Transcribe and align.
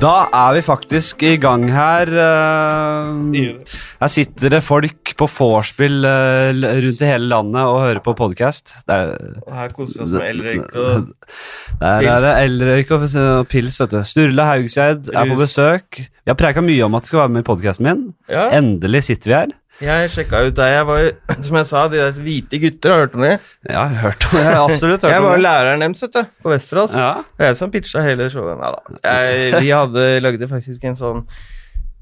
Da 0.00 0.12
er 0.32 0.54
vi 0.56 0.60
faktisk 0.64 1.20
i 1.28 1.34
gang 1.36 1.66
her. 1.68 2.08
eh, 2.08 3.58
Her 4.00 4.08
sitter 4.08 4.54
det 4.54 4.62
folk 4.64 5.12
på 5.18 5.26
vorspiel 5.28 6.06
eh, 6.08 6.56
rundt 6.86 7.02
i 7.04 7.10
hele 7.10 7.28
landet 7.28 7.60
og 7.60 7.82
hører 7.84 8.00
på 8.04 8.14
podkast. 8.16 8.72
Og 8.88 9.52
her 9.52 9.74
koser 9.76 9.98
vi 9.98 10.06
oss 10.06 10.14
med 10.14 10.24
elrøyk 10.30 10.72
og 10.72 11.04
pils. 11.04 11.36
der 11.84 12.08
er 12.14 12.24
det 12.24 12.32
elrøyk 12.46 12.94
og 12.96 13.04
og 13.10 13.48
pils. 13.52 13.80
vet 13.82 13.92
du. 13.92 14.00
Sturle 14.08 14.48
Haugseid 14.48 15.12
er 15.12 15.28
på 15.34 15.36
besøk. 15.42 16.00
Vi 16.00 16.32
har 16.32 16.38
preika 16.40 16.64
mye 16.64 16.88
om 16.88 16.96
at 16.96 17.04
du 17.04 17.12
skal 17.12 17.26
være 17.26 17.34
med 17.36 17.44
i 17.44 17.48
podkasten 17.50 17.90
min. 17.90 18.06
Ja, 18.32 18.48
Endelig 18.56 19.04
sitter 19.10 19.28
vi 19.34 19.36
her. 19.36 19.52
Jeg 19.80 20.10
sjekka 20.14 20.42
ut 20.46 20.56
deg. 20.58 20.72
Jeg 20.74 20.88
var, 20.90 21.06
som 21.46 21.60
jeg 21.60 21.68
sa, 21.70 21.84
de 21.92 22.00
der 22.00 22.18
hvite 22.24 22.60
gutter, 22.62 22.94
har 22.94 22.98
du 22.98 23.06
hørt 23.06 23.14
om 23.18 23.26
det? 23.26 23.36
Ja, 23.68 23.84
jeg 23.86 24.00
har 24.00 24.02
hørt 24.08 24.26
om 24.26 24.36
det. 24.36 24.42
Jeg 24.44 24.56
har 24.56 24.66
absolutt 24.66 25.06
hørt 25.06 25.14
Jeg 25.14 25.24
var 25.28 25.46
læreren 25.46 25.86
deres, 25.86 26.02
vet 26.06 26.18
du, 26.18 26.34
på 26.42 26.52
Westerdals. 26.54 26.98
Ja. 26.98 27.12
Og 27.38 27.46
jeg 27.46 27.60
som 27.60 27.72
pitcha 27.72 28.04
hele 28.04 28.28
showet. 28.32 28.60
Nei 28.60 28.74
da. 28.76 29.00
Jeg- 29.08 29.62
Vi 29.64 29.72
hadde 29.74 30.10
lagde 30.20 30.48
faktisk 30.50 30.84
en 30.84 31.00
sånn 31.00 31.24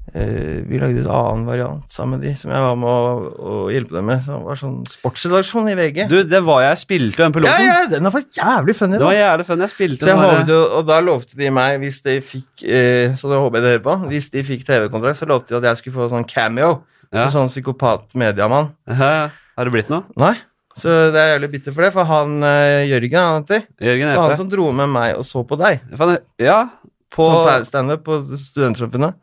Uh, 0.09 0.65
Vi 0.65 0.79
lagde 0.81 1.03
en 1.03 1.09
annen 1.13 1.45
variant 1.45 1.91
sammen 1.93 2.17
med 2.17 2.23
de, 2.25 2.31
som 2.39 2.49
jeg 2.49 2.63
var 2.63 2.77
med 2.81 2.89
å, 2.89 3.27
å 3.37 3.57
hjelpe 3.69 3.93
dem 3.93 4.07
med. 4.09 4.23
Som 4.25 4.41
var 4.47 4.57
sånn 4.57 4.79
sportsredaksjon 4.89 5.69
i 5.69 5.75
VG. 5.77 5.99
Du, 6.09 6.17
det 6.25 6.41
var 6.45 6.63
jeg 6.65 6.81
spilte 6.81 7.21
den 7.21 7.29
ja, 7.29 7.35
piloten. 7.35 7.67
ja, 7.67 7.75
den 7.91 8.09
var 8.09 8.25
jævlig 8.39 8.75
funny. 8.79 8.97
Det 8.97 9.05
var 9.05 9.17
jævlig 9.17 9.47
funny, 9.51 9.67
Jeg 9.67 9.75
spilte 9.75 10.01
Så 10.01 10.09
jeg 10.09 10.17
den 10.17 10.25
håpet 10.25 10.77
og 10.79 10.87
da 10.89 10.99
lovte 11.05 11.37
de 11.37 11.51
meg, 11.53 11.77
hvis 11.83 12.01
de 12.05 12.15
fikk 12.25 12.65
uh, 12.65 13.17
Så 13.19 13.29
det 13.29 13.41
håper 13.43 13.59
jeg 13.59 13.65
de 13.67 13.73
hører 13.75 13.85
på. 13.85 13.97
Hvis 14.15 14.31
de 14.33 14.45
fikk 14.49 14.65
TV-kontrakt, 14.65 15.21
så 15.21 15.29
lovte 15.29 15.53
de 15.53 15.61
at 15.61 15.69
jeg 15.71 15.83
skulle 15.83 15.99
få 15.99 16.09
sånn 16.15 16.25
cameo. 16.29 16.79
Ja. 17.13 17.25
Så 17.25 17.39
sånn 17.39 17.49
psykopat-mediamann. 17.49 18.71
Ja, 18.89 19.29
Har 19.57 19.65
det 19.67 19.73
blitt 19.73 19.89
noe? 19.91 20.05
Nei. 20.19 20.35
Så 20.79 20.93
det 21.11 21.19
er 21.19 21.33
jævlig 21.33 21.49
bitter 21.57 21.73
for 21.75 21.83
det, 21.83 21.89
for 21.95 22.07
han 22.07 22.37
eh, 22.45 22.85
Jørgen 22.87 23.17
han 23.19 23.41
heter, 23.43 23.65
Jørgen 23.83 24.11
det 24.13 24.15
var 24.15 24.29
han 24.31 24.39
som 24.39 24.51
dro 24.51 24.69
med 24.71 24.87
meg 24.93 25.17
og 25.17 25.25
så 25.27 25.41
på 25.43 25.57
deg. 25.59 25.81
Ja, 26.39 26.59
på 27.09 27.25
Som 27.25 27.65
standup 27.65 28.03
på 28.05 28.19
Studentsamfunnet. 28.21 29.17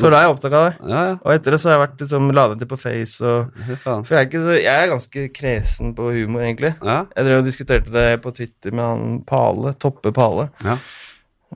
For 0.00 0.08
da 0.08 0.22
er 0.22 0.24
jeg 0.26 0.32
opptatt 0.32 0.54
av 0.56 0.62
det. 0.66 0.88
Ja, 0.88 1.00
ja. 1.10 1.16
Og 1.20 1.34
etter 1.34 1.52
det 1.52 1.58
så 1.60 1.68
har 1.68 1.74
jeg 1.76 1.82
vært 1.84 2.04
liksom 2.04 2.30
ladet 2.32 2.58
til 2.62 2.70
på 2.70 2.78
Face 2.80 3.20
og 3.28 3.58
For 3.84 4.14
jeg 4.16 4.22
er, 4.22 4.28
ikke 4.30 4.40
så, 4.46 4.54
jeg 4.56 4.72
er 4.86 4.92
ganske 4.94 5.24
kresen 5.36 5.92
på 5.98 6.08
humor, 6.16 6.46
egentlig. 6.46 6.72
Ja, 6.80 7.02
Jeg 7.12 7.28
drev 7.28 7.42
og 7.42 7.50
diskuterte 7.50 7.92
det 7.92 8.06
på 8.24 8.32
Twitter 8.36 8.72
med 8.72 8.84
han 8.88 9.18
Pale, 9.28 9.74
Toppe 9.82 10.14
Pale. 10.16 10.48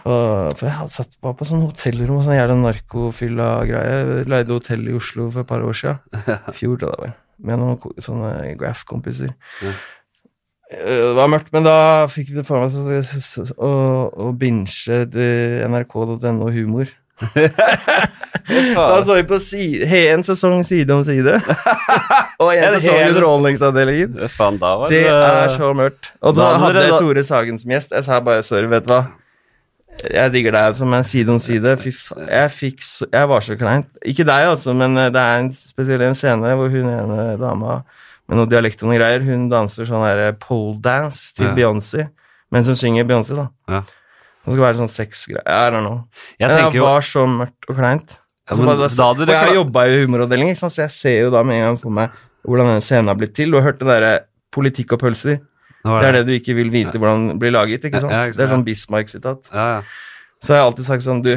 Og, 0.01 0.53
for 0.57 0.65
jeg 0.69 0.77
hadde 0.79 0.95
satt 0.95 1.17
var 1.21 1.35
på 1.37 1.45
sånn 1.49 1.65
hotellrom 1.67 2.21
og 2.21 2.25
sånn 2.25 2.37
jævla 2.39 2.57
narkofylla-greie. 2.63 4.25
Leide 4.31 4.55
hotell 4.55 4.87
i 4.89 4.95
Oslo 4.97 5.27
for 5.35 5.43
et 5.43 5.51
par 5.51 5.65
år. 5.67 5.81
I 6.53 6.55
fjor, 6.57 6.79
da, 6.81 6.93
var. 7.01 7.17
Med 7.41 7.61
noen 7.61 7.81
sånne 8.05 8.55
Graff-kompiser. 8.61 9.35
Ja. 9.65 9.75
Eh, 10.71 10.87
Det 11.11 11.15
var 11.19 11.31
mørkt, 11.33 11.51
men 11.53 11.67
da 11.67 12.07
fikk 12.13 12.31
vi 12.31 12.39
det 12.39 12.47
for 12.47 12.63
meg 12.63 12.71
å 13.59 13.71
å 14.29 14.33
binge 14.39 15.01
nrk.no 15.69 16.51
humor. 16.55 16.91
Da 18.51 19.03
så 19.05 19.15
vi 19.19 19.25
på 19.29 19.37
si, 19.43 19.65
en 20.09 20.23
sesong 20.27 20.63
side 20.67 20.91
om 20.95 21.03
side. 21.07 21.37
og 22.41 22.49
en 22.55 22.65
En 22.65 22.77
sesong 22.79 23.03
Underholdningsavdelingen. 23.11 24.15
Det, 24.17 24.31
Det 24.91 25.03
er 25.11 25.53
så 25.55 25.71
mørkt. 25.77 26.11
Og 26.23 26.35
Da 26.39 26.49
hadde 26.57 26.65
hadde 26.65 26.87
jeg 26.89 27.03
Tore 27.05 27.25
Sagen 27.27 27.61
som 27.61 27.75
gjest. 27.75 27.93
Jeg 27.95 28.07
sa 28.09 28.19
bare 28.25 28.43
sorry, 28.47 28.67
vet 28.73 28.89
du 28.89 28.95
hva. 28.95 29.03
Jeg 30.05 30.33
digger 30.33 30.55
deg 30.56 30.77
som 30.79 30.95
en 30.97 31.05
side 31.05 31.33
om 31.33 31.39
side. 31.43 31.75
Fy 31.83 31.91
faen. 31.93 32.29
Jeg 32.31 32.53
fikk 32.56 32.84
så 32.87 33.09
Jeg 33.12 33.29
var 33.29 33.45
så 33.45 33.56
kleint. 33.61 33.89
Ikke 34.06 34.25
deg, 34.25 34.47
altså, 34.55 34.73
men 34.77 34.97
eh, 34.97 35.11
det 35.12 35.20
er 35.20 35.43
en 35.43 35.51
spesiell 35.56 36.05
en 36.06 36.17
scene 36.17 36.55
hvor 36.56 36.70
hun 36.73 36.89
ene 36.93 37.27
dama 37.41 37.81
med 38.31 38.39
noe 38.39 38.47
dialekt 38.47 38.83
og 38.84 38.91
noe 38.93 38.98
greier, 39.01 39.25
hun 39.27 39.48
danser 39.51 39.89
sånn 39.89 40.05
der 40.06 40.33
pole 40.39 40.78
dance 40.81 41.34
til 41.34 41.48
Ja. 41.48 41.55
Beyoncé. 41.56 42.06
Mens 42.55 42.71
hun 42.71 42.78
synger 42.78 43.05
Beyoncé, 43.09 43.34
da. 43.34 43.49
Ja. 43.69 43.81
Det 44.41 44.55
skal 44.55 44.62
være 44.65 44.78
sånn 44.78 44.91
sexgreier. 44.91 45.44
Jeg 46.38 46.49
vet 46.49 46.59
ikke. 46.62 46.71
det 46.72 46.78
jo 46.81 46.87
var 46.87 47.05
så 47.05 47.27
mørkt 47.28 47.69
og 47.69 47.77
kleint. 47.77 48.17
Ja, 48.17 48.27
Altså, 48.50 48.65
men 48.65 48.71
bare 48.71 48.88
da 48.88 49.05
og 49.12 49.28
jeg 49.28 49.37
har 49.38 49.55
jobba 49.55 49.82
i 49.87 49.99
humoravdeling, 50.05 50.56
så 50.59 50.71
jeg 50.75 50.91
ser 50.91 51.21
jo 51.21 51.31
da 51.31 51.43
med 51.47 51.61
en 51.61 51.67
gang 51.69 51.77
for 51.78 51.91
meg 51.94 52.11
hvordan 52.43 52.67
denne 52.72 52.82
scenen 52.82 53.06
har 53.12 53.15
blitt 53.21 53.34
til. 53.37 53.50
Du 53.53 53.59
har 53.61 53.69
hørt 53.69 53.78
det 53.78 53.87
derre 53.87 54.15
politikk 54.50 54.97
og 54.97 55.03
pølser. 55.05 55.37
Det 55.85 56.09
er 56.09 56.19
det 56.19 56.27
du 56.29 56.35
ikke 56.37 56.57
vil 56.59 56.73
vite 56.73 56.99
hvordan 57.01 57.39
blir 57.41 57.55
laget. 57.55 57.87
ikke 57.89 58.03
sant? 58.03 58.13
Ja, 58.13 58.27
Det 58.29 58.45
er 58.45 58.53
sånn 58.53 58.67
Bismarck-sitat. 58.67 59.49
Så 59.49 60.53
jeg 60.53 60.57
har 60.57 60.61
jeg 60.61 60.67
alltid 60.69 60.89
sagt 60.89 61.05
sånn, 61.05 61.23
du, 61.25 61.35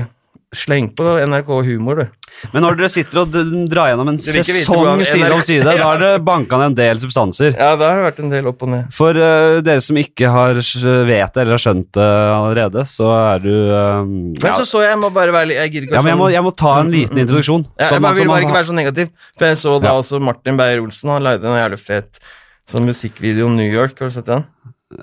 sleng 0.54 0.90
på 0.96 1.06
NRK 1.26 1.50
Humor, 1.68 2.04
du. 2.04 2.30
Men 2.54 2.64
når 2.66 2.78
dere 2.78 2.90
sitter 2.92 3.22
og 3.22 3.36
drar 3.70 3.92
gjennom 3.92 4.09
en 4.09 4.18
sesong 4.22 5.02
side 5.06 5.30
om 5.34 5.42
side, 5.46 5.64
da 5.68 5.76
har 5.80 6.02
dere 6.02 6.22
banka 6.24 6.58
ned 6.59 6.72
en 6.72 6.78
del 6.78 7.02
substanser. 7.02 7.54
Ja, 7.58 7.74
det 7.80 7.90
har 7.90 8.02
vært 8.08 8.22
en 8.24 8.34
del 8.34 8.50
opp 8.50 8.66
og 8.66 8.72
ned. 8.74 8.90
For 8.94 9.18
uh, 9.18 9.59
dere 9.66 9.84
som 9.86 10.00
ikke 10.02 10.31
har 10.34 10.58
vet 10.58 11.36
det 11.36 11.44
eller 11.44 11.56
har 11.56 11.64
skjønt 11.66 11.90
det 11.98 12.10
allerede, 12.34 12.86
så 12.90 13.10
er 13.16 13.44
du 13.44 13.52
uh, 13.54 14.04
Men 14.06 14.38
ja. 14.50 14.56
så 14.60 14.68
så 14.70 14.84
jeg, 14.84 14.92
jeg 14.94 15.02
må 15.02 15.10
bare 15.14 15.34
være 15.36 15.58
Jeg 15.58 15.74
gidder 15.74 15.90
ikke 15.90 15.98
ja, 15.98 16.06
men 16.06 16.14
jeg 16.14 16.22
må, 16.22 16.28
sånn- 16.30 16.38
jeg 16.38 16.48
må 16.48 16.54
ta 16.64 16.75
en 16.81 16.94
liten 16.94 17.24
introduksjon. 17.25 17.68
Ja, 17.78 17.90
Sånn 17.90 18.00
jeg 18.00 18.08
bare 18.08 18.20
vil 18.22 18.31
bare 18.34 18.48
ikke 18.48 18.60
være 18.60 18.70
så 18.70 18.78
negativ. 18.78 19.12
For 19.38 19.50
jeg 19.50 19.62
så 19.62 19.75
da 19.80 19.94
Ja. 19.94 20.00
også 20.02 20.22
Martin 20.24 20.60
Beyer-Olsen, 20.60 21.14
han 21.14 21.28
lagde 21.30 21.50
en 21.50 21.60
jævlig 21.60 21.81
fet 21.81 22.24
sånn 22.69 22.88
musikkvideo 22.88 23.47
om 23.50 23.57
New 23.57 23.69
York. 23.69 24.00
Har 24.00 24.12
du 24.12 24.16
sett 24.16 24.29
den? 24.29 24.46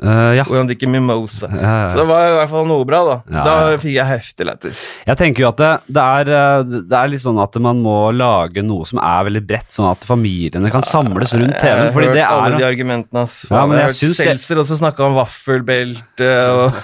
Eh, 0.02 0.32
ja. 0.38 0.44
Hvor 0.46 0.60
han 0.60 0.70
drikker 0.70 0.90
mimosa. 0.90 1.50
Ja, 1.50 1.90
Så 1.90 2.00
det 2.00 2.06
var 2.08 2.26
i 2.28 2.34
hvert 2.38 2.52
fall 2.52 2.68
noe 2.68 2.86
bra, 2.88 3.00
da. 3.06 3.16
Ja, 3.30 3.44
da 3.46 3.54
ja. 3.72 3.80
fikk 3.80 3.96
jeg 3.96 4.08
heftig 4.10 4.48
lættis. 4.48 4.82
Jeg 5.08 5.20
tenker 5.20 5.44
jo 5.44 5.50
at 5.50 5.60
det, 5.60 5.70
det, 5.88 6.04
er, 6.04 6.32
eh, 6.36 6.76
det 6.90 7.00
er 7.00 7.12
litt 7.12 7.24
sånn 7.24 7.40
at 7.42 7.58
man 7.62 7.82
må 7.84 7.96
lage 8.14 8.64
noe 8.66 8.88
som 8.88 9.00
er 9.02 9.26
veldig 9.30 9.44
bredt, 9.48 9.70
sånn 9.74 9.90
at 9.90 10.06
familiene 10.06 10.72
kan 10.72 10.86
samles 10.86 11.34
rundt 11.36 11.58
TV-en. 11.58 11.86
har 11.88 11.94
Fordi 11.96 12.10
hørt 12.10 12.18
det 12.20 12.26
alle 12.28 12.56
de 12.56 12.64
er 12.64 12.68
argumentene, 12.70 13.24
ass. 13.26 13.40
Ja, 13.50 13.64
men 13.66 13.80
jeg 13.80 13.88
har 13.88 13.96
hørt 13.96 14.20
Seltzer 14.20 14.62
også 14.62 14.80
snakke 14.80 15.04
om 15.06 15.16
vaffelbelte 15.18 16.30
og 16.50 16.78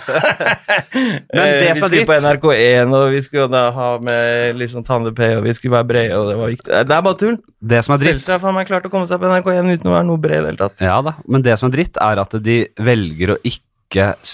Men 1.36 1.52
det 1.60 1.66
Eh, 1.66 1.74
som 1.74 1.86
er 1.86 1.90
Vi 1.90 2.02
skulle 2.02 2.06
på 2.06 2.16
NRK1, 2.22 2.94
og 2.94 3.10
vi 3.12 3.22
skulle 3.24 3.48
da 3.52 3.64
ha 3.74 3.88
med 4.02 4.58
liksom 4.60 4.84
Tande 4.86 5.12
P, 5.16 5.30
og 5.36 5.44
vi 5.44 5.54
skulle 5.56 5.76
være 5.76 5.88
brede, 5.90 6.18
og 6.18 6.30
det 6.30 6.36
var 6.38 6.52
viktig. 6.52 6.72
Det 6.88 6.96
er 6.96 7.04
bare 7.08 7.20
tull. 7.20 7.38
Det 7.60 7.82
som 7.84 7.94
er 7.94 8.02
dritt 8.02 8.16
Seltzer 8.16 8.36
har 8.36 8.42
faen 8.44 8.56
meg 8.56 8.68
klart 8.68 8.86
å 8.86 8.92
komme 8.92 9.08
seg 9.10 9.20
på 9.22 9.30
NRK1 9.30 9.72
uten 9.74 9.90
å 9.90 9.96
være 9.96 10.08
noe 10.08 10.22
bred 10.22 10.38
i 10.38 10.42
det 10.44 10.52
hele 10.52 10.60
tatt. 10.60 10.84
Ja 10.84 10.98
da, 11.04 11.16
men 11.26 11.44
det 11.46 11.56
som 11.60 11.70
er 11.70 11.76
dritt, 11.76 12.00
er 12.02 12.22
at 12.22 12.36
de 12.46 12.58
velger 12.76 12.95
å 13.34 13.40
ikke 13.44 13.64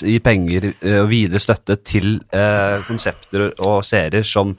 gi 0.03 0.15
penger 0.25 0.65
eh, 0.73 0.95
og 1.03 1.11
videre 1.11 1.37
støtte 1.43 1.75
til 1.85 2.15
eh, 2.33 2.79
konsepter 2.89 3.51
og 3.69 3.83
serier 3.85 4.25
som 4.25 4.55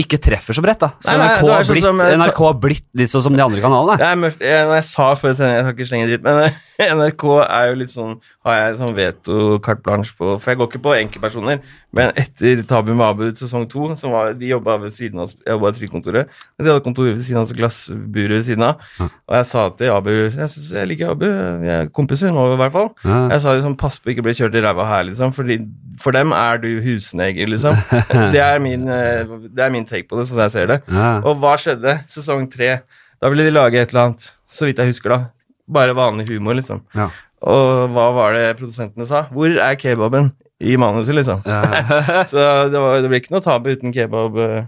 ikke 0.00 0.16
treffer 0.24 0.56
så 0.56 0.62
bredt. 0.64 0.80
da 0.80 0.88
Så 1.04 1.12
Nei, 1.12 1.18
nei, 1.20 1.26
NRK, 1.34 1.50
har 1.52 1.66
sånn 1.68 1.74
blitt, 1.76 1.84
sånn 1.84 2.00
jeg, 2.00 2.16
NRK 2.22 2.40
har 2.46 2.56
blitt 2.62 2.86
litt 3.02 3.12
sånn 3.12 3.24
som 3.26 3.36
de 3.36 3.44
andre 3.44 3.60
kanalene. 3.60 3.98
Jeg, 4.00 4.08
er 4.16 4.22
mørkt- 4.22 4.46
jeg, 4.48 4.70
jeg 4.78 4.86
sa 4.88 5.10
før 5.20 5.34
jeg 5.34 5.36
skal 5.42 5.74
ikke 5.74 5.88
slenge 5.90 6.08
dritt, 6.08 6.24
men 6.24 6.40
eh, 6.46 6.88
NRK 6.96 7.26
er 7.44 7.68
jo 7.68 7.76
litt 7.82 7.92
sånn 7.92 8.16
Har 8.48 8.56
jeg 8.62 8.78
sånn 8.80 8.96
veto 8.96 9.38
carte 9.66 9.84
blanche 9.84 10.16
på 10.16 10.38
For 10.40 10.54
jeg 10.54 10.62
går 10.62 10.70
ikke 10.72 10.82
på 10.88 10.96
enkeltpersoner, 10.96 11.60
men 11.96 12.12
etter 12.20 12.60
Tabu 12.68 12.92
Mabud 12.92 13.30
Abu 13.30 13.38
sesong 13.38 13.64
to, 13.70 13.86
som 13.96 14.12
var, 14.12 14.34
de 14.36 14.50
jobba 14.50 14.74
ved 14.82 14.92
siden 14.92 15.22
av 15.22 15.30
Jeg 15.32 15.54
jobba 15.54 15.70
i 15.70 15.76
Trygdekontoret, 15.78 16.32
men 16.56 16.66
de 16.66 16.72
hadde 16.72 16.84
kontoret 16.84 17.16
ved 17.16 17.24
siden 17.24 17.40
av, 17.40 17.46
så 17.48 17.56
glassburet 17.56 18.34
ved 18.34 18.44
siden 18.44 18.64
av. 18.66 18.82
Og 19.00 19.36
jeg 19.38 19.46
sa 19.48 19.62
til 19.78 19.92
Abu 19.94 20.10
Jeg 20.12 20.50
synes 20.52 20.66
jeg 20.76 20.90
liker 20.90 21.14
Abu, 21.14 21.24
vi 21.62 21.70
er 21.72 21.88
kompiser 21.96 22.34
nå, 22.34 22.44
i 22.52 22.58
hvert 22.60 22.74
fall. 22.74 22.90
Ja. 23.06 23.20
Jeg 23.32 23.44
sa 23.44 23.54
liksom 23.56 23.76
pass 23.80 23.96
på 24.02 24.12
ikke 24.12 24.26
bli 24.26 24.34
kjørt 24.36 24.58
i 24.58 24.62
ræva 24.64 24.84
her, 24.90 25.06
liksom, 25.08 25.32
fordi 25.36 25.56
for 26.02 26.14
dem 26.14 26.34
er 26.36 26.60
du 26.62 26.68
husneger, 26.84 27.48
liksom. 27.50 27.78
Det 28.34 28.42
er 28.44 28.60
min, 28.62 28.84
eh, 28.92 29.30
det 29.48 29.64
er 29.64 29.72
min 29.72 29.86
take 29.88 30.06
på 30.10 30.18
det, 30.18 30.26
sånn 30.28 30.42
jeg 30.44 30.54
ser 30.54 30.68
det. 30.70 30.82
Ja. 30.92 31.08
Og 31.24 31.40
hva 31.40 31.54
skjedde? 31.60 31.96
Sesong 32.12 32.44
tre. 32.52 32.82
Da 33.18 33.30
ville 33.32 33.48
de 33.48 33.54
lage 33.54 33.80
et 33.80 33.94
eller 33.94 34.10
annet, 34.10 34.28
så 34.52 34.68
vidt 34.68 34.78
jeg 34.82 34.92
husker, 34.92 35.14
da. 35.14 35.56
Bare 35.68 35.96
vanlig 35.96 36.28
humor, 36.28 36.56
liksom. 36.58 36.84
Ja. 36.96 37.08
Og 37.48 37.88
hva 37.94 38.10
var 38.14 38.36
det 38.36 38.44
produsentene 38.58 39.06
sa? 39.08 39.24
Hvor 39.32 39.56
er 39.62 39.78
kebaben 39.78 40.32
i 40.60 40.74
manuset, 40.80 41.14
liksom? 41.14 41.42
Ja. 41.46 41.62
Så 42.30 42.36
det, 42.72 42.80
var, 42.82 42.98
det 43.04 43.08
ble 43.12 43.20
ikke 43.22 43.34
noe 43.36 43.44
tabu 43.44 43.70
uten 43.70 43.92
kebab. 43.94 44.38
eh. 44.42 44.66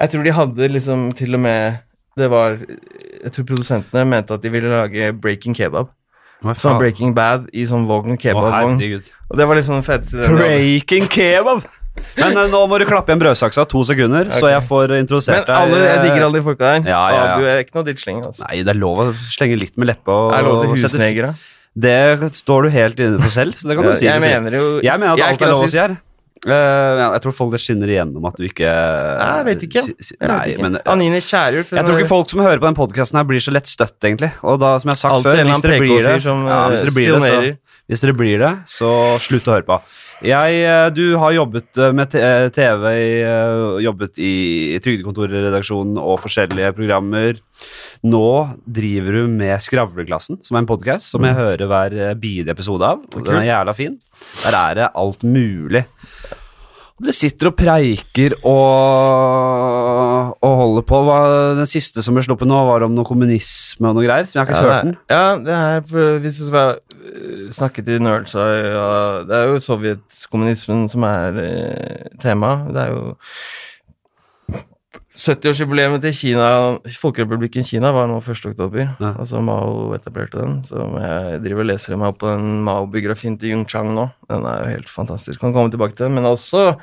Jeg 0.00 0.10
tror 0.14 0.24
de 0.26 0.32
hadde 0.34 0.68
liksom 0.72 1.08
til 1.12 1.36
og 1.36 1.42
med 1.44 1.76
Det 2.16 2.26
var 2.32 2.54
Jeg 2.56 3.32
tror 3.36 3.44
produsentene 3.50 4.02
mente 4.08 4.32
at 4.34 4.42
de 4.42 4.48
ville 4.50 4.70
lage 4.72 5.10
Breaking 5.20 5.54
Kebab. 5.54 5.90
Sånn? 6.56 6.78
Breaking 6.80 7.12
Bad 7.14 7.50
i 7.52 7.66
sånn 7.68 7.84
vogn, 7.84 8.16
kebabvogn. 8.16 8.78
Og 9.28 9.36
det 9.36 9.46
var 9.46 9.58
liksom 9.58 9.76
den 9.76 9.84
feteste. 9.84 10.24
Breaking 10.32 11.04
kebab! 11.12 11.66
Men 12.16 12.32
eh, 12.38 12.46
nå 12.48 12.62
må 12.70 12.78
du 12.80 12.86
klappe 12.88 13.12
igjen 13.12 13.20
brødsaksa 13.20 13.66
to 13.68 13.82
sekunder, 13.84 14.30
så 14.32 14.48
jeg 14.48 14.62
får 14.64 14.94
introdusert 15.02 15.44
deg. 15.44 15.52
Men 15.52 15.74
alle, 15.74 15.80
jeg 15.84 15.98
eh, 15.98 16.04
digger 16.06 16.24
alle 16.30 16.40
de 16.40 16.44
folka 16.46 16.64
der. 16.70 16.88
Ja, 16.88 17.00
ja, 17.12 17.18
ja. 17.20 17.34
Abu 17.34 17.44
er 17.50 17.60
ikke 17.60 17.76
noe 17.76 17.84
ditchling. 17.90 18.22
Altså. 18.24 18.46
Nei, 18.46 18.62
det 18.64 18.72
er 18.72 18.78
lov 18.80 19.02
å 19.04 19.06
slenge 19.20 19.58
litt 19.60 19.76
med 19.76 19.90
leppa 19.92 20.16
og, 20.16 20.32
Er 20.38 20.46
lov 20.48 20.56
å 20.56 20.70
og 20.70 20.78
sette- 20.80 20.94
husnegere? 20.96 21.34
Det 21.74 22.30
står 22.34 22.66
du 22.66 22.74
helt 22.74 23.00
inne 23.00 23.18
for 23.22 23.30
selv, 23.34 23.54
så 23.58 23.70
det 23.70 23.76
kan 23.78 23.86
du 23.86 23.96
si. 23.96 24.06
jeg 24.08 24.22
mener 24.22 24.56
jo 24.56 24.64
Jeg 24.82 24.98
mener 24.98 25.14
at 25.14 25.20
jeg 25.22 25.36
alt 25.36 25.44
er 25.46 25.52
lov 25.54 25.66
å 25.66 25.70
si 25.70 25.78
her. 25.78 25.98
Uh, 26.40 26.52
ja, 26.56 27.06
jeg 27.12 27.20
tror 27.20 27.34
folk 27.36 27.50
det 27.52 27.58
skinner 27.60 27.90
igjennom 27.92 28.24
at 28.24 28.38
du 28.40 28.46
ikke 28.46 28.64
Jeg 28.64 29.42
vet 29.44 29.64
ikke. 29.66 29.82
Jeg 29.84 30.28
Nei, 30.30 30.38
ikke. 30.54 30.62
men 30.64 30.78
Anine 30.88 31.18
Kjærulf 31.20 31.74
jeg 31.76 31.84
tror 31.84 32.00
ikke 32.00 32.08
folk 32.08 32.30
som 32.32 32.40
hører 32.40 32.62
på 32.62 32.64
den 32.64 32.78
podkasten 32.78 33.20
her, 33.20 33.26
blir 33.28 33.44
så 33.44 33.52
lett 33.52 33.68
støtt, 33.68 33.98
egentlig. 34.00 34.30
Og 34.40 34.56
da, 34.62 34.70
som 34.80 34.88
jeg 34.88 34.96
har 34.96 35.00
sagt 35.02 35.16
Alt 35.18 35.28
før, 35.28 35.42
hvis 35.50 35.64
dere, 35.66 35.80
blir 35.82 36.06
det, 36.06 36.14
som, 36.24 36.46
ja, 36.48 36.62
hvis, 36.72 36.80
eh, 36.80 36.88
dere 36.88 36.96
blir 36.96 37.12
det, 37.12 37.20
så, 37.20 37.74
hvis 37.92 38.04
dere 38.06 38.14
blir 38.22 38.40
det, 38.40 38.52
så 38.72 38.92
slutt 39.20 39.50
å 39.50 39.58
høre 39.58 39.68
på. 39.68 39.78
Jeg, 40.30 40.56
eh, 40.64 40.86
du 40.96 41.04
har 41.20 41.36
jobbet 41.36 41.82
med 42.00 42.16
TV, 42.56 42.88
i, 42.88 43.12
jobbet 43.84 44.24
i 44.24 44.34
Trygdekontorredaksjonen 44.80 46.00
og 46.00 46.22
forskjellige 46.24 46.72
programmer. 46.80 47.44
Nå 48.00 48.26
driver 48.64 49.12
du 49.18 49.26
med 49.28 49.60
Skravleklassen, 49.60 50.38
som 50.44 50.56
er 50.56 50.62
en 50.62 50.68
podkast 50.70 51.10
som 51.12 51.24
jeg 51.26 51.36
hører 51.36 51.66
hver 51.68 51.96
eh, 52.00 52.14
bidige 52.16 52.54
episode 52.54 52.86
av. 52.86 53.02
Og 53.12 53.26
den 53.26 53.36
er 53.42 53.50
jævla 53.50 53.74
fin. 53.76 53.98
Der 54.46 54.56
er 54.56 54.78
det 54.78 54.86
alt 55.02 55.26
mulig. 55.26 55.82
Og 57.00 57.04
Dere 57.04 57.14
sitter 57.16 57.48
og 57.50 57.54
preiker 57.56 58.34
og, 58.48 60.32
og 60.44 60.56
holder 60.62 60.84
på. 60.88 61.00
Hva, 61.06 61.18
den 61.60 61.68
siste 61.68 62.00
som 62.04 62.16
ble 62.16 62.24
sluppet 62.24 62.48
nå, 62.48 62.58
var 62.68 62.84
om 62.88 62.96
noe 62.96 63.08
kommunisme 63.08 63.88
og 63.92 63.96
noe 63.98 64.04
greier. 64.08 64.28
Som 64.28 64.40
jeg 64.40 64.44
har 64.44 64.52
ikke 64.52 64.60
Ja, 64.60 64.72
hørt 64.72 64.88
den. 64.88 64.96
ja, 65.12 65.24
det 65.44 65.56
er 65.60 65.84
for, 65.92 66.18
Hvis 66.24 66.40
du 66.40 66.46
skal 66.48 66.76
øh, 67.00 67.46
snakke 67.56 67.84
til 67.86 68.00
nerds 68.04 68.36
og, 68.36 68.48
ja, 68.48 68.88
Det 69.28 69.36
er 69.42 69.48
jo 69.52 69.60
sovjetkommunismen 69.64 70.86
som 70.92 71.04
er 71.08 71.40
eh, 71.44 72.08
tema. 72.24 72.56
Det 72.72 72.80
er 72.86 72.94
jo 72.96 73.02
70-årsjubileet 75.10 76.04
til 76.04 76.14
Kina 76.14 76.48
Folkerepublikken 77.00 77.64
Kina 77.66 77.90
var 77.94 78.06
nå 78.06 78.20
1. 78.22 78.44
oktober. 78.52 78.84
Ja. 79.02 79.12
Altså 79.18 79.40
Mao 79.42 79.90
etablerte 79.96 80.38
den. 80.38 80.60
Så 80.66 80.78
jeg 81.02 81.40
driver 81.44 81.64
og 81.64 81.70
leser 81.72 81.98
meg 81.98 82.12
opp 82.12 82.20
på 82.22 82.30
den 82.30 82.60
Mao-biografien 82.66 83.38
til 83.40 83.56
Yung 83.56 83.66
Chang 83.68 83.90
nå. 83.96 84.06
Den 84.30 84.46
er 84.46 84.62
jo 84.62 84.74
helt 84.76 84.92
fantastisk. 84.92 85.40
Kan 85.42 85.54
komme 85.56 85.72
tilbake 85.72 85.98
til 85.98 86.06
den. 86.06 86.14
Men 86.20 86.30
også 86.30 86.76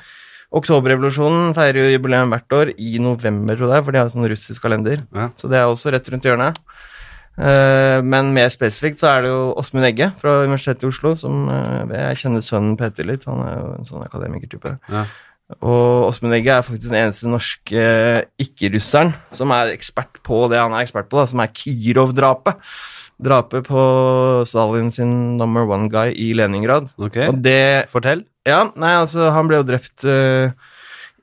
Oktoberrevolusjonen 0.48 1.50
feirer 1.56 1.82
jo 1.82 1.96
jubileum 1.96 2.30
hvert 2.32 2.54
år 2.56 2.70
i 2.80 2.96
november, 3.04 3.56
tror 3.56 3.74
jeg, 3.74 3.84
for 3.84 3.92
de 3.92 4.00
har 4.00 4.12
sånn 4.12 4.28
russisk 4.32 4.64
kalender. 4.64 5.02
Ja. 5.12 5.26
Så 5.36 5.50
det 5.52 5.58
er 5.60 5.68
også 5.68 5.92
rett 5.92 6.08
rundt 6.08 6.24
hjørnet. 6.24 6.56
Eh, 7.38 8.00
men 8.02 8.32
mer 8.34 8.48
spesifikt 8.50 8.98
så 8.98 9.12
er 9.12 9.26
det 9.26 9.28
jo 9.30 9.42
Åsmund 9.60 9.86
Egge 9.86 10.08
fra 10.18 10.40
Universitetet 10.42 10.82
i 10.82 10.88
Oslo 10.88 11.12
som 11.14 11.44
eh, 11.54 11.92
Jeg 11.94 12.18
kjenner 12.24 12.42
sønnen 12.42 12.72
Petter 12.80 13.06
litt, 13.06 13.28
han 13.30 13.44
er 13.44 13.60
jo 13.60 13.68
en 13.76 13.86
sånn 13.86 14.02
akademikertype. 14.02 14.72
Ja. 14.90 15.04
Og 15.64 16.10
Åsmund 16.10 16.36
Egge 16.36 16.52
er 16.52 16.64
faktisk 16.64 16.90
den 16.90 17.00
eneste 17.00 17.28
norske 17.30 17.80
eh, 17.80 18.26
ikke-russeren 18.44 19.14
som 19.32 19.52
er 19.56 19.72
ekspert 19.72 20.20
på 20.26 20.42
det 20.52 20.60
han 20.60 20.74
er 20.76 20.84
ekspert 20.84 21.08
på, 21.08 21.22
da, 21.22 21.24
som 21.30 21.40
er 21.40 21.52
Kirov-drapet. 21.56 22.60
Drapet 23.18 23.66
på 23.66 23.84
Stalin 24.46 24.92
sin 24.94 25.38
number 25.40 25.64
one 25.66 25.88
guy 25.90 26.12
i 26.12 26.34
Leningrad. 26.36 26.92
Ok, 27.00 27.16
Og 27.30 27.40
det 27.42 27.88
Fortell. 27.90 28.26
Ja, 28.46 28.68
nei, 28.78 28.92
altså, 29.00 29.32
han 29.34 29.48
ble 29.48 29.58
jo 29.58 29.66
drept 29.66 30.04
uh, 30.06 30.52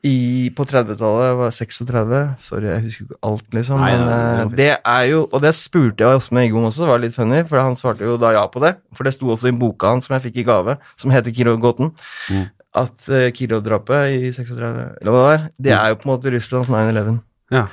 i, 0.05 0.49
på 0.57 0.65
30-tallet, 0.67 1.37
var 1.39 1.53
36. 1.55 2.19
Sorry, 2.45 2.67
jeg 2.67 2.83
husker 2.83 3.07
ikke 3.07 3.21
alt, 3.29 3.47
liksom. 3.55 3.79
Nei, 3.81 3.93
men 3.93 4.09
nei, 4.09 4.17
eh, 4.17 4.51
det 4.57 4.67
er 4.73 4.75
det 4.75 4.91
er 4.91 5.07
jo 5.13 5.21
Og 5.31 5.41
det 5.41 5.53
spurte 5.57 6.05
jeg 6.05 6.19
Åsmund 6.19 6.43
Egge 6.43 6.59
om 6.59 6.67
også, 6.67 6.83
det 6.83 6.91
var 6.91 7.01
litt 7.05 7.15
funny, 7.15 7.45
for 7.49 7.61
han 7.61 7.79
svarte 7.79 8.05
jo 8.05 8.17
da 8.21 8.33
ja 8.35 8.43
på 8.51 8.61
det. 8.65 8.75
For 8.97 9.07
det 9.07 9.15
sto 9.15 9.31
også 9.33 9.53
i 9.53 9.57
boka 9.57 9.95
hans 9.95 10.09
som 10.09 10.17
jeg 10.17 10.27
fikk 10.27 10.43
i 10.43 10.47
gave, 10.49 10.77
som 11.01 11.13
heter 11.13 11.33
Kirov-gåten. 11.33 11.93
Mm. 12.33 12.45
At 12.75 13.07
uh, 13.07 13.29
Kirov-drapet 13.31 14.17
i 14.17 14.31
36, 14.35 14.51
eller 14.59 15.11
hva 15.11 15.11
det 15.11 15.13
var, 15.15 15.45
det 15.63 15.71
er 15.75 15.93
jo 15.93 15.99
på 16.01 16.09
en 16.09 16.11
måte 16.15 16.33
Russlands 16.33 16.71
9-11. 16.73 17.21
Ja. 17.55 17.67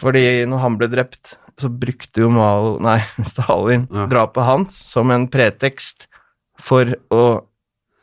Fordi 0.00 0.24
når 0.50 0.62
han 0.64 0.78
ble 0.80 0.88
drept, 0.90 1.36
så 1.58 1.68
brukte 1.70 2.22
jo 2.24 2.30
Mal, 2.34 2.76
nei, 2.82 2.98
Stalin 3.32 3.86
Ja. 3.94 4.06
drapet 4.10 4.46
hans 4.46 4.74
som 4.88 5.10
en 5.14 5.28
pretekst 5.30 6.08
for 6.58 6.90
å 7.14 7.22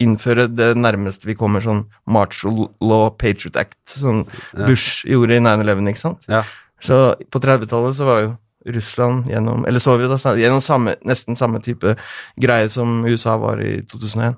innføre 0.04 0.50
det 0.52 0.74
nærmeste 0.76 1.24
vi 1.28 1.36
kommer 1.40 1.64
sånn 1.64 1.86
Martial 2.12 2.66
Law 2.84 3.10
Patriot 3.16 3.56
Act, 3.60 3.78
som 3.88 4.26
Ja. 4.54 4.66
Bush 4.68 5.06
gjorde 5.08 5.38
i 5.38 5.44
9-11, 5.44 5.88
ikke 5.92 6.04
sant? 6.04 6.26
Ja. 6.32 6.44
Så 6.84 7.16
på 7.32 7.40
30-tallet 7.40 7.96
så 7.96 8.08
var 8.08 8.20
jo 8.26 8.34
Russland 8.76 9.28
gjennom 9.30 9.64
Eller 9.70 9.80
Sovjet, 9.80 10.10
da, 10.12 10.34
gjennom 10.36 10.62
samme, 10.64 10.96
nesten 11.06 11.38
samme 11.38 11.60
type 11.64 11.96
greie 12.42 12.68
som 12.70 13.04
USA 13.06 13.38
var 13.40 13.62
i 13.64 13.78
2001. 13.88 14.36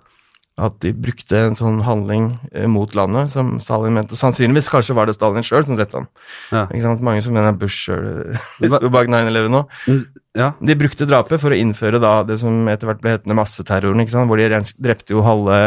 At 0.57 0.79
de 0.81 0.89
brukte 0.97 1.37
en 1.37 1.53
sånn 1.53 1.83
handling 1.85 2.31
eh, 2.49 2.65
mot 2.65 2.89
landet 2.97 3.29
som 3.29 3.59
Stalin 3.61 3.93
mente. 3.93 4.17
Sannsynligvis 4.17 4.71
kanskje 4.73 4.95
var 4.97 5.05
det 5.05 5.13
Stalin 5.13 5.45
sjøl 5.45 5.67
som 5.67 5.77
drepte 5.77 5.99
ham. 5.99 6.07
Ja. 6.49 6.63
Ikke 6.71 6.81
sant? 6.87 7.03
Mange 7.05 7.21
som 7.21 7.35
mener 7.37 7.53
Bush 7.61 7.83
sjøl 7.85 8.33
bak 8.89 9.11
9-11 9.13 9.51
nå. 9.53 9.61
Mm, 9.85 10.01
Ja. 10.37 10.51
De 10.61 10.75
brukte 10.77 11.05
drapet 11.09 11.41
for 11.41 11.53
å 11.53 11.57
innføre 11.57 12.01
da 12.01 12.23
det 12.25 12.39
som 12.41 12.67
etter 12.69 12.89
hvert 12.89 12.99
ble 13.01 13.13
hetende 13.15 13.37
masseterroren, 13.37 14.01
ikke 14.01 14.13
sant? 14.15 14.29
hvor 14.29 14.37
de 14.41 14.49
drepte 14.81 15.13
jo 15.13 15.21
halve 15.25 15.59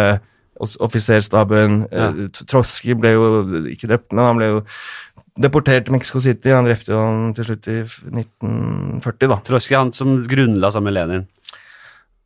offiserstaben. 0.61 1.85
Ja. 1.91 2.11
Eh, 2.11 2.29
Trotsky 2.51 2.95
ble 2.99 3.15
jo 3.15 3.31
ikke 3.73 3.89
drept, 3.91 4.11
men 4.13 4.25
han 4.27 4.39
ble 4.41 4.51
jo 4.51 4.61
deportert 5.41 5.87
til 5.87 5.95
Mexico 5.95 6.21
City. 6.23 6.51
Han 6.53 6.67
drepte 6.69 6.93
jo 6.93 7.01
han 7.01 7.31
til 7.39 7.47
slutt 7.49 7.69
i 7.71 7.79
1940, 7.87 9.31
da. 9.31 9.39
Trotsky, 9.47 9.77
han 9.79 9.93
som 9.97 10.19
grunnla 10.29 10.71
sammen 10.75 10.91
med 10.91 10.99
Lenin. 10.99 11.27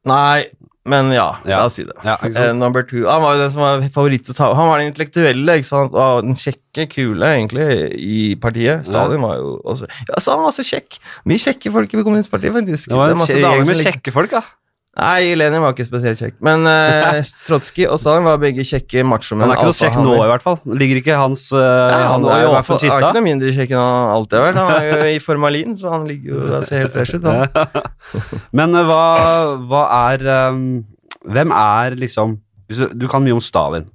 Nei, 0.08 0.44
men 0.86 1.10
ja, 1.12 1.36
Ja. 1.44 1.58
la 1.58 1.64
oss 1.66 1.74
si 1.78 1.84
det. 1.84 1.94
Ja, 2.04 2.16
Eh, 2.22 2.52
number 2.52 2.82
two. 2.82 3.06
Han 3.08 3.22
var 3.22 3.34
jo 3.36 3.40
den 3.42 3.50
som 3.50 3.62
var 3.62 3.80
favoritt 3.88 4.28
å 4.28 4.34
ta 4.36 4.52
Han 4.54 4.68
var 4.68 4.78
den 4.78 4.92
intellektuelle, 4.92 5.58
ikke 5.60 5.64
sant? 5.70 5.94
og 5.94 6.22
den 6.24 6.34
kjekke, 6.34 6.88
kule, 6.92 7.24
egentlig, 7.24 7.68
i 8.00 8.34
partiet. 8.36 8.86
Stalin 8.86 9.20
var 9.20 9.36
jo 9.36 9.60
også 9.64 9.88
Ja, 10.08 10.18
Stalin 10.20 10.44
var 10.44 10.52
så 10.52 10.64
kjekk. 10.66 10.98
Mye 11.24 11.38
kjekke 11.40 11.72
folk 11.72 11.94
i 11.94 12.02
Kommunistpartiet, 12.02 12.52
faktisk. 12.52 12.88
Det 12.88 12.96
var 12.96 13.10
en 13.10 13.18
masse 13.18 13.40
damer 13.40 13.64
med 13.64 13.76
kjekke 13.80 14.12
folk, 14.12 14.30
da. 14.30 14.42
Nei, 14.94 15.34
Lenin 15.34 15.58
var 15.58 15.72
ikke 15.74 15.86
spesielt 15.88 16.20
kjekk. 16.22 16.36
Men 16.44 16.68
uh, 16.70 17.16
Trotsky 17.48 17.82
og 17.88 17.98
Stalin 17.98 18.26
var 18.28 18.38
begge 18.42 18.62
kjekke 18.66 19.02
machomenn. 19.10 19.48
Han 19.48 19.54
er 19.54 19.58
ikke 19.58 19.70
noe 19.72 19.78
kjekk 19.80 19.96
nå, 19.98 20.12
i 20.14 20.28
hvert 20.30 20.44
fall. 20.44 20.58
Ligger 20.70 21.00
ikke 21.00 21.16
hans 21.18 21.48
uh, 21.50 21.58
Ja, 21.58 21.96
Han 22.12 22.22
han 22.22 22.28
er 22.30 22.44
i 22.44 22.52
hvert 22.52 22.68
fall 22.68 22.78
er 22.78 22.92
ikke 22.92 23.10
noe 23.16 23.24
mindre 23.24 23.54
kjekk 23.56 23.72
enn 23.74 23.82
han 23.82 24.12
alltid 24.12 24.38
har 24.38 24.46
vært. 24.46 24.60
Han 24.60 24.76
er 24.76 24.86
jo 24.92 25.16
i 25.16 25.18
formalin, 25.24 25.74
så 25.80 25.90
han 25.96 26.04
ligger 26.06 26.36
jo 26.36 26.42
og 26.46 26.68
ser 26.68 26.84
helt 26.84 26.94
fresh 26.94 27.18
ut. 27.18 27.26
Men 28.60 28.78
uh, 28.78 28.84
hva, 28.86 29.02
hva 29.66 29.82
er 30.12 30.24
um, 30.54 30.62
Hvem 31.24 31.54
er 31.56 31.98
liksom 31.98 32.36
du, 32.68 33.04
kan 33.10 33.22
mye 33.24 33.34
om 33.34 33.42
Stalin. 33.44 33.86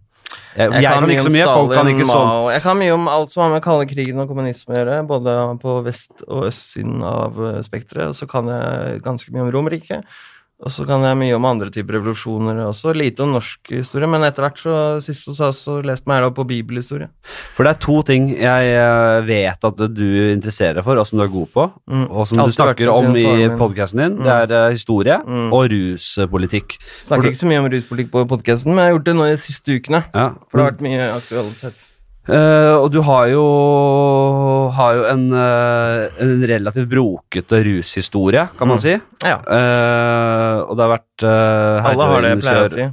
Jeg, 0.58 0.70
jeg, 0.76 0.84
kan 0.84 1.10
ikke 1.10 1.24
så 1.26 1.32
mye. 1.32 1.46
Folk 1.48 1.72
kan 1.78 1.88
ikke 1.90 2.08
sånn 2.10 2.28
Mao. 2.28 2.50
Jeg 2.52 2.64
kan 2.66 2.78
mye 2.78 2.96
om 2.96 3.08
alt 3.12 3.32
som 3.34 3.46
har 3.46 3.54
med 3.54 3.64
kalde 3.66 3.88
krigen 3.90 4.20
og 4.22 4.28
kommunisme 4.30 4.76
å 4.76 4.78
gjøre, 4.78 4.98
både 5.10 5.38
på 5.62 5.78
vest- 5.86 6.26
og 6.28 6.50
østsiden 6.50 7.00
av 7.06 7.40
spekteret. 7.66 8.12
Og 8.12 8.20
så 8.20 8.28
kan 8.30 8.50
jeg 8.52 9.00
ganske 9.06 9.34
mye 9.34 9.46
om 9.48 9.54
Romerriket. 9.56 10.20
Og 10.60 10.68
så 10.76 10.84
kan 10.84 11.00
jeg 11.08 11.16
mye 11.16 11.36
om 11.38 11.46
andre 11.48 11.70
typer 11.72 11.96
revolusjoner 11.96 12.58
også. 12.66 12.92
Lite 12.92 13.24
om 13.24 13.32
norsk 13.32 13.70
historie, 13.72 14.10
men 14.12 14.26
etter 14.28 14.44
hvert 14.44 14.58
så 14.60 14.74
sist 15.02 15.30
så, 15.38 15.54
så 15.56 15.78
leste 15.88 16.10
meg 16.12 16.20
da 16.26 16.32
på 16.36 16.44
bibelhistorie. 16.50 17.08
For 17.56 17.64
det 17.64 17.72
er 17.78 17.80
to 17.86 17.96
ting 18.04 18.26
jeg 18.36 18.74
uh, 18.76 19.22
vet 19.24 19.64
at 19.70 19.80
du 19.96 20.04
interesserer 20.34 20.76
deg 20.82 20.84
for, 20.84 21.00
og 21.00 21.08
som 21.08 21.22
du 21.22 21.24
er 21.24 21.32
god 21.32 21.48
på, 21.56 21.68
Mm. 21.90 22.04
og 22.12 22.28
som 22.28 22.42
du 22.44 22.52
snakker 22.52 22.92
om 22.92 23.16
i 23.16 23.48
podkasten 23.56 24.04
din. 24.04 24.18
Mm. 24.20 24.24
Det 24.28 24.36
er 24.36 24.56
uh, 24.68 24.72
historie 24.76 25.16
Mm. 25.24 25.48
og 25.56 25.70
ruspolitikk. 25.72 26.76
Snakker 27.08 27.24
du- 27.24 27.32
ikke 27.32 27.44
så 27.46 27.52
mye 27.54 27.64
om 27.64 27.72
ruspolitikk 27.72 28.12
på 28.12 28.26
podkasten, 28.28 28.76
men 28.76 28.84
jeg 28.84 28.92
har 28.92 28.98
gjort 29.00 29.08
det 29.08 29.16
nå 29.16 29.30
de 29.32 29.38
siste 29.48 29.80
ukene. 29.80 30.04
Ja. 30.14 30.28
For 30.52 30.58
det 30.60 30.66
har 30.66 30.72
vært 30.74 30.86
mye 30.90 31.08
aktualitet. 31.16 31.86
Eh, 32.30 32.76
og 32.78 32.92
du 32.94 33.00
har 33.02 33.28
jo, 33.32 33.44
har 34.76 34.98
jo 35.00 35.06
en, 35.10 35.24
uh, 35.34 36.06
en 36.22 36.44
relativt 36.46 36.90
brokete 36.92 37.62
rushistorie, 37.66 38.44
kan 38.60 38.68
man 38.70 38.78
Mm. 38.78 38.84
si. 38.84 38.94
Ja. 39.26 39.38
Uh, 39.44 40.62
og 40.70 40.78
det 40.78 40.86
har 40.86 40.92
vært 40.94 41.24
uh, 41.26 41.90
Alle 41.90 42.10
har 42.12 42.22
det, 42.22 42.34
pleier 42.44 42.62
jeg 42.62 42.70
å 42.70 42.76
si. 42.76 42.86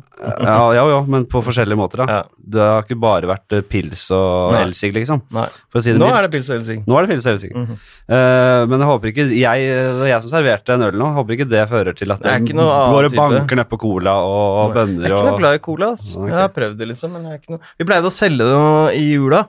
ja, 0.47 0.57
ja, 0.79 0.87
ja, 0.95 1.01
men 1.07 1.27
på 1.31 1.43
forskjellige 1.45 1.77
måter. 1.79 2.05
da 2.07 2.07
Ja. 2.17 2.23
Det 2.47 2.63
har 2.63 2.85
ikke 2.85 2.99
bare 3.03 3.27
vært 3.27 3.57
eh, 3.57 3.65
pils 3.67 4.05
og 4.15 4.53
Nei. 4.55 4.61
elsig, 4.67 4.93
liksom. 4.95 5.23
Nei. 5.35 5.47
Si 5.77 5.91
det 5.93 5.99
Nå 5.99 6.11
er 6.15 6.27
det 6.27 6.31
pils 6.37 6.51
og 6.51 6.57
elsig. 6.57 6.77
Nå 6.87 6.99
er 6.99 7.07
det 7.07 7.11
pils 7.11 7.27
og 7.27 7.33
elsig. 7.33 7.51
Mm 7.57 7.67
-hmm. 7.67 7.81
uh, 8.15 8.63
men 8.71 8.79
jeg 8.81 8.89
håper 8.91 9.09
ikke 9.09 9.27
jeg, 9.35 9.67
jeg 10.11 10.23
som 10.23 10.31
serverte 10.31 10.75
en 10.75 10.83
øl 10.83 10.99
nå. 10.99 11.13
Håper 11.19 11.33
ikke 11.35 11.51
det 11.51 11.69
fører 11.69 11.93
til 11.93 12.13
at 12.13 12.23
Det 12.23 12.55
går 12.55 13.05
og 13.05 13.13
banker 13.17 13.57
nedpå 13.57 13.79
cola 13.79 14.15
og, 14.15 14.47
og 14.57 14.67
Jeg 14.67 14.75
bønner 14.77 15.05
er 15.05 15.17
ikke 15.17 15.31
noe 15.31 15.39
glad 15.39 15.55
i 15.55 15.59
cola. 15.59 15.91
Altså. 15.91 16.21
Okay. 16.21 16.31
Jeg 16.31 16.41
har 16.41 16.49
prøvd 16.49 16.79
det, 16.79 16.89
liksom. 16.89 17.11
Men 17.11 17.23
jeg 17.23 17.33
er 17.33 17.39
ikke 17.39 17.53
noe... 17.53 17.61
Vi 17.79 17.85
pleide 17.85 18.07
å 18.07 18.11
selge 18.11 18.45
det 18.45 18.95
i 18.97 19.13
jula 19.13 19.49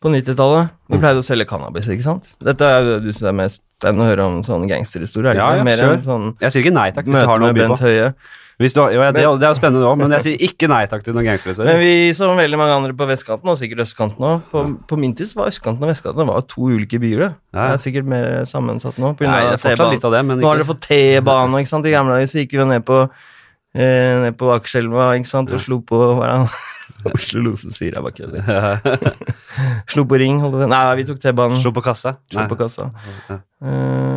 på 0.00 0.08
90-tallet. 0.08 0.68
Vi 0.88 0.96
Mm. 0.96 1.00
pleide 1.00 1.18
å 1.18 1.26
selge 1.26 1.44
cannabis, 1.44 1.88
ikke 1.88 2.02
sant? 2.02 2.34
Dette 2.40 2.64
er 2.64 2.84
det 2.84 3.02
du 3.02 3.12
synes 3.12 3.28
er 3.28 3.32
mest 3.32 3.60
spennende 3.78 4.06
å 4.06 4.10
høre 4.10 4.26
om 4.26 4.42
sånne 4.42 4.68
gangsterhistorier. 4.70 5.34
er 5.34 5.38
Ja, 5.38 5.54
ja, 5.56 5.76
sure. 5.76 6.00
sånn 6.02 6.36
Jeg 6.40 6.52
sier 6.52 6.62
ikke 6.64 6.74
nei 6.74 6.90
takk 6.90 7.06
hvis 7.06 7.22
du 7.22 7.26
har 7.26 7.38
noe 7.38 7.50
å 7.50 7.54
by 7.54 7.66
på. 7.66 8.14
Hvis 8.58 8.74
du, 8.74 8.80
jo, 8.90 8.98
ja, 8.98 9.12
det, 9.14 9.22
det 9.22 9.46
er 9.46 9.52
jo 9.52 9.56
spennende 9.56 9.86
òg, 9.86 10.00
men 10.00 10.10
jeg 10.16 10.24
sier 10.24 10.40
ikke 10.48 10.66
nei 10.70 10.80
takk 10.90 11.04
til 11.06 11.14
noen 11.14 11.28
gangstere. 11.28 11.66
Men 11.68 11.78
vi, 11.78 11.92
som 12.18 12.34
veldig 12.38 12.58
mange 12.58 12.74
andre 12.74 12.96
på 12.98 13.06
vestkanten, 13.06 13.52
og 13.52 13.58
sikkert 13.60 13.84
østkanten 13.84 14.26
òg 14.26 14.48
på, 14.50 14.64
på 14.90 14.98
min 14.98 15.14
tid 15.18 15.30
var 15.38 15.52
østkanten 15.52 15.86
og 15.86 15.92
vestkanten 15.92 16.26
var 16.32 16.42
to 16.50 16.66
ulike 16.72 16.98
byer. 17.02 17.22
det. 17.22 17.30
Det 17.54 17.66
er 17.68 17.82
sikkert 17.84 18.10
mer 18.10 18.26
sammensatt 18.50 18.98
nå. 18.98 19.12
Nei, 19.22 19.42
det 19.46 19.54
er 19.60 19.62
fortsatt 19.62 19.94
litt 19.94 20.08
av 20.10 20.16
det, 20.16 20.24
men 20.26 20.42
Nå 20.42 20.50
har 20.50 20.58
ikke 20.58 20.64
dere 20.64 20.70
fått 20.72 20.88
T-bane, 20.88 21.62
ikke 21.62 21.72
sant. 21.76 21.86
I 21.86 21.94
gamle 21.94 22.18
dager 22.18 22.32
så 22.32 22.42
gikk 22.42 22.56
vi 22.56 22.60
jo 22.60 22.66
ned 22.72 22.86
på 22.88 22.98
eh, 23.04 24.14
ned 24.26 24.38
på 24.40 24.50
Akerselva, 24.56 25.12
ikke 25.20 25.30
sant, 25.30 25.54
og 25.54 25.62
slo 25.62 25.78
på 25.86 26.02
er? 26.26 26.50
Oslo 27.12 27.44
Losen 27.44 27.70
sier 27.74 27.94
jeg 27.94 28.02
bare 28.02 28.16
kødder. 28.16 29.22
Slo 29.92 30.02
på 30.08 30.18
ring, 30.18 30.40
holdt 30.42 30.58
det 30.62 30.68
Nei, 30.70 30.82
vi 30.98 31.04
tok 31.06 31.20
T-banen. 31.22 31.60
Slo 31.62 31.70
på 31.76 31.82
kassa. 31.84 32.16
Slo 32.32 32.46
på 32.50 32.58
kassa. 32.58 32.88
Ja. 33.28 33.38
Eh, 33.62 34.07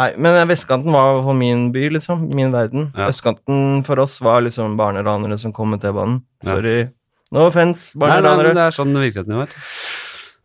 nei, 0.00 0.10
men 0.16 0.38
vestkanten 0.50 0.94
var 0.94 1.20
for 1.26 1.36
min 1.36 1.68
by, 1.74 1.86
liksom. 1.98 2.26
Min 2.34 2.54
verden. 2.54 2.88
Ja. 2.96 3.10
Østkanten 3.12 3.84
for 3.86 4.00
oss 4.02 4.18
var 4.24 4.42
liksom 4.46 4.78
barneranere 4.80 5.38
som 5.40 5.52
kom 5.56 5.74
med 5.74 5.84
T-banen. 5.84 6.22
Sorry. 6.46 6.88
No 7.30 7.46
offense, 7.46 7.94
Nei, 8.00 8.16
nei, 8.24 8.36
det 8.42 8.58
er 8.58 8.74
sånn 8.74 8.90
virkeligheten 8.96 9.36
var. 9.38 9.52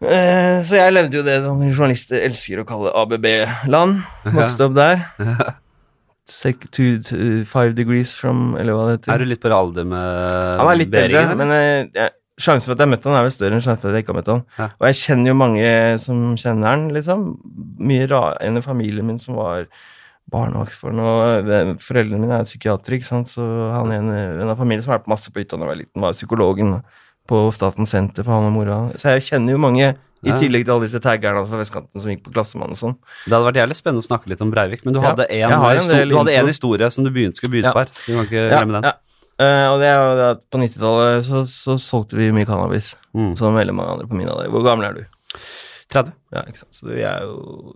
Eh, 0.06 0.60
så 0.68 0.76
jeg 0.78 0.94
levde 0.94 1.18
jo 1.18 1.24
det 1.26 1.40
som 1.42 1.62
journalister 1.64 2.20
elsker 2.28 2.62
å 2.62 2.66
kalle 2.68 2.92
ABB-land. 3.00 4.04
Vokste 4.36 4.68
opp 4.68 4.76
der. 4.78 5.06
Sek, 6.30 6.68
two, 6.74 7.00
two, 7.06 7.44
five 7.46 7.76
degrees 7.78 8.16
from 8.18 8.56
Eller 8.58 8.74
hva 8.74 8.88
det 8.88 8.94
heter. 8.96 9.12
Er 9.14 9.22
du 9.22 9.28
litt 9.30 9.42
på 9.44 9.52
alder 9.54 9.86
med 9.86 10.06
Han 10.58 10.70
er 10.72 10.80
litt 10.80 10.96
eldre, 10.98 11.22
men 11.38 11.54
jeg, 11.54 11.84
jeg, 11.94 12.14
sjansen 12.40 12.68
for 12.68 12.76
at 12.76 12.84
jeg 12.84 12.90
møtte 12.92 13.08
han 13.10 13.18
er 13.20 13.24
vel 13.28 13.32
større 13.32 13.54
enn 13.56 13.62
sjansen 13.64 13.82
for 13.82 13.90
at 13.90 13.96
jeg 13.96 14.04
ikke 14.06 14.14
har 14.14 14.20
møtt 14.22 14.32
han. 14.34 14.44
Ja. 14.60 14.70
Og 14.80 14.88
jeg 14.90 14.96
kjenner 15.02 15.28
jo 15.32 15.36
mange 15.40 16.00
som 16.04 16.24
kjenner 16.42 16.68
han, 16.74 16.88
liksom. 16.96 17.26
Mye 17.80 18.08
ra 18.12 18.24
En 18.42 18.58
i 18.58 18.62
familien 18.66 19.06
min 19.08 19.20
som 19.22 19.36
var 19.40 19.68
barnevakt 20.32 20.74
for 20.74 20.92
ham. 20.92 21.78
Foreldrene 21.80 22.20
mine 22.20 22.40
er 22.42 22.48
psykiatere, 22.48 22.98
ikke 23.00 23.08
sant, 23.08 23.30
så 23.30 23.46
han 23.76 23.92
er 23.94 24.42
en 24.42 24.50
av 24.50 24.58
familien 24.58 24.84
som 24.84 24.92
har 24.96 25.00
vært 25.04 25.12
masse 25.12 25.30
på 25.32 25.40
hytta 25.44 25.56
da 25.58 25.64
jeg 25.68 25.72
var 25.74 25.80
liten, 25.84 26.02
var 26.02 26.14
psykologen. 26.18 26.82
på 27.26 27.40
Statens 27.52 27.90
senter 27.90 28.22
for 28.24 28.36
han 28.38 28.46
og 28.46 28.54
mora. 28.54 28.76
Så 29.02 29.16
jeg 29.16 29.24
kjenner 29.26 29.56
jo 29.56 29.58
mange, 29.58 29.96
i 30.26 30.32
tillegg 30.38 30.66
til 30.66 30.74
alle 30.76 30.86
disse 30.86 31.00
taggerne 31.02 31.42
fra 31.50 31.58
vestkanten 31.58 32.02
som 32.02 32.10
gikk 32.12 32.22
på 32.26 32.32
Klassemann 32.34 32.70
og 32.74 32.78
sånn. 32.78 32.94
Det 33.26 33.34
hadde 33.34 33.46
vært 33.48 33.58
jævlig 33.62 33.78
spennende 33.78 34.04
å 34.04 34.06
snakke 34.06 34.30
litt 34.30 34.42
om 34.42 34.52
Breivik, 34.54 34.84
men 34.86 34.94
du 34.94 35.00
hadde 35.02 35.26
en, 35.30 35.38
ja, 35.40 35.50
en 35.50 35.90
en 35.90 36.30
info. 36.30 36.46
historie 36.50 36.90
som 36.94 37.04
du 37.06 37.10
begynte, 37.10 37.38
skulle 37.42 37.52
begynne 37.54 37.70
Ja. 37.70 37.74
på 37.74 37.82
her. 37.82 37.90
Du 38.06 38.14
kan 38.14 38.26
ikke 38.26 38.44
Ja, 38.50 38.50
glemme 38.60 38.82
den. 38.82 38.92
Eh, 39.42 39.66
og 39.68 39.82
det 39.82 39.88
er 39.90 39.98
jo 40.00 40.28
at 40.30 40.44
på 40.52 40.60
90-tallet 40.62 41.26
så, 41.28 41.42
så 41.50 41.76
solgte 41.82 42.16
vi 42.20 42.30
mye 42.36 42.48
cannabis, 42.48 42.94
Mm. 43.16 43.34
som 43.40 43.56
veldig 43.56 43.74
mange 43.76 43.92
andre 43.94 44.08
på 44.12 44.16
min 44.20 44.28
alder. 44.28 44.50
Hvor 44.52 44.64
gammel 44.66 44.90
er 44.90 44.96
du? 44.98 45.04
30. 45.94 46.14
Ja, 46.36 46.42
ikke 46.50 46.60
sant. 46.60 46.76
Så 46.76 46.88
vi 46.90 47.04
er 47.08 47.22
jo 47.24 47.76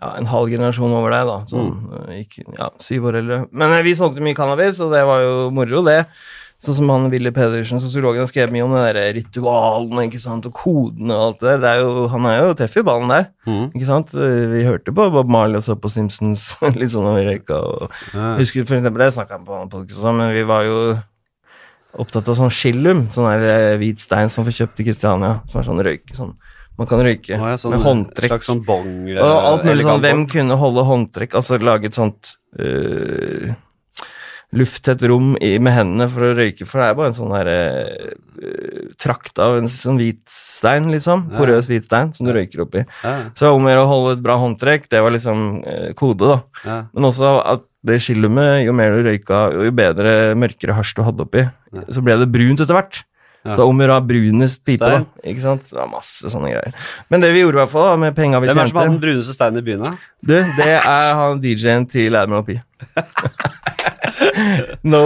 ja, 0.00 0.14
en 0.16 0.28
halv 0.30 0.48
generasjon 0.52 0.94
over 0.96 1.12
deg, 1.12 1.28
da. 1.28 1.38
Sånn, 1.50 1.72
mm. 1.84 2.12
ikke, 2.22 2.44
ja, 2.56 2.70
syv 2.80 3.10
år 3.10 3.18
eldre. 3.20 3.40
Men 3.52 3.74
eh, 3.76 3.82
vi 3.84 3.92
solgte 3.98 4.24
mye 4.24 4.36
cannabis, 4.38 4.80
og 4.80 4.92
det 4.94 5.02
var 5.08 5.20
jo 5.24 5.34
moro, 5.56 5.82
det. 5.84 5.98
Sånn 6.60 6.76
som 6.76 6.90
han 6.92 7.06
Willy 7.08 7.30
Pedersen, 7.32 7.80
sosiologen, 7.80 8.20
har 8.20 8.28
skrevet 8.28 8.52
mye 8.52 8.64
om 8.66 8.74
de 8.76 8.80
der 8.92 9.14
ritualene 9.16 10.02
ikke 10.10 10.18
sant, 10.20 10.44
og 10.44 10.52
kodene 10.58 11.14
og 11.16 11.22
alt 11.30 11.38
det 11.40 11.48
der. 11.54 11.60
Det 11.62 11.70
er 11.70 11.78
jo, 11.80 12.02
han 12.12 12.26
er 12.28 12.34
jo 12.42 12.50
treffer 12.58 12.84
ballen 12.84 13.08
der. 13.08 13.30
Mm. 13.48 13.62
ikke 13.72 13.88
sant? 13.88 14.12
Eh, 14.12 14.42
Vi 14.52 14.64
hørte 14.66 14.92
på 14.92 15.06
Bob 15.14 15.30
Marley 15.32 15.56
og 15.56 15.64
så 15.64 15.78
på 15.80 15.88
Simpsons 15.88 16.50
litt 16.80 16.92
sånn 16.92 17.08
vi 17.16 17.24
røyka. 17.30 17.56
og 17.64 17.88
Ja. 18.12 18.34
husker 18.36 18.66
for 18.68 18.76
eksempel, 18.76 19.00
det 19.06 19.14
snakket 19.16 19.38
han 19.38 19.46
på 19.48 19.62
podcast 19.72 20.02
også, 20.02 20.12
men 20.20 20.34
vi 20.36 20.42
var 20.44 20.68
jo 20.68 20.76
opptatt 22.04 22.28
av 22.28 22.36
sånn 22.38 22.52
skillum, 22.52 23.06
sånn 23.10 23.26
der 23.32 23.48
eh, 23.72 23.78
hvit 23.80 23.98
stein 24.04 24.28
som 24.30 24.42
man 24.44 24.50
får 24.52 24.58
kjøpt 24.60 24.82
i 24.84 24.86
Kristiania, 24.90 25.32
som 25.48 25.62
er 25.62 25.66
sånn 25.66 25.80
røyke, 25.88 26.12
sånn. 26.14 26.36
Man 26.78 26.86
kan 26.92 27.00
røyke 27.04 27.34
ja, 27.34 27.56
sånn, 27.60 27.72
med 27.74 27.82
håndtrekk. 27.84 28.30
Slags 28.30 28.46
sånn 28.52 28.60
bong 28.64 29.08
Og 29.16 29.18
alt 29.20 29.64
mulig 29.68 29.82
sånn, 29.84 30.00
hvem 30.04 30.22
kunne 30.30 30.56
holde 30.60 30.84
håndtrekk, 30.88 31.34
altså 31.40 31.58
lage 31.60 31.88
et 31.90 31.96
sånt 31.98 32.36
øh, 32.60 33.50
lufttett 34.56 35.02
rom 35.06 35.36
i, 35.38 35.52
med 35.62 35.72
hendene 35.76 36.08
for 36.10 36.26
å 36.26 36.34
røyke, 36.34 36.66
for 36.66 36.80
det 36.82 36.88
er 36.90 36.96
bare 36.98 37.12
en 37.12 37.14
sånn 37.14 37.34
der 37.36 37.50
uh, 37.50 38.94
trakt 38.98 39.38
av 39.42 39.58
en 39.60 39.68
sånn 39.70 39.98
hvit 40.00 40.22
stein, 40.30 40.88
liksom, 40.90 41.28
Ja. 41.30 41.38
porøs 41.38 41.68
hvit 41.70 41.86
stein, 41.86 42.10
som 42.16 42.26
du 42.26 42.32
røyker 42.34 42.64
oppi. 42.66 42.82
Ja, 43.04 43.14
Så 43.38 43.52
om 43.54 43.64
å 43.66 43.70
gjøre 43.70 43.84
å 43.84 43.90
holde 43.92 44.16
et 44.18 44.22
bra 44.24 44.36
håndtrekk, 44.42 44.88
det 44.90 45.02
var 45.04 45.14
liksom 45.14 45.44
uh, 45.62 45.92
kode, 45.94 46.26
da. 46.32 46.40
ja. 46.64 46.78
Men 46.94 47.04
også 47.12 47.36
at 47.46 47.62
det 47.86 48.00
skillumet, 48.04 48.64
jo 48.66 48.74
mer 48.76 48.92
du 48.98 49.06
røyka, 49.06 49.44
jo 49.54 49.70
bedre 49.72 50.34
mørkere 50.36 50.74
hasj 50.76 50.96
du 50.98 51.02
hadde 51.06 51.24
oppi, 51.28 51.46
Ja. 51.72 51.86
så 51.88 52.02
ble 52.02 52.18
det 52.18 52.28
brunt 52.34 52.60
etter 52.60 52.74
hvert. 52.74 53.04
Ja. 53.40 53.54
Så 53.56 53.64
om 53.64 53.78
å 53.80 53.86
ha 53.88 54.00
brunest 54.04 54.60
pipe, 54.68 54.84
Stein. 54.84 55.06
da. 55.08 55.28
Ikke 55.30 55.40
sant? 55.40 55.62
Det 55.64 55.78
var 55.78 55.86
masse 55.88 56.28
sånne 56.28 56.50
greier. 56.52 56.74
Men 57.08 57.22
det 57.22 57.30
vi 57.32 57.40
gjorde, 57.40 57.56
i 57.56 57.60
hvert 57.62 57.70
fall, 57.72 57.86
da, 57.88 57.96
med 57.96 58.12
penga 58.18 58.36
vi 58.42 58.50
Hvem 58.50 58.58
er 58.58 58.66
det 58.66 58.68
som 58.74 58.80
har 58.82 58.90
den 58.90 58.98
bruneste 59.00 59.32
steinen 59.32 59.62
i 59.62 59.64
byen, 59.64 59.86
da? 59.86 59.94
Du, 60.20 60.34
det 60.58 60.66
er 60.76 61.14
han 61.16 61.40
DJ-en 61.40 61.86
til 61.88 62.18
Admiral 62.20 62.44
P. 62.44 62.58
no 64.92 65.02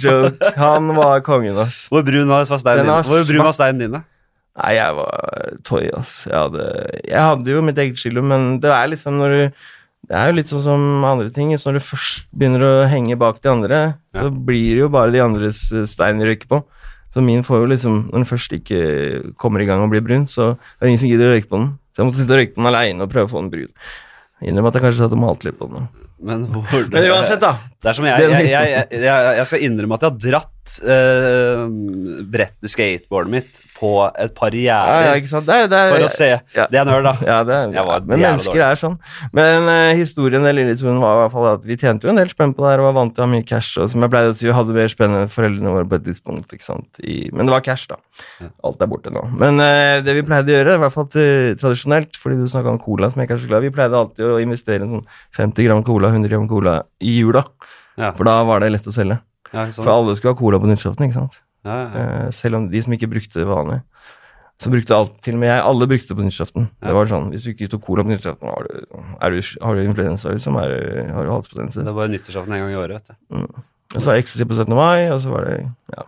joke. 0.00 0.52
Han 0.56 0.92
var 0.96 1.22
kongen, 1.26 1.58
ass. 1.62 1.84
Hvor 1.92 2.04
brun 2.06 2.30
var 2.32 2.46
steinen 2.48 2.86
din? 2.88 3.06
Hvor 3.10 3.28
brun 3.28 3.46
var 3.46 3.56
steinen 3.56 3.82
din, 3.84 3.94
da? 3.98 4.02
Nei, 4.60 4.74
jeg 4.76 4.96
var 4.98 5.52
toy, 5.64 5.86
ass. 5.96 6.10
Jeg 6.28 6.36
hadde, 6.36 6.66
jeg 7.08 7.28
hadde 7.28 7.54
jo 7.54 7.62
mitt 7.64 7.78
eget 7.80 8.00
skille, 8.00 8.24
men 8.24 8.58
det 8.60 8.72
er 8.72 8.90
liksom 8.92 9.16
når 9.20 9.36
du 9.38 9.42
Det 10.02 10.16
er 10.18 10.32
jo 10.32 10.34
litt 10.34 10.50
sånn 10.50 10.64
som 10.64 11.04
andre 11.06 11.30
ting. 11.30 11.52
Så 11.54 11.70
når 11.70 11.78
du 11.78 11.84
først 11.86 12.24
begynner 12.34 12.64
å 12.66 12.72
henge 12.90 13.14
bak 13.16 13.38
de 13.40 13.52
andre, 13.52 13.82
så 14.18 14.26
blir 14.34 14.72
det 14.74 14.82
jo 14.82 14.88
bare 14.90 15.12
de 15.14 15.20
andres 15.22 15.60
eh, 15.70 15.86
stein 15.86 16.18
vi 16.18 16.26
røyker 16.26 16.50
på. 16.50 16.58
Så 17.14 17.22
min 17.22 17.44
får 17.46 17.60
jo 17.62 17.68
liksom 17.70 17.98
Når 18.08 18.16
den 18.18 18.26
først 18.26 18.54
ikke 18.56 18.80
kommer 19.38 19.62
i 19.62 19.68
gang 19.68 19.84
og 19.84 19.92
blir 19.92 20.02
brun, 20.02 20.26
så 20.26 20.56
er 20.56 20.82
det 20.82 20.90
ingen 20.90 21.02
som 21.04 21.12
gidder 21.12 21.30
å 21.30 21.36
røyke 21.36 21.48
på 21.48 21.60
den. 21.60 21.68
Så 21.94 22.02
jeg 22.02 22.08
måtte 22.08 22.18
sitte 22.18 22.34
og 22.34 22.40
røyke 22.42 22.54
på 22.56 22.62
den 22.64 22.70
aleine 22.72 23.06
og 23.06 23.12
prøve 23.14 23.30
å 23.30 23.32
få 23.32 23.44
den 23.44 23.52
brun. 23.54 23.70
Innrømme 24.42 24.72
at 24.72 24.78
jeg 24.78 24.84
kanskje 24.86 25.04
satt 25.04 25.14
og 25.14 25.22
malte 25.22 25.48
litt 25.48 25.58
på 25.58 25.68
den. 25.70 25.90
Men, 26.22 26.46
hvor, 26.50 26.86
Men 26.94 27.08
uansett, 27.12 27.42
da. 27.42 27.56
Det 27.82 27.90
er 27.90 27.98
som 27.98 28.06
jeg, 28.08 28.30
jeg, 28.30 28.86
jeg, 28.92 29.36
jeg 29.38 29.48
skal 29.50 29.66
innrømme 29.66 29.98
at 29.98 30.06
jeg 30.06 30.12
har 30.12 30.22
dratt 30.26 30.78
uh, 30.86 32.24
brett 32.32 32.70
skateboardet 32.74 33.36
mitt 33.36 33.62
på 33.82 33.92
et 34.06 34.34
par 34.36 34.54
Ja, 34.54 34.78
ja, 34.86 35.14
gjerder? 35.18 35.42
Det 35.46 35.56
er, 35.56 35.68
det 35.70 35.78
er, 35.78 35.92
for 35.92 36.06
å 36.06 36.10
se. 36.12 36.28
ja. 36.54 36.66
Det 36.70 36.78
er 36.78 36.86
nerd, 36.86 37.06
da. 37.06 37.12
Ja, 37.26 37.38
det 37.46 37.56
er, 37.56 37.72
men 38.06 38.20
mennesker 38.22 38.52
dårlig. 38.52 38.64
er 38.68 38.78
sånn. 38.78 38.96
Men 39.34 39.66
uh, 39.66 39.90
historien 39.98 40.46
eller 40.46 40.70
historien 40.70 41.00
var 41.02 41.16
i 41.16 41.20
hvert 41.24 41.34
fall 41.34 41.48
at 41.50 41.66
vi 41.66 41.76
tjente 41.80 42.06
jo 42.06 42.12
en 42.12 42.20
del 42.20 42.30
spenn 42.30 42.54
på 42.54 42.64
det 42.64 42.72
her 42.72 42.82
og 42.84 42.88
var 42.90 42.96
vant 43.00 43.14
til 43.16 43.24
å 43.24 43.26
ha 43.26 43.32
mye 43.32 43.46
cash. 43.48 43.74
Og 43.82 43.90
som 43.92 44.04
jeg 44.04 44.12
pleide 44.14 44.30
å 44.32 44.36
si, 44.38 44.46
vi 44.48 44.54
hadde 44.56 44.76
mer 44.76 44.92
spenn 44.92 45.18
enn 45.18 45.32
foreldrene 45.32 45.74
våre 45.74 45.88
på 45.90 45.98
et 45.98 46.06
tidspunkt. 46.06 46.54
ikke 46.54 46.68
sant? 46.68 47.02
I, 47.02 47.18
men 47.34 47.50
det 47.50 47.56
var 47.56 47.66
cash, 47.66 47.88
da. 47.90 47.98
Alt 48.68 48.86
er 48.86 48.92
borte 48.92 49.12
nå. 49.14 49.24
Men 49.42 49.58
uh, 49.62 49.98
det 50.06 50.16
vi 50.18 50.24
pleide 50.28 50.54
å 50.54 50.58
gjøre, 50.60 50.78
i 50.78 50.82
hvert 50.86 50.96
fall 50.96 51.10
til, 51.12 51.52
tradisjonelt, 51.62 52.18
fordi 52.22 52.40
du 52.40 52.46
snakka 52.54 52.76
om 52.76 52.80
cola, 52.82 53.10
som 53.12 53.24
jeg 53.24 53.32
kanskje 53.32 53.48
er 53.50 53.54
glad 53.54 53.66
vi 53.66 53.74
pleide 53.74 53.98
alltid 53.98 54.26
å 54.28 54.40
investere 54.42 54.86
en 54.86 54.98
sånn 54.98 55.06
50 55.38 55.68
gram 55.68 55.84
cola, 55.86 56.12
100 56.14 56.32
gram 56.32 56.48
cola 56.50 56.78
i 57.02 57.18
jula. 57.18 57.46
Ja. 57.98 58.14
For 58.16 58.28
da 58.28 58.38
var 58.48 58.62
det 58.62 58.72
lett 58.76 58.86
å 58.88 58.94
selge. 58.94 59.18
Ja. 59.52 59.66
For 59.76 59.90
alle 59.92 60.14
skulle 60.16 60.32
ha 60.32 60.38
cola 60.38 60.60
på 60.62 60.70
nyttårsaften, 60.70 61.10
ikke 61.10 61.18
sant. 61.18 61.42
Ja, 61.66 61.78
ja. 61.78 62.02
Eh, 62.02 62.28
selv 62.34 62.58
om 62.58 62.68
de 62.70 62.82
som 62.82 62.94
ikke 62.96 63.10
brukte 63.10 63.46
vanlig. 63.48 63.80
Så 64.62 64.70
brukte 64.70 64.94
alt, 64.94 65.16
til 65.24 65.34
og 65.34 65.40
med 65.42 65.48
jeg, 65.50 65.62
alle 65.66 65.88
brukte 65.90 66.12
det 66.12 66.16
på 66.18 66.22
nyttårsaften. 66.22 66.68
Det 66.84 66.94
var 66.94 67.08
sånn, 67.10 67.32
Hvis 67.32 67.42
du 67.42 67.50
ikke 67.50 67.66
tok 67.72 67.82
cola 67.82 68.04
på 68.06 68.12
nyttårsaften, 68.12 68.50
har 69.18 69.34
du, 69.34 69.40
du, 69.42 69.82
influensa, 69.82 70.30
liksom? 70.30 70.58
Er, 70.60 70.74
har 71.16 71.26
du 71.26 71.32
halsbetennelse? 71.34 71.82
Det 71.88 71.94
var 71.96 72.12
nyttårsaften 72.12 72.54
en 72.54 72.62
gang 72.62 72.74
i 72.74 72.78
året, 72.78 73.00
vet 73.00 73.10
du. 73.10 73.46
Og 73.92 73.98
så 73.98 74.06
var 74.06 74.16
det 74.16 74.22
ecstasy 74.22 74.46
på 74.48 74.58
17. 74.58 74.76
mai, 74.78 75.10
og 75.10 75.18
så 75.24 75.32
var 75.34 75.48
det 75.48 75.56
Ja. 75.96 76.06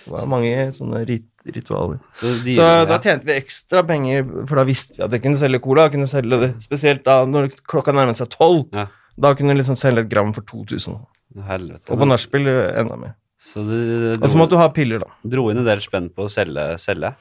Det 0.00 0.16
var 0.16 0.26
mange 0.32 0.52
sånne 0.74 1.04
rit, 1.06 1.26
ritualer. 1.46 2.00
Så, 2.16 2.32
de, 2.44 2.54
Så 2.56 2.64
ja. 2.66 2.84
da 2.88 2.96
tjente 2.98 3.28
vi 3.28 3.36
ekstra 3.36 3.82
penger, 3.86 4.24
for 4.48 4.58
da 4.58 4.64
visste 4.66 4.96
vi 4.96 5.04
at 5.06 5.14
jeg 5.14 5.22
kunne 5.22 5.40
selge 5.40 5.60
cola. 5.62 5.86
Kunne 5.92 6.08
selge 6.10 6.40
det, 6.40 6.50
Spesielt 6.64 7.04
da 7.06 7.20
når 7.28 7.52
klokka 7.68 7.94
nærmet 7.94 8.18
seg 8.18 8.32
tolv. 8.32 8.64
Ja. 8.74 8.88
Da 9.20 9.34
kunne 9.38 9.54
du 9.54 9.60
liksom 9.60 9.78
selge 9.78 10.04
et 10.04 10.10
gram 10.10 10.32
for 10.34 10.46
2000. 10.48 10.98
Helvete. 11.46 11.92
Og 11.92 12.00
på 12.00 12.08
nachspiel 12.08 12.48
eh, 12.50 12.80
enda 12.80 12.96
mer. 12.98 13.14
Så 13.40 13.62
du 13.64 13.76
Og 14.20 14.28
så 14.28 14.36
måtte 14.36 14.52
du 14.56 14.60
ha 14.60 14.68
piller, 14.74 15.00
da. 15.00 15.06
dro 15.24 15.46
inn 15.50 15.62
en 15.62 15.64
del 15.68 15.80
spenn 15.80 16.10
på 16.12 16.26
å 16.26 16.32
selge, 16.32 16.74
selge. 16.82 17.14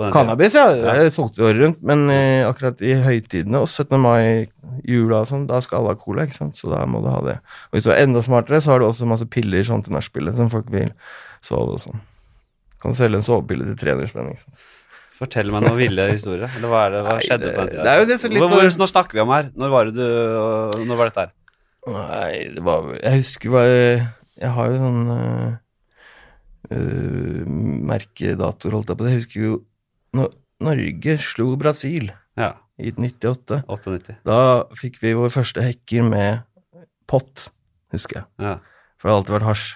Cannabis, 0.00 0.54
ja. 0.56 0.68
Det 0.72 1.10
solgte 1.12 1.42
vi 1.42 1.44
året 1.50 1.60
rundt. 1.60 1.80
Men 1.84 2.06
eh, 2.08 2.46
akkurat 2.48 2.78
i 2.86 2.94
høytidene 3.04 3.58
og 3.60 3.66
17. 3.68 3.98
mai, 4.00 4.46
jula 4.88 5.18
og 5.24 5.28
sånn, 5.28 5.42
da 5.50 5.58
skal 5.60 5.82
alle 5.82 5.92
ha 5.92 5.98
cola, 6.00 6.24
ikke 6.24 6.38
sant. 6.38 6.56
Så 6.56 6.70
da 6.72 6.84
må 6.88 7.02
du 7.04 7.10
ha 7.12 7.18
det. 7.26 7.34
Og 7.68 7.76
hvis 7.76 7.84
du 7.84 7.90
er 7.92 8.00
enda 8.06 8.22
smartere, 8.24 8.62
så 8.64 8.72
har 8.72 8.80
du 8.80 8.86
også 8.88 9.08
masse 9.10 9.26
piller 9.28 9.66
sånn 9.68 9.82
til 9.84 9.92
nachspielet 9.92 10.38
som 10.38 10.48
folk 10.52 10.70
vil 10.72 10.88
sove 11.44 11.74
og 11.76 11.82
sånn. 11.82 12.00
Kan 12.80 12.96
selge 12.96 13.20
en 13.20 13.26
sovepille 13.26 13.66
til 13.68 13.76
300 13.82 14.08
spenn, 14.14 14.30
ikke 14.32 14.46
sant. 14.46 14.64
Fortell 15.20 15.50
meg 15.52 15.66
noen 15.66 15.76
ville 15.76 16.06
historier. 16.14 16.48
Eller 16.56 16.70
hva, 16.72 16.86
er 16.86 16.94
det, 16.94 17.02
hva 17.04 17.16
Nei, 17.18 17.26
skjedde 17.26 17.44
det- 17.44 17.52
på 17.58 17.66
den 17.66 17.74
tida? 17.74 17.84
det 17.84 18.06
det 18.08 18.30
litt 18.30 18.40
hvor, 18.40 18.48
hvor, 18.54 18.70
sånn- 18.70 18.80
Når 18.80 18.90
snakker 18.94 19.12
vi 19.18 19.20
om 19.26 19.34
her? 19.34 19.50
Når 19.52 19.68
var 19.74 19.84
det 19.84 19.94
du 19.98 20.84
Når 20.86 20.96
var 20.96 21.10
dette 21.10 21.26
her? 21.26 21.34
Nei, 21.90 22.32
det 22.56 22.62
var 22.64 22.88
Jeg 23.02 23.12
husker 23.20 23.50
bare 23.52 23.76
Jeg 24.40 24.50
har 24.56 24.70
jo 24.72 24.78
sånn 24.80 25.00
uh, 25.10 25.50
merkedator, 27.90 28.74
holdt 28.76 28.92
jeg 28.92 28.98
på 29.00 29.04
det. 29.06 29.12
Jeg 29.14 29.22
husker 29.22 29.44
jo 29.44 29.54
når 30.16 30.32
Norge 30.60 31.16
slo 31.24 31.52
Brasil 31.60 32.10
Ja. 32.38 32.52
i 32.80 32.92
98. 32.92 33.62
98. 33.68 34.16
Da 34.26 34.38
fikk 34.78 34.98
vi 35.02 35.14
vår 35.16 35.32
første 35.34 35.64
hekker 35.64 36.04
med 36.08 36.42
pott, 37.10 37.48
husker 37.94 38.20
jeg. 38.22 38.26
Ja. 38.40 38.56
For 39.00 39.08
det 39.08 39.12
har 39.14 39.20
alltid 39.22 39.36
vært 39.38 39.48
hasj. 39.50 39.68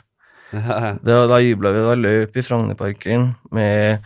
Ja, 0.55 0.93
Da, 1.03 1.15
da 1.27 1.39
jubla 1.43 1.73
vi, 1.75 1.81
da 1.83 1.95
løp 1.99 2.37
i 2.39 2.43
Frognerparken 2.47 3.33
med 3.51 4.05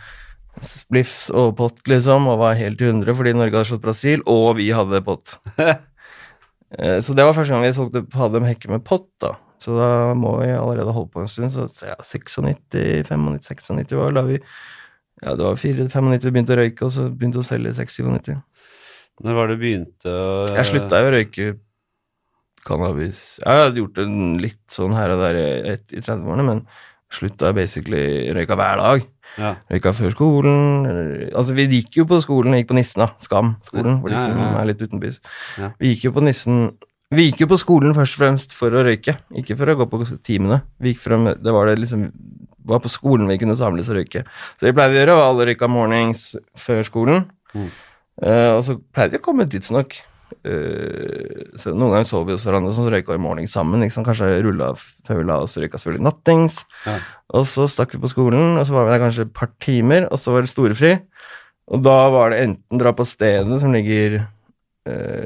spliffs 0.65 1.27
og 1.29 1.53
pott, 1.59 1.77
liksom, 1.87 2.25
og 2.31 2.39
var 2.41 2.57
helt 2.57 2.81
i 2.81 2.87
hundre 2.89 3.13
fordi 3.15 3.35
Norge 3.37 3.53
hadde 3.59 3.69
slått 3.69 3.83
Brasil, 3.83 4.23
og 4.27 4.55
vi 4.57 4.71
hadde 4.75 5.03
pott. 5.05 5.37
Eh, 6.69 6.99
så 7.01 7.15
det 7.17 7.23
var 7.25 7.33
første 7.33 7.49
gang 7.49 7.63
vi 7.65 7.71
solgte, 7.73 8.03
hadde 8.13 8.37
en 8.37 8.45
hekke 8.45 8.69
med 8.69 8.83
pott, 8.85 9.07
da. 9.17 9.31
Så 9.59 9.75
da 9.75 10.15
må 10.15 10.37
vi 10.39 10.49
allerede 10.55 10.93
holde 10.95 11.11
på 11.13 11.23
en 11.23 11.31
stund. 11.31 11.51
Så 11.51 11.67
ja, 11.87 11.97
96, 11.99 12.39
95, 13.09 13.39
96 13.43 13.95
var 13.99 14.15
da 14.15 14.25
vi 14.27 14.39
Ja, 15.19 15.33
det 15.35 15.43
var 15.43 15.57
4-95 15.59 16.11
vi 16.23 16.31
begynte 16.31 16.55
å 16.55 16.59
røyke, 16.61 16.85
og 16.87 16.93
så 16.95 17.09
begynte 17.11 17.41
vi 17.41 17.43
å 17.43 17.49
selge 17.49 17.73
6-97. 17.75 18.37
Når 19.19 19.35
var 19.35 19.49
det 19.49 19.57
du 19.57 19.63
begynte 19.65 20.13
å 20.13 20.53
Jeg 20.55 20.69
slutta 20.69 21.01
jo 21.03 21.09
å 21.09 21.15
røyke 21.17 21.49
cannabis 22.67 23.23
Jeg 23.41 23.63
hadde 23.63 23.81
gjort 23.81 23.97
det 23.99 24.05
litt 24.45 24.63
sånn 24.71 24.95
her 24.95 25.15
og 25.15 25.23
der 25.23 25.39
i, 25.39 25.49
i 25.95 26.03
30-årene, 26.03 26.45
men 26.47 26.63
slutta 27.09 27.51
basically 27.57 28.29
røyka 28.37 28.53
hver 28.59 28.77
dag. 28.77 29.05
Ja. 29.39 29.53
Røyka 29.71 29.93
før 29.97 30.13
skolen 30.13 30.59
Altså, 31.33 31.55
vi 31.57 31.65
gikk 31.69 31.99
jo 32.01 32.05
på 32.09 32.19
skolen, 32.23 32.55
gikk 32.57 32.69
på 32.71 32.77
Nissen, 32.77 33.01
da. 33.03 33.09
Skam-skolen, 33.23 33.99
for 34.03 34.13
de 34.13 34.21
som 34.21 34.59
er 34.61 34.69
litt 34.69 34.83
utenbys. 34.83 35.19
Ja. 35.57 35.71
Vi 35.81 35.93
gikk 35.93 36.09
jo 36.09 36.13
på 36.15 36.23
Nissen 36.25 36.69
Vi 37.09 37.25
gikk 37.25 37.39
jo 37.41 37.49
på 37.49 37.57
skolen 37.57 37.95
først 37.97 38.17
og 38.17 38.21
fremst 38.21 38.51
for 38.53 38.75
å 38.75 38.83
røyke, 38.85 39.15
ikke 39.39 39.55
for 39.57 39.71
å 39.71 39.79
gå 39.79 39.87
på 39.89 40.03
timene. 40.25 40.59
Vi 40.77 40.93
gikk 40.93 41.01
frem, 41.01 41.31
det 41.41 41.53
var 41.55 41.69
det 41.69 41.79
liksom 41.81 42.03
det 42.69 42.75
var 42.75 42.83
på 42.83 42.91
skolen 42.91 43.29
vi 43.31 43.39
kunne 43.41 43.57
samles 43.57 43.89
og 43.89 43.97
røyke. 43.97 44.21
Så 44.27 44.61
det 44.61 44.69
vi 44.69 44.77
pleide 44.77 44.93
å 44.93 44.99
gjøre, 44.99 45.15
var 45.17 45.31
alle 45.31 45.47
røyka 45.49 45.69
mornings 45.71 46.27
før 46.59 46.83
skolen. 46.85 47.25
Mm. 47.55 47.69
Uh, 48.21 48.51
og 48.59 48.61
så 48.67 48.75
pleide 48.93 49.15
vi 49.15 49.21
å 49.23 49.25
komme 49.25 49.47
tidsnok. 49.49 49.95
Uh, 50.45 51.49
så 51.57 51.73
noen 51.73 51.95
ganger 51.95 52.05
sov 52.11 52.27
vi 52.27 52.35
hos 52.35 52.45
hverandre, 52.45 52.75
så 52.77 52.85
røyka 52.85 53.15
vi 53.15 53.23
mornings 53.23 53.55
sammen. 53.57 53.81
Liksom. 53.81 54.05
Kanskje 54.05 54.29
rulla 54.45 54.75
før 54.77 55.23
vi 55.23 55.27
la 55.31 55.39
oss, 55.47 55.57
røyka 55.57 55.81
selvfølgelig 55.81 56.05
nattings. 56.11 56.61
Ja. 56.85 56.99
Og 57.39 57.49
så 57.49 57.65
stakk 57.71 57.95
vi 57.95 58.03
på 58.03 58.11
skolen, 58.13 58.59
og 58.59 58.67
så 58.69 58.77
var 58.77 58.85
vi 58.85 58.93
der 58.93 59.03
kanskje 59.07 59.25
et 59.25 59.35
par 59.41 59.49
timer, 59.65 60.05
og 60.11 60.21
så 60.21 60.35
var 60.35 60.45
det 60.45 60.53
storefri. 60.53 60.93
Og 61.73 61.81
da 61.85 61.97
var 62.13 62.35
det 62.35 62.43
enten 62.45 62.81
dra 62.81 62.93
på 62.93 63.07
stedet 63.07 63.63
som 63.63 63.73
ligger 63.73 64.21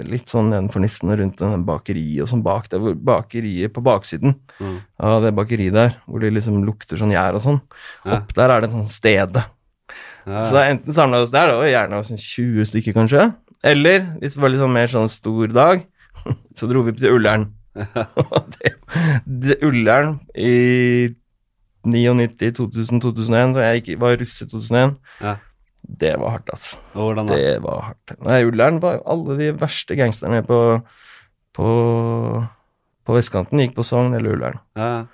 litt 0.10 0.30
sånn 0.32 0.50
nedenfor 0.52 0.82
nissen 0.84 1.10
og 1.14 1.20
rundt 1.20 1.40
den 1.42 1.64
bakeriet 1.68 2.24
og 2.26 2.30
sånn 2.32 2.44
bak 2.46 2.70
der, 2.72 2.82
hvor 2.84 2.96
bakeriet 2.96 3.74
på 3.76 3.84
baksiden 3.86 4.36
Mm. 4.60 4.78
av 5.00 5.24
det 5.24 5.32
bakeriet 5.36 5.74
der, 5.74 5.96
hvor 6.08 6.20
det 6.22 6.34
liksom 6.34 6.62
lukter 6.66 6.98
sånn 7.00 7.12
gjær 7.14 7.36
og 7.40 7.42
sånn. 7.42 7.62
Ja. 8.06 8.18
Opp 8.20 8.34
der 8.38 8.50
er 8.52 8.62
det 8.62 8.70
et 8.70 8.76
sånt 8.76 8.92
stede. 8.94 9.44
Ja. 10.26 10.44
Så 10.46 10.54
det 10.56 10.62
er 10.62 10.72
enten 10.76 10.94
samla 10.96 11.24
oss 11.24 11.32
der, 11.34 11.48
da, 11.52 11.64
gjerne 11.68 12.04
sånn 12.08 12.22
20 12.22 12.66
stykker 12.70 12.94
kanskje. 12.96 13.26
Eller 13.64 14.06
hvis 14.22 14.36
det 14.36 14.42
var 14.44 14.50
litt 14.54 14.62
sånn 14.64 14.74
mer 14.76 14.88
sånn 14.92 15.10
stor 15.12 15.48
dag, 15.52 15.84
så 16.60 16.70
dro 16.70 16.84
vi 16.84 16.94
til 17.00 17.16
Ullern. 17.18 17.50
Det, 18.54 18.74
det 19.26 19.58
Ullern 19.66 20.20
i 20.38 21.10
99, 21.84 22.54
2000, 22.56 23.02
2001, 23.04 23.56
så 23.58 23.64
jeg 23.66 23.82
gikk, 23.82 24.00
var 24.00 24.16
russ 24.22 24.38
i 24.42 24.46
2001, 24.48 24.94
Ja. 25.20 25.34
Det 25.84 26.14
var 26.20 26.38
hardt, 26.38 26.50
altså. 26.54 26.78
Hvordan 26.96 27.28
da? 27.28 27.36
Det 27.38 27.58
var 27.64 27.82
hardt. 27.90 28.14
Nei, 28.24 28.40
Ullern 28.48 28.80
var 28.84 28.98
jo 28.98 29.04
alle 29.16 29.38
de 29.40 29.52
verste 29.60 29.98
gangsterne 30.00 30.40
på, 30.48 30.60
på, 31.58 31.68
på 33.06 33.18
vestkanten 33.18 33.60
gikk 33.62 33.76
på 33.78 33.86
Sogn 33.88 34.16
eller 34.16 34.38
Ullern. 34.38 34.60
Ja. 34.80 35.06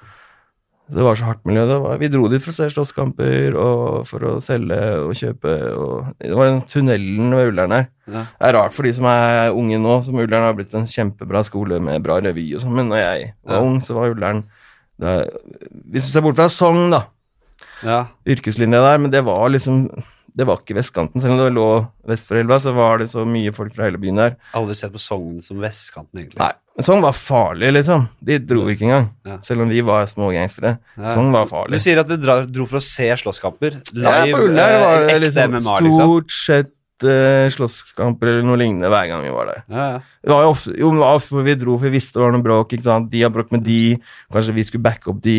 Det 0.90 1.04
var 1.06 1.18
så 1.20 1.28
hardt 1.28 1.44
miljø. 1.46 1.68
Var, 1.70 2.00
vi 2.02 2.08
dro 2.10 2.26
dit 2.32 2.42
for 2.42 2.50
å 2.50 2.58
se 2.58 2.66
slåsskamper 2.74 3.54
og 3.62 4.08
for 4.10 4.26
å 4.26 4.32
selge 4.42 4.80
og 5.04 5.12
kjøpe. 5.18 5.52
Og, 5.78 6.08
det 6.18 6.32
var 6.34 6.50
den 6.50 6.64
tunnelen 6.72 7.36
ved 7.38 7.52
Ullern 7.52 7.76
her. 7.76 7.86
Ja. 8.10 8.24
Det 8.32 8.48
er 8.50 8.56
rart 8.58 8.74
for 8.74 8.88
de 8.90 8.94
som 8.98 9.06
er 9.12 9.52
unge 9.54 9.78
nå, 9.82 10.00
som 10.06 10.18
Ullern 10.18 10.48
har 10.48 10.56
blitt 10.58 10.74
en 10.78 10.90
kjempebra 10.90 11.44
skole 11.46 11.78
med 11.86 12.02
bra 12.06 12.18
revy 12.26 12.48
og 12.58 12.64
sånn, 12.64 12.74
men 12.80 12.90
når 12.90 13.04
jeg 13.04 13.28
var 13.46 13.60
Ja. 13.60 13.62
ung, 13.68 13.78
så 13.86 13.98
var 14.00 14.16
Ullern 14.16 14.42
det 15.00 15.08
er, 15.08 15.30
Hvis 15.94 16.10
du 16.10 16.12
ser 16.12 16.26
bort 16.26 16.36
fra 16.36 16.50
Sogn, 16.52 16.90
da, 16.92 17.04
ja. 17.86 18.00
yrkeslinja 18.28 18.82
der, 18.84 18.98
men 18.98 19.14
det 19.14 19.22
var 19.24 19.46
liksom 19.54 19.86
Det 20.36 20.46
var 20.48 20.62
ikke 20.62 20.78
vestkanten. 20.78 21.22
Selv 21.24 21.36
om 21.36 21.42
det 21.42 21.50
lå 21.56 21.68
vest 22.10 22.30
for 22.30 22.40
elva, 22.40 22.60
så 22.62 22.74
var 22.76 23.02
det 23.02 23.10
så 23.12 23.26
mye 23.28 23.54
folk 23.56 23.74
fra 23.76 23.88
hele 23.88 24.02
byen 24.02 24.22
der. 24.22 24.36
Aldri 24.58 24.78
sett 24.78 24.94
på 24.94 25.02
Sogn 25.02 25.40
som 25.46 25.62
vestkanten, 25.64 26.22
egentlig. 26.22 26.40
Nei, 26.42 26.52
Sogn 26.86 27.04
var 27.04 27.16
farlig, 27.18 27.74
liksom. 27.76 28.08
De 28.24 28.40
dro 28.40 28.64
vi 28.68 28.78
ikke 28.78 28.88
engang. 28.88 29.10
Ja. 29.28 29.38
Selv 29.46 29.66
om 29.66 29.72
vi 29.72 29.82
var 29.86 30.08
små 30.12 30.32
gangstere. 30.36 30.78
Ja. 30.96 31.14
Sogn 31.14 31.34
var 31.36 31.50
Du 31.72 31.80
sier 31.82 32.02
at 32.04 32.10
du 32.10 32.18
dro 32.20 32.68
for 32.70 32.80
å 32.80 32.84
se 32.84 33.10
slåsskamper. 33.24 33.82
Live, 33.94 34.28
ja, 34.32 34.40
Ullern 34.40 34.84
var 34.86 35.08
det 35.08 35.16
eh, 35.16 35.24
liksom 35.26 35.56
MMA, 35.58 35.80
liksom. 35.88 35.98
stort 36.00 36.36
sett 36.36 36.76
uh, 37.04 37.50
slåsskamper 37.52 38.32
eller 38.32 38.48
noe 38.48 38.60
lignende 38.60 38.92
hver 38.92 39.10
gang 39.12 39.26
vi 39.26 39.34
var 39.34 39.52
der. 39.52 39.66
Ja, 39.68 39.88
ja. 39.96 40.00
Det 40.20 40.32
var 40.34 40.44
jo 40.44 40.50
ofte, 40.52 40.74
jo, 40.76 40.90
ofte 41.08 41.44
vi 41.46 41.54
dro, 41.56 41.78
for 41.80 41.88
vi 41.88 41.94
visste 41.96 42.18
det 42.20 42.24
var 42.26 42.34
noe 42.36 42.44
bråk. 42.44 42.74
ikke 42.76 42.84
sant? 42.84 43.08
De 43.12 43.22
har 43.24 43.32
bråk 43.32 43.54
med 43.56 43.64
de, 43.64 43.78
kanskje 44.34 44.56
vi 44.58 44.66
skulle 44.68 44.84
backe 44.84 45.08
opp 45.14 45.22
de. 45.24 45.36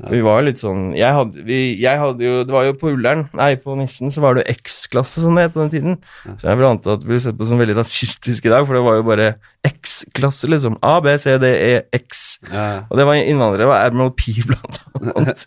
Ja. 0.00 0.06
vi 0.08 0.22
var 0.24 0.40
jo 0.40 0.46
litt 0.48 0.62
sånn 0.62 0.84
jeg 0.96 1.12
hadde, 1.12 1.42
vi, 1.44 1.58
jeg 1.82 2.00
hadde 2.00 2.24
jo, 2.24 2.38
Det 2.48 2.54
var 2.54 2.64
jo 2.64 2.76
på 2.80 2.94
Ullern, 2.94 3.26
nei, 3.36 3.50
på 3.60 3.76
Nissen, 3.76 4.08
så 4.14 4.22
var 4.24 4.34
det 4.38 4.46
jo 4.46 4.54
X-klasse 4.56 5.20
som 5.24 5.36
det 5.36 5.48
het 5.48 5.56
på 5.56 5.60
den 5.66 5.74
tiden. 5.74 5.98
Så 6.40 6.48
jeg 6.48 6.60
vil 6.60 6.68
anta 6.70 6.96
at 6.96 7.04
vi 7.04 7.12
ble 7.12 7.20
sett 7.20 7.36
på 7.36 7.48
som 7.48 7.60
veldig 7.60 7.76
rasistisk 7.82 8.48
i 8.48 8.54
dag, 8.54 8.64
for 8.64 8.78
det 8.78 8.84
var 8.86 8.96
jo 9.00 9.06
bare 9.10 9.28
X-klasse, 9.64 10.48
liksom. 10.52 10.78
A, 10.84 10.98
B, 11.04 11.12
C, 11.20 11.36
D, 11.40 11.50
E, 11.52 11.76
X. 11.96 12.24
Ja, 12.52 12.84
Og 12.90 12.98
det 13.00 13.06
var 13.08 13.16
innvandrere, 13.20 13.62
Det 13.64 13.68
var 13.70 13.86
Admiral 13.86 14.12
P, 14.16 14.34
blant 14.50 14.80
annet. 15.00 15.44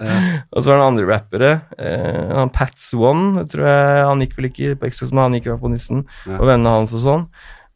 Og 0.54 0.62
så 0.64 0.72
var 0.72 0.80
det 0.80 0.88
andre 0.88 1.10
rappere. 1.10 1.52
Eh, 1.78 2.32
han 2.38 2.54
Pat 2.54 2.74
Swan, 2.82 3.38
tror 3.50 3.68
jeg, 3.70 4.02
han 4.10 4.24
gikk 4.26 4.38
vel 4.40 4.50
ikke 4.52 4.74
på 4.82 4.90
X-klasse, 4.90 5.14
men 5.14 5.28
han 5.28 5.38
gikk 5.38 5.50
i 5.50 5.54
hvert 5.54 5.62
fall 5.62 5.70
på 5.70 5.76
Nissen. 5.76 6.06
Ja. 6.26 6.40
Og 6.40 6.50
vennene 6.50 6.78
hans 6.80 6.96
og 6.98 7.06
sånn. 7.06 7.28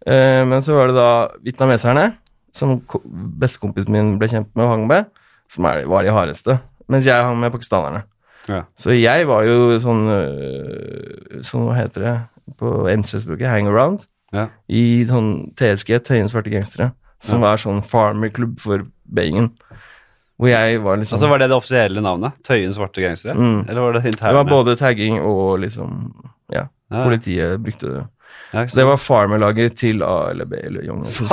Eh, 0.07 0.41
men 0.47 0.61
så 0.65 0.73
var 0.75 0.87
det 0.89 0.95
da 0.97 1.09
vietnameserne, 1.45 2.07
som 2.51 2.79
ko- 2.81 3.01
bestekompisen 3.41 3.91
min 3.93 4.17
ble 4.19 4.27
kjent 4.31 4.49
med 4.55 4.65
og 4.65 4.71
hang 4.73 4.87
med, 4.89 5.05
som 5.51 5.63
var 5.63 6.03
de 6.03 6.11
hardeste. 6.15 6.59
Mens 6.91 7.05
jeg 7.05 7.23
hang 7.23 7.37
med 7.39 7.51
pakistanerne. 7.53 8.03
Ja. 8.49 8.63
Så 8.81 8.95
jeg 8.97 9.27
var 9.29 9.43
jo 9.45 9.77
sånn 9.79 10.07
øh, 10.09 11.41
Sånn, 11.45 11.67
hva 11.67 11.75
heter 11.77 12.01
det 12.07 12.15
på 12.57 12.71
MC-språket? 12.89 13.47
Hangaround. 13.51 14.01
Ja. 14.33 14.47
I 14.71 15.05
sånn 15.09 15.51
TSG, 15.59 15.99
Tøyen 16.07 16.29
svarte 16.31 16.49
gangstere. 16.53 16.91
Som 17.21 17.43
var 17.45 17.59
sånn 17.61 17.83
farmerklubb 17.85 18.57
for 18.59 18.87
Beingen. 19.05 19.51
Hvor 20.41 20.49
jeg 20.49 20.79
var 20.81 20.97
liksom 20.97 21.19
Altså 21.19 21.29
Var 21.29 21.37
det 21.43 21.49
det 21.51 21.57
offisielle 21.59 22.01
navnet? 22.01 22.33
Tøyen 22.47 22.73
svarte 22.73 23.03
gangstere? 23.03 23.35
Mm. 23.37 23.67
Eller 23.69 23.81
var 23.85 23.93
det 23.99 24.01
Det 24.17 24.33
var 24.33 24.47
både 24.49 24.73
tagging 24.79 25.19
og 25.21 25.59
liksom 25.61 26.09
Ja, 26.51 26.65
Ja. 26.91 27.03
politiet 27.05 27.61
brukte 27.61 27.87
det. 27.93 28.07
Ja, 28.53 28.65
det 28.67 28.83
var 28.85 28.97
farmerlaget 28.99 29.77
til 29.79 30.01
A 30.03 30.29
eller 30.33 30.45
B 30.45 30.57
eller 30.59 30.83
Young. 30.83 31.05
sant? 31.07 31.31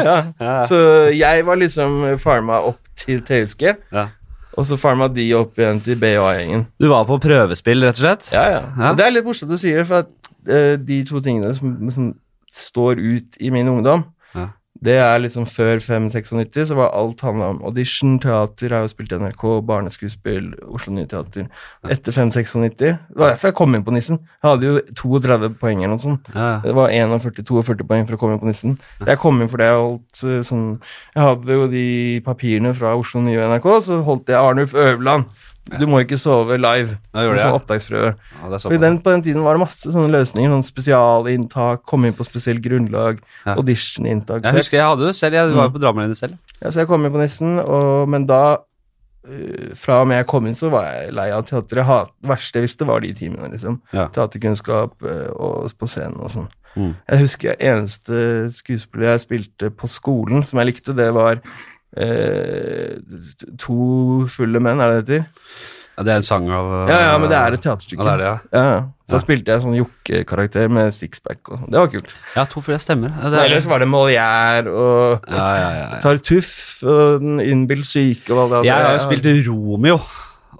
Ja, 0.00 0.22
ja. 0.40 0.64
Så 0.70 0.78
jeg 1.12 1.44
var 1.46 1.58
liksom 1.60 2.18
farma 2.22 2.62
opp 2.64 2.78
til 2.96 3.20
TSG, 3.20 3.74
Ja. 3.92 4.06
og 4.56 4.64
så 4.66 4.78
farma 4.80 5.08
de 5.12 5.26
opp 5.36 5.58
igjen 5.60 5.82
til 5.84 5.96
B 6.00 6.14
og 6.16 6.30
A-gjengen. 6.30 6.66
Du 6.80 6.88
var 6.88 7.04
på 7.04 7.18
prøvespill, 7.20 7.84
rett 7.84 7.98
og 8.00 8.04
slett? 8.06 8.30
Ja, 8.32 8.44
ja. 8.54 8.62
Ja. 8.78 8.90
Og 8.92 8.96
det 8.96 9.04
er 9.06 9.10
litt 9.18 9.24
morsomt 9.28 9.52
du 9.52 9.58
sier, 9.60 9.84
for 9.84 10.04
at 10.06 10.08
uh, 10.48 10.76
de 10.80 11.02
to 11.04 11.20
tingene 11.20 11.52
som, 11.58 11.76
som 11.90 12.14
står 12.54 13.00
ut 13.02 13.36
i 13.40 13.50
min 13.50 13.68
ungdom. 13.68 14.04
Det 14.84 14.96
er 15.00 15.20
liksom 15.22 15.46
før 15.48 15.78
596, 15.80 16.68
så 16.68 16.76
var 16.76 16.90
alt 16.92 17.22
handla 17.24 17.46
om 17.54 17.62
audition, 17.64 18.18
teater, 18.20 18.66
jeg 18.68 18.74
har 18.74 18.84
jo 18.84 18.90
spilt 18.92 19.14
NRK, 19.16 19.44
barneskuespill, 19.64 20.50
Oslo 20.76 20.92
Nye 20.92 21.08
Teater. 21.08 21.46
Etter 21.88 22.12
596 22.12 22.76
Det 22.82 22.92
var 23.16 23.32
derfor 23.32 23.48
jeg 23.48 23.56
kom 23.56 23.74
inn 23.74 23.84
på 23.86 23.94
Nissen. 23.94 24.20
Jeg 24.42 24.50
hadde 24.50 24.68
jo 24.68 24.82
32 25.00 25.50
poeng 25.60 25.80
eller 25.80 25.94
noe 25.94 26.04
sånt. 26.04 26.28
Ja. 26.34 26.58
Det 26.64 26.74
var 26.76 26.92
41-42 26.92 27.88
poeng 27.88 28.04
for 28.04 28.18
å 28.18 28.20
komme 28.20 28.36
inn 28.36 28.42
på 28.42 28.50
Nissen. 28.50 28.76
Jeg 29.06 29.20
kom 29.22 29.40
inn 29.40 29.50
fordi 29.52 29.70
jeg 29.70 29.80
holdt 29.80 30.22
eh, 30.28 30.44
sånn 30.44 30.66
Jeg 31.14 31.22
hadde 31.22 31.58
jo 31.58 31.66
de 31.72 31.86
papirene 32.26 32.74
fra 32.76 32.92
Oslo 32.98 33.24
Nye 33.24 33.48
NRK, 33.54 33.70
så 33.88 34.02
holdt 34.04 34.32
jeg 34.32 34.40
Arnulf 34.40 34.76
Øverland. 34.76 35.32
Du 35.64 35.86
må 35.88 36.02
ikke 36.04 36.18
sove 36.20 36.58
live. 36.60 36.98
Ja, 37.14 37.22
det, 37.32 37.44
opptaksprøve. 37.56 38.10
Ja, 38.42 38.50
det 38.52 38.80
den, 38.82 38.98
på 39.00 39.14
den 39.14 39.22
tiden 39.24 39.44
var 39.46 39.56
det 39.56 39.62
masse 39.62 39.88
sånne 39.88 40.10
løsninger. 40.12 40.52
Sånn 40.52 40.66
spesialinntak, 40.66 41.86
komme 41.88 42.10
inn 42.10 42.16
på 42.18 42.26
spesielt 42.26 42.60
grunnlag, 42.64 43.22
Ja. 43.46 43.56
audition-inntak. 43.56 44.44
Jeg 44.44 44.58
husker 44.60 44.76
jeg 44.78 44.86
hadde 44.86 45.06
det 45.08 45.16
selv, 45.16 45.34
jeg 45.34 45.54
var 45.56 45.70
jo 45.70 45.74
på 45.78 45.80
Drammenlinjen 45.80 46.20
selv. 46.20 46.38
ja, 46.60 46.68
så 46.70 46.80
jeg 46.84 46.88
kom 46.88 47.04
inn 47.04 47.12
på 47.12 47.22
Nissen, 47.22 47.58
og, 47.60 48.08
men 48.08 48.26
da 48.26 48.58
øh, 49.26 49.72
Fra 49.74 50.02
og 50.02 50.08
med 50.08 50.20
jeg 50.20 50.26
kom 50.26 50.46
inn, 50.46 50.54
så 50.54 50.68
var 50.70 50.84
jeg 50.84 51.14
lei 51.16 51.30
av 51.32 51.46
teater. 51.48 51.80
Det 51.80 52.28
verste 52.28 52.58
jeg 52.60 52.68
visste, 52.68 52.86
var 52.86 53.00
de 53.00 53.14
timene. 53.14 53.48
liksom. 53.50 53.80
Ja. 53.92 54.08
Teaterkunnskap 54.08 55.00
øh, 55.02 55.30
og 55.32 55.72
på 55.80 55.88
scenen 55.88 56.20
og 56.20 56.30
sånn. 56.30 56.48
Mm. 56.76 56.94
Jeg 57.08 57.20
husker 57.20 57.54
eneste 57.62 58.50
skuespiller 58.52 59.14
jeg 59.14 59.20
spilte 59.20 59.70
på 59.70 59.86
skolen 59.88 60.42
som 60.44 60.58
jeg 60.58 60.72
likte, 60.72 60.92
det 60.92 61.12
var 61.14 61.40
To 63.60 63.76
fulle 64.32 64.60
menn, 64.62 64.80
er 64.82 64.98
det 64.98 65.06
det 65.08 65.20
heter? 65.22 65.30
Ja, 65.94 66.02
det 66.02 66.10
er 66.10 66.16
en 66.18 66.26
sang 66.26 66.48
av 66.50 66.70
Ja, 66.90 66.96
ja, 67.06 67.18
men 67.22 67.30
det 67.30 67.36
er 67.38 67.54
et 67.54 67.62
teaterstykke. 67.62 68.02
Ja, 68.02 68.04
det 68.04 68.14
er 68.14 68.18
det, 68.18 68.26
ja. 68.26 68.62
Ja. 68.64 68.80
Så 69.06 69.14
Ja. 69.14 69.20
spilte 69.22 69.52
jeg 69.52 69.62
sånn 69.62 69.76
jokkekarakter 69.78 70.68
med 70.72 70.90
sixpack 70.96 71.38
og 71.52 71.58
sånn. 71.60 71.70
Det 71.70 71.78
var 71.78 71.86
kult. 71.92 72.08
Ja, 72.34 72.44
to 72.50 72.60
fulle 72.64 72.78
stemmer. 72.82 73.10
Det 73.14 73.30
er, 73.38 73.44
ellers 73.46 73.66
var 73.70 73.78
det 73.78 73.86
Molière 73.92 74.66
og 74.66 75.22
ja, 75.30 75.48
ja. 75.54 76.00
Tartuff 76.02 76.82
og 76.82 77.20
Den 77.20 77.38
innbilt 77.44 77.86
syke 77.86 78.32
og 78.34 78.40
alt 78.50 78.64
det 78.64 78.72
Jeg 78.72 78.74
har 78.88 78.92
jo 78.96 79.04
spilt 79.04 79.46
Romeo, 79.46 80.00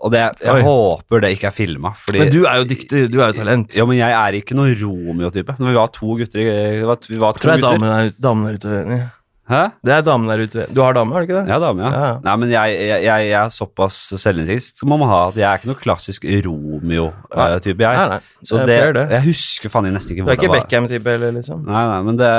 og 0.04 0.12
det, 0.12 0.22
jeg 0.44 0.54
Oi. 0.54 0.62
håper 0.62 1.20
det 1.24 1.32
ikke 1.38 1.48
er 1.50 1.56
filma. 1.56 1.94
Men 2.12 2.30
du 2.30 2.44
er 2.46 2.60
jo 2.60 2.64
dyktig, 2.70 3.10
du 3.10 3.18
er 3.20 3.32
jo 3.32 3.38
talent. 3.40 3.74
Ja, 3.74 3.84
men 3.86 3.96
jeg 3.98 4.12
er 4.12 4.32
ikke 4.38 4.54
noen 4.54 4.76
Romeo-type. 4.78 5.56
Vi 5.58 5.74
var 5.74 5.88
to 5.88 6.14
gutter 6.20 6.38
vi 6.44 6.84
var, 6.84 6.96
to 7.00 7.40
Tror 7.40 7.56
jeg 7.56 7.62
gutter. 7.64 7.80
damen 7.80 7.90
er, 7.90 8.12
damen 8.20 8.46
er 8.46 8.54
ute 8.60 8.68
uenig. 8.70 9.02
Hæ? 9.44 9.58
Det 9.84 9.92
er 9.92 10.04
damen 10.06 10.30
der 10.30 10.40
ute. 10.40 10.62
Du 10.72 10.78
har 10.80 10.94
dame, 10.96 11.12
har 11.12 11.20
du 11.20 11.28
ikke 11.28 11.36
det? 11.36 11.50
Ja, 11.52 11.58
dame, 11.60 11.82
ja. 11.84 11.88
Ja. 11.92 12.12
Nei, 12.24 12.34
men 12.40 12.52
jeg, 12.52 12.76
jeg, 12.80 13.00
jeg, 13.04 13.24
jeg 13.28 13.34
er 13.42 13.50
såpass 13.52 13.98
selvinnsikt 14.22 14.80
som 14.80 14.88
man 14.88 15.02
må 15.02 15.08
ha 15.10 15.18
at 15.28 15.36
jeg 15.36 15.44
er 15.44 15.60
ikke 15.60 15.68
noe 15.68 15.80
klassisk 15.82 16.24
Romeo-type, 16.46 17.84
jeg. 17.84 17.98
Nei, 17.98 18.06
nei. 18.14 18.18
Så 18.40 18.62
det 18.62 18.68
det, 18.70 18.94
det. 18.96 19.04
jeg 19.18 19.26
husker 19.26 19.72
faen 19.72 19.88
jeg 19.90 19.96
nesten 19.98 20.14
ikke 20.14 20.24
hvor 20.24 20.32
det 20.32 20.38
var. 20.38 20.40
Du 20.40 20.48
er 20.48 20.62
ikke. 20.62 20.64
Beckham-type 20.64 21.16
eller 21.18 21.34
liksom? 21.36 21.60
Nei, 21.68 21.82
nei, 21.90 21.98
men 22.08 22.20
det 22.20 22.30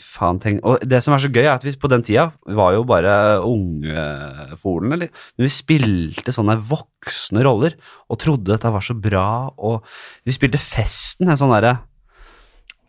Faen, 0.00 0.40
tenk 0.42 0.64
Og 0.66 0.82
det 0.90 0.98
som 1.04 1.14
er 1.14 1.22
så 1.22 1.30
gøy, 1.30 1.44
er 1.44 1.52
at 1.54 1.66
vi 1.66 1.76
på 1.78 1.90
den 1.92 2.02
tida 2.06 2.26
var 2.58 2.74
jo 2.74 2.82
bare 2.88 3.14
ungefolen, 3.46 4.96
eller 4.96 5.12
Men 5.36 5.46
vi 5.46 5.52
spilte 5.54 6.34
sånne 6.34 6.58
voksne 6.58 7.46
roller 7.46 7.78
og 8.10 8.18
trodde 8.18 8.50
dette 8.50 8.74
var 8.74 8.82
så 8.82 8.98
bra, 8.98 9.28
og 9.62 9.86
vi 10.26 10.34
spilte 10.34 10.58
Festen, 10.58 11.30
en 11.30 11.38
sånn 11.38 11.54
derre 11.54 11.76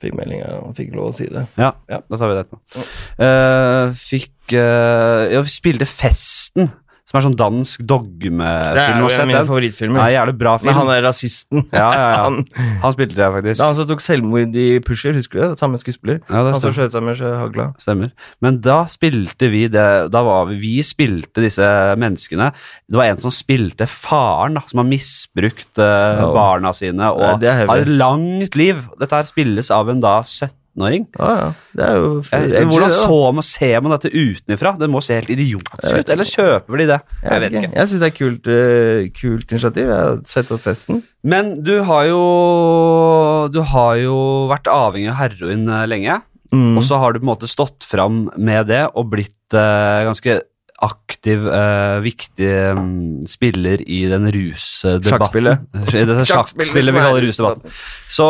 Fikk 0.02 0.16
melding 0.18 0.42
og 0.66 0.72
fikk 0.78 0.96
lov 0.98 1.12
å 1.12 1.16
si 1.16 1.28
det. 1.30 1.44
Ja, 1.62 1.72
Ja. 1.92 2.00
da 2.10 2.18
tar 2.18 2.32
vi 2.32 2.38
det 2.38 2.46
etterpå. 2.48 2.86
Uh, 3.22 3.92
fikk 3.94 4.56
uh, 4.58 5.28
Ja, 5.30 5.42
vi 5.46 5.54
spilte 5.54 5.86
Festen, 5.90 6.72
som 7.12 7.20
er 7.20 7.26
sånn 7.26 7.36
dansk 7.36 7.82
dogmefilm. 7.84 8.40
Det 8.40 8.84
er 8.86 9.02
jo 9.02 9.10
en 9.12 9.22
av 9.22 9.28
mine 9.28 9.42
favorittfilmer. 9.50 10.00
Ja, 10.00 10.22
jævlig 10.22 10.36
bra 10.40 10.54
Men 10.56 10.64
film. 10.64 10.78
han 10.78 10.92
er 10.94 11.02
rasisten. 11.04 11.66
Ja, 11.76 11.90
ja, 11.92 12.06
ja. 12.08 12.22
han, 12.26 12.38
Han 12.86 12.96
spilte 12.96 13.18
det, 13.18 13.28
faktisk. 13.36 13.58
er 13.60 13.66
han 13.68 13.76
som 13.82 13.90
tok 13.90 14.04
selvmord 14.06 14.56
i 14.56 14.68
Pusher, 14.88 15.18
husker 15.18 15.36
du 15.36 15.44
det? 15.44 15.50
Samme 15.60 15.82
skuespiller. 15.82 16.22
Ja, 16.30 16.46
det 16.48 16.54
Han 16.56 16.64
som 16.64 16.76
skjøt 16.78 16.96
seg 16.96 17.04
med 17.04 17.20
hagla. 17.20 17.68
stemmer. 17.84 18.14
Men 18.40 18.62
da 18.64 18.78
spilte 18.92 19.52
vi 19.52 19.66
det 19.72 19.88
Da 20.14 20.24
var 20.24 20.48
vi 20.54 20.62
Vi 20.62 20.78
spilte 20.88 21.44
disse 21.44 21.68
menneskene. 22.00 22.52
Det 22.88 23.00
var 23.00 23.12
en 23.12 23.20
som 23.20 23.34
spilte 23.34 23.90
faren, 23.92 24.56
da, 24.56 24.64
som 24.72 24.80
har 24.80 24.88
misbrukt 24.88 25.82
uh, 25.82 26.24
barna 26.32 26.72
sine 26.78 27.12
og 27.12 27.44
har 27.44 27.76
et 27.76 27.92
langt 27.92 28.56
liv. 28.56 28.86
Dette 29.02 29.20
her 29.20 29.28
spilles 29.28 29.72
av 29.74 29.92
en 29.92 30.00
da 30.00 30.22
17 30.24 30.61
13-åring. 30.76 31.08
Ja, 31.20 31.32
ja. 31.36 31.50
Det 31.76 31.86
er 31.86 31.96
jo 32.00 32.12
Eh, 32.32 32.44
edgy, 32.44 32.66
Hvordan 32.72 32.90
så 32.90 33.34
man, 33.34 33.44
ser 33.44 33.82
man 33.82 33.92
dette 33.92 34.12
utenfra? 34.12 34.78
Det 34.80 34.90
må 34.90 35.02
se 35.04 35.20
helt 35.20 35.30
idiotisk 35.30 36.00
ut. 36.00 36.10
Eller 36.10 36.28
kjøper 36.28 36.78
de 36.78 36.88
det? 36.88 37.00
Jeg 37.24 37.42
vet 37.42 37.52
ikke. 37.52 37.72
Jeg 37.76 37.88
syns 37.88 38.02
det 38.02 38.10
er 38.10 38.18
kult, 38.18 38.48
eh, 38.48 39.10
kult 39.16 39.52
initiativ. 39.52 39.86
Jeg 39.88 39.98
har 39.98 40.20
sett 40.26 40.52
opp 40.52 40.62
festen. 40.62 41.04
Men 41.24 41.62
du 41.64 41.82
har 41.84 42.06
jo 42.08 43.50
Du 43.52 43.62
har 43.62 43.96
jo 43.98 44.48
vært 44.50 44.68
avhengig 44.68 45.10
av 45.10 45.20
heroin 45.20 45.68
eh, 45.70 45.88
lenge. 45.88 46.22
Mm. 46.52 46.78
Og 46.78 46.84
så 46.84 46.98
har 47.00 47.14
du 47.14 47.20
på 47.20 47.24
en 47.24 47.32
måte 47.32 47.48
stått 47.48 47.84
fram 47.88 48.30
med 48.36 48.68
det 48.68 48.84
og 48.94 49.08
blitt 49.14 49.56
uh, 49.56 50.04
ganske 50.04 50.42
aktiv, 50.82 51.44
uh, 51.46 52.00
viktig 52.02 52.48
um, 52.78 53.22
spiller 53.30 53.82
i 53.86 54.00
den 54.10 54.26
rusdebatten. 54.34 55.12
Sjakkspillet. 55.12 55.66
Det 55.92 56.16
er 56.16 56.30
sjakkspillet 56.30 56.96
vi 56.96 57.04
kaller 57.04 57.26
rusdebatten. 57.28 57.76
Så 58.10 58.28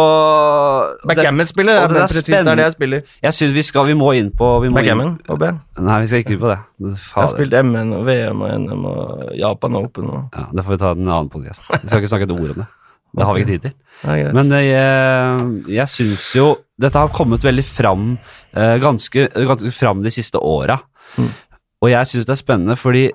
Backgammon-spillet 1.08 1.80
er 1.80 1.88
det 1.88 2.02
er 2.02 2.12
det 2.12 2.24
spennende. 2.26 2.56
det 2.60 2.66
jeg 2.68 2.76
spiller. 2.76 3.14
Jeg 3.24 3.38
synes 3.38 3.56
vi 3.56 3.64
skal 3.66 3.88
Vi 3.92 3.96
må 3.98 4.12
inn 4.20 4.34
på 4.36 4.50
Backgammon 4.68 5.16
og 5.32 5.40
B. 5.42 5.52
Nei, 5.80 6.02
vi 6.04 6.12
skal 6.12 6.26
ikke 6.26 6.36
inn 6.36 6.44
på 6.44 6.52
det. 6.52 6.60
Jeg 6.84 7.00
har 7.16 7.32
spilt 7.32 7.56
MN 7.62 7.96
og 7.98 8.06
VM 8.10 8.44
og 8.44 8.54
NM 8.66 8.86
og 8.92 9.26
Japan 9.40 9.80
Open 9.80 10.12
og 10.12 10.38
Ja, 10.38 10.48
det 10.52 10.68
får 10.68 10.76
vi 10.76 10.84
ta 10.84 10.94
en 10.98 11.08
annen 11.08 11.32
podcast. 11.32 11.72
Vi 11.72 11.88
skal 11.88 12.04
ikke 12.04 12.14
snakke 12.16 12.30
et 12.30 12.38
ord 12.38 12.56
om 12.56 12.64
det. 12.64 12.70
Det 13.12 13.26
har 13.28 13.36
vi 13.36 13.42
ikke 13.44 13.52
tid 13.52 13.64
til. 13.66 13.74
ja. 14.08 14.30
Men 14.32 14.54
eh, 14.56 14.66
jeg, 14.70 15.48
jeg 15.76 15.92
syns 15.92 16.30
jo 16.38 16.46
Dette 16.80 16.96
har 16.96 17.12
kommet 17.12 17.44
veldig 17.44 17.66
fram 17.68 18.14
eh, 18.56 18.78
ganske, 18.80 19.26
ganske 19.36 19.72
fram 19.76 20.00
de 20.06 20.14
siste 20.16 20.40
åra. 20.40 20.80
Mm. 21.20 21.28
Og 21.82 21.89
jeg 21.89 22.06
syns 22.12 22.28
det 22.30 22.36
er 22.36 22.39
spennende 22.44 22.76
fordi 22.78 23.08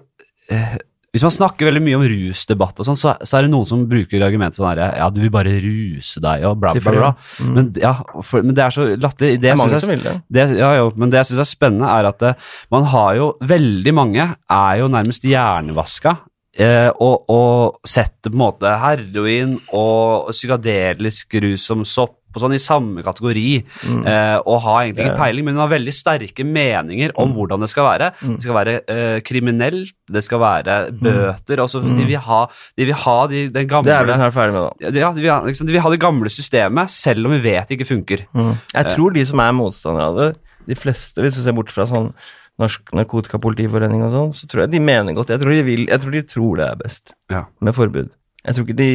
eh, 0.51 0.77
hvis 1.15 1.23
man 1.25 1.33
snakker 1.33 1.69
veldig 1.71 1.81
mye 1.81 1.97
om 1.97 2.03
rusdebatt, 2.11 2.81
og 2.83 2.85
sånn, 2.85 2.99
så, 3.01 3.15
så 3.25 3.39
er 3.39 3.47
det 3.47 3.53
noen 3.55 3.65
som 3.65 3.87
bruker 3.89 4.21
argumentet 4.27 4.59
sånn 4.59 4.69
her 4.69 4.83
Ja, 4.99 5.07
du 5.09 5.23
vil 5.23 5.31
bare 5.33 5.55
ruse 5.65 6.21
deg, 6.21 6.43
og 6.45 6.59
bla, 6.61 6.75
bla, 6.77 6.93
bla. 6.93 7.13
Mm. 7.41 7.53
Men, 7.57 7.71
ja, 7.81 7.95
for, 8.21 8.45
men 8.45 8.53
det 8.59 8.65
er 8.67 8.75
så 8.75 8.85
latterlig. 9.01 9.39
det 9.39 9.41
Det 9.47 9.51
er 9.55 9.57
mange 9.57 9.73
jeg- 9.79 9.81
som 9.87 9.93
vil 9.95 10.03
det. 10.05 10.15
det, 10.37 10.45
ja, 10.59 10.75
jo, 10.77 10.91
men 11.01 11.09
det 11.15 11.23
jeg 11.23 11.31
syns 11.31 11.41
er 11.47 11.49
spennende, 11.55 11.89
er 11.89 12.11
at 12.11 12.19
det, 12.21 12.35
man 12.75 12.85
har 12.93 13.15
jo 13.17 13.31
Veldig 13.41 13.95
mange 13.97 14.27
er 14.51 14.77
jo 14.83 14.89
nærmest 14.93 15.25
hjernevaska. 15.25 16.19
Eh, 16.59 16.91
og, 17.05 17.25
og 17.33 17.81
setter 17.85 18.31
på 18.33 18.37
en 18.37 18.41
måte 18.41 18.71
heroin 18.81 19.57
og 19.77 20.31
psykadelisk 20.37 21.35
rus 21.45 21.65
som 21.69 21.85
sopp 21.85 22.19
og 22.37 22.43
sånn 22.45 22.55
i 22.57 22.61
samme 22.63 23.03
kategori. 23.07 23.47
Eh, 23.87 24.37
og 24.45 24.61
har 24.67 24.83
egentlig 24.85 25.07
ikke 25.09 25.19
peiling, 25.23 25.47
men 25.49 25.59
har 25.61 25.71
veldig 25.73 25.95
sterke 25.97 26.45
meninger 26.47 27.15
om 27.23 27.33
hvordan 27.37 27.65
det 27.65 27.71
skal 27.73 27.89
være. 27.89 28.11
Det 28.23 28.39
skal 28.45 28.59
være 28.61 28.77
eh, 28.93 29.19
kriminelt, 29.27 29.95
det 30.13 30.23
skal 30.27 30.43
være 30.45 30.79
bøter. 31.01 31.65
og 31.65 31.71
så 31.73 31.81
De 31.83 32.05
vil 32.07 32.21
ha, 32.29 32.41
de 32.77 32.89
vil 32.91 33.01
ha 33.07 33.17
de, 33.33 33.47
den 33.57 33.67
gamle 33.73 33.89
Det 33.91 33.97
er 33.99 34.07
vi 34.11 34.19
snart 34.21 34.37
ferdig 34.37 34.55
med, 34.57 34.63
da. 34.69 34.87
ja, 35.01 35.13
de, 35.17 35.21
vil 35.25 35.31
ha, 35.33 35.41
liksom, 35.49 35.67
de 35.67 35.77
vil 35.79 35.85
ha 35.89 35.93
det 35.97 36.01
gamle 36.05 36.33
systemet, 36.33 36.93
selv 36.95 37.27
om 37.27 37.33
vi 37.37 37.43
vet 37.49 37.67
det 37.69 37.81
ikke 37.81 37.91
funker. 37.95 38.27
Jeg 38.37 38.93
tror 38.95 39.17
de 39.17 39.25
som 39.27 39.41
er 39.43 39.55
motstandere 39.57 40.11
av 40.13 40.21
det, 40.21 40.31
de 40.67 40.75
fleste, 40.79 41.23
hvis 41.23 41.37
du 41.39 41.43
ser 41.45 41.55
bort 41.57 41.71
fra 41.75 41.85
sånn 41.89 42.13
Norsk 42.57 42.89
Narkotikapolitiforening 42.97 44.01
og 44.07 44.15
sånn, 44.15 44.31
så 44.33 44.47
tror 44.49 44.63
jeg 44.65 44.71
de 44.73 44.81
mener 44.81 45.13
godt. 45.17 45.29
Jeg 45.35 45.43
tror 45.43 45.53
de, 45.53 45.65
vil, 45.67 45.83
jeg 45.91 46.01
tror 46.03 46.15
de 46.15 46.23
tror 46.25 46.57
det 46.61 46.69
er 46.71 46.79
best 46.81 47.13
Ja. 47.33 47.43
med 47.61 47.77
forbud. 47.77 48.09
Jeg 48.47 48.55
tror 48.57 48.65
ikke 48.65 48.79
de 48.79 48.89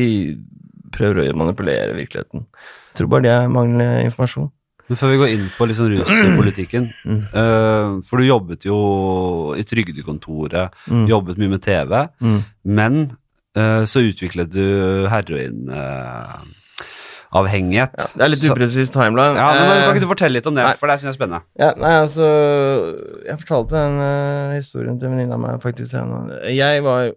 prøver 0.92 1.32
å 1.32 1.36
manipulere 1.38 1.94
virkeligheten. 1.98 2.46
Jeg 2.92 2.96
tror 3.00 3.08
bare 3.14 3.22
det 3.28 3.32
er 3.32 3.48
manglende 3.52 4.04
informasjon. 4.10 4.50
Men 4.92 4.98
før 5.00 5.10
vi 5.14 5.18
går 5.22 5.30
inn 5.32 5.46
på 5.56 5.64
liksom 5.70 5.88
ruspolitikken 5.94 6.90
Mm. 7.08 7.22
uh, 7.32 7.90
For 8.04 8.20
du 8.20 8.26
jobbet 8.28 8.66
jo 8.68 8.78
i 9.56 9.64
Trygdekontoret, 9.64 10.70
Mm. 10.92 11.06
jobbet 11.08 11.38
mye 11.40 11.50
med 11.56 11.62
TV, 11.64 11.94
Mm. 12.22 12.42
men 12.66 13.12
uh, 13.58 13.84
så 13.88 14.00
utviklet 14.04 14.52
du 14.52 15.08
heroinavhengighet. 15.08 17.96
Ja, 17.96 18.06
det 18.16 18.24
er 18.26 18.30
litt 18.34 18.44
upresis 18.52 18.90
timeline. 18.92 19.36
Ja, 19.40 19.48
men, 19.56 19.64
men 19.70 19.72
Kan 19.72 19.80
Eh, 19.88 19.92
ikke 19.96 20.04
du 20.04 20.08
fortelle 20.12 20.36
litt 20.36 20.48
om 20.52 20.56
det, 20.56 20.64
nei. 20.68 20.76
for 20.80 20.88
det 20.92 20.98
syns 21.00 21.08
jeg 21.08 21.14
er 21.16 21.20
spennende. 21.20 21.42
Ja, 21.60 21.70
nei, 21.80 21.94
altså 22.04 22.26
Jeg 23.30 23.40
fortalte 23.46 23.74
den 23.80 23.96
historien 24.58 25.00
til 25.00 25.08
en 25.08 25.14
venninne 25.16 25.36
av 25.38 25.42
meg, 25.46 25.54
faktisk. 25.64 25.92
Jeg 26.52 26.84
var 26.84 27.00
sant, 27.08 27.16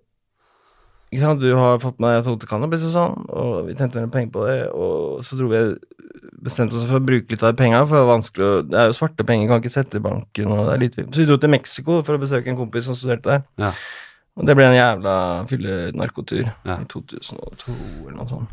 du 1.41 1.55
har 1.55 1.79
fått 1.79 1.99
med 2.01 2.11
deg 2.17 2.25
solgte 2.25 2.47
cannabis 2.51 2.85
og 2.89 2.93
sånn, 2.95 3.27
og 3.31 3.67
vi 3.67 3.75
tjente 3.75 3.99
en 3.99 4.07
del 4.07 4.13
penger 4.15 4.33
på 4.35 4.47
det, 4.47 4.59
og 4.75 5.23
så 5.25 5.37
dro 5.39 5.49
vi 5.49 5.61
bestemte 6.45 6.75
oss 6.77 6.85
for 6.89 7.01
å 7.01 7.05
bruke 7.05 7.31
litt 7.31 7.43
av 7.43 7.55
de 7.55 7.61
penga, 7.63 7.87
for 7.87 7.97
det 7.97 8.05
var 8.05 8.19
vanskelig 8.19 8.45
å 8.47 8.63
Det 8.69 8.79
er 8.79 8.87
jo 8.91 8.97
svarte 8.99 9.25
penger, 9.25 9.49
kan 9.49 9.61
ikke 9.63 9.73
sette 9.73 9.97
i 9.97 10.05
banken, 10.05 10.47
og 10.53 10.67
det 10.67 10.75
er 10.75 10.83
litt 10.83 10.99
Så 11.15 11.23
vi 11.23 11.27
dro 11.27 11.37
til 11.41 11.51
Mexico 11.51 12.03
for 12.03 12.15
å 12.17 12.21
besøke 12.21 12.49
en 12.53 12.57
kompis 12.59 12.85
som 12.85 12.95
studerte 12.95 13.25
der. 13.31 13.43
Ja. 13.59 13.73
Og 14.37 14.47
det 14.47 14.57
ble 14.59 14.65
en 14.67 14.75
jævla 14.75 15.47
fylle-narkotur 15.49 16.53
Ja. 16.67 16.79
i 16.81 16.85
2002 16.91 17.73
eller 18.09 18.17
noe 18.19 18.27
sånt. 18.27 18.49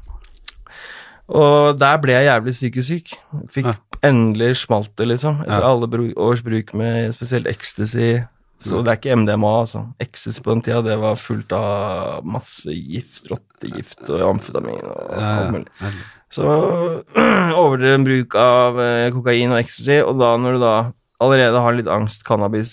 Og 1.31 1.79
der 1.79 1.97
ble 1.97 2.13
jeg 2.13 2.27
jævlig 2.27 2.53
psykisk 2.53 2.87
syk. 2.87 3.13
Fikk 3.49 3.65
Ja. 3.65 3.73
endelig 4.03 4.57
smalt 4.57 4.95
det, 4.97 5.07
liksom. 5.07 5.41
Etter 5.41 5.61
Ja. 5.61 5.71
alle 5.71 6.13
års 6.17 6.41
bruk 6.41 6.73
med 6.73 7.13
spesielt 7.13 7.47
ecstasy. 7.47 8.23
Så 8.61 8.79
det 8.85 8.91
er 8.93 8.99
ikke 8.99 9.15
MDMA, 9.23 9.51
altså. 9.63 9.81
Ecstasy 10.03 10.41
på 10.45 10.53
den 10.53 10.61
tida, 10.65 10.81
det 10.85 10.97
var 11.01 11.15
fullt 11.17 11.51
av 11.57 12.25
masse 12.29 12.69
gift, 12.75 13.23
rottegift 13.31 14.03
og 14.09 14.21
amfetamin 14.27 14.83
og 14.85 15.15
alt 15.17 15.55
mulig. 15.55 15.93
Så 16.31 16.45
overdreven 17.61 18.05
bruk 18.07 18.37
av 18.39 18.77
eh, 18.81 19.07
kokain 19.15 19.51
og 19.55 19.59
ecstasy, 19.63 19.97
og 20.05 20.19
da 20.21 20.35
når 20.39 20.55
du 20.57 20.61
da 20.63 20.75
allerede 21.21 21.61
har 21.65 21.75
litt 21.77 21.89
angst, 21.91 22.23
cannabis 22.25 22.71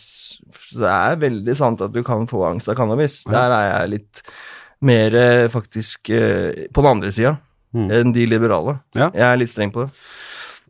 Så 0.70 0.78
det 0.80 0.88
er 0.92 1.18
veldig 1.20 1.56
sant 1.56 1.82
at 1.84 1.92
du 1.92 2.02
kan 2.06 2.24
få 2.30 2.44
angst 2.48 2.68
av 2.72 2.76
cannabis. 2.78 3.22
Der 3.28 3.52
er 3.52 3.66
jeg 3.72 3.90
litt 3.96 4.22
mer 4.84 5.14
eh, 5.18 5.48
faktisk 5.52 6.08
eh, 6.14 6.66
på 6.72 6.84
den 6.84 6.94
andre 6.96 7.12
sida 7.14 7.36
Mm. 7.76 7.90
enn 7.92 8.12
de 8.16 8.22
liberale. 8.24 8.78
Ja. 8.96 9.10
Jeg 9.12 9.24
er 9.28 9.36
litt 9.42 9.50
streng 9.52 9.68
på 9.74 9.82
det. 9.82 9.90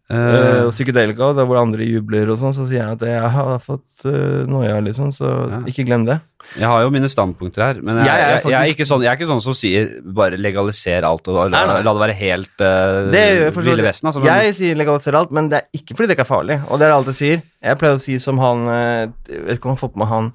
Eh, 0.08 0.16
Eh, 0.16 0.64
og 0.64 0.70
psykedelika, 0.72 1.34
der 1.36 1.44
hvor 1.44 1.58
andre 1.60 1.84
jubler 1.84 2.30
og 2.32 2.38
sånn, 2.40 2.54
så 2.56 2.64
sier 2.64 2.80
jeg 2.80 2.96
at 2.96 3.02
jeg 3.04 3.30
har 3.34 3.58
fått 3.60 4.06
uh, 4.08 4.46
noia, 4.48 4.78
liksom, 4.80 5.10
så 5.12 5.28
Ja. 5.50 5.58
ikke 5.68 5.84
glem 5.84 6.06
det. 6.06 6.16
jeg 6.56 6.64
har 6.64 6.80
jo 6.80 6.88
mine 6.90 7.10
standpunkter 7.12 7.60
her, 7.62 7.82
men 7.82 7.98
jeg, 7.98 8.06
Jeg 8.06 8.14
er 8.14 8.30
jeg, 8.30 8.44
jeg, 8.48 8.56
er 8.56 8.72
ikke 8.72 8.86
sånn, 8.88 9.02
jeg 9.04 9.10
er 9.10 9.18
ikke 9.18 9.28
sånn 9.28 9.42
som 9.44 9.52
sier 9.52 9.90
bare 10.02 10.38
legaliser 10.40 11.04
alt 11.04 11.28
og 11.28 11.50
la, 11.52 11.60
la 11.84 11.92
det 11.92 12.00
være 12.00 12.16
helt 12.16 12.64
uh, 12.64 13.10
Det 13.12 13.52
Ville. 13.52 13.84
Vesten. 13.84 14.08
Altså, 14.08 14.24
men, 14.24 14.32
Jeg 14.46 14.56
sier 14.56 14.80
legalisere 14.80 15.20
alt, 15.20 15.30
men 15.30 15.50
det 15.52 15.60
er 15.60 15.68
ikke 15.76 15.94
fordi 15.98 16.08
det 16.08 16.16
ikke 16.16 16.24
er 16.24 16.32
farlig. 16.32 16.58
Og 16.70 16.78
det 16.80 16.88
er 16.88 16.94
det 16.94 16.98
alt 17.02 17.12
jeg 17.12 17.20
sier. 17.20 17.44
Jeg 17.68 17.78
pleier 17.82 18.00
å 18.00 18.00
si 18.00 18.16
som 18.22 18.40
han 18.40 18.64
eh, 18.72 19.08
Jeg 19.28 19.44
vet 19.44 19.58
ikke 19.58 19.68
om 19.68 19.74
han 19.76 19.82
fått 19.84 20.00
med 20.00 20.08
han 20.08 20.32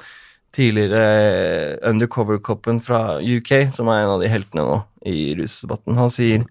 tidligere 0.53 1.01
eh, 1.01 1.89
undercover-koppen 1.89 2.77
fra 2.85 3.17
UK, 3.17 3.73
som 3.73 3.89
er 3.89 4.03
en 4.03 4.13
av 4.19 4.21
de 4.21 4.29
heltene 4.29 4.67
nå 4.69 4.81
i 5.09 5.33
rusdebatten. 5.39 5.97
Han 5.97 6.13
sier 6.13 6.45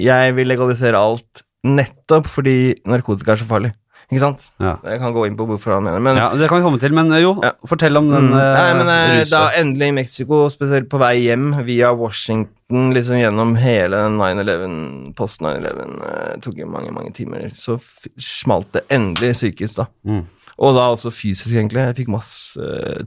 'Jeg 0.00 0.34
vil 0.34 0.48
legalisere 0.48 0.96
alt 0.98 1.43
nettopp 1.64 2.28
fordi 2.30 2.74
narkotika 2.86 3.32
er 3.34 3.42
så 3.42 3.48
farlig'. 3.48 3.72
Ikke 4.12 4.20
sant? 4.20 4.50
ja. 4.60 4.74
Jeg 4.84 5.00
kan 5.00 5.14
gå 5.14 5.22
inn 5.26 5.36
på 5.36 5.46
hvorfor 5.48 5.72
han 5.78 5.84
mener 5.86 5.98
men 6.04 6.18
ja, 6.20 6.26
det 6.36 6.46
kan 6.50 6.58
vi 6.60 6.64
komme 6.66 6.78
til, 6.78 6.92
men 6.92 7.10
eh, 7.10 7.22
jo, 7.24 7.40
Ja. 7.42 7.52
fortell 7.66 7.96
om 7.96 8.10
den 8.10 8.28
Mm. 8.28 8.36
Nei, 8.36 8.74
men 8.76 8.88
eh, 8.92 9.24
da 9.30 9.50
endelig 9.56 9.88
i 9.88 9.94
Mexico, 9.96 10.42
spesielt 10.52 10.90
på 10.90 10.98
vei 11.00 11.14
hjem 11.24 11.64
via 11.64 11.90
Washington, 11.96 12.92
liksom 12.92 13.16
gjennom 13.16 13.56
hele 13.56 13.96
9-11, 14.12 15.14
post 15.16 15.40
9-11, 15.40 15.96
eh, 16.04 16.36
tok 16.44 16.54
jo 16.60 16.66
mange, 16.66 16.92
mange 16.92 17.14
timer, 17.14 17.48
så 17.56 17.78
smalt 18.20 18.72
det 18.72 18.84
endelig 18.90 19.32
psykisk, 19.38 19.76
da. 19.76 19.86
Mm. 20.04 20.26
Og 20.58 20.74
da 20.76 20.84
også 20.92 21.10
fysisk, 21.10 21.50
egentlig. 21.50 21.80
Jeg 21.82 21.96
fikk 21.96 22.08
masse 22.14 22.60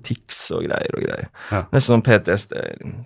tips 0.04 0.52
og 0.52 0.66
greier 0.66 0.98
og 0.98 1.04
greier. 1.06 1.30
Ja. 1.52 1.62
Nesten 1.72 1.94
som 1.94 2.02
PTSD, 2.02 2.58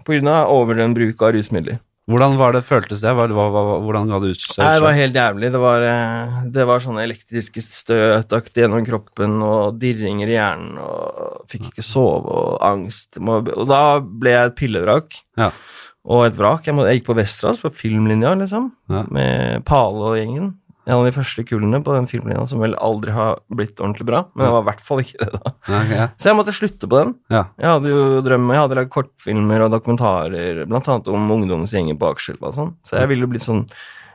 på 0.07 0.15
grunn 0.15 0.27
av 0.31 0.49
overdreven 0.49 0.95
bruk 0.95 1.21
av 1.21 1.35
rusmidler. 1.35 1.77
Hvordan 2.09 2.33
var 2.39 2.55
det, 2.55 2.63
føltes 2.65 3.03
det? 3.03 3.11
Hva, 3.13 3.27
hva, 3.29 3.43
hva, 3.53 3.75
hvordan 3.85 4.09
ga 4.09 4.17
det? 4.23 4.31
Nei, 4.57 4.71
det 4.73 4.83
var 4.83 4.95
helt 4.97 5.15
jævlig. 5.19 5.51
Det 5.53 5.59
var, 5.61 5.83
eh, 5.85 6.39
det 6.51 6.65
var 6.67 6.81
sånne 6.83 7.03
elektriske 7.05 7.61
støtaktig 7.61 8.63
gjennom 8.63 8.85
kroppen 8.87 9.37
og 9.45 9.77
dirringer 9.79 10.27
i 10.31 10.35
hjernen 10.35 10.79
og 10.81 11.45
fikk 11.51 11.69
ikke 11.69 11.85
sove 11.85 12.25
og 12.25 12.57
angst. 12.65 13.21
Og 13.21 13.51
da 13.69 13.83
ble 14.01 14.33
jeg 14.33 14.49
et 14.51 14.57
pillevrak 14.59 15.19
Ja. 15.37 15.51
og 16.03 16.25
et 16.25 16.35
vrak. 16.41 16.65
Jeg, 16.65 16.75
må, 16.75 16.87
jeg 16.89 16.99
gikk 16.99 17.11
på 17.11 17.17
Vestras, 17.21 17.61
på 17.61 17.69
filmlinja, 17.71 18.33
liksom, 18.41 18.71
Ja. 18.89 19.03
med 19.09 19.63
Pale 19.69 20.01
og 20.11 20.17
gjengen. 20.17 20.55
En 20.91 20.97
av 20.99 21.06
de 21.08 21.13
første 21.15 21.45
kullene 21.47 21.80
på 21.86 21.93
den 21.95 22.10
filmlinja 22.12 22.43
som 22.49 22.60
vel 22.60 22.73
aldri 22.84 23.13
har 23.15 23.38
blitt 23.47 23.80
ordentlig 23.80 24.06
bra, 24.10 24.25
men 24.36 24.43
det 24.43 24.51
var 24.51 24.65
i 24.65 24.67
hvert 24.67 24.84
fall 24.84 24.99
ikke 25.06 25.21
det 25.23 25.30
da. 25.38 25.54
Okay. 25.63 25.95
ja. 25.95 26.08
Så 26.19 26.30
jeg 26.32 26.38
måtte 26.41 26.56
slutte 26.58 26.89
på 26.91 26.99
den. 26.99 27.13
Ja. 27.32 27.45
Jeg 27.62 27.69
hadde 27.71 27.93
jo 27.93 28.21
drømmer, 28.25 28.58
jeg 28.58 28.65
hadde 28.65 28.80
lagd 28.82 28.91
kortfilmer 28.91 29.63
og 29.65 29.71
dokumentarer, 29.77 30.62
blant 30.67 30.89
annet 30.91 31.08
om 31.15 31.32
ungdomsgjenger 31.38 31.95
på 32.01 32.12
Akerselva 32.12 32.51
og 32.51 32.58
sånn. 32.58 32.73
Så 32.84 32.99
jeg 32.99 33.12
ville 33.13 33.30
bli 33.32 33.39
sånn 33.41 33.63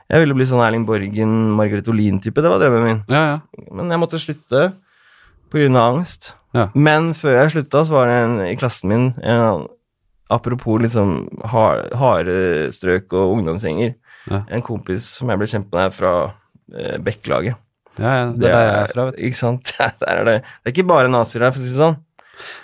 jeg 0.07 0.21
ville 0.23 0.37
bli 0.37 0.45
sånn 0.47 0.61
Erling 0.63 0.85
Borgen, 0.87 1.31
Margaret 1.57 1.89
Olin-type. 1.91 2.39
Det 2.39 2.51
var 2.53 2.61
drømmen 2.61 2.85
min. 2.85 2.99
ja, 3.11 3.23
ja. 3.33 3.65
Men 3.75 3.89
jeg 3.91 3.99
måtte 3.99 4.21
slutte 4.23 4.61
av 5.51 5.81
angst. 5.81 6.35
Ja. 6.55 6.69
Men 6.75 7.09
før 7.17 7.41
jeg 7.41 7.51
slutta, 7.57 7.81
så 7.85 7.91
var 7.97 8.07
det 8.07 8.15
en 8.21 8.37
i 8.45 8.55
klassen 8.59 8.89
min 8.93 9.09
en 9.23 9.65
Apropos 10.29 10.81
liksom 10.81 11.29
har- 11.45 11.87
harde 11.95 12.67
strøk 12.75 13.13
og 13.13 13.37
ungdomsgjenger. 13.37 13.95
En 14.51 14.61
kompis 14.61 15.05
som 15.17 15.29
jeg 15.29 15.39
ble 15.39 15.47
kjent 15.47 15.71
med 15.71 15.93
fra 15.95 16.33
Bekkelaget. 17.03 17.55
ja, 17.99 18.11
ja. 18.19 18.25
Det 18.35 18.49
er 18.49 18.53
der 18.57 18.65
jeg 18.67 18.75
er 18.81 18.91
fra, 18.93 19.05
vet 19.09 19.15
du. 19.17 19.23
Ikke 19.29 19.39
sant? 19.39 19.71
Der 20.03 20.11
er 20.19 20.23
det. 20.27 20.35
det 20.43 20.69
er 20.71 20.75
ikke 20.75 20.87
bare 20.89 21.09
nazier 21.09 21.47
her, 21.47 21.51
for 21.55 21.61
å 21.61 21.65
si 21.65 21.71
det 21.73 21.79
sånn. 21.81 21.97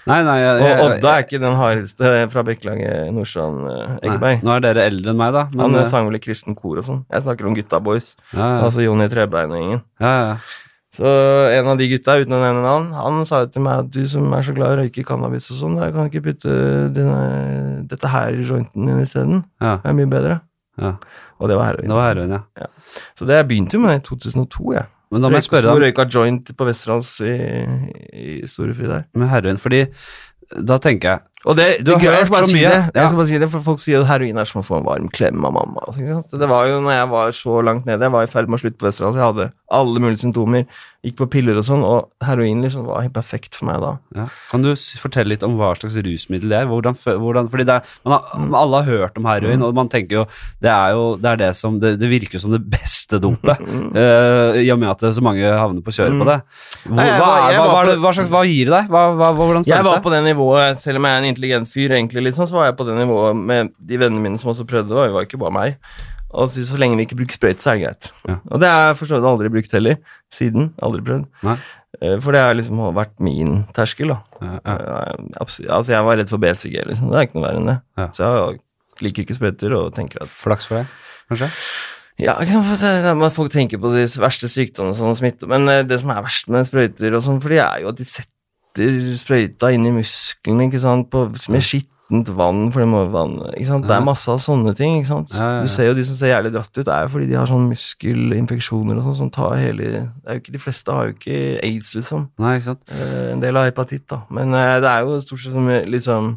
Nei, 0.06 0.20
nei, 0.22 0.36
jeg, 0.38 0.66
Og 0.78 0.82
Odda 0.86 1.14
er 1.18 1.24
ikke 1.24 1.40
den 1.42 1.56
hardeste 1.58 2.10
fra 2.30 2.44
Bekkelaget 2.46 3.08
Nordstrand 3.16 3.64
eh, 4.06 4.18
nei. 4.22 4.34
Nå 4.46 4.52
er 4.54 4.62
dere 4.62 4.84
eldre 4.86 5.10
enn 5.16 5.18
meg, 5.18 5.32
da. 5.34 5.48
Men, 5.56 5.64
Han 5.66 5.80
eh, 5.80 5.88
sang 5.90 6.06
vel 6.06 6.20
i 6.20 6.22
kristen 6.22 6.54
kor 6.54 6.78
og 6.78 6.86
sånn. 6.86 7.00
Jeg 7.10 7.26
snakker 7.26 7.50
om 7.50 7.56
Gutta 7.58 7.80
Boys. 7.82 8.12
ja, 8.36 8.52
Altså 8.68 8.84
Jonny 8.86 9.08
Trebein 9.10 9.50
og 9.50 9.58
gjengen. 9.64 9.82
ja, 10.04 10.14
ja. 10.28 10.36
Så 10.94 11.10
en 11.50 11.66
av 11.72 11.80
de 11.80 11.88
gutta, 11.90 12.20
uten 12.22 12.36
å 12.38 12.40
nevne 12.44 12.62
navn, 12.62 12.92
han 12.94 13.24
sa 13.26 13.40
jo 13.42 13.48
til 13.50 13.64
meg 13.66 13.80
at 13.82 13.88
du 13.96 14.04
som 14.06 14.28
er 14.38 14.44
så 14.46 14.54
glad 14.54 14.76
i 14.76 14.76
å 14.76 14.82
røyke 14.84 15.02
cannabis 15.08 15.48
og 15.50 15.58
sånn, 15.58 15.80
jeg 15.82 15.94
kan 15.96 16.06
ikke 16.12 16.22
putte 16.28 16.54
dine, 16.94 17.16
dette 17.90 18.12
her 18.14 18.38
i 18.38 18.46
jointen 18.46 18.86
din 18.92 19.00
isteden. 19.02 19.42
Ja, 19.58 19.80
Det 19.82 19.90
er 19.90 19.98
mye 19.98 20.12
bedre. 20.12 20.36
ja. 20.78 20.92
Og 21.44 21.52
det 21.52 21.60
var 21.60 21.74
heroin. 21.74 21.92
Det 21.92 22.00
var 22.00 22.08
heroin, 22.08 22.36
ja. 22.40 22.68
Så 23.20 23.28
det 23.28 23.42
begynte 23.50 23.76
jo 23.76 23.84
med 23.84 24.00
i 24.00 24.04
2002, 24.08 24.68
jeg. 24.78 24.88
Men 25.14 25.22
da 25.22 25.30
må 25.30 25.38
jeg 25.38 25.46
spørre 25.46 25.68
deg 25.70 25.84
røyka 25.84 26.06
joint 26.10 26.48
på 26.58 26.66
Westerdals 26.66 27.12
i, 27.22 27.34
i 28.18 28.38
Storefri 28.50 28.88
der. 28.90 29.04
Med 29.20 29.30
heroin, 29.30 29.60
fordi 29.62 29.84
da 30.54 30.80
tenker 30.82 31.12
jeg 31.12 31.33
Og 31.46 31.58
det, 31.60 31.84
Du 31.84 31.92
har 31.92 32.00
det, 32.00 32.12
hørt 32.24 32.30
så 32.32 32.46
si 32.48 32.56
mye, 32.56 32.70
det, 32.70 32.78
ja. 32.96 33.02
jeg 33.02 33.10
skal 33.10 33.18
bare 33.20 33.28
si 33.28 33.40
det, 33.42 33.50
for 33.52 33.60
folk 33.66 33.80
sier 33.84 34.00
at 34.00 34.08
heroin 34.08 34.38
er 34.40 34.46
som 34.48 34.62
å 34.62 34.66
få 34.66 34.78
en 34.80 34.86
varm 34.88 35.10
klem 35.12 35.44
av 35.44 35.52
mamma. 35.58 35.82
Det 36.32 36.48
var 36.50 36.70
jo 36.72 36.80
når 36.86 36.94
jeg 36.96 37.10
var 37.12 37.32
så 37.36 37.60
langt 37.68 37.86
nede, 37.90 38.00
jeg 38.08 38.12
var 38.16 38.24
i 38.24 38.32
ferd 38.32 38.48
med 38.48 38.60
å 38.60 38.64
slutte 38.64 38.80
på 38.80 38.88
Vesterålen, 38.88 39.20
jeg 39.20 39.28
hadde 39.28 39.50
alle 39.74 40.00
mulige 40.00 40.22
symptomer, 40.24 40.66
gikk 41.04 41.18
på 41.20 41.26
piller 41.34 41.58
og 41.60 41.66
sånn, 41.68 41.82
og 41.84 42.12
heroin 42.24 42.62
liksom 42.64 42.86
var 42.88 43.02
helt 43.04 43.12
perfekt 43.16 43.58
for 43.58 43.68
meg 43.68 43.82
da. 43.84 43.90
ja. 44.16 44.28
Kan 44.52 44.62
du 44.64 44.70
fortelle 45.02 45.34
litt 45.34 45.44
om 45.44 45.58
hva 45.60 45.74
slags 45.76 45.98
rusmiddel 46.00 46.48
det 46.54 46.60
er? 46.62 46.68
Hvordan, 46.70 46.96
hvordan, 46.96 47.50
fordi 47.52 47.66
det 47.68 47.76
er, 47.76 47.90
man 48.08 48.14
har, 48.16 48.46
Alle 48.62 48.80
har 48.84 48.88
hørt 49.02 49.18
om 49.20 49.26
heroin, 49.28 49.60
Mm. 49.60 49.66
og 49.68 49.74
man 49.76 49.90
tenker 49.92 50.22
jo 50.22 50.24
det 50.64 50.70
er 50.72 50.94
jo 50.96 51.18
det, 51.20 51.30
er 51.34 51.36
det 51.42 51.50
som 51.60 51.76
Det, 51.82 51.98
det 52.00 52.08
virker 52.10 52.40
som 52.40 52.52
det 52.56 52.62
beste 52.64 53.20
dopet, 53.20 53.60
Mm. 53.74 53.90
eh, 53.98 54.62
i 54.64 54.70
og 54.72 54.80
med 54.80 54.90
at 54.94 55.00
det, 55.04 55.12
så 55.18 55.22
mange 55.26 55.44
havner 55.44 55.82
på 55.84 55.92
kjøret 55.92 56.16
på 56.22 56.26
det. 56.30 56.40
Hvor, 56.86 56.96
Nei, 56.96 57.08
jeg 57.10 57.20
hva, 57.20 57.30
jeg 57.52 57.60
hva, 57.60 57.68
hva, 57.68 57.76
på- 57.84 57.90
det, 57.90 57.98
hva, 58.00 58.14
slags, 58.16 58.30
hva 58.32 58.44
gir 58.48 58.66
det 58.70 58.74
deg? 58.78 58.90
Hva, 58.94 59.04
hva, 59.20 59.32
hvordan 59.36 59.66
Jeg 59.68 59.84
var 59.90 60.00
på 60.06 60.12
det 60.14 60.24
nivået, 60.30 60.80
selv 60.80 61.02
om 61.02 61.10
jeg 61.10 61.14
er 61.18 61.24
en 61.24 61.30
intelligent 61.34 61.70
fyr, 61.72 61.94
egentlig 61.98 62.34
sånn, 62.38 62.48
så 62.50 62.58
var 62.62 62.70
jeg 62.72 62.78
på 62.80 62.88
det 62.88 62.96
nivået 63.02 63.38
med 63.52 63.74
de 63.82 64.00
vennene 64.02 64.24
mine 64.24 64.40
som 64.42 64.54
også 64.54 64.66
prøvde, 64.70 64.94
og 64.96 65.08
det 65.10 65.16
var 65.18 65.28
ikke 65.28 65.42
bare 65.42 65.56
meg. 65.58 65.78
Og 66.34 66.48
så, 66.50 66.64
så 66.66 66.80
lenge 66.82 66.98
vi 66.98 67.06
ikke 67.06 67.18
bruker 67.20 67.36
sprøyte, 67.38 67.62
så 67.62 67.74
er 67.74 67.78
det 67.78 67.84
greit. 67.86 68.08
Ja. 68.26 68.36
Og 68.50 68.62
det 68.64 68.70
har 68.72 68.88
jeg 68.88 68.98
for 68.98 69.10
så 69.12 69.20
vidt 69.20 69.28
aldri 69.30 69.52
brukt 69.54 69.76
heller, 69.78 70.00
siden. 70.34 70.72
Aldri 70.82 71.04
prøvd. 71.06 71.28
Nei. 71.46 71.58
Eh, 72.02 72.16
For 72.24 72.34
det 72.34 72.42
har 72.42 72.56
liksom 72.58 72.80
vært 72.98 73.20
min 73.22 73.60
terskel, 73.78 74.16
da. 74.16 74.18
Ja, 74.42 74.56
ja. 74.66 75.00
Eh, 75.14 75.42
Altså, 75.44 75.92
jeg 75.94 76.08
var 76.08 76.18
redd 76.18 76.32
for 76.34 76.42
BCG, 76.42 76.80
liksom. 76.90 77.12
Det 77.14 77.20
er 77.20 77.28
ikke 77.28 77.38
noe 77.38 77.46
verre 77.46 77.62
enn 77.62 77.70
det. 77.70 77.78
Så 78.18 78.26
jeg 78.26 78.62
liker 79.06 79.28
ikke 79.28 79.38
sprøyter 79.38 79.78
og 79.78 79.92
tenker 79.94 80.26
at 80.26 80.32
Flaks 80.34 80.70
for 80.70 80.82
deg, 80.82 80.90
kanskje? 81.30 81.52
Ja, 82.22 82.36
folk 83.34 83.54
tenker 83.54 83.80
på 83.82 83.90
de 83.94 84.04
verste 84.22 84.50
sykdommene 84.50 84.94
og 84.94 85.00
sånn, 85.00 85.16
smitte, 85.18 85.48
men 85.50 85.70
eh, 85.70 85.82
det 85.86 86.02
som 86.02 86.12
er 86.14 86.26
verst 86.26 86.50
med 86.54 86.66
sprøyter 86.70 87.14
og 87.18 87.24
sånn, 87.26 87.40
for 87.42 87.54
det 87.54 87.62
er 87.62 87.82
jo 87.86 87.90
at 87.94 87.98
de 88.02 88.06
setter 88.10 88.33
sprøyta 88.76 89.72
inn 89.74 89.86
i 89.86 89.92
musklene, 89.96 90.68
ikke 90.70 90.80
sant, 90.82 91.10
på, 91.14 91.28
med 91.54 91.62
skittent 91.64 92.30
vann, 92.38 92.68
for 92.74 92.84
det 92.84 92.88
må 92.92 93.04
vann, 93.14 93.38
ikke 93.54 93.70
sant, 93.70 93.88
det 93.88 93.96
er 93.96 94.04
masse 94.06 94.30
av 94.30 94.38
sånne 94.44 94.74
ting, 94.78 95.00
ikke 95.00 95.08
sant. 95.12 95.34
Du 95.64 95.70
ser 95.72 95.88
jo 95.88 95.94
de 95.98 96.04
som 96.06 96.16
ser 96.20 96.34
jævlig 96.34 96.52
dratt 96.54 96.72
ut, 96.78 96.86
det 96.86 96.94
er 96.94 97.06
jo 97.08 97.12
fordi 97.16 97.30
de 97.32 97.38
har 97.40 97.50
sånn 97.50 97.70
muskelinfeksjoner 97.72 99.00
og 99.00 99.08
sånn, 99.08 99.20
som 99.24 99.32
tar 99.34 99.56
hele, 99.62 99.90
det 99.94 100.04
er 100.28 100.38
jo 100.38 100.44
ikke, 100.44 100.54
de 100.58 100.62
fleste 100.62 100.92
har 100.94 101.10
jo 101.10 101.16
ikke 101.18 101.40
AIDS, 101.64 101.94
liksom. 101.98 102.28
Nei, 102.44 102.56
ikke 102.60 102.70
sant? 102.72 102.84
Eh, 102.92 103.32
En 103.34 103.42
del 103.42 103.56
har 103.58 103.70
hepatitt, 103.70 104.06
da. 104.12 104.24
Men 104.30 104.54
eh, 104.54 104.80
det 104.84 104.90
er 104.92 105.06
jo 105.08 105.20
stort 105.24 105.42
sett 105.46 105.56
som 105.56 105.68
liksom 105.70 106.34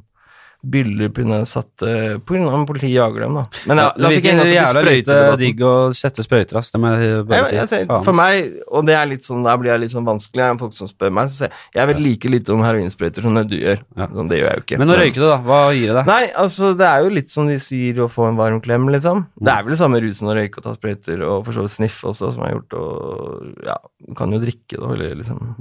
av 0.66 1.46
satt 1.48 1.87
uh, 1.87 2.16
av 2.16 2.61
at 2.61 2.68
politiet 2.68 2.92
jager 2.92 3.26
dem, 3.26 3.38
da. 3.40 3.46
Men 3.70 3.81
ja, 3.83 3.88
la 3.96 4.11
oss 4.11 4.18
ikke 4.20 4.35
henge 4.35 4.44
oss 4.44 4.74
opp 4.76 4.90
i 4.92 5.40
digg 5.40 5.64
å 5.64 5.74
sette 5.96 6.24
sprøyter, 6.26 6.61
ass. 6.61 6.72
Det 6.74 6.81
må 6.83 6.92
jeg 6.92 7.24
bare 7.29 7.48
Jeg, 7.55 7.68
si. 7.70 7.81
jeg, 7.81 7.88
for 8.05 8.16
meg, 8.16 8.52
og 8.68 8.87
det 8.88 8.96
er 8.98 9.09
litt 9.09 9.26
sånn, 9.26 9.44
der 9.46 9.61
blir 9.61 9.72
jeg 9.72 9.87
litt 9.87 9.94
sånn 9.94 10.07
vanskelig, 10.07 10.44
er 10.44 10.55
det 10.55 10.64
folk 10.66 10.76
som 10.76 10.90
spør 10.90 11.14
meg, 11.16 11.33
så 11.33 11.44
sier 11.44 11.55
jeg 11.74 11.87
jeg 11.87 11.92
vet 11.92 12.00
like 12.02 12.31
lite 12.33 12.55
om 12.55 12.62
heroinsprøyter 12.66 13.22
som 13.22 13.37
det 13.37 13.44
du 13.50 13.57
gjør. 13.61 13.83
Ja. 13.98 14.09
Sånn, 14.11 14.31
det 14.31 14.40
gjør 14.40 14.48
jeg 14.48 14.59
jo 14.59 14.64
ikke. 14.64 14.79
Men 14.83 14.90
å 14.90 14.96
røyke 14.98 15.20
det, 15.20 15.29
da? 15.29 15.37
Hva 15.46 15.61
gir 15.76 15.92
det 15.92 15.96
deg? 16.00 16.11
Nei, 16.11 16.24
altså, 16.42 16.72
det 16.81 16.88
er 16.88 17.05
jo 17.05 17.12
litt 17.14 17.31
som 17.31 17.50
de 17.50 17.59
sier 17.62 18.00
å 18.02 18.09
få 18.11 18.26
en 18.31 18.40
varm 18.40 18.59
klem, 18.64 18.88
liksom. 18.90 19.22
Det 19.38 19.52
er 19.52 19.62
vel 19.62 19.76
det 19.76 19.79
samme 19.79 20.00
rusen 20.02 20.33
å 20.33 20.37
røyke 20.37 20.59
og 20.59 20.66
ta 20.66 20.74
sprøyter, 20.74 21.22
og 21.29 21.46
for 21.46 21.55
så 21.55 21.66
vidt 21.66 21.76
sniffe 21.76 22.11
også, 22.11 22.33
som 22.35 22.42
jeg 22.42 22.57
har 22.57 22.59
gjort, 22.59 22.79
og 22.81 23.68
ja, 23.70 23.79
kan 24.18 24.35
jo 24.35 24.42
drikke 24.42 24.81
det, 24.81 24.90
eller 24.96 25.16
liksom 25.22 25.55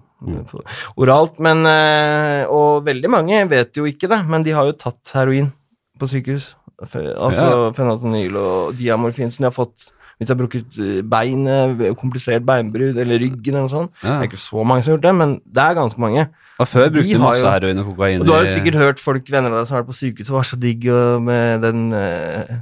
få- 0.50 0.64
oralt, 0.98 1.40
men 1.40 1.66
eh, 1.66 2.46
Og 2.50 2.84
veldig 2.86 3.10
mange 3.12 3.44
vet 3.50 3.76
jo 3.78 3.86
ikke 3.86 4.08
det, 4.10 4.22
men 4.28 4.44
de 4.44 4.52
har 4.56 4.66
jo 4.66 4.72
tatt 4.74 5.12
heroin 5.14 5.52
på 6.00 6.08
sykehus. 6.08 6.56
Altså 6.82 7.04
Altså 7.16 7.74
fenatonyl 7.76 8.36
og 8.36 8.74
diamorfin 8.80 9.32
som 9.32 9.44
de 9.44 9.48
har 9.52 9.56
fått 9.56 9.92
hvis 10.16 10.30
de 10.30 10.32
har 10.32 10.38
brukket 10.40 10.78
eh, 10.80 11.02
beinet, 11.04 11.82
komplisert 12.00 12.46
beinbrudd 12.48 12.96
eller 13.04 13.20
ryggen 13.20 13.52
eller 13.52 13.66
noe 13.66 13.72
sånt. 13.74 13.92
Ja. 14.00 14.14
Det 14.22 14.30
er 14.30 14.30
ikke 14.30 14.40
så 14.40 14.64
mange 14.64 14.84
som 14.86 14.94
har 14.94 14.96
gjort 14.98 15.04
det, 15.10 15.16
men 15.20 15.34
det 15.44 15.64
er 15.66 15.74
ganske 15.76 16.00
mange. 16.00 16.24
Og 16.56 16.68
før 16.72 16.86
brukte 16.88 17.10
de 17.12 17.20
masse 17.20 17.44
heroin 17.52 17.82
og 17.82 17.90
kokain 17.90 18.22
Og 18.22 18.28
du 18.30 18.32
har 18.32 18.46
jo 18.46 18.54
sikkert 18.54 18.78
hørt 18.80 19.02
folk, 19.04 19.28
venner 19.28 19.52
av 19.52 19.58
deg 19.60 19.68
som 19.68 19.76
har 19.76 19.84
vært 19.84 19.90
på 19.92 19.98
sykehus 19.98 20.30
og 20.32 20.38
var 20.38 20.48
så 20.48 20.56
digg 20.56 20.88
og 20.88 21.22
med 21.28 21.66
den 21.68 21.82
eh, 22.00 22.54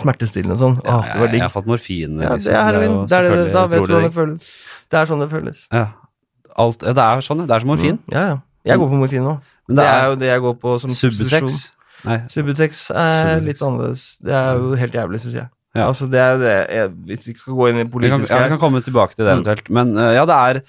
smertestillende 0.00 0.56
og 0.56 0.62
sånn. 0.62 0.78
ja, 0.80 0.94
Åh, 0.96 1.04
det 1.10 1.20
var 1.20 1.28
digg. 1.34 1.38
jeg 1.42 1.44
har 1.44 1.52
fått 1.58 1.68
morfin. 1.68 2.16
Ja, 2.24 2.32
liksom. 2.32 2.48
det 2.48 2.56
er 2.56 2.64
heroin. 2.70 2.96
Det 3.12 3.18
er 3.18 3.28
det, 3.28 3.44
da 3.52 3.66
vet 3.66 3.84
du 3.84 3.92
hvordan 3.92 4.08
det 4.08 4.14
føles. 4.16 4.48
Det 4.88 5.00
er 5.02 5.10
sånn 5.12 5.20
det 5.24 5.28
føles. 5.32 5.66
Ja. 5.72 5.84
Alt, 6.56 6.78
det 6.84 6.96
er 6.98 7.20
sånn. 7.26 7.46
Det 7.46 7.54
er 7.56 7.60
som 7.64 7.68
morfin. 7.72 7.98
Ja, 8.12 8.26
ja. 8.34 8.36
Jeg 8.64 8.78
går 8.80 8.88
på 8.92 8.98
morfin 9.00 9.24
nå. 9.26 9.38
Men 9.68 9.76
Det 9.76 9.84
er 9.88 10.06
jo 10.10 10.14
det 10.20 10.28
jeg 10.28 10.40
går 10.44 10.54
på 10.60 10.78
som 10.80 10.90
substitusjon. 10.90 11.48
Subutex. 12.28 12.90
Er 12.92 13.34
Subutex. 13.40 13.44
litt 13.46 13.60
annerledes. 13.64 14.02
Det 14.24 14.32
er 14.36 14.58
jo 14.60 14.74
helt 14.76 14.92
jævlig, 14.94 15.20
syns 15.24 15.34
jeg. 15.40 15.48
Ja. 15.74 15.88
Altså, 15.88 16.06
det 16.06 16.20
er 16.22 16.32
jo 16.34 16.38
det 16.38 16.50
jeg, 16.70 16.90
Hvis 17.08 17.24
vi 17.26 17.32
ikke 17.32 17.40
skal 17.42 17.54
gå 17.58 17.64
inn 17.68 17.78
i 17.80 17.82
Vi 17.82 18.08
kan, 18.12 18.20
ja, 18.22 18.36
vi 18.44 18.48
kan 18.52 18.60
komme 18.62 18.80
tilbake 18.86 19.16
til 19.16 19.24
det 19.26 19.32
Mm. 19.32 19.40
eventuelt. 19.40 19.70
Men 19.70 19.88
uh, 19.98 20.12
ja, 20.14 20.24
det 20.24 20.36
er 20.36 20.60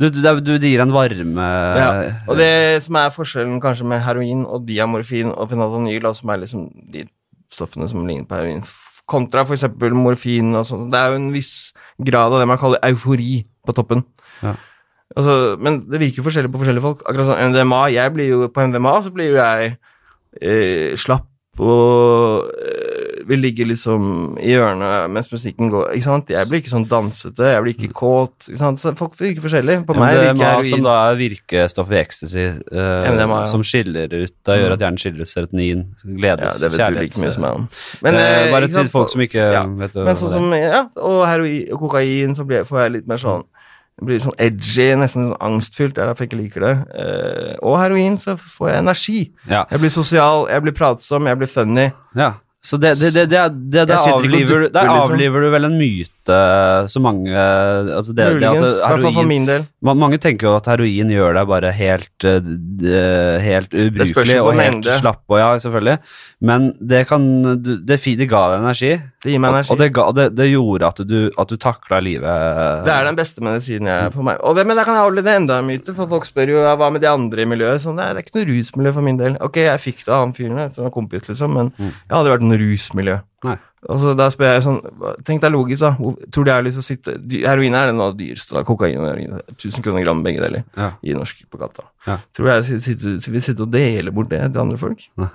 Du, 0.00 0.08
du, 0.08 0.40
du 0.40 0.52
det 0.58 0.70
gir 0.70 0.80
en 0.80 0.92
varme 0.94 1.48
ja. 1.76 1.90
Og 2.26 2.38
det 2.38 2.80
som 2.82 2.96
er 2.96 3.10
forskjellen 3.12 3.60
kanskje 3.60 3.84
med 3.84 4.00
heroin 4.00 4.46
og 4.46 4.64
diamorfin 4.66 5.34
og 5.36 5.50
fenatanyl, 5.50 6.08
som 6.14 6.30
er 6.30 6.36
liksom 6.46 6.70
de 6.90 7.04
stoffene 7.52 7.86
som 7.90 8.06
ligner 8.06 8.24
på 8.24 8.34
heroin, 8.40 8.64
kontra 9.06 9.44
f.eks. 9.44 9.66
morfin 9.92 10.54
og 10.56 10.64
sånt, 10.64 10.90
det 10.90 10.98
er 10.98 11.10
jo 11.12 11.16
en 11.20 11.32
viss 11.34 11.72
grad 12.00 12.32
av 12.32 12.40
det 12.40 12.48
man 12.48 12.58
kaller 12.58 12.80
eufori 12.88 13.44
på 13.66 13.74
toppen. 13.76 14.02
Ja. 14.42 14.54
Altså, 15.12 15.56
men 15.60 15.82
det 15.90 16.00
virker 16.00 16.22
jo 16.22 16.26
forskjellig 16.26 16.50
på 16.52 16.62
forskjellige 16.62 16.84
folk. 16.84 17.04
Akkurat 17.04 17.28
sånn 17.28 17.52
MDMA, 17.52 17.82
jeg 17.94 18.14
blir 18.16 18.32
jo 18.32 18.48
På 18.50 18.64
MDMA 18.66 18.96
så 19.04 19.12
blir 19.14 19.34
jo 19.34 19.38
jeg 19.38 19.76
eh, 20.40 20.96
slapp 20.98 21.28
og 21.62 22.48
eh, 22.50 23.20
vil 23.28 23.38
ligge 23.40 23.64
liksom 23.64 24.34
i 24.42 24.50
hjørnet 24.50 25.12
mens 25.12 25.30
musikken 25.32 25.70
går. 25.72 25.92
Ikke 25.94 26.06
sant? 26.08 26.32
Jeg 26.34 26.48
blir 26.50 26.60
ikke 26.60 26.72
sånn 26.72 26.86
dansete, 26.90 27.52
jeg 27.54 27.62
blir 27.64 27.76
ikke 27.76 27.92
kåt. 27.96 28.48
Ikke 28.50 28.60
sant? 28.60 28.82
Så 28.82 28.90
folk 28.98 29.14
virker 29.20 29.44
forskjellig. 29.44 29.78
På 29.86 29.96
meg 29.96 30.18
virker 30.18 30.34
MDMA, 30.34 30.66
som 30.72 30.84
da 30.84 30.96
er 31.06 31.20
virkestoffet 31.20 31.94
i 31.96 32.00
ecstasy, 32.02 32.46
eh, 32.50 33.06
MDMA, 33.14 33.40
ja. 33.44 33.48
som 33.52 33.64
skiller 33.64 34.12
ut 34.18 34.34
Da 34.44 34.58
gjør 34.58 34.74
at 34.74 34.84
hjernen 34.84 35.00
skiller 35.00 35.24
ut 35.24 35.30
serotonin, 35.30 35.86
gledes, 36.02 36.58
Ja, 36.58 36.58
det 36.64 36.72
vet 36.74 36.82
du 36.82 37.00
like 37.00 37.22
mye 37.22 37.34
som 37.36 37.46
meg 37.46 37.60
om. 37.60 37.68
Men, 38.04 38.20
eh, 38.20 38.50
bare 38.52 38.72
til 38.74 38.90
folk 38.92 39.14
som 39.14 39.24
ikke 39.24 39.46
ja. 39.46 39.64
vet 39.84 40.00
Men 40.02 40.18
sånn 40.18 40.34
som, 40.34 40.50
ja, 40.58 40.84
og 40.98 41.22
heroin 41.30 41.70
og 41.70 41.86
kokain, 41.86 42.34
så 42.36 42.48
blir, 42.48 42.66
får 42.68 42.84
jeg 42.84 42.96
litt 42.98 43.08
mer 43.14 43.22
sånn 43.22 43.46
blir 44.02 44.18
sånn 44.18 44.34
edgy, 44.42 44.88
nesten 44.98 45.28
sånn 45.30 45.36
angstfylt. 45.40 45.94
Det 45.94 46.02
er 46.02 46.08
derfor 46.10 46.24
jeg 46.26 46.32
ikke 46.32 46.40
liker 46.42 46.60
det. 46.66 46.72
Eh, 46.98 47.52
og 47.62 47.76
heroin, 47.78 48.16
så 48.18 48.34
får 48.36 48.70
jeg 48.72 48.78
energi. 48.82 49.20
Ja. 49.50 49.64
Jeg 49.70 49.80
blir 49.84 49.92
sosial, 49.94 50.48
jeg 50.50 50.62
blir 50.66 50.72
pratsom, 50.74 51.26
jeg 51.30 51.38
blir 51.38 51.46
funny. 51.52 51.90
ja. 52.16 52.32
Så 52.64 52.78
det, 52.80 52.94
det, 52.96 53.10
det, 53.12 53.26
det, 53.28 53.40
det, 53.70 53.82
det 53.90 53.96
og 54.00 54.22
avliver, 54.24 54.62
du- 54.64 54.68
der 54.72 54.86
liksom. 54.88 55.12
avliver 55.12 55.42
du 55.44 55.50
vel 55.52 55.64
en 55.66 55.74
myte 55.76 56.23
så 56.32 57.00
mange 57.02 57.28
altså 57.34 58.14
det, 58.14 58.24
det 58.40 58.46
at 58.48 58.54
heroin, 58.54 58.64
I 58.64 58.88
hvert 58.88 59.02
fall 59.02 59.12
for 59.14 59.28
min 59.28 59.44
del. 59.46 59.66
ma- 59.84 59.94
Mange 59.98 60.18
tenker 60.18 60.48
jo 60.48 60.56
at 60.56 60.66
heroin 60.66 61.10
gjør 61.12 61.34
deg 61.34 61.46
bare 61.50 61.72
helt, 61.72 62.24
eh, 62.24 63.38
helt 63.44 63.70
ubrukelig 63.74 64.38
og 64.42 64.52
helt 64.54 64.60
mengde. 64.80 64.96
slapp 65.00 65.22
og 65.28 65.38
ja, 65.38 65.50
selvfølgelig. 65.58 65.98
Men 66.44 66.72
det 66.80 67.06
kan 67.08 67.22
Det, 67.64 67.98
det 68.00 68.28
ga 68.28 68.42
deg 68.54 68.62
energi, 68.64 68.92
Det 69.24 69.30
gir 69.32 69.38
meg 69.40 69.50
energi. 69.54 69.70
og 69.72 69.78
det, 69.78 69.92
ga, 69.92 70.06
det, 70.12 70.26
det 70.36 70.48
gjorde 70.52 70.86
at 70.86 71.02
du, 71.08 71.30
at 71.38 71.48
du 71.48 71.56
takla 71.56 72.00
livet. 72.00 72.84
Det 72.84 72.92
er 72.94 73.04
den 73.04 73.16
beste 73.16 73.40
medisinen 73.44 73.88
jeg 73.88 74.12
for 74.12 74.22
meg. 74.22 74.38
Og 74.42 74.56
det, 74.56 74.66
men 74.66 74.76
da 74.76 74.84
kan 74.84 74.94
jeg 74.98 75.04
holde 75.08 75.22
det 75.24 75.36
enda 75.36 75.58
en 75.60 75.66
myte, 75.68 75.94
for 75.96 76.06
folk 76.10 76.24
spør 76.28 76.48
jo 76.54 76.64
hva 76.76 76.90
med 76.92 77.00
de 77.04 77.08
andre 77.10 77.42
i 77.42 77.48
miljøet. 77.48 77.80
Sånn, 77.84 77.96
det 77.96 78.04
er 78.10 78.22
ikke 78.22 78.36
noe 78.40 78.48
rusmiljø 78.52 78.92
for 78.94 79.02
min 79.02 79.16
del. 79.20 79.36
Ok, 79.44 79.56
jeg 79.64 79.80
fikk 79.80 80.04
det 80.04 80.14
av 80.14 80.24
han 80.24 80.32
fyren 80.36 80.70
som 80.70 80.84
var 80.88 80.90
kompis, 80.94 81.28
liksom, 81.28 81.52
men 81.54 81.72
Mm. 81.74 81.90
jeg 81.90 82.14
hadde 82.16 82.30
vært 82.30 82.42
noe 82.46 82.58
rusmiljø. 82.60 83.16
Nei. 83.44 83.56
Og 83.88 83.98
så 84.00 84.14
da 84.16 84.30
spør 84.32 84.54
jeg 84.54 84.62
sånn 84.64 84.78
Tenk 85.28 85.42
deg 85.42 85.52
logisk, 85.52 85.80
da. 85.84 85.90
Hvor- 85.98 86.16
Tror 86.32 86.44
du 86.46 86.50
jeg 86.50 86.56
har 86.56 86.64
lyst 86.64 86.78
til 86.80 86.84
å 86.84 86.88
sitte 86.88 87.44
Heroin 87.48 87.74
er 87.76 87.90
det 87.90 87.94
noe 87.98 88.06
av 88.10 88.16
det 88.16 88.24
dyreste. 88.26 88.62
Kokain 88.64 88.96
og 89.02 89.08
heroin. 89.10 89.40
1000 89.58 89.82
kroner 89.84 90.04
gram 90.06 90.22
begge 90.24 90.40
deler 90.40 90.64
Ja. 90.76 90.92
i 91.04 91.12
norsk 91.12 91.44
på 91.52 91.58
gata. 91.60 91.84
Ja. 92.06 92.18
Tror 92.36 92.48
jeg 92.52 92.80
sitter, 92.84 93.16
vil 93.32 93.40
sitte 93.44 93.62
og 93.64 93.70
dele 93.72 94.10
bort 94.12 94.28
det 94.28 94.40
til 94.52 94.60
andre 94.60 94.76
folk? 94.76 95.04
Nei, 95.16 95.28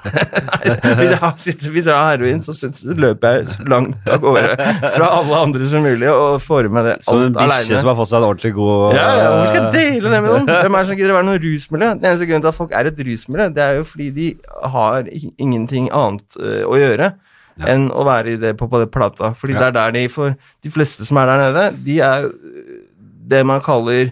hvis, 1.00 1.10
jeg 1.14 1.20
har, 1.22 1.34
sitter, 1.42 1.72
hvis 1.74 1.88
jeg 1.90 1.96
har 1.96 2.12
heroin, 2.18 2.42
så 2.46 2.54
syns- 2.54 2.84
løper 2.86 3.40
jeg 3.40 3.48
så 3.54 3.66
langt 3.70 4.10
av 4.10 4.22
gårde 4.22 4.58
fra 4.96 5.08
alle 5.18 5.40
andre 5.46 5.70
som 5.72 5.82
mulig 5.86 6.10
og 6.12 6.38
får 6.46 6.66
i 6.70 6.74
meg 6.74 6.86
det 6.90 6.96
Som 7.08 7.24
en 7.24 7.38
alt 7.42 7.56
bikkje 7.56 7.80
som 7.82 7.90
har 7.92 7.98
fått 7.98 8.12
seg 8.12 8.22
en 8.22 8.28
ordentlig 8.30 8.54
god 8.58 8.94
Ja, 8.98 9.08
ja, 9.18 9.30
hvorfor 9.34 9.50
skal 9.50 9.62
jeg 9.62 9.70
eh, 9.70 9.94
dele 9.96 10.14
det 10.14 10.22
med 10.26 10.30
noen? 10.36 10.52
Hvem 10.66 10.76
er 10.78 10.84
det 10.86 10.92
som 10.92 11.00
gidder 11.00 11.14
å 11.16 11.18
være 11.20 11.30
noe 11.30 11.42
rusmiljø? 11.46 11.90
Den 12.00 12.10
eneste 12.12 12.30
grunnen 12.30 12.46
til 12.46 12.52
at 12.54 12.60
folk 12.60 12.76
er 12.78 12.92
et 12.92 13.02
rusmiljø, 13.10 13.50
det 13.56 13.66
er 13.66 13.80
jo 13.80 13.88
fordi 13.90 14.10
de 14.20 14.28
har 14.76 15.10
ingenting 15.38 15.90
annet 15.96 16.38
uh, 16.42 16.64
å 16.70 16.78
gjøre 16.78 17.12
Ja. 17.60 17.66
enn 17.74 17.90
å 17.92 18.06
være 18.08 18.34
i 18.34 18.38
det 18.40 18.56
på, 18.58 18.70
på 18.72 18.80
det 18.80 18.92
plata. 18.92 19.34
Fordi 19.36 19.54
Ja. 19.54 19.60
det 19.60 19.68
er 19.68 19.72
der 19.72 19.92
de 19.92 20.08
For 20.08 20.36
de 20.64 20.70
fleste 20.72 21.06
som 21.06 21.18
er 21.18 21.26
der 21.28 21.52
nede, 21.52 21.84
de 21.84 22.00
er 22.00 22.30
det 23.30 23.46
man 23.46 23.62
kaller 23.62 24.12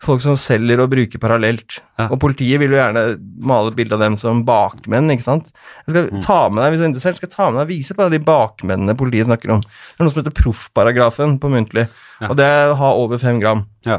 folk 0.00 0.20
som 0.22 0.36
selger 0.38 0.78
og 0.78 0.90
bruker 0.92 1.18
parallelt. 1.18 1.80
Ja. 1.98 2.06
Og 2.12 2.20
politiet 2.20 2.60
vil 2.60 2.70
jo 2.70 2.76
gjerne 2.78 3.18
male 3.42 3.72
et 3.72 3.76
bilde 3.80 3.96
av 3.96 3.98
dem 4.04 4.14
som 4.16 4.44
bakmenn, 4.46 5.10
ikke 5.10 5.24
sant. 5.26 5.48
Jeg 5.88 5.94
skal 5.94 6.10
Mm. 6.12 6.22
ta 6.22 6.48
med 6.48 6.62
deg, 6.62 6.70
hvis 6.72 6.78
du 6.78 6.84
er 6.84 6.92
interessert, 6.92 7.16
skal 7.16 7.28
jeg 7.28 7.34
ta 7.36 7.50
med 7.50 7.58
deg 7.58 7.66
og 7.66 7.72
vise 7.74 7.94
på 7.94 8.10
de 8.10 8.18
bakmennene 8.20 8.94
politiet 8.96 9.26
snakker 9.26 9.50
om. 9.56 9.60
Det 9.60 9.98
er 9.98 10.04
noe 10.04 10.10
som 10.12 10.22
heter 10.22 10.36
proffparagrafen 10.42 11.38
på 11.40 11.50
muntlig, 11.50 11.88
Ja. 12.20 12.28
og 12.28 12.36
det 12.36 12.46
er 12.46 12.70
å 12.70 12.76
ha 12.76 12.92
over 12.94 13.18
fem 13.18 13.40
gram. 13.40 13.66
Ja. 13.84 13.98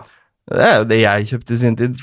Det 0.49 0.65
er 0.65 0.77
jo 0.79 0.85
det 0.89 0.97
jeg 1.03 1.25
kjøpte 1.29 1.53
i 1.53 1.57
sin 1.61 1.75
tid 1.77 1.97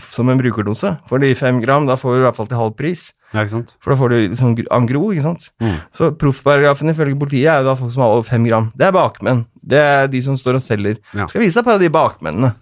som 0.00 0.30
en 0.32 0.38
brukerdose. 0.40 0.94
Fordi 1.10 1.34
fem 1.36 1.58
gram, 1.60 1.84
da 1.88 1.96
får 2.00 2.14
du 2.14 2.20
i 2.22 2.24
hvert 2.24 2.38
fall 2.38 2.48
til 2.48 2.56
halv 2.60 2.72
pris. 2.78 3.10
Ja, 3.34 3.42
ikke 3.44 3.52
sant? 3.52 3.74
For 3.84 3.92
da 3.92 3.98
får 4.00 4.10
du 4.12 4.16
liksom 4.32 4.54
gr- 4.58 4.70
angro, 4.74 5.10
ikke 5.12 5.26
sant. 5.26 5.44
Mm. 5.62 5.76
Så 5.94 6.08
proffparagrafen 6.18 6.90
ifølge 6.94 7.18
politiet 7.20 7.50
er 7.52 7.60
jo 7.60 7.68
da 7.68 7.76
folk 7.78 7.92
som 7.94 8.02
har 8.06 8.14
over 8.16 8.24
fem 8.26 8.48
gram. 8.48 8.70
Det 8.74 8.88
er 8.88 8.96
bakmenn. 8.96 9.44
Det 9.60 9.78
er 9.78 10.08
de 10.10 10.22
som 10.24 10.38
står 10.40 10.58
og 10.58 10.64
selger. 10.64 10.98
Ja. 11.14 11.28
Skal 11.30 11.44
vise 11.44 11.60
deg 11.60 11.68
på 11.68 11.76
de 11.82 11.92
bakmennene. 11.94 12.54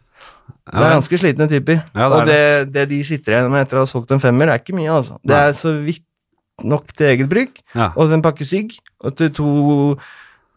Det 0.68 0.82
er 0.84 0.92
ganske 0.98 1.16
slitne 1.22 1.46
typer. 1.48 1.78
Ja, 1.96 2.08
det 2.11 2.18
og 2.18 2.26
det, 2.28 2.42
det 2.74 2.88
de 2.90 2.98
sitter 3.06 3.32
igjen 3.38 3.48
med 3.54 3.62
etter 3.64 3.78
å 3.78 3.87
ha 3.87 3.88
solgt 3.88 4.11
en 4.12 4.20
femmer, 4.20 4.50
det 4.50 4.56
er 4.58 4.61
ikke 4.66 4.76
mye, 4.76 4.90
altså. 4.98 5.16
Det 5.24 5.37
er 5.38 5.54
så 5.56 5.72
vidt 5.80 6.04
nok 6.66 6.90
til 6.98 7.06
eget 7.14 7.28
bruk, 7.30 7.61
og 7.94 8.12
en 8.12 8.24
pakke 8.24 8.44
sigg, 8.44 8.74
og 9.00 9.14
til 9.16 9.30
to, 9.32 9.48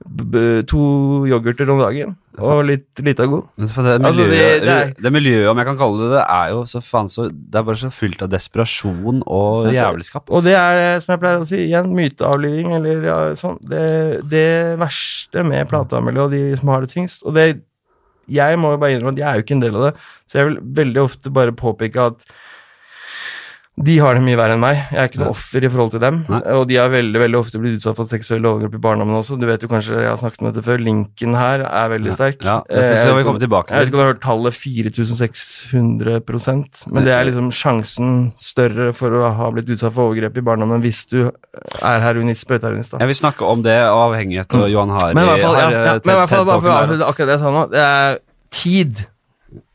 to 0.02 0.82
yoghurter 1.30 1.70
om 1.72 1.80
dagen, 1.82 2.16
og 2.42 2.64
litt 2.66 3.02
lita 3.06 3.26
god. 3.30 3.44
Det, 3.58 3.68
Altså, 3.70 4.26
miljøet, 4.26 4.62
det- 4.62 4.66
det 4.66 4.98
det, 4.98 5.06
er- 5.06 5.12
miljøet, 5.16 5.50
om 5.52 5.58
jeg 5.58 5.66
kan 5.68 5.78
kalle 5.78 5.98
det 6.02 6.10
det, 6.18 6.24
er 6.28 6.50
jo 6.52 6.62
så 6.66 6.82
faen 6.82 7.10
så 7.10 7.30
Det 7.30 7.56
er 7.60 7.64
bare 7.64 7.76
så 7.82 7.92
fylt 7.92 8.22
av 8.22 8.30
desperasjon 8.30 9.24
og 9.28 9.66
Altså, 9.68 9.76
jævelskap. 9.76 10.30
Og 10.30 10.44
det 10.44 10.54
er, 10.56 11.00
som 11.00 11.14
jeg 11.14 11.20
pleier 11.22 11.40
å 11.42 11.46
si, 11.48 11.58
igjen, 11.70 11.92
myteavliving, 11.94 12.74
eller 12.76 13.04
ja, 13.04 13.20
sånn, 13.36 13.60
det, 13.62 14.28
det 14.30 14.78
verste 14.80 15.44
med 15.46 15.70
platemiljøet 15.70 16.26
og 16.26 16.32
de 16.32 16.58
som 16.58 16.70
har 16.70 16.82
det 16.82 16.90
tyngst. 16.96 17.24
Og 17.26 17.34
det, 17.36 17.62
jeg 18.30 18.58
må 18.60 18.72
jo 18.72 18.78
bare 18.78 18.96
innrømme 18.98 19.14
at 19.14 19.22
jeg 19.22 19.28
er 19.28 19.36
jo 19.36 19.44
ikke 19.46 19.58
en 19.60 19.66
del 19.68 19.76
av 19.76 19.84
det, 19.92 19.94
så 20.28 20.40
jeg 20.40 20.48
vil 20.48 20.60
veldig 20.86 21.04
ofte 21.04 21.30
bare 21.34 21.52
påpeke 21.52 22.00
at 22.12 22.26
de 23.80 23.94
har 24.04 24.18
det 24.18 24.22
mye 24.22 24.36
verre 24.38 24.54
enn 24.58 24.62
meg. 24.62 24.78
Jeg 24.92 25.00
er 25.00 25.08
ikke 25.10 25.20
noe 25.22 25.30
offer 25.32 25.64
i 25.64 25.70
forhold 25.72 25.92
til 25.94 26.02
dem. 26.04 26.18
Nei. 26.30 26.42
Og 26.60 26.66
de 26.70 26.76
har 26.76 26.90
veldig 26.92 27.20
veldig 27.22 27.38
ofte 27.40 27.58
blitt 27.62 27.78
utsatt 27.80 27.96
for 27.98 28.06
seksuelle 28.06 28.48
overgrep 28.50 28.74
i 28.78 28.82
barndommen 28.84 29.16
også. 29.16 29.38
Du 29.40 29.46
vet 29.48 29.64
jo 29.64 29.70
kanskje, 29.72 29.96
jeg 29.96 30.10
har 30.12 30.18
snakket 30.20 30.42
om 30.44 30.48
dette 30.52 30.64
før, 30.66 30.78
linken 30.84 31.36
her 31.40 31.60
er 31.66 31.88
veldig 31.94 32.12
sterk. 32.14 32.44
Ja, 32.46 32.58
dette 32.68 32.98
skal 33.00 33.12
Eh, 33.16 33.18
vi 33.18 33.24
komme 33.26 33.40
tilbake 33.42 33.70
Jeg 33.72 33.78
vet 33.80 33.88
ikke 33.90 33.98
om 33.98 34.02
du 34.02 34.06
har 34.06 34.14
hørt 34.14 34.22
tallet 34.26 34.54
4600% 34.54 36.92
men 36.92 37.04
det 37.06 37.14
er 37.16 37.24
liksom 37.28 37.52
sjansen 37.56 38.10
større 38.44 38.92
for 38.98 39.10
å 39.18 39.20
ha 39.38 39.46
blitt 39.56 39.70
utsatt 39.74 39.94
for 39.96 40.02
overgrep 40.12 40.36
i 40.38 40.44
barndommen 40.46 40.80
hvis 40.84 41.00
du 41.12 41.20
er 41.28 41.98
heroinist, 42.04 42.42
sprøyteheroinist. 42.46 42.92
Jeg 43.00 43.10
vil 43.12 43.18
snakke 43.18 43.44
om 43.48 43.60
det 43.66 43.78
avhengighet 43.88 44.54
og 44.58 44.68
Johan 44.72 44.92
Hari. 44.96 45.14
Men 45.18 45.24
i 45.26 45.28
hvert 45.34 45.46
fall, 45.46 45.58
ja, 45.58 45.62
ja, 45.72 45.78
eh, 45.96 46.00
men 46.06 46.16
i 46.16 46.18
hvert 46.22 46.34
fall 46.36 46.46
bare 46.50 46.62
for 46.62 46.70
å 46.72 46.74
avslutte 46.82 47.08
akkurat 47.12 47.28
det 47.32 47.36
jeg 47.38 47.44
sa 47.46 47.50
nå, 47.56 47.62
det 47.72 47.82
er 47.88 48.10
tid. 48.62 48.94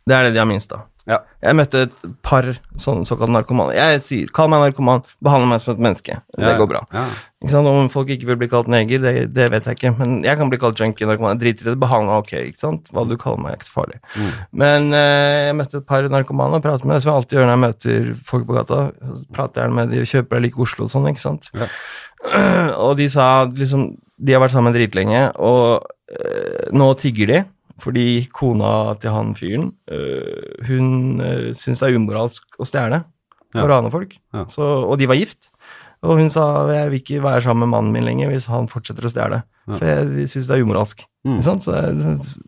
Det 0.07 0.15
er 0.15 0.23
det 0.29 0.35
de 0.37 0.41
har 0.43 0.49
minst 0.49 0.71
av. 0.77 0.81
Ja. 1.07 1.21
Jeg 1.45 1.55
møtte 1.55 1.85
et 1.87 1.92
par 2.27 2.49
sånne 2.83 3.07
såkalt 3.07 3.31
narkomane. 3.31 3.77
Jeg 3.77 4.01
sier, 4.03 4.31
kall 4.35 4.49
meg 4.51 4.64
narkoman, 4.64 5.05
behandle 5.23 5.49
meg 5.53 5.62
som 5.62 5.77
et 5.77 5.83
menneske. 5.87 6.16
Det 6.35 6.42
Ja, 6.42 6.57
går 6.59 6.69
bra. 6.73 6.81
Ja. 6.92 7.05
Ikke 7.45 7.53
sant? 7.53 7.69
Om 7.71 7.90
folk 7.92 8.11
ikke 8.11 8.27
vil 8.33 8.38
bli 8.40 8.49
kalt 8.51 8.66
neger, 8.73 8.99
det, 9.05 9.12
det 9.37 9.47
vet 9.53 9.69
jeg 9.71 9.79
ikke. 9.79 9.92
Men 10.01 10.16
jeg 10.27 10.40
kan 10.40 10.51
bli 10.51 10.59
kalt 10.59 10.83
junkie, 10.83 11.07
narkoman. 11.07 11.37
Jeg 11.37 11.42
driter 11.45 11.69
i 11.69 11.71
det. 11.71 11.79
Behandle 11.85 12.11
meg 12.11 12.25
ok. 12.25 12.33
ikke 12.51 12.62
sant? 12.64 12.90
Hva 12.90 13.07
du 13.07 13.14
kaller 13.23 13.42
meg, 13.45 13.55
er 13.55 13.61
ikke 13.61 13.71
så 13.71 13.77
farlig. 13.77 14.01
Mm. 14.16 14.31
Men 14.64 14.88
eh, 14.99 15.47
jeg 15.47 15.59
møtte 15.61 15.83
et 15.83 15.88
par 15.88 16.11
narkomane 16.11 16.59
og 16.59 16.66
pratet 16.66 16.88
med 16.88 16.97
dem, 16.97 17.05
som 17.07 17.12
jeg 17.12 17.21
alltid 17.23 17.38
gjør 17.38 17.47
når 17.47 17.55
jeg 17.55 17.64
møter 17.66 18.12
folk 18.33 18.49
på 18.51 18.59
gata. 18.59 18.81
Så 19.07 19.27
prater 19.37 19.66
jeg 19.69 19.77
med 19.79 19.95
dem 19.95 20.03
og 20.03 20.11
kjøper 20.14 20.37
deg 20.40 20.49
like 20.49 20.64
Oslo 20.66 20.88
og 20.88 20.95
sånn, 20.97 21.11
ikke 21.12 21.27
sant. 21.27 21.51
Ja. 21.55 21.71
og 22.87 22.97
de 22.99 23.07
sa 23.12 23.45
liksom 23.47 23.90
De 24.16 24.33
har 24.33 24.40
vært 24.40 24.55
sammen 24.57 24.73
dritlenge, 24.75 25.29
og 25.38 25.85
eh, 26.11 26.66
nå 26.75 26.95
tigger 26.99 27.31
de. 27.31 27.42
Fordi 27.83 28.27
kona 28.33 28.95
til 29.01 29.12
han 29.12 29.35
fyren, 29.37 29.73
øh, 29.93 30.65
hun 30.67 31.21
øh, 31.21 31.51
syns 31.55 31.83
det 31.83 31.91
er 31.91 31.99
umoralsk 31.99 32.57
å 32.59 32.65
stjele 32.69 33.03
Ja. 33.55 33.62
og 33.62 33.69
rane 33.71 33.91
folk. 33.93 34.17
Ja. 34.35 34.45
Så, 34.53 34.62
og 34.62 34.99
de 34.99 35.07
var 35.09 35.17
gift. 35.17 35.49
Og 36.05 36.19
hun 36.19 36.29
sa 36.31 36.67
jeg 36.73 36.91
vil 36.91 37.01
ikke 37.01 37.23
være 37.25 37.41
sammen 37.45 37.65
med 37.69 37.73
mannen 37.73 37.93
min 37.93 38.05
lenger 38.05 38.29
hvis 38.33 38.49
han 38.53 38.69
fortsetter 38.69 39.07
å 39.07 39.12
stjele. 39.12 39.43
Ja. 39.67 39.75
For 39.79 39.87
jeg 39.87 40.29
syns 40.29 40.49
det 40.51 40.57
er 40.59 40.65
umoralsk. 40.67 41.05
Mm. 41.27 41.39
Så 41.43 41.57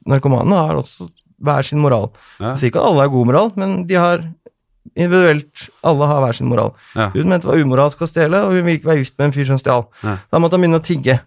narkomanene 0.09 0.59
har 0.69 0.77
også 0.79 1.09
hver 1.39 1.63
sin 1.67 1.81
moral. 1.83 2.11
Ja. 2.41 2.53
Jeg 2.53 2.59
sier 2.63 2.73
ikke 2.73 2.83
at 2.83 2.91
alle 2.91 3.05
har 3.05 3.13
god 3.15 3.29
moral, 3.31 3.53
men 3.57 3.87
de 3.89 3.97
har 3.99 4.25
individuelt 4.99 5.69
Alle 5.87 6.07
har 6.11 6.23
hver 6.25 6.35
sin 6.35 6.49
moral. 6.51 6.73
Ja. 6.97 7.11
Hun 7.15 7.29
mente 7.31 7.47
det 7.47 7.53
var 7.53 7.63
umoralsk 7.63 8.01
å 8.03 8.09
stjele, 8.11 8.41
og 8.47 8.55
hun 8.57 8.65
ville 8.65 8.79
ikke 8.81 8.91
være 8.91 9.03
gift 9.05 9.19
med 9.19 9.29
en 9.29 9.35
fyr 9.37 9.49
som 9.51 9.61
stjal. 9.61 9.85
Ja. 10.03 10.17
Da 10.33 10.41
måtte 10.43 10.57
han 10.59 10.65
begynne 10.65 10.81
å 10.81 10.85
tigge. 10.85 11.19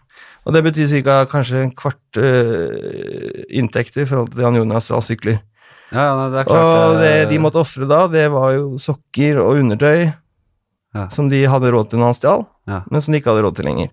Og 0.45 0.53
det 0.55 0.63
betyr 0.65 0.87
cirka 0.89 1.19
kanskje 1.29 1.59
en 1.61 1.71
kvart 1.77 2.17
uh, 2.17 3.43
inntekt 3.53 3.97
i 4.01 4.07
forhold 4.09 4.31
til 4.31 4.41
det 4.41 4.47
han 4.47 4.57
Jonas 4.57 4.89
når 4.89 5.03
sykler. 5.05 5.39
Ja, 5.91 6.05
ja, 6.07 6.27
det 6.31 6.39
er 6.39 6.47
klart 6.47 6.65
Og 6.71 6.99
det 7.01 7.13
de 7.29 7.37
måtte 7.43 7.59
ofre 7.61 7.85
da, 7.89 8.05
det 8.07 8.25
var 8.31 8.53
jo 8.55 8.77
sokker 8.79 9.41
og 9.43 9.59
undertøy 9.59 10.11
Ja. 10.95 11.05
som 11.07 11.29
de 11.31 11.45
hadde 11.47 11.69
råd 11.71 11.89
til 11.89 11.99
når 12.01 12.09
han 12.09 12.15
stjal, 12.17 12.41
Ja. 12.67 12.81
men 12.91 13.01
som 13.01 13.13
de 13.13 13.19
ikke 13.21 13.31
hadde 13.31 13.43
råd 13.45 13.55
til 13.55 13.65
lenger. 13.65 13.89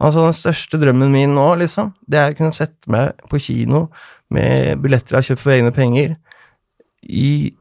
Altså, 0.00 0.22
den 0.24 0.32
største 0.32 0.78
drømmen 0.80 1.10
min 1.12 1.34
nå, 1.34 1.58
liksom, 1.60 1.90
det 2.08 2.18
er 2.18 2.30
å 2.32 2.36
kunne 2.38 2.54
sette 2.56 2.88
meg 2.88 3.12
på 3.28 3.40
kino 3.42 3.88
med 4.30 4.80
billetter 4.80 5.16
jeg 5.16 5.18
har 5.18 5.26
kjøpt 5.28 5.42
for 5.42 5.52
egne 5.52 5.72
penger, 5.74 6.16
i 7.02 7.52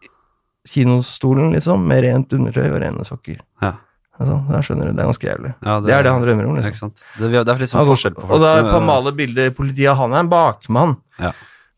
kinostolen, 0.67 1.51
liksom, 1.55 1.83
med 1.87 2.03
rent 2.05 2.33
undertøy 2.37 2.67
og 2.69 2.79
rene 2.83 3.03
sokker. 3.07 3.39
Ja. 3.63 3.73
Altså, 4.17 4.37
jeg 4.55 4.65
skjønner 4.67 4.89
det 4.93 5.03
er 5.03 5.09
ganske 5.11 5.27
jævlig. 5.29 5.51
Ja, 5.63 5.79
Det 5.81 5.93
er 5.93 6.03
det 6.03 6.11
han 6.11 6.23
drømmer 6.25 6.47
om, 6.47 6.55
liksom. 6.57 6.71
Ikke 6.71 6.81
sant? 6.81 7.03
Det, 7.19 7.29
det 7.31 7.53
er 7.53 7.65
sånn 7.69 7.83
går- 7.83 7.91
forskjell 7.93 8.15
på 8.17 8.21
folk. 8.25 8.33
Og 8.33 8.41
da 8.41 8.53
på 8.71 8.79
male 8.85 9.13
bilder 9.13 9.51
politiet, 9.53 9.95
han 9.95 10.13
er 10.13 10.19
en 10.25 10.29
bakmann. 10.31 10.97
Ja. 11.21 11.31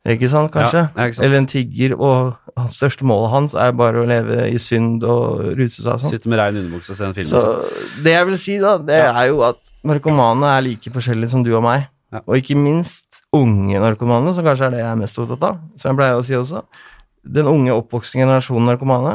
Ikke 0.08 0.30
sant, 0.32 0.52
kanskje? 0.54 0.86
Ja, 0.96 1.06
ikke 1.10 1.18
sant. 1.18 1.26
Eller 1.28 1.38
en 1.42 1.48
tigger, 1.52 1.96
og 2.00 2.38
hans 2.56 2.78
største 2.80 3.04
målet 3.08 3.32
hans 3.34 3.54
er 3.54 3.74
bare 3.76 4.00
å 4.00 4.08
leve 4.08 4.46
i 4.48 4.58
synd 4.58 5.04
og 5.04 5.42
ruse 5.60 5.84
seg 5.84 6.00
sånn. 6.00 6.14
Sitte 6.14 6.32
med 6.32 6.40
rein 6.40 6.56
underbukse 6.56 6.94
og 6.94 7.00
se 7.00 7.06
en 7.10 7.16
film. 7.18 7.28
Så 7.28 7.42
liksom. 7.44 8.04
det 8.06 8.14
jeg 8.16 8.28
vil 8.30 8.38
si, 8.40 8.56
da, 8.64 8.78
det 8.78 9.02
er 9.04 9.26
jo 9.28 9.42
at 9.48 9.60
narkomane 9.84 10.54
er 10.56 10.64
like 10.66 10.94
forskjellige 10.96 11.34
som 11.36 11.44
du 11.44 11.52
og 11.56 11.64
meg. 11.68 11.90
Ja. 12.16 12.24
Og 12.26 12.40
ikke 12.40 12.56
minst 12.58 13.22
unge 13.36 13.78
narkomane, 13.84 14.32
som 14.34 14.48
kanskje 14.48 14.70
er 14.70 14.74
det 14.78 14.80
jeg 14.82 14.90
er 14.90 15.02
mest 15.04 15.20
opptatt 15.22 15.44
av. 15.52 15.60
Som 15.78 15.92
jeg 15.92 16.00
pleier 16.00 16.18
å 16.18 16.24
si 16.26 16.34
også. 16.40 16.64
Den 17.28 17.52
unge 17.52 17.76
oppvoksende 17.76 18.24
generasjonen 18.24 18.72
narkomane 18.72 19.14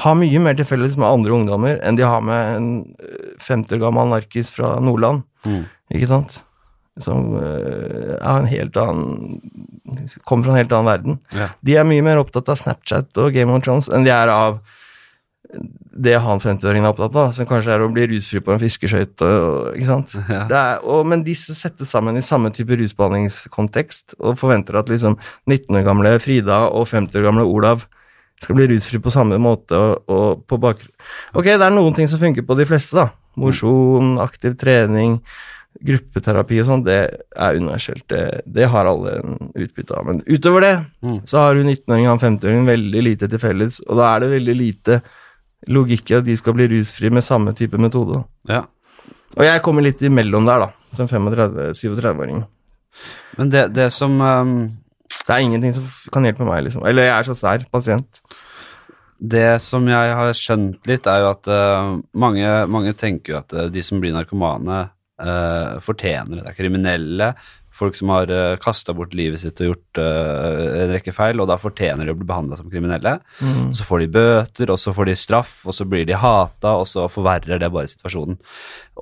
har 0.00 0.16
mye 0.18 0.40
mer 0.42 0.56
til 0.58 0.68
felles 0.68 0.96
med 1.00 1.08
andre 1.08 1.34
ungdommer 1.36 1.78
enn 1.84 1.98
de 1.98 2.06
har 2.06 2.24
med 2.24 2.56
en 2.56 2.70
øh, 3.02 3.36
50 3.40 3.76
år 3.76 3.84
gammel 3.86 4.10
narkis 4.12 4.52
fra 4.54 4.74
Nordland. 4.80 5.22
Mm. 5.44 5.64
Ikke 5.92 6.10
sant? 6.10 6.40
Som 7.00 7.34
øh, 7.40 8.18
er 8.18 8.36
en 8.36 8.50
helt 8.50 8.76
annen 8.76 9.40
Kommer 10.28 10.44
fra 10.44 10.52
en 10.54 10.60
helt 10.60 10.72
annen 10.72 10.88
verden. 10.88 11.18
Ja. 11.36 11.48
De 11.64 11.74
er 11.76 11.88
mye 11.88 12.04
mer 12.04 12.20
opptatt 12.20 12.48
av 12.52 12.60
Snapchat 12.60 13.18
og 13.20 13.34
Game 13.34 13.52
of 13.52 13.64
Thrones 13.64 13.90
enn 13.92 14.06
de 14.06 14.12
er 14.14 14.32
av 14.32 14.62
det 15.92 16.14
han 16.24 16.40
50-åringen 16.40 16.86
er 16.86 16.94
opptatt 16.94 17.16
av, 17.20 17.32
som 17.36 17.48
kanskje 17.48 17.74
er 17.74 17.82
å 17.84 17.90
bli 17.92 18.06
rusfri 18.08 18.40
på 18.44 18.54
en 18.54 18.60
fiskeskøyte. 18.62 19.28
Ikke 19.76 19.88
sant? 19.88 20.14
Ja. 20.32 20.46
Er, 20.46 20.84
og, 20.88 21.04
men 21.08 21.24
disse 21.26 21.52
settes 21.56 21.92
sammen 21.92 22.16
i 22.16 22.24
samme 22.24 22.52
type 22.56 22.78
rusbehandlingskontekst 22.80 24.16
og 24.20 24.38
forventer 24.40 24.80
at 24.80 24.88
liksom 24.88 25.18
19 25.50 25.76
år 25.76 25.84
gamle 25.86 26.14
Frida 26.24 26.62
og 26.70 26.88
50 26.88 27.20
år 27.20 27.28
gamle 27.28 27.44
Olav 27.44 27.84
skal 28.42 28.58
bli 28.58 28.66
rusfri 28.72 28.98
på 29.02 29.12
samme 29.14 29.38
måte 29.42 29.78
og, 29.78 30.02
og 30.10 30.42
på 30.50 30.58
bakgrunn 30.60 30.92
Ok, 31.38 31.46
det 31.46 31.62
er 31.62 31.74
noen 31.74 31.94
ting 31.96 32.10
som 32.10 32.20
funker 32.20 32.44
på 32.46 32.56
de 32.58 32.66
fleste, 32.68 32.96
da. 32.98 33.08
Mosjon, 33.40 34.16
aktiv 34.20 34.58
trening, 34.60 35.20
gruppeterapi 35.80 36.58
og 36.60 36.66
sånn, 36.68 36.82
det 36.84 36.98
er 37.32 37.56
universelt. 37.56 38.04
Det, 38.12 38.42
det 38.44 38.66
har 38.68 38.86
alle 38.90 39.14
en 39.22 39.38
utbytte 39.56 39.96
av. 39.96 40.04
Men 40.10 40.20
utover 40.28 40.66
det 40.66 40.74
Mm. 41.02 41.16
så 41.26 41.38
har 41.40 41.56
hun 41.56 41.66
19-åringen 41.72 42.12
og 42.12 42.20
50-åringen 42.22 42.68
veldig 42.68 43.02
lite 43.02 43.28
til 43.32 43.40
felles, 43.42 43.80
og 43.88 43.96
da 43.98 44.10
er 44.12 44.20
det 44.20 44.30
veldig 44.36 44.54
lite 44.58 45.00
logikk 45.72 46.10
i 46.12 46.18
at 46.18 46.24
de 46.28 46.36
skal 46.36 46.54
bli 46.58 46.68
rusfri 46.74 47.10
med 47.10 47.24
samme 47.24 47.54
type 47.58 47.78
metode. 47.80 48.20
Ja. 48.50 48.64
Og 49.38 49.44
jeg 49.46 49.62
kommer 49.64 49.82
litt 49.82 50.02
imellom 50.04 50.46
der, 50.46 50.66
da, 50.66 50.68
som 50.94 51.08
35-37-åring. 51.08 52.44
Men 53.38 53.50
det, 53.50 53.68
det 53.74 53.88
som 53.96 54.18
ehm, 54.20 54.56
Det 55.26 55.34
er 55.34 55.44
ingenting 55.44 55.74
som 55.76 55.86
kan 56.14 56.26
hjelpe 56.26 56.46
meg, 56.48 56.64
liksom. 56.66 56.86
Eller 56.88 57.08
jeg 57.08 57.14
er 57.16 57.28
så 57.28 57.36
sær 57.38 57.66
pasient. 57.72 58.22
Det 59.22 59.60
som 59.62 59.86
jeg 59.86 60.14
har 60.18 60.32
skjønt 60.34 60.88
litt, 60.90 61.06
er 61.06 61.22
jo 61.22 61.30
at 61.30 61.50
uh, 61.52 61.92
mange, 62.18 62.54
mange 62.72 62.94
tenker 62.98 63.34
jo 63.34 63.38
at 63.38 63.54
uh, 63.54 63.68
de 63.70 63.84
som 63.86 64.00
blir 64.02 64.14
narkomane, 64.16 64.80
uh, 65.22 65.78
fortjener 65.84 66.40
det. 66.40 66.42
Det 66.42 66.50
er 66.50 66.58
kriminelle. 66.58 67.28
Folk 67.82 67.98
som 67.98 68.12
har 68.14 68.30
uh, 68.30 68.54
kasta 68.62 68.94
bort 68.96 69.14
livet 69.18 69.42
sitt 69.42 69.60
og 69.62 69.72
gjort 69.72 70.00
uh, 70.00 70.84
en 70.84 70.94
rekke 70.94 71.14
feil, 71.16 71.42
og 71.42 71.50
da 71.50 71.58
fortjener 71.60 72.06
de 72.06 72.14
å 72.14 72.18
bli 72.18 72.28
behandla 72.28 72.58
som 72.60 72.70
kriminelle. 72.72 73.18
Mm. 73.42 73.72
så 73.76 73.84
får 73.86 74.04
de 74.04 74.10
bøter, 74.14 74.70
og 74.72 74.78
så 74.80 74.94
får 74.94 75.10
de 75.10 75.18
straff, 75.18 75.58
og 75.66 75.76
så 75.76 75.86
blir 75.88 76.06
de 76.08 76.16
hata, 76.18 76.76
og 76.78 76.86
så 76.88 77.08
forverrer 77.10 77.60
det 77.60 77.70
bare 77.74 77.90
situasjonen. 77.90 78.38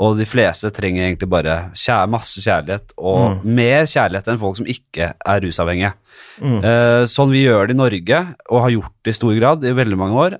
Og 0.00 0.18
de 0.18 0.26
fleste 0.28 0.70
trenger 0.74 1.06
egentlig 1.06 1.28
bare 1.30 1.56
kjæ 1.78 2.02
masse 2.10 2.42
kjærlighet, 2.42 2.94
og 2.98 3.44
mer 3.44 3.88
kjærlighet 3.90 4.30
enn 4.30 4.40
folk 4.40 4.60
som 4.60 4.68
ikke 4.70 5.12
er 5.18 5.42
rusavhengige. 5.44 5.92
Eh, 6.40 7.02
sånn 7.10 7.32
vi 7.32 7.44
gjør 7.44 7.68
det 7.68 7.76
i 7.76 7.80
Norge, 7.80 8.20
og 8.48 8.64
har 8.64 8.74
gjort 8.76 8.94
det 9.04 9.14
i 9.14 9.18
stor 9.18 9.34
grad 9.36 9.66
i 9.66 9.74
veldig 9.76 9.98
mange 10.00 10.24
år, 10.24 10.38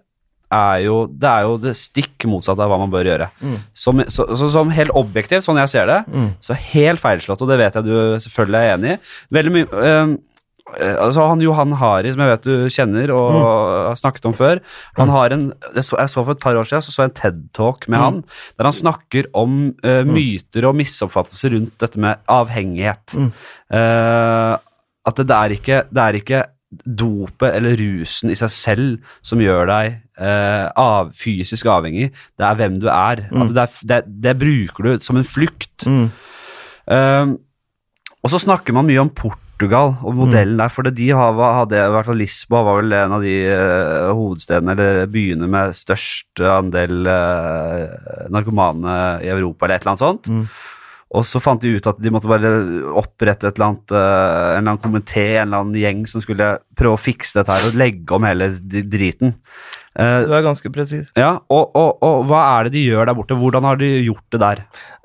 er 0.51 0.81
jo, 0.85 0.97
det 1.11 1.29
er 1.31 1.47
jo 1.47 1.59
det 1.63 1.75
stikk 1.79 2.27
motsatte 2.31 2.65
av 2.65 2.73
hva 2.73 2.81
man 2.81 2.91
bør 2.93 3.11
gjøre. 3.13 3.29
Som, 3.77 4.03
så, 4.11 4.27
så, 4.37 4.49
som 4.53 4.73
helt 4.75 4.95
objektivt, 4.99 5.47
sånn 5.47 5.61
jeg 5.63 5.73
ser 5.73 5.91
det, 5.91 6.01
så 6.43 6.57
helt 6.73 7.03
feilslått, 7.03 7.45
og 7.45 7.53
det 7.53 7.61
vet 7.61 7.79
jeg 7.79 7.87
du 7.87 7.95
selvfølgelig 8.27 8.61
er 8.61 8.75
enig 8.75 8.97
i. 8.97 8.99
Veldig 9.39 9.55
mye 9.55 9.87
eh, 9.87 10.19
altså 10.79 11.27
han 11.31 11.43
Johan 11.43 11.75
Hari, 11.79 12.13
som 12.13 12.23
jeg 12.23 12.33
vet 12.35 12.47
du 12.47 12.71
kjenner 12.73 13.13
og 13.15 13.33
har 13.35 13.99
snakket 13.99 14.29
om 14.31 14.37
før, 14.37 14.61
han 14.99 15.13
har 15.13 15.35
en, 15.35 15.47
jeg 15.75 15.87
så, 15.87 15.99
jeg 15.99 16.13
så 16.13 16.25
for 16.25 16.37
et 16.37 16.45
par 16.45 16.59
år 16.59 16.69
siden 16.69 16.85
så, 16.85 16.95
så 16.95 17.05
jeg 17.05 17.11
en 17.11 17.19
TED-talk 17.21 17.89
med 17.91 18.03
han, 18.05 18.21
der 18.59 18.69
han 18.69 18.77
snakker 18.77 19.31
om 19.39 19.59
uh, 19.85 20.03
myter 20.07 20.69
og 20.69 20.77
misoppfattelser 20.79 21.57
rundt 21.57 21.77
dette 21.83 22.01
med 22.03 22.23
avhengighet. 22.31 23.17
Eh, 23.71 24.55
at 25.11 25.19
det, 25.19 25.27
det 25.31 25.37
er 25.37 25.55
ikke, 25.57 25.83
det 25.91 26.03
er 26.05 26.19
ikke 26.19 26.41
dopet 26.71 27.57
eller 27.57 27.75
rusen 27.81 28.31
i 28.31 28.39
seg 28.39 28.53
selv 28.55 29.15
som 29.27 29.41
gjør 29.43 29.67
deg 29.71 29.97
eh, 30.21 30.67
av, 30.79 31.13
fysisk 31.17 31.69
avhengig. 31.71 32.11
Det 32.39 32.47
er 32.47 32.59
hvem 32.59 32.81
du 32.83 32.89
er. 32.93 33.27
Mm. 33.31 33.47
Det, 33.51 33.67
er 33.67 33.93
det, 33.93 34.01
det 34.29 34.39
bruker 34.41 34.89
du 34.89 35.05
som 35.05 35.21
en 35.21 35.27
flukt. 35.27 35.87
Mm. 35.87 36.09
Uh, 36.91 37.37
og 38.21 38.33
så 38.33 38.41
snakker 38.43 38.75
man 38.77 38.89
mye 38.89 39.01
om 39.01 39.13
Portugal 39.17 39.95
og 40.05 40.17
modellen 40.19 40.59
der, 40.61 40.73
for 40.73 40.89
de 40.89 41.07
har, 41.15 41.37
hadde, 41.57 41.79
i 41.79 41.93
hvert 41.95 42.09
fall 42.09 42.19
Lisboa 42.21 42.65
var 42.67 42.81
vel 42.81 42.97
en 42.99 43.15
av 43.17 43.25
de 43.25 43.37
uh, 43.49 44.11
hovedstedene 44.17 44.75
eller 44.75 45.07
byene 45.13 45.49
med 45.49 45.77
størst 45.77 46.43
andel 46.45 47.07
narkomane 48.35 48.99
i 49.25 49.33
Europa, 49.33 49.65
eller 49.65 49.79
et 49.79 49.87
eller 49.87 49.95
annet 49.95 50.05
sånt. 50.05 50.29
Mm. 50.29 50.45
Og 51.11 51.25
så 51.27 51.41
fant 51.43 51.59
de 51.63 51.73
ut 51.75 51.87
at 51.91 51.99
de 51.99 52.11
måtte 52.15 52.31
bare 52.31 52.51
opprette 53.01 53.49
et 53.49 53.57
eller 53.57 53.73
annet, 53.73 53.95
en 53.97 54.61
eller 54.61 54.75
annen 54.77 54.83
komité, 54.85 55.25
en 55.41 55.49
eller 55.49 55.65
annen 55.65 55.81
gjeng 55.81 56.05
som 56.07 56.23
skulle 56.23 56.53
prøve 56.79 56.95
å 56.95 57.01
fikse 57.01 57.35
dette 57.41 57.57
her 57.57 57.67
og 57.67 57.79
legge 57.81 58.15
om 58.15 58.27
hele 58.29 58.53
driten. 58.61 59.35
Eh, 59.99 60.25
Du 60.27 60.35
er 60.37 60.43
ganske 60.47 60.71
presis. 60.73 61.09
ja, 61.19 61.39
og, 61.51 61.73
og, 61.77 61.97
og 62.07 62.27
hva 62.31 62.43
er 62.59 62.69
det 62.69 62.73
de 62.79 62.85
gjør 62.91 63.07
der 63.11 63.15
borte? 63.19 63.35
Hvordan 63.39 63.65
har 63.67 63.77
de 63.81 63.89
gjort 64.07 64.23
det 64.31 64.41
der? 64.41 64.61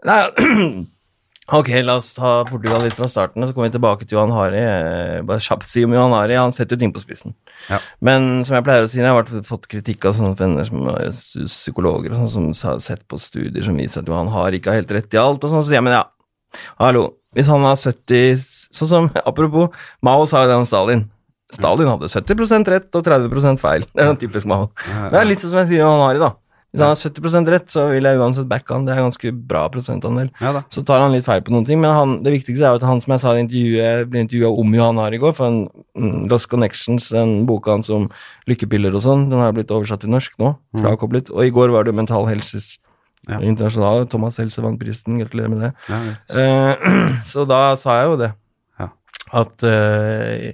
Nei, 0.05 0.19
ok, 1.59 1.69
la 1.85 1.95
oss 1.99 2.11
ta 2.17 2.43
Portugal 2.49 2.81
litt 2.85 2.93
fra 2.97 3.07
starten, 3.09 3.43
og 3.43 3.49
så 3.49 3.55
kommer 3.57 3.69
vi 3.69 3.75
tilbake 3.75 4.05
til 4.05 4.17
Johan 4.17 4.33
Hari. 4.33 4.61
Eh, 4.61 5.21
Bare 5.25 5.41
kjapt 5.41 5.65
si 5.67 5.83
om 5.85 5.93
Johan 5.97 6.13
Hari, 6.13 6.37
han 6.37 6.53
setter 6.55 6.77
jo 6.77 6.83
ting 6.85 6.93
på 6.95 7.01
spissen. 7.03 7.33
Ja. 7.69 7.79
Men 8.05 8.43
som 8.45 8.57
jeg 8.59 8.65
pleier 8.67 8.85
å 8.85 8.89
si, 8.91 9.01
jeg 9.01 9.09
har 9.09 9.29
fått 9.49 9.67
kritikk 9.71 10.05
av 10.09 10.17
sånne 10.17 10.37
venner 10.39 10.65
som 10.69 10.85
er 10.93 11.09
psykologer 11.49 12.13
og 12.13 12.21
sånn, 12.29 12.53
som 12.53 12.71
har 12.73 12.81
sett 12.85 13.05
på 13.09 13.17
studier 13.21 13.65
som 13.65 13.77
viser 13.81 14.01
at 14.03 14.09
Johan 14.11 14.29
Hari 14.33 14.61
ikke 14.61 14.73
har 14.73 14.81
helt 14.83 14.93
rett 14.99 15.17
i 15.17 15.21
alt, 15.21 15.41
og 15.43 15.49
sånn, 15.53 15.63
så 15.65 15.69
sier 15.71 15.79
jeg, 15.81 15.87
men 15.89 15.97
ja, 15.97 16.05
hallo, 16.81 17.07
hvis 17.35 17.49
han 17.51 17.65
har 17.67 17.75
70, 17.81 18.37
sånn 18.75 18.91
som, 18.93 19.09
apropos, 19.29 19.73
Mao 20.05 20.25
sa 20.29 20.45
jo 20.45 20.53
det 20.53 20.61
om 20.61 20.69
Stalin. 20.69 21.07
Stalin 21.55 21.87
hadde 21.93 22.09
70% 22.11 22.73
rett 22.75 22.97
og 22.99 23.05
30% 23.07 23.61
feil. 23.61 23.85
Det 23.93 24.03
er 24.03 24.09
noen 24.11 24.19
typisk 24.21 24.47
Mao. 24.51 24.69
Det 25.11 25.19
er 25.21 25.29
litt 25.29 25.43
sånn 25.43 25.55
som 25.55 25.63
jeg 25.63 25.73
sier 25.75 25.85
om 25.85 25.93
Johan 25.95 26.07
Hari, 26.09 26.19
da. 26.23 26.33
Hvis 26.75 26.81
han 26.83 26.91
har 26.91 26.97
70% 26.99 27.49
rett, 27.53 27.67
så 27.71 27.83
vil 27.87 28.03
jeg 28.03 28.17
uansett 28.19 28.47
backe 28.51 28.73
han. 28.75 28.83
Det 28.83 28.91
er 28.91 28.97
ganske 28.99 29.29
bra 29.47 29.61
prosentandel. 29.71 30.27
Ja. 30.43 30.51
Så 30.73 30.81
tar 30.83 30.99
han 30.99 31.13
litt 31.15 31.23
feil 31.23 31.39
på 31.45 31.53
noen 31.53 31.63
ting, 31.63 31.79
men 31.79 31.93
han, 31.95 32.17
det 32.25 32.33
viktigste 32.33 32.65
er 32.67 32.73
jo 32.75 32.81
at 32.81 32.87
han 32.89 32.99
som 32.99 33.13
jeg 33.15 33.21
sa 33.23 33.31
i 33.37 33.43
intervjuet, 33.45 34.09
ble 34.11 34.23
intervjua 34.25 34.49
om 34.59 34.75
Johan 34.75 34.99
Hari 34.99 35.15
i 35.15 35.21
går, 35.23 35.31
for 35.37 35.47
en, 35.47 35.61
mm, 35.95 36.25
Lost 36.33 36.49
Connections, 36.51 37.07
den 37.15 37.45
boka 37.47 37.71
hans 37.77 37.87
om 37.95 38.09
lykkepiller 38.51 38.91
og 38.99 39.05
sånn, 39.07 39.29
den 39.31 39.39
har 39.39 39.55
blitt 39.55 39.71
oversatt 39.71 40.03
til 40.03 40.11
norsk 40.11 40.35
nå, 40.43 40.51
frakoblet, 40.83 41.31
og 41.31 41.47
i 41.47 41.53
går 41.55 41.71
var 41.71 41.87
det 41.87 41.95
Mental 41.95 42.27
Helses 42.27 42.73
Ja. 43.25 43.39
internasjonale, 43.39 44.09
Thomas 44.11 44.35
Helse 44.37 44.61
vant 44.61 44.77
prisen, 44.77 45.15
gratulerer 45.23 45.49
med 45.49 45.63
det. 45.63 45.71
Ja. 45.89 46.01
Eh, 46.35 46.89
så 47.31 47.47
da 47.47 47.61
sa 47.79 48.01
jeg 48.01 48.11
jo 48.11 48.17
det, 48.19 48.33
Ja. 48.83 48.89
at 49.31 49.63
eh, 49.63 50.51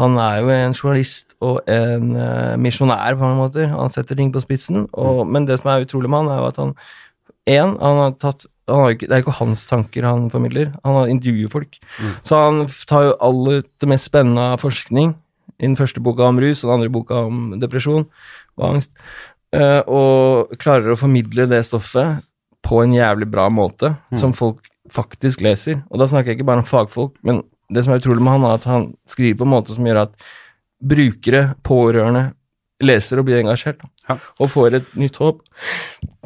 han 0.00 0.16
er 0.20 0.40
jo 0.40 0.52
en 0.54 0.74
journalist 0.76 1.34
og 1.44 1.60
en 1.70 2.14
uh, 2.16 2.56
misjonær 2.60 3.18
på 3.18 3.24
mange 3.24 3.40
måter. 3.40 3.68
Han 3.72 3.92
setter 3.92 4.18
ting 4.18 4.32
på 4.32 4.42
spissen, 4.42 4.86
og, 4.92 5.26
men 5.28 5.48
det 5.48 5.60
som 5.60 5.72
er 5.72 5.84
utrolig 5.84 6.10
med 6.10 6.24
han, 6.24 6.32
er 6.32 6.40
jo 6.40 6.50
at 6.50 6.60
han 6.62 6.74
en, 7.50 7.74
han 7.80 8.02
har 8.04 8.16
tatt 8.20 8.46
han 8.70 8.84
har 8.84 8.92
ikke, 8.94 9.06
Det 9.10 9.16
er 9.16 9.22
ikke 9.24 9.32
hans 9.40 9.64
tanker 9.66 10.04
han 10.06 10.28
formidler, 10.30 10.68
han 10.86 10.94
har 10.94 11.10
intervjuer 11.10 11.50
folk. 11.50 11.80
Så 12.22 12.38
han 12.38 12.60
tar 12.86 13.08
jo 13.08 13.16
aller 13.26 13.64
det 13.82 13.88
mest 13.90 14.06
spennende 14.06 14.44
av 14.52 14.62
forskning, 14.62 15.16
i 15.58 15.66
den 15.66 15.74
første 15.76 16.00
boka 16.00 16.28
om 16.30 16.38
rus 16.40 16.62
og 16.62 16.70
den 16.70 16.76
andre 16.76 16.92
boka 16.94 17.24
om 17.26 17.50
depresjon 17.60 18.06
og 18.56 18.64
angst, 18.68 18.94
Uh, 19.50 19.82
og 19.90 20.52
klarer 20.62 20.92
å 20.92 20.98
formidle 20.98 21.42
det 21.50 21.64
stoffet 21.66 22.20
på 22.62 22.84
en 22.84 22.92
jævlig 22.94 23.26
bra 23.32 23.48
måte, 23.50 23.88
som 24.14 24.30
folk 24.36 24.68
faktisk 24.94 25.42
leser. 25.42 25.80
Og 25.90 25.98
da 25.98 26.06
snakker 26.06 26.30
jeg 26.30 26.38
ikke 26.38 26.46
bare 26.52 26.62
om 26.62 26.68
fagfolk, 26.68 27.16
men 27.26 27.40
det 27.70 27.86
som 27.86 27.94
er 27.94 28.02
utrolig 28.02 28.24
med 28.24 28.36
han, 28.36 28.46
er 28.48 28.58
at 28.58 28.68
han 28.68 28.90
skriver 29.08 29.40
på 29.40 29.48
en 29.48 29.54
måte 29.54 29.76
som 29.76 29.86
gjør 29.86 30.04
at 30.06 30.28
brukere, 30.80 31.50
pårørende, 31.66 32.30
leser 32.80 33.20
og 33.20 33.26
blir 33.28 33.40
engasjert. 33.42 33.82
Ja. 34.08 34.16
Og 34.40 34.50
får 34.50 34.76
et 34.78 34.94
nytt 34.98 35.18
håp. 35.20 35.42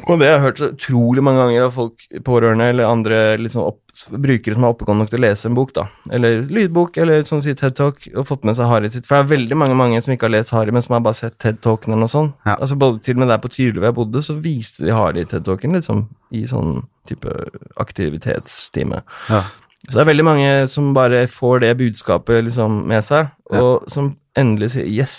Og 0.07 0.20
det 0.20 0.28
har 0.28 0.36
jeg 0.36 0.45
hørt 0.45 0.61
så 0.61 0.68
utrolig 0.72 1.24
mange 1.26 1.42
ganger 1.42 1.66
av 1.66 1.74
folk, 1.74 2.05
pårørende 2.26 2.68
eller 2.70 2.88
andre 2.88 3.18
liksom 3.40 3.64
opp, 3.64 3.80
brukere 4.11 4.57
som 4.57 4.66
er 4.66 4.74
oppegående 4.74 5.05
nok 5.05 5.12
til 5.12 5.20
å 5.20 5.24
lese 5.24 5.49
en 5.51 5.57
bok, 5.59 5.72
da. 5.76 5.86
Eller 6.14 6.45
lydbok, 6.51 6.99
eller 7.03 7.22
som 7.26 7.42
sier 7.45 7.59
TED 7.59 7.76
Talk, 7.78 8.07
og 8.14 8.26
fått 8.28 8.47
med 8.47 8.59
seg 8.59 8.70
Harry 8.70 8.90
sitt. 8.90 9.07
For 9.09 9.16
det 9.16 9.24
er 9.24 9.34
veldig 9.34 9.59
mange 9.59 9.78
mange 9.78 10.01
som 10.05 10.14
ikke 10.14 10.28
har 10.28 10.34
lest 10.36 10.55
Harry, 10.55 10.74
men 10.74 10.84
som 10.84 10.97
har 10.97 11.05
bare 11.07 11.18
sett 11.18 11.38
TED 11.42 11.61
Talken 11.64 11.95
eller 11.95 12.07
noe 12.07 12.14
sånt. 12.14 12.34
Ja. 12.47 12.57
Altså 12.57 12.78
både 12.80 13.03
Til 13.05 13.18
og 13.18 13.24
med 13.24 13.34
der 13.34 13.42
på 13.42 13.53
Tyrli 13.55 13.80
hvor 13.80 13.90
jeg 13.90 13.99
bodde, 13.99 14.24
så 14.26 14.38
viste 14.45 14.86
de 14.86 14.95
Harry 14.95 15.26
TED 15.26 15.47
Talken, 15.47 15.78
liksom, 15.78 16.07
i 16.34 16.45
sånn 16.51 16.84
type 17.11 17.34
aktivitetstime. 17.82 19.03
Ja. 19.30 19.45
Så 19.89 19.99
det 19.99 20.05
er 20.05 20.11
veldig 20.12 20.24
mange 20.24 20.53
som 20.72 20.95
bare 20.97 21.26
får 21.28 21.64
det 21.64 21.74
budskapet 21.80 22.47
liksom 22.47 22.85
med 22.89 23.05
seg, 23.05 23.32
og 23.53 23.85
som 23.93 24.14
endelig 24.39 24.74
sier 24.74 24.89
yes. 24.89 25.18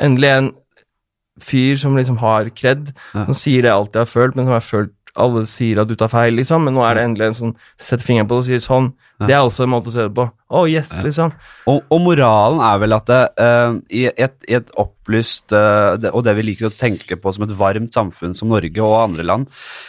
Endelig 0.00 0.30
en 0.32 0.52
fyr 1.42 1.76
som 1.78 1.96
liksom 1.96 2.16
har 2.22 2.48
kred, 2.56 2.90
som 3.12 3.36
sier 3.36 3.62
det 3.62 3.70
jeg 3.70 3.76
alltid 3.76 4.00
har 4.00 4.10
følt, 4.10 4.38
men 4.38 4.48
som 4.48 4.56
har 4.56 4.64
følt 4.64 4.94
alle 5.18 5.44
sier 5.48 5.80
at 5.82 5.90
du 5.90 5.96
tar 5.98 6.10
feil, 6.12 6.36
liksom, 6.38 6.64
men 6.66 6.76
nå 6.76 6.84
er 6.86 6.96
det 6.98 7.04
endelig 7.06 7.28
en 7.28 7.36
som 7.38 7.52
setter 7.80 8.06
fingeren 8.06 8.28
på 8.28 8.36
det 8.36 8.44
og 8.44 8.48
sier 8.48 8.64
sånn. 8.64 8.90
Det 9.18 9.34
er 9.34 9.42
også 9.42 9.64
en 9.64 9.72
måte 9.72 9.90
å 9.90 9.94
se 9.94 10.04
det 10.06 10.14
på. 10.14 10.28
Å, 10.30 10.60
yes, 10.70 10.92
liksom. 11.02 11.32
Og, 11.70 11.80
og 11.90 12.02
moralen 12.04 12.60
er 12.64 12.82
vel 12.84 12.94
at 12.94 13.08
det, 13.10 13.20
uh, 13.42 13.78
i, 13.90 14.04
et, 14.08 14.36
i 14.46 14.54
et 14.60 14.70
opplyst 14.78 15.50
uh, 15.52 15.96
det, 15.98 16.12
Og 16.14 16.22
det 16.24 16.36
vi 16.38 16.46
liker 16.46 16.68
å 16.68 16.74
tenke 16.74 17.18
på 17.18 17.32
som 17.34 17.44
et 17.44 17.54
varmt 17.58 17.98
samfunn 17.98 18.36
som 18.38 18.52
Norge 18.52 18.84
og 18.84 18.94
andre 19.00 19.26
land, 19.26 19.48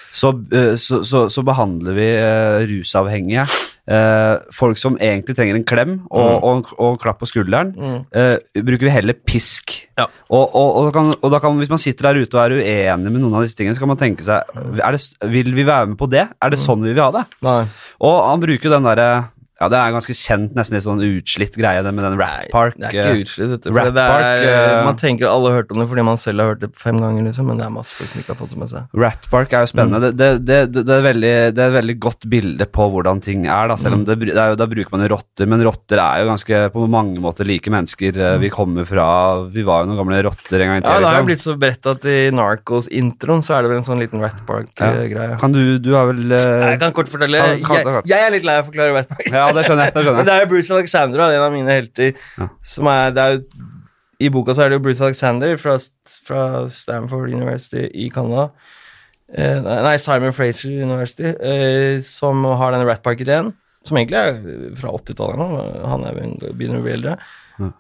så, 0.10 0.34
uh, 0.34 0.74
så, 0.82 1.04
så, 1.06 1.28
så 1.30 1.46
behandler 1.46 1.98
vi 1.98 2.08
eh, 2.16 2.66
rusavhengige, 2.72 3.46
eh, 3.90 4.36
folk 4.54 4.78
som 4.78 4.98
egentlig 5.02 5.36
trenger 5.38 5.58
en 5.58 5.66
klem 5.68 5.96
og, 6.12 6.44
og, 6.46 6.70
og 6.78 6.92
en 6.94 7.00
klapp 7.02 7.20
på 7.24 7.30
skulderen, 7.32 7.72
Mm. 7.80 7.98
eh, 8.14 8.62
bruker 8.62 8.86
vi 8.88 8.94
heller 8.94 9.18
pisk. 9.26 9.74
Ja. 9.98 10.06
Og, 10.30 10.46
og, 10.56 10.70
og, 10.78 10.86
da 10.88 10.92
kan, 11.00 11.10
og 11.20 11.32
da 11.34 11.40
kan, 11.44 11.58
hvis 11.58 11.72
man 11.74 11.82
sitter 11.82 12.10
der 12.12 12.22
ute 12.22 12.38
og 12.38 12.44
er 12.46 12.58
uenig 12.60 13.12
med 13.12 13.22
noen 13.24 13.36
av 13.40 13.48
disse 13.48 13.58
tingene, 13.58 13.76
så 13.76 13.84
kan 13.84 13.92
man 13.94 14.00
tenke 14.02 14.24
seg 14.28 14.54
er 14.80 14.96
det, 14.96 15.02
Vil 15.34 15.52
vi 15.58 15.66
være 15.68 15.90
med 15.92 15.98
på 16.00 16.08
det? 16.12 16.28
Er 16.42 16.54
det 16.54 16.62
sånn 16.62 16.84
vi 16.86 16.94
vil 16.94 17.04
ha 17.04 17.12
det? 17.18 17.26
Nei. 17.46 17.64
Og 18.06 18.16
han 18.30 18.40
bruker 18.46 18.70
den 18.78 18.88
derre 18.88 19.10
Ja, 19.60 19.68
det 19.68 19.76
er 19.76 19.92
ganske 19.92 20.14
kjent, 20.16 20.54
nesten 20.56 20.78
litt 20.78 20.86
sånn 20.86 21.02
utslitt 21.04 21.58
greie, 21.60 21.82
det 21.84 21.92
med 21.92 22.06
den 22.08 22.16
Rat 22.20 22.46
Park. 22.54 22.78
Det 22.80 22.94
er 22.94 22.96
eh, 22.96 23.10
ikke 23.12 23.24
utslitt, 23.26 23.50
vet 23.52 23.66
du. 23.66 23.72
Rat 23.76 23.90
det 23.92 24.04
er, 24.06 24.14
Park, 24.14 24.46
eh, 24.48 24.84
man 24.88 25.00
tenker 25.02 25.28
alle 25.28 25.52
har 25.52 25.58
hørt 25.60 25.74
om 25.76 25.82
det 25.82 25.88
fordi 25.92 26.06
man 26.08 26.20
selv 26.22 26.44
har 26.44 26.54
hørt 26.54 26.62
det 26.64 26.70
fem 26.80 26.96
ganger, 27.02 27.26
liksom, 27.28 27.50
men 27.52 27.60
det 27.60 27.66
er 27.68 27.74
masse 27.74 27.92
folk 27.98 28.08
som 28.14 28.22
ikke 28.22 28.32
har 28.32 28.40
fått 28.40 28.54
det 28.56 28.60
med 28.62 28.72
seg. 28.72 28.86
Rat 29.04 29.28
Park 29.34 29.56
er 29.58 29.66
jo 29.66 29.72
spennende. 29.74 30.14
Det, 30.16 30.30
det, 30.48 30.60
det, 30.72 30.86
det, 30.88 30.96
er 30.96 31.04
veldig, 31.10 31.34
det 31.58 31.64
er 31.66 31.74
et 31.74 31.76
veldig 31.76 31.98
godt 32.08 32.28
bilde 32.32 32.70
på 32.80 32.88
hvordan 32.94 33.20
ting 33.26 33.50
er. 33.50 33.68
Da, 33.74 33.78
selv 33.84 33.98
om 34.00 34.06
er 34.08 34.54
jo, 34.54 34.60
da 34.64 34.70
bruker 34.72 34.96
man 34.96 35.04
jo 35.04 35.12
rotter, 35.18 35.52
men 35.52 35.66
rotter 35.68 36.04
er 36.06 36.24
jo 36.24 36.30
ganske 36.32 36.62
på 36.78 36.86
mange 36.96 37.20
måter 37.24 37.50
like 37.50 37.74
mennesker. 37.76 38.16
Eh, 38.16 38.38
Vi 38.40 38.54
kommer 38.54 38.88
fra 38.88 39.10
Vi 39.52 39.66
var 39.68 39.84
jo 39.84 39.92
noen 39.92 40.00
gamle 40.00 40.22
rotter 40.30 40.64
en 40.64 40.72
gang 40.72 40.80
i 40.80 40.86
Ja, 40.86 40.88
tida. 40.88 41.00
det 41.04 41.12
har 41.12 41.20
jo 41.20 41.28
liksom. 41.28 41.30
blitt 41.34 41.44
så 41.44 41.58
bredt 41.60 41.92
at 41.92 42.08
i 42.08 42.18
Narcos-introen 42.40 43.44
så 43.44 43.58
er 43.58 43.68
det 43.68 43.74
vel 43.74 43.82
en 43.84 43.88
sånn 43.92 44.00
liten 44.00 44.24
Rat 44.24 44.40
Park-greie. 44.48 45.36
Kan 45.44 45.52
du 45.52 45.62
Du 45.84 45.92
har 45.98 46.08
vel 46.14 46.32
uh, 46.32 46.72
Jeg 46.72 46.80
kan 46.80 46.96
kort 46.96 47.12
fortelle. 47.12 47.44
Kan- 47.60 47.84
kan- 47.84 48.00
Jeg, 48.00 48.08
jeg 48.14 48.24
er 48.24 48.32
litt 48.38 48.48
lei 48.48 48.56
av 48.60 48.64
å 48.64 48.72
forklare 48.72 48.96
Rat 48.96 49.12
Park. 49.12 49.28
Ja, 49.30 49.49
det 49.58 49.66
skjønner 49.68 49.90
jeg. 49.90 49.94
Det 49.96 50.04
skjønner 50.06 50.18
Men 50.18 50.26
jeg. 50.26 50.30
det 50.30 50.36
er 50.36 50.46
jo 50.46 50.50
Bruce 50.54 50.74
Alexander, 50.78 51.24
en 51.26 51.46
av 51.46 51.54
mine 51.54 51.76
helter. 51.76 52.12
Ja. 52.40 52.48
Som 52.74 52.90
er, 52.92 53.14
det 53.16 53.24
er 53.26 53.38
jo, 53.38 53.70
I 54.20 54.30
boka 54.36 54.56
så 54.56 54.66
er 54.66 54.70
det 54.74 54.80
jo 54.80 54.84
Bruce 54.88 55.06
Alexander 55.06 55.56
fra, 55.62 55.78
fra 56.28 56.44
Stanford 56.74 57.32
University 57.32 57.86
i 57.94 58.10
Canada. 58.14 58.50
Eh, 59.30 59.60
nei, 59.86 59.98
Simon 60.02 60.34
Fraser 60.34 60.72
University, 60.84 61.30
eh, 61.38 62.00
som 62.06 62.44
har 62.60 62.74
denne 62.74 62.88
Rat 62.90 63.04
Park-ideen. 63.06 63.54
Som 63.88 63.98
egentlig 63.98 64.18
er 64.20 64.40
fra 64.76 64.92
80-tallet 64.98 65.40
nå. 65.40 65.48
Han 65.88 66.04
er 66.10 66.18
begynner 66.58 66.82
å 66.82 66.84
bli 66.86 66.98
eldre. 66.98 67.16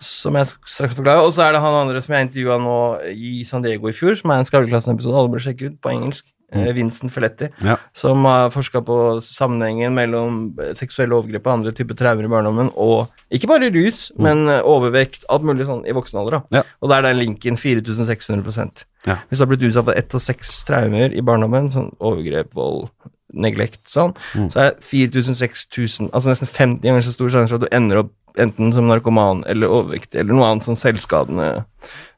Som 0.03 0.35
jeg 0.35 0.47
straks 0.51 0.95
forklarer. 0.97 1.23
Og 1.27 1.31
så 1.35 1.45
er 1.45 1.55
det 1.55 1.61
han 1.63 1.75
andre 1.81 2.01
som 2.03 2.15
jeg 2.15 2.27
intervjua 2.27 2.57
nå 2.63 2.75
i 3.11 3.43
San 3.47 3.63
Diego 3.63 3.91
i 3.91 3.95
fjor, 3.95 4.15
som 4.19 4.31
er 4.31 4.41
en 4.41 4.47
Skravleklassen-episode. 4.47 5.15
Alle 5.19 5.31
bør 5.33 5.43
sjekke 5.43 5.71
ut 5.71 5.77
på 5.83 5.91
engelsk. 5.91 6.27
Eh, 6.51 6.71
Vincent 6.73 7.11
Felletti 7.13 7.49
Ja. 7.61 7.75
som 7.93 8.23
har 8.25 8.49
forska 8.49 8.81
på 8.81 9.21
sammenhengen 9.21 9.93
mellom 9.93 10.55
eh, 10.59 10.73
seksuelle 10.73 11.13
overgrep 11.13 11.45
og 11.45 11.53
andre 11.53 11.71
typer 11.71 11.93
traumer 11.95 12.23
i 12.25 12.31
barndommen, 12.31 12.71
og 12.75 13.07
ikke 13.31 13.47
bare 13.51 13.69
rus, 13.69 14.11
men 14.17 14.47
eh, 14.49 14.61
overvekt, 14.65 15.25
alt 15.29 15.43
mulig 15.45 15.67
sånn 15.67 15.85
i 15.85 15.93
voksen 15.93 16.17
alder. 16.19 16.39
Mm. 16.49 16.57
Ja. 16.57 16.63
Og 16.81 16.89
da 16.89 16.97
er 16.97 17.01
den 17.09 17.19
linken 17.21 17.57
4600 17.57 18.85
Ja. 19.05 19.15
Hvis 19.29 19.37
du 19.37 19.45
har 19.45 19.51
blitt 19.53 19.61
utsatt 19.69 19.85
for 19.85 19.93
ett 19.93 20.13
av 20.13 20.19
seks 20.19 20.63
traumer 20.65 21.13
i 21.13 21.21
barndommen, 21.21 21.69
sånn 21.71 21.93
overgrep, 22.01 22.49
vold, 22.57 22.89
neglekt, 23.31 23.85
sånn, 23.87 24.15
Mm. 24.33 24.49
så 24.51 24.59
er 24.59 24.75
4000-6000, 24.81 26.09
altså 26.11 26.29
nesten 26.33 26.47
50 26.49 26.81
ganger 26.81 27.01
så 27.05 27.13
stor 27.13 27.29
sjanse 27.29 27.49
for 27.53 27.61
at 27.61 27.69
du 27.69 27.75
ender 27.75 27.97
opp 28.03 28.11
enten 28.37 28.73
som 28.73 28.87
narkoman 28.87 29.43
eller 29.47 29.67
overvektig, 29.69 30.19
eller 30.19 30.33
noe 30.33 30.49
annet 30.49 30.63
sånn 30.65 30.75
selvskadende 30.79 31.65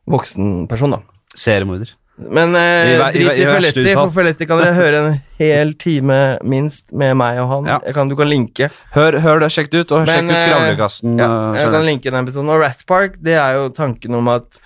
voksen 0.07 0.67
person, 0.69 0.91
da. 0.91 1.01
Seriemorder. 1.35 1.91
Men 2.29 2.55
eh, 2.55 2.93
I 2.93 2.97
drit 3.15 3.15
i 3.15 3.41
i 3.41 3.45
verste 3.45 3.53
Folletti, 3.53 3.83
utfall. 3.83 4.07
for 4.07 4.15
Folletti 4.19 4.47
kan 4.49 4.61
dere 4.61 4.77
høre 4.77 5.01
en 5.01 5.19
hel 5.41 5.73
time 5.81 6.17
minst 6.45 6.91
med 6.93 7.15
meg 7.19 7.39
og 7.41 7.51
han. 7.51 7.69
Ja. 7.73 7.77
Jeg 7.87 7.97
kan, 7.97 8.11
du 8.11 8.17
kan 8.19 8.29
linke. 8.29 8.71
Hør, 8.95 9.19
hør 9.23 9.41
det, 9.43 9.51
sjekk 9.55 9.71
det 9.73 9.85
ut, 9.85 9.95
og 9.97 10.05
sjekk 10.09 10.25
Men, 10.25 10.33
ut 10.33 10.37
eh, 10.37 10.43
Skravlekassen. 10.45 11.15
Ja, 11.21 11.29
eh, 11.29 11.61
jeg 11.61 11.71
kan 11.77 11.87
linke 11.87 12.11
den 12.13 12.27
episoden. 12.27 12.51
Og 12.53 12.61
Rat 12.61 12.83
Park, 12.89 13.17
det 13.23 13.37
er 13.39 13.57
jo 13.59 13.71
tanken 13.75 14.19
om 14.19 14.29
at 14.33 14.61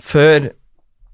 før 0.00 0.50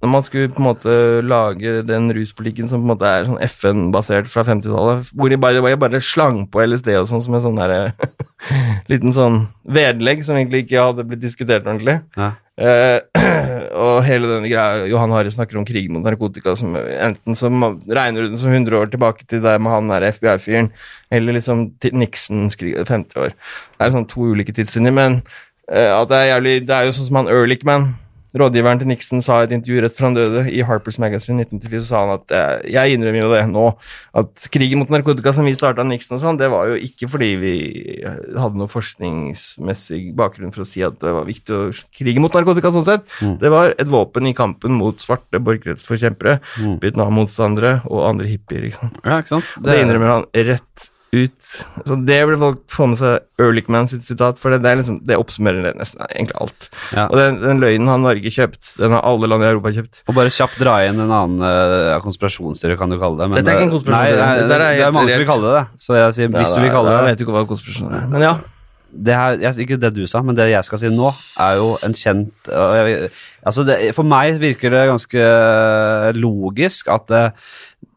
når 0.04 0.10
man 0.12 0.24
skulle 0.26 0.50
på 0.52 0.60
en 0.60 0.66
måte 0.68 0.94
lage 1.24 1.80
den 1.88 2.10
ruspolitikken 2.12 2.68
som 2.68 2.82
på 2.82 2.84
en 2.84 2.92
måte 2.92 3.08
er 3.08 3.26
sånn 3.26 3.40
FN-basert 3.46 4.28
fra 4.30 4.44
50-tallet, 4.46 5.08
hvor 5.16 5.32
de 5.32 5.38
bare, 5.40 5.62
the 5.64 5.78
bare 5.80 6.02
slang 6.04 6.44
på 6.52 6.60
LSD 6.62 6.92
og 7.00 7.08
sånn 7.10 7.24
som 7.24 7.38
en 7.38 7.44
sånn 7.46 7.58
der, 7.58 7.94
liten 8.92 9.14
sånn 9.16 9.46
vedlegg 9.64 10.22
som 10.26 10.36
egentlig 10.36 10.66
ikke 10.66 10.84
hadde 10.90 11.06
blitt 11.08 11.24
diskutert 11.24 11.64
ordentlig. 11.64 11.96
Ja. 12.14 12.34
Eh, 12.56 12.98
og 13.76 13.98
hele 14.06 14.30
denne 14.30 14.48
greia 14.48 14.86
Johan 14.88 15.12
Harre 15.12 15.32
snakker 15.32 15.58
om 15.60 15.66
krig 15.68 15.90
mot 15.92 16.00
narkotika 16.04 16.54
som 16.56 16.72
enten 16.76 17.36
som 17.36 17.60
regner 17.84 18.24
du 18.24 18.30
den 18.30 18.40
som 18.40 18.48
100 18.48 18.78
år 18.78 18.88
tilbake 18.92 19.26
til 19.28 19.42
der 19.44 19.60
med 19.60 19.74
han 19.74 19.92
der 19.92 20.08
FBI-fyren, 20.16 20.70
eller 21.12 21.36
liksom 21.36 21.66
Nixons 21.92 22.56
krig 22.56 22.78
50 22.80 23.20
år. 23.20 23.36
Det 23.76 23.84
er 23.84 23.92
sånn 23.92 24.08
to 24.08 24.30
ulike 24.32 24.56
tidslinjer, 24.56 24.96
men 24.96 25.20
uh, 25.68 25.92
at 26.00 26.08
det 26.08 26.22
er 26.22 26.30
jævlig 26.30 26.56
Det 26.64 26.78
er 26.78 26.88
jo 26.88 26.96
sånn 26.96 27.10
som 27.10 27.20
han 27.20 27.30
Ehrlichman, 27.34 27.90
rådgiveren 28.40 28.80
til 28.80 28.90
Nixon, 28.90 29.22
sa 29.24 29.40
i 29.40 29.48
et 29.48 29.54
intervju 29.56 29.82
rett 29.84 29.96
før 29.96 30.08
han 30.08 30.16
døde, 30.18 30.44
i 30.52 30.62
Harper's 30.66 30.98
Magazine 31.02 31.44
1994, 31.44 31.82
så 31.82 31.88
sa 31.88 32.02
han 32.04 32.14
at 32.16 32.34
eh, 32.36 32.70
jeg 32.76 32.96
innrømmer 32.96 33.22
jo 33.22 33.30
det 33.32 33.42
nå, 33.50 33.66
at 34.22 34.48
krigen 34.54 34.82
mot 34.82 34.92
narkotika 34.92 35.34
som 35.36 35.48
vi 35.48 35.54
starta 35.56 35.86
Nixon 35.86 36.18
og 36.18 36.24
sånn, 36.24 36.40
det 36.40 36.50
var 36.52 36.70
jo 36.70 36.80
ikke 36.88 37.10
fordi 37.12 37.30
vi 37.42 37.54
hadde 38.06 38.60
noe 38.60 38.70
forskningsmessig 38.70 40.02
bakgrunn 40.18 40.54
for 40.54 40.64
å 40.64 40.68
si 40.68 40.84
at 40.86 40.98
det 41.02 41.14
var 41.16 41.28
viktig 41.28 41.56
å 41.56 41.62
krige 41.96 42.22
mot 42.22 42.34
narkotika 42.36 42.72
sånn 42.74 42.86
sett. 42.86 43.06
Det 43.40 43.52
var 43.52 43.74
et 43.76 43.90
våpen 43.90 44.28
i 44.28 44.34
kampen 44.36 44.76
mot 44.76 45.00
svarte 45.02 45.40
borgerrettsforkjempere, 45.42 46.38
Vietnam-motstandere 46.82 47.80
og 47.90 48.04
andre 48.10 48.30
hippier. 48.30 48.68
Ikke 48.68 48.82
sant? 48.82 49.00
ja, 49.04 49.22
ikke 49.22 49.36
sant? 49.36 49.56
Det, 49.64 49.80
innrømmer 49.82 50.14
han 50.16 50.28
rett 50.46 50.90
ut. 51.16 51.50
Så 51.86 51.98
det 52.08 52.18
burde 52.26 52.38
folk 52.40 52.62
få 52.72 52.88
med 52.92 53.00
seg 53.00 53.42
Ehrlichman 53.42 53.88
sitt 53.90 54.06
sitat, 54.06 54.40
for 54.40 54.54
det, 54.54 54.62
det, 54.64 54.74
liksom, 54.80 54.98
det 55.08 55.18
oppsummerer 55.20 55.68
det 55.68 55.74
nesten 55.80 56.04
egentlig 56.08 56.36
alt. 56.42 56.68
Ja. 56.96 57.06
Og 57.06 57.16
den, 57.20 57.40
den 57.42 57.62
løgnen 57.62 57.90
har 57.92 58.02
Norge 58.02 58.32
kjøpt, 58.32 58.74
den 58.80 58.96
har 58.96 59.06
alle 59.06 59.30
land 59.30 59.46
i 59.46 59.50
Europa 59.50 59.74
kjøpt. 59.76 60.02
Og 60.06 60.18
bare 60.18 60.32
kjapt 60.32 60.58
dra 60.62 60.78
inn 60.88 61.00
en 61.04 61.14
annen 61.20 61.46
uh, 61.46 61.96
konspirasjonsteori, 62.04 62.78
kan 62.80 62.92
du 62.92 62.98
kalle 63.00 63.20
det. 63.22 63.30
Men, 63.30 63.40
Dette 63.40 63.54
er 63.54 63.60
ikke 63.60 63.68
en 63.68 63.72
eh, 63.72 63.78
konspirasjonsteori. 63.78 64.20
Nei, 64.20 64.26
nei, 64.26 64.42
Dette 64.42 64.58
er 64.58 64.66
det, 64.66 64.74
det 64.80 64.88
er 64.88 64.98
mange 64.98 65.14
som 65.14 65.24
vil 65.24 65.32
kalle 65.32 65.48
det 65.48 65.56
det. 65.56 65.64
Så 65.86 65.98
jeg 66.00 66.18
sier, 66.18 66.36
hvis 66.36 66.54
du 66.56 66.60
vil 66.62 66.74
kalle 66.74 66.92
det 66.92 67.00
det 67.00 67.08
vet 67.10 67.20
du 67.20 67.26
ikke 67.26 67.38
hva 67.38 67.48
konspirasjon 67.54 67.96
er. 67.96 68.06
Men 68.12 68.28
ja. 68.30 68.36
Det 68.96 69.16
her, 69.16 69.38
Ikke 69.62 69.78
det 69.80 69.92
du 69.96 70.04
sa, 70.08 70.22
men 70.24 70.36
det 70.38 70.48
jeg 70.50 70.66
skal 70.66 70.80
si 70.82 70.90
nå, 70.92 71.12
er 71.42 71.58
jo 71.60 71.72
en 71.84 71.96
kjent 71.96 72.50
altså 73.46 73.64
det, 73.66 73.78
For 73.96 74.06
meg 74.08 74.40
virker 74.42 74.72
det 74.72 74.86
ganske 74.90 75.26
logisk 76.16 76.88
at 76.92 77.10
det, 77.12 77.24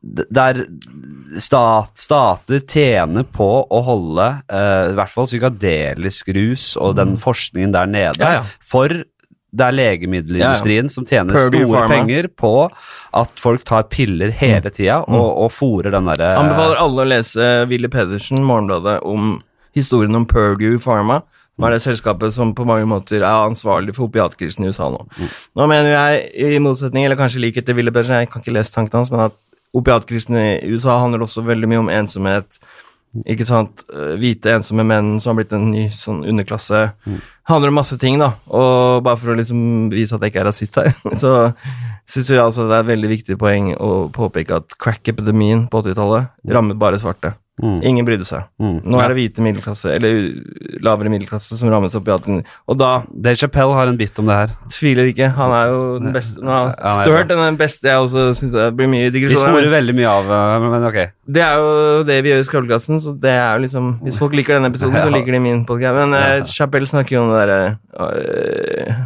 der 0.02 0.62
er 0.62 1.40
stat, 1.40 1.92
Stater 2.00 2.64
tjener 2.64 3.26
på 3.28 3.48
å 3.68 3.82
holde 3.84 4.28
uh, 4.48 4.90
i 4.90 4.96
hvert 4.98 5.12
fall 5.12 5.28
psykadelisk 5.28 6.32
rus 6.36 6.72
og 6.80 6.96
den 7.00 7.18
forskningen 7.20 7.76
der 7.76 7.90
nede. 7.90 8.20
Mm. 8.20 8.24
Ja, 8.24 8.34
ja. 8.40 8.60
For 8.64 9.02
det 9.50 9.66
er 9.66 9.74
legemiddelindustrien 9.74 10.92
som 10.94 11.08
tjener 11.10 11.34
Purdue 11.34 11.66
store 11.66 11.82
Pharma. 11.82 11.96
penger 11.96 12.28
på 12.38 12.54
at 13.18 13.42
folk 13.42 13.64
tar 13.66 13.88
piller 13.90 14.30
hele 14.38 14.70
tida 14.70 15.00
og, 15.08 15.30
og 15.46 15.50
fòrer 15.54 15.96
den 15.96 16.10
derre 16.12 16.30
Mm. 16.30 16.42
Anbefaler 16.44 16.82
alle 16.84 17.02
å 17.02 17.10
lese 17.10 17.48
Willy 17.72 17.90
Pedersen, 17.92 18.44
Morgenbladet, 18.46 19.00
om 19.04 19.40
historien 19.82 20.16
om 20.20 20.28
Purdue 20.30 20.80
Pharma. 20.82 21.22
Som 21.60 21.66
er 21.68 21.74
det 21.76 21.82
selskapet 21.84 22.32
som 22.32 22.54
på 22.56 22.64
mange 22.64 22.86
måter 22.88 23.20
er 23.20 23.28
ansvarlig 23.50 23.92
for 23.98 24.08
opiatkrisen 24.08 24.64
i 24.64 24.70
USA 24.72 24.88
nå. 24.94 25.02
Nå 25.60 25.66
mener 25.68 25.92
jeg, 25.92 26.22
i 26.56 26.62
motsetning, 26.64 27.04
eller 27.04 27.20
kanskje 27.20 27.42
likhet 27.44 27.68
til 27.68 27.76
Willy 27.76 27.92
Benjamin, 27.92 28.24
jeg 28.24 28.32
kan 28.32 28.40
ikke 28.44 28.54
lese 28.56 28.72
tankene 28.72 29.02
hans, 29.02 29.12
men 29.12 29.26
at 29.26 29.36
opiatkrisen 29.76 30.38
i 30.40 30.46
USA 30.72 30.96
handler 31.02 31.26
også 31.26 31.44
veldig 31.44 31.68
mye 31.68 31.82
om 31.84 31.92
ensomhet. 31.92 32.62
Ikke 33.28 33.44
sant? 33.48 33.84
Eh, 33.92 34.14
Hvite, 34.22 34.54
ensomme 34.54 34.86
menn 34.88 35.18
som 35.20 35.34
har 35.34 35.42
blitt 35.42 35.54
en 35.58 35.68
ny 35.74 35.88
sånn 35.92 36.22
underklasse. 36.30 36.94
handler 37.50 37.74
om 37.74 37.80
masse 37.82 37.98
ting, 37.98 38.20
da. 38.22 38.32
Og 38.54 39.04
bare 39.04 39.18
for 39.18 39.34
å 39.34 39.38
liksom 39.40 39.90
vise 39.92 40.16
at 40.16 40.22
jeg 40.22 40.32
ikke 40.32 40.44
er 40.44 40.50
rasist 40.52 40.80
her, 40.80 40.92
så 41.22 41.52
syns 42.10 42.30
jeg 42.30 42.40
altså 42.40 42.70
det 42.70 42.78
er 42.78 42.86
et 42.86 42.92
veldig 42.94 43.10
viktig 43.18 43.38
poeng 43.42 43.72
å 43.76 44.08
påpeke 44.14 44.62
at 44.62 44.78
crack-epidemien 44.80 45.68
på 45.70 45.82
80-tallet 45.84 46.30
rammet 46.56 46.80
bare 46.80 47.02
svarte. 47.02 47.34
Mm. 47.60 47.80
Ingen 47.84 48.06
brydde 48.08 48.26
seg. 48.28 48.46
Mm. 48.62 48.78
Nå 48.88 49.00
er 49.04 49.12
det 49.12 49.18
hvite 49.18 49.44
middelklasse, 49.44 49.92
eller 49.98 50.20
lavere 50.86 51.12
middelklasse, 51.12 51.58
som 51.60 51.70
rammes 51.72 51.96
opp 51.98 52.08
i 52.08 52.14
alt. 52.14 52.30
Og 52.70 52.78
da 52.80 52.92
Dave 53.12 53.36
Chappelle 53.42 53.76
har 53.76 53.92
en 53.92 53.98
bit 54.00 54.20
om 54.22 54.30
det 54.30 54.38
her. 54.38 54.54
tviler 54.72 55.10
ikke. 55.12 55.30
Han 55.36 55.52
er 55.58 55.74
jo 55.74 55.82
den 56.00 56.14
beste. 56.16 56.40
Nå, 56.40 56.56
Ja, 56.80 56.94
er 57.02 57.06
du 57.06 57.12
har 57.12 57.18
hørt 57.24 57.34
den 57.34 57.58
beste 57.60 57.90
jeg 57.90 58.00
også 58.00 58.30
syns 58.38 58.56
blir 58.76 58.88
mye 58.88 59.12
Vi 59.12 59.36
sporer 59.36 59.70
veldig 59.72 59.96
mye 59.98 60.08
av, 60.10 60.32
eh, 60.32 60.70
men, 60.70 60.88
ok. 60.88 61.00
Det 61.30 61.44
er 61.46 61.56
jo 61.60 62.04
det 62.08 62.24
vi 62.24 62.32
gjør 62.32 62.40
i 62.42 62.48
Skravleklassen, 62.48 63.00
så 63.04 63.14
det 63.20 63.36
er 63.36 63.58
jo 63.58 63.66
liksom 63.66 63.92
Hvis 64.04 64.18
folk 64.22 64.34
liker 64.34 64.56
denne 64.58 64.72
episoden, 64.72 65.00
så 65.02 65.12
liker 65.14 65.32
de 65.36 65.40
min 65.44 65.66
podcast. 65.66 65.96
Men 66.00 66.14
uh, 66.16 66.46
Chapell 66.46 66.88
snakker 66.90 67.18
jo 67.18 67.24
om 67.26 67.34
det 67.34 67.44
derre 67.44 67.78
uh, 68.00 69.06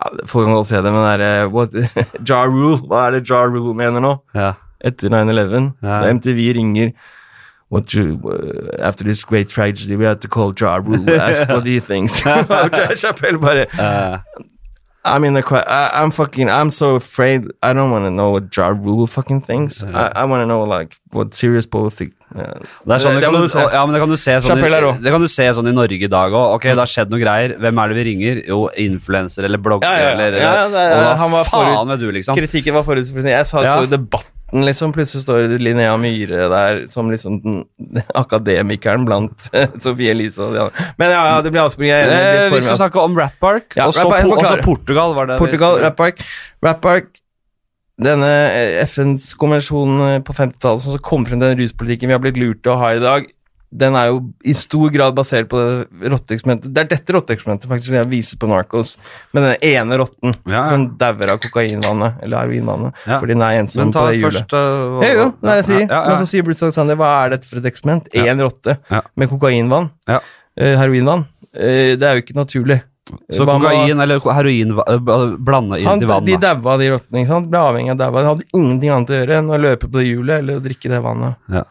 ja, 0.00 0.10
Folk 0.26 0.46
kan 0.48 0.56
godt 0.56 0.70
se 0.72 0.80
det, 0.82 0.90
men 0.92 1.04
det 1.04 1.14
derre 1.20 1.50
what- 1.52 1.76
Jar 2.28 2.48
Rule. 2.50 2.80
Hva 2.88 3.06
er 3.06 3.18
det 3.18 3.24
Jar 3.28 3.50
Rule 3.52 3.74
mener 3.76 4.02
nå? 4.02 4.16
Ja. 4.34 4.54
Etter 4.80 5.12
9-11. 5.12 5.72
Ja. 5.84 6.00
Da 6.00 6.12
MTV 6.14 6.40
ringer 6.56 6.92
what 7.70 7.94
you 7.94 8.20
uh, 8.24 8.86
after 8.86 9.04
this 9.04 9.24
great 9.24 9.48
tragedy 9.48 9.96
we 9.96 10.04
had 10.04 10.20
to 10.20 10.28
call 10.28 10.52
Ja 10.52 10.76
Rule 10.76 11.08
ask 11.28 11.48
what 11.48 11.64
he 11.64 11.80
thinks 11.80 12.20
Chappelle 13.02 13.40
bare 13.40 13.66
uh, 13.78 13.82
uh. 13.82 14.18
I'm 15.02 15.24
in 15.24 15.32
the 15.32 15.42
quite, 15.42 15.66
I, 15.66 16.02
am 16.02 16.10
fucking 16.10 16.50
I'm 16.50 16.70
so 16.70 16.94
afraid 16.94 17.44
I 17.62 17.72
don't 17.72 17.90
want 17.90 18.04
to 18.04 18.10
know 18.10 18.30
what 18.32 18.54
Ja 18.54 18.68
Rule 18.68 19.06
fucking 19.06 19.40
thinks 19.40 19.82
uh. 19.82 20.10
I, 20.14 20.22
I 20.22 20.24
want 20.24 20.42
to 20.42 20.46
know 20.46 20.62
like 20.64 20.96
what 21.12 21.34
serious 21.34 21.66
politics 21.66 22.20
Ja, 22.30 22.46
Det 22.86 22.94
er 22.94 23.02
sånn, 23.02 23.16
det, 23.16 23.22
det, 23.24 23.30
kan 23.32 23.42
du, 23.42 23.48
se, 23.50 23.58
uh, 23.58 23.72
ja, 23.74 23.80
men 23.86 23.96
det 23.96 24.00
kan 24.04 24.12
du 24.12 24.16
se 24.20 24.34
sånn, 24.44 24.60
i, 24.62 24.92
det 25.02 25.12
kan 25.14 25.24
du 25.24 25.28
se 25.30 25.46
sånn 25.56 25.66
i 25.66 25.72
Norge 25.74 26.06
i 26.06 26.10
dag 26.10 26.30
òg. 26.30 26.54
Ok, 26.60 26.68
det 26.68 26.76
har 26.76 26.86
mm. 26.86 26.92
skjedd 26.92 27.10
noen 27.10 27.22
greier. 27.24 27.54
Hvem 27.64 27.80
er 27.82 27.90
det 27.90 27.96
vi 27.96 28.04
ringer? 28.06 28.42
Jo, 28.46 28.58
influenser 28.84 29.48
eller 29.48 29.62
blogger 29.62 29.90
ja, 29.90 29.96
ja, 29.98 30.04
ja. 30.04 30.12
eller 30.12 30.36
ja, 30.38 30.52
ja, 30.62 30.84
ja, 30.94 31.16
Hva 31.18 31.42
faen 31.48 31.80
forut, 31.80 31.98
du, 31.98 32.06
liksom? 32.14 32.38
Kritikken 32.38 32.78
var 32.78 32.86
forut. 32.86 33.10
Jeg 33.10 33.48
sa 33.50 33.64
så, 33.64 33.64
så 33.66 33.90
debatt 33.90 34.30
14, 34.50 34.64
liksom, 34.66 34.92
plutselig 34.92 35.22
står 35.22 35.58
Linnea 35.58 35.96
Myhre 35.96 36.48
der 36.50 36.82
som 36.88 37.10
liksom 37.10 37.40
den 37.42 37.62
akademikeren 38.14 39.06
blant 39.06 39.48
eh, 39.52 39.68
Sofie 39.80 40.10
Elise 40.10 40.42
og 40.42 40.54
de 40.54 40.64
andre. 40.66 40.90
Men 40.98 41.10
ja, 41.14 41.22
ja 41.30 41.40
det 41.42 41.52
blir 41.54 41.62
avspring. 41.62 41.90
Eh, 41.90 42.50
vi 42.52 42.60
skal 42.60 42.76
snakke 42.76 43.00
om 43.00 43.16
Rat 43.18 43.38
Park, 43.40 43.74
ja, 43.76 43.86
og 43.86 43.94
så 43.94 44.08
po 44.08 44.14
altså 44.14 44.38
altså 44.38 44.62
Portugal. 44.64 45.14
var 45.14 45.30
det 45.30 45.38
Portugal, 45.38 45.80
Rat 45.80 45.96
Park. 45.96 46.22
Rat 46.64 46.80
Park 46.80 47.10
denne 48.00 48.30
eh, 48.50 48.80
FNs 48.86 49.34
konvensjon 49.38 50.22
på 50.24 50.32
50-tallet 50.36 50.86
som 50.86 51.02
kom 51.04 51.26
frem 51.28 51.40
til 51.40 51.50
den 51.50 51.60
ruspolitikken 51.60 52.10
vi 52.10 52.16
har 52.16 52.22
blitt 52.22 52.40
lurt 52.40 52.62
til 52.64 52.74
å 52.74 52.80
ha 52.80 52.94
i 52.96 53.02
dag, 53.02 53.28
den 53.70 53.94
er 53.94 54.08
jo 54.10 54.16
i 54.42 54.52
stor 54.58 54.90
grad 54.90 55.14
basert 55.14 55.46
på 55.50 55.58
det 55.62 56.10
rotteeksperimentet. 56.10 56.72
Det 56.74 56.82
er 56.82 56.88
dette 56.90 57.14
rotteeksperimentet 57.14 57.70
faktisk 57.70 57.94
jeg 57.94 58.08
viser 58.10 58.40
på 58.42 58.48
Narcos, 58.50 58.96
med 59.32 59.46
den 59.46 59.56
ene 59.70 59.98
rotten 60.00 60.34
Ja, 60.44 60.56
ja. 60.56 60.64
som 60.72 60.88
dauer 60.98 61.30
av 61.36 61.38
kokainvannet, 61.44 62.18
eller 62.24 62.42
heroinvannet, 62.42 62.98
Ja. 63.06 63.20
fordi 63.22 63.36
den 63.36 63.42
er 63.46 63.60
ensom 63.60 63.92
på 63.94 64.06
det 64.10 64.18
hjulet. 64.18 64.42
først 64.42 64.52
uh, 64.58 65.06
Ja, 65.06 65.12
jo, 65.14 65.30
det 65.40 65.48
er 65.48 65.54
det 65.54 65.56
jeg 65.62 65.68
sier. 65.70 65.86
Men 65.94 66.18
så 66.18 66.26
sier 66.32 66.42
Bruce 66.48 66.62
Alexander, 66.66 66.98
hva 66.98 67.10
er 67.24 67.30
dette 67.36 67.46
for 67.46 67.62
et 67.62 67.70
eksperiment? 67.70 68.10
Én 68.12 68.42
rotte 68.42 68.78
med 69.16 69.30
kokainvann. 69.30 69.90
Ja. 70.10 70.20
eh, 70.58 70.74
heroinvann. 70.76 71.26
Uh, 71.54 71.94
det 71.98 72.02
er 72.02 72.18
jo 72.18 72.22
ikke 72.26 72.38
naturlig. 72.42 72.82
Så 73.30 73.42
kokain 73.46 73.98
eller 73.98 74.20
heroin 74.22 74.70
blanda 75.42 75.78
inn 75.80 75.86
Han, 75.88 75.98
vannet? 75.98 76.08
vann? 76.10 76.24
de 76.26 76.36
da. 76.36 76.54
daua, 76.54 76.76
de 76.78 76.90
rottene. 76.92 77.22
ikke 77.24 77.32
sant? 77.32 77.48
Ble 77.50 77.58
avhengig 77.58 77.90
av 77.90 77.98
daua. 77.98 78.20
De 78.22 78.28
hadde 78.28 78.44
ingenting 78.54 78.90
annet 78.94 79.10
å 79.10 79.16
gjøre 79.18 79.38
enn 79.40 79.48
å 79.50 79.58
løpe 79.58 79.88
på 79.90 79.98
det 79.98 80.04
hjulet 80.06 80.38
eller 80.44 80.58
å 80.60 80.62
drikke 80.62 80.90
det 80.92 81.00
vannet. 81.02 81.34
Ja. 81.50 81.64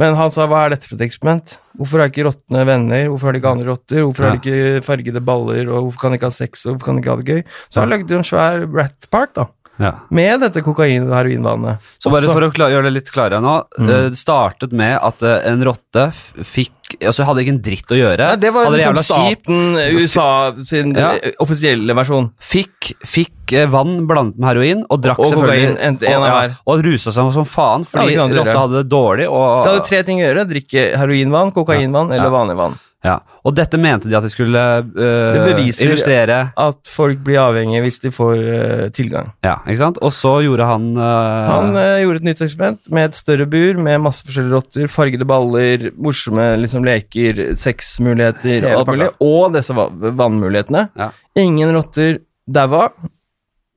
Men 0.00 0.16
han 0.16 0.30
sa 0.32 0.46
hva 0.48 0.64
er 0.64 0.74
dette 0.74 0.88
for 0.88 0.96
et 0.96 1.04
eksperiment? 1.04 1.56
Hvorfor 1.76 2.00
har 2.00 2.10
ikke 2.12 2.24
rottene 2.26 2.64
venner? 2.68 3.08
Hvorfor 3.12 3.28
har 3.28 3.36
de 3.36 3.40
ikke 3.42 3.50
andre 3.52 3.68
rotter? 3.68 4.04
Hvorfor 4.06 4.24
har 4.24 4.36
de 4.36 4.40
ikke 4.40 4.84
fargede 4.86 5.20
baller? 5.24 5.68
Og 5.68 5.88
hvorfor 5.88 6.04
kan 6.04 6.14
de 6.14 6.20
ikke 6.20 6.30
ha 6.30 6.36
sex? 6.36 6.64
Og 6.64 6.74
hvorfor 6.74 6.88
kan 6.88 6.96
de 6.96 7.04
ikke 7.04 7.12
ha 7.12 7.20
det 7.20 7.28
gøy? 7.28 7.42
Så 7.68 7.82
han 7.82 7.92
lagde 7.92 8.08
jo 8.14 8.22
en 8.22 8.28
svær 8.28 8.64
rat 8.72 9.10
park, 9.12 9.34
da. 9.36 9.48
Ja. 9.80 9.92
Med 10.10 10.40
dette 10.40 10.60
kokain- 10.62 11.06
og 11.08 11.14
heroinvannet. 11.16 11.78
Så 11.98 12.10
bare 12.12 12.22
Også- 12.26 12.32
for 12.34 12.42
å 12.42 12.52
klar, 12.52 12.70
gjøre 12.70 12.84
det 12.84 12.92
litt 12.92 13.10
klarere 13.10 13.40
nå. 13.40 13.54
Mm. 13.78 13.88
eh, 13.88 14.08
Det 14.10 14.18
startet 14.20 14.70
med 14.72 14.98
at 15.02 15.22
eh, 15.22 15.48
en 15.50 15.64
rotte 15.64 16.12
fikk 16.44 16.70
Altså 17.00 17.24
hadde 17.24 17.40
ikke 17.40 17.48
en 17.54 17.62
dritt 17.62 17.88
å 17.88 17.96
gjøre. 17.96 18.18
Nei, 18.18 18.36
det 18.36 18.50
var 18.52 18.66
hadde 18.66 18.76
liksom 18.76 18.98
staten, 19.00 19.96
USA 19.96 20.52
sin 20.62 20.90
Ja. 20.94 21.12
eh, 21.14 21.30
offisielle 21.40 21.94
versjon. 21.96 22.32
Fikk, 22.38 22.92
fikk 23.00 23.52
eh, 23.54 23.64
vann 23.64 24.06
blandet 24.06 24.36
med 24.38 24.50
heroin, 24.50 24.84
og 24.90 25.00
drakk 25.00 25.18
Og 25.18 25.24
selvfølgelig 25.32 25.72
kokain, 25.72 25.78
en- 25.80 25.98
en 26.02 26.20
og, 26.20 26.26
ja, 26.26 26.54
og 26.66 26.84
rusa 26.84 27.10
seg 27.10 27.32
som 27.32 27.44
faen, 27.46 27.86
fordi 27.88 28.14
rotta 28.18 28.58
hadde 28.58 28.82
det 28.84 28.88
dårlig. 28.90 29.26
Og, 29.30 29.64
Det 29.64 29.72
hadde 29.72 29.86
tre 29.88 30.02
ting 30.02 30.18
å 30.18 30.26
gjøre. 30.34 30.44
Drikke 30.50 30.96
heroinvann, 30.98 31.50
kokainvann 31.54 32.12
eller 32.12 32.28
vanlig 32.28 32.56
vann. 32.58 32.78
Ja. 33.04 33.16
og 33.42 33.54
dette 33.58 33.78
mente 33.80 34.08
de 34.10 34.16
at 34.18 34.24
de 34.26 34.30
skulle 34.32 34.62
beviser- 34.86 35.86
illustrere. 35.88 36.38
At 36.56 36.90
folk 36.90 37.22
blir 37.26 37.40
avhengige 37.42 37.82
hvis 37.84 38.00
de 38.04 38.12
får 38.14 38.34
eh, 38.42 38.84
tilgang. 38.94 39.32
Ja, 39.44 39.56
ikke 39.66 39.80
sant? 39.82 39.98
Og 40.02 40.12
så 40.14 40.36
gjorde 40.44 40.66
han 40.68 40.90
eh, 40.96 41.52
Han 41.52 41.72
gjorde 42.02 42.22
et 42.22 42.28
nytt 42.30 42.44
eksperiment 42.46 42.90
med 42.94 43.10
et 43.10 43.18
større 43.18 43.46
bur 43.50 43.80
med 43.82 44.02
masse 44.04 44.26
forskjellige 44.26 44.54
rotter, 44.54 44.92
fargede 44.92 45.28
baller, 45.28 45.88
morsomme 45.96 46.52
liksom, 46.62 46.84
leker, 46.86 47.42
sexmuligheter 47.58 48.68
og 48.68 48.78
alt 48.82 48.92
mulig, 48.94 49.10
og 49.22 49.56
disse 49.56 49.74
vannmulighetene. 49.76 50.86
Ja. 50.98 51.10
Ingen 51.42 51.74
rotter 51.76 52.20
daua. 52.46 52.88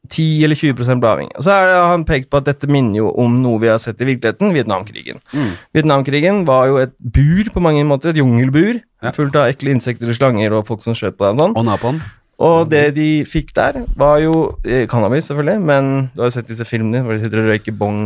10 0.05 0.43
eller 0.45 0.55
20 0.59 0.99
ble 1.01 1.09
avhengig. 1.09 1.33
Og 1.39 1.45
så 1.45 1.55
har 1.55 1.71
han 1.91 2.05
pekt 2.05 2.29
på 2.29 2.37
at 2.37 2.45
dette 2.49 2.69
minner 2.69 2.99
jo 2.99 3.11
om 3.21 3.39
noe 3.41 3.61
vi 3.63 3.71
har 3.71 3.79
sett 3.81 4.01
i 4.03 4.07
virkeligheten, 4.11 4.53
Vietnamkrigen. 4.53 5.17
Mm. 5.33 5.51
Vietnamkrigen 5.73 6.43
var 6.45 6.67
jo 6.69 6.77
et 6.83 6.93
bur 6.99 7.49
på 7.53 7.63
mange 7.63 7.81
måter, 7.87 8.13
et 8.13 8.21
jungelbur. 8.21 8.81
Fullt 9.13 9.35
av 9.35 9.49
ekle 9.51 9.71
insekter 9.75 10.09
og 10.09 10.15
slanger 10.17 10.53
og 10.57 10.65
folk 10.67 10.81
som 10.81 10.95
skjøt 10.97 11.17
på 11.17 11.25
deg 11.27 11.35
og 11.35 11.41
sånn. 11.43 11.55
Og 11.59 11.65
napalm. 11.67 11.99
Og 12.45 12.65
det 12.67 12.89
de 12.97 13.23
fikk 13.23 13.53
der, 13.55 13.77
var 13.95 14.17
jo 14.19 14.31
eh, 14.67 14.83
cannabis, 14.91 15.29
selvfølgelig, 15.29 15.61
men 15.63 16.09
du 16.11 16.19
har 16.19 16.27
jo 16.27 16.33
sett 16.35 16.49
disse 16.49 16.65
filmene 16.67 16.99
hvor 17.05 17.15
de 17.15 17.21
sitter 17.23 17.39
og 17.39 17.47
røyker 17.47 17.77
bong 17.79 17.99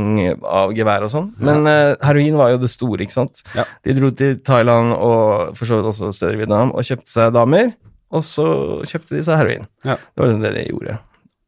av 0.45 0.76
gevær 0.78 1.08
og 1.08 1.10
sånn. 1.10 1.32
Men 1.41 1.66
eh, 1.66 1.95
heroin 2.06 2.38
var 2.38 2.52
jo 2.54 2.60
det 2.62 2.70
store, 2.70 3.02
ikke 3.08 3.16
sant. 3.16 3.41
Ja. 3.58 3.66
De 3.88 3.95
dro 3.97 4.12
til 4.14 4.38
Thailand 4.45 4.93
og 4.93 5.56
for 5.58 5.66
så 5.66 5.80
vidt 5.80 5.89
også 5.89 6.12
steder 6.14 6.38
i 6.38 6.43
Vietnam 6.43 6.76
og 6.76 6.86
kjøpte 6.86 7.10
seg 7.10 7.34
damer, 7.34 7.72
og 8.14 8.22
så 8.26 8.45
kjøpte 8.89 9.18
de 9.18 9.26
seg 9.26 9.39
heroin. 9.41 9.66
Ja. 9.86 9.97
Det 9.97 10.22
var 10.22 10.36
det 10.45 10.54
de 10.60 10.68
gjorde. 10.70 11.00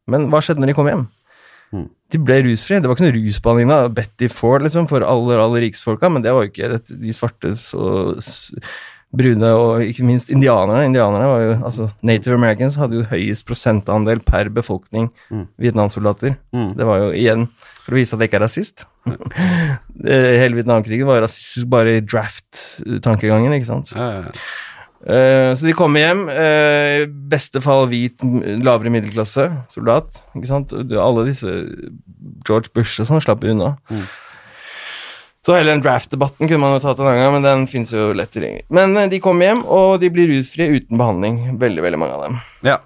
Men 0.09 0.25
hva 0.33 0.41
skjedde 0.41 0.63
når 0.65 0.71
de 0.73 0.77
kom 0.81 0.89
hjem? 0.89 1.05
Mm. 1.71 1.85
De 2.11 2.19
ble 2.19 2.39
rusfrie. 2.49 2.81
Det 2.83 2.89
var 2.89 2.97
ikke 2.97 3.05
noe 3.07 3.15
rusbehandling 3.15 3.69
da. 3.71 3.77
Betty 3.95 4.27
Ford 4.33 4.65
liksom, 4.65 4.89
for 4.89 5.05
aller, 5.07 5.39
aller 5.39 5.63
riksfolka, 5.67 6.09
folka, 6.09 6.09
men 6.17 6.25
det 6.25 6.33
var 6.35 6.43
jo 6.43 6.51
ikke 6.51 6.81
de 6.89 7.13
svartes 7.15 7.69
og 7.77 8.17
s- 8.19 8.49
brune 9.11 9.49
og 9.57 9.83
ikke 9.83 10.05
minst 10.07 10.31
indianerne. 10.31 10.85
Indianerne 10.87 11.27
var 11.27 11.41
jo, 11.43 11.51
altså 11.67 11.89
Native 12.07 12.37
Americans 12.37 12.77
hadde 12.79 13.01
jo 13.01 13.07
høyest 13.11 13.45
prosentandel 13.49 14.23
per 14.25 14.49
befolkning 14.53 15.09
Mm. 15.31 15.45
Vietnamsoldater. 15.59 16.35
Mm. 16.55 16.73
Det 16.77 16.85
var 16.87 16.97
jo 17.05 17.11
igjen 17.15 17.45
for 17.85 17.93
å 17.93 17.97
vise 17.97 18.15
at 18.15 18.21
jeg 18.21 18.29
ikke 18.31 18.39
er 18.39 18.45
rasist. 18.45 18.83
Hele 20.41 20.57
Vietnamkrigen 20.57 21.07
var 21.09 21.23
rasistisk 21.25 21.69
bare 21.71 21.97
i 21.99 22.03
draft-tankegangen, 22.03 23.55
ikke 23.57 23.69
sant. 23.69 23.93
Ja, 23.95 24.09
ja, 24.11 24.27
ja. 24.27 24.35
Uh, 25.01 25.49
så 25.57 25.65
de 25.65 25.73
kommer 25.73 26.03
hjem. 26.03 26.27
I 26.29 27.05
uh, 27.05 27.07
beste 27.31 27.61
fall 27.63 27.87
hvit, 27.89 28.21
lavere 28.61 28.91
middelklasse, 28.93 29.47
soldat. 29.73 30.19
ikke 30.37 30.49
sant? 30.51 30.75
Alle 30.77 31.23
disse 31.31 31.49
George 32.45 32.69
Bush 32.75 33.01
og 33.01 33.09
sånn 33.09 33.23
slapp 33.25 33.41
unna. 33.49 33.73
Mm. 33.89 34.03
Så 35.45 35.55
hele 35.57 35.71
den 35.73 35.81
draft-debatten 35.81 36.45
kunne 36.47 36.59
man 36.61 36.75
jo 36.75 36.81
tatt 36.83 36.99
en 37.01 37.07
annen 37.09 37.21
gang, 37.23 37.31
men 37.33 37.45
den 37.47 37.63
finnes 37.71 37.89
jo 37.95 38.11
lett 38.13 38.29
tilgjengelig. 38.35 38.67
Men 38.69 38.93
eh, 38.97 39.07
de 39.09 39.17
kommer 39.23 39.47
hjem, 39.49 39.63
og 39.65 39.95
de 40.03 40.09
blir 40.13 40.29
rusfrie 40.29 40.67
uten 40.75 40.99
behandling. 41.01 41.39
Veldig, 41.61 41.81
veldig 41.87 41.99
mange 42.01 42.13
av 42.19 42.27
dem. 42.27 42.37
ja. 42.67 42.77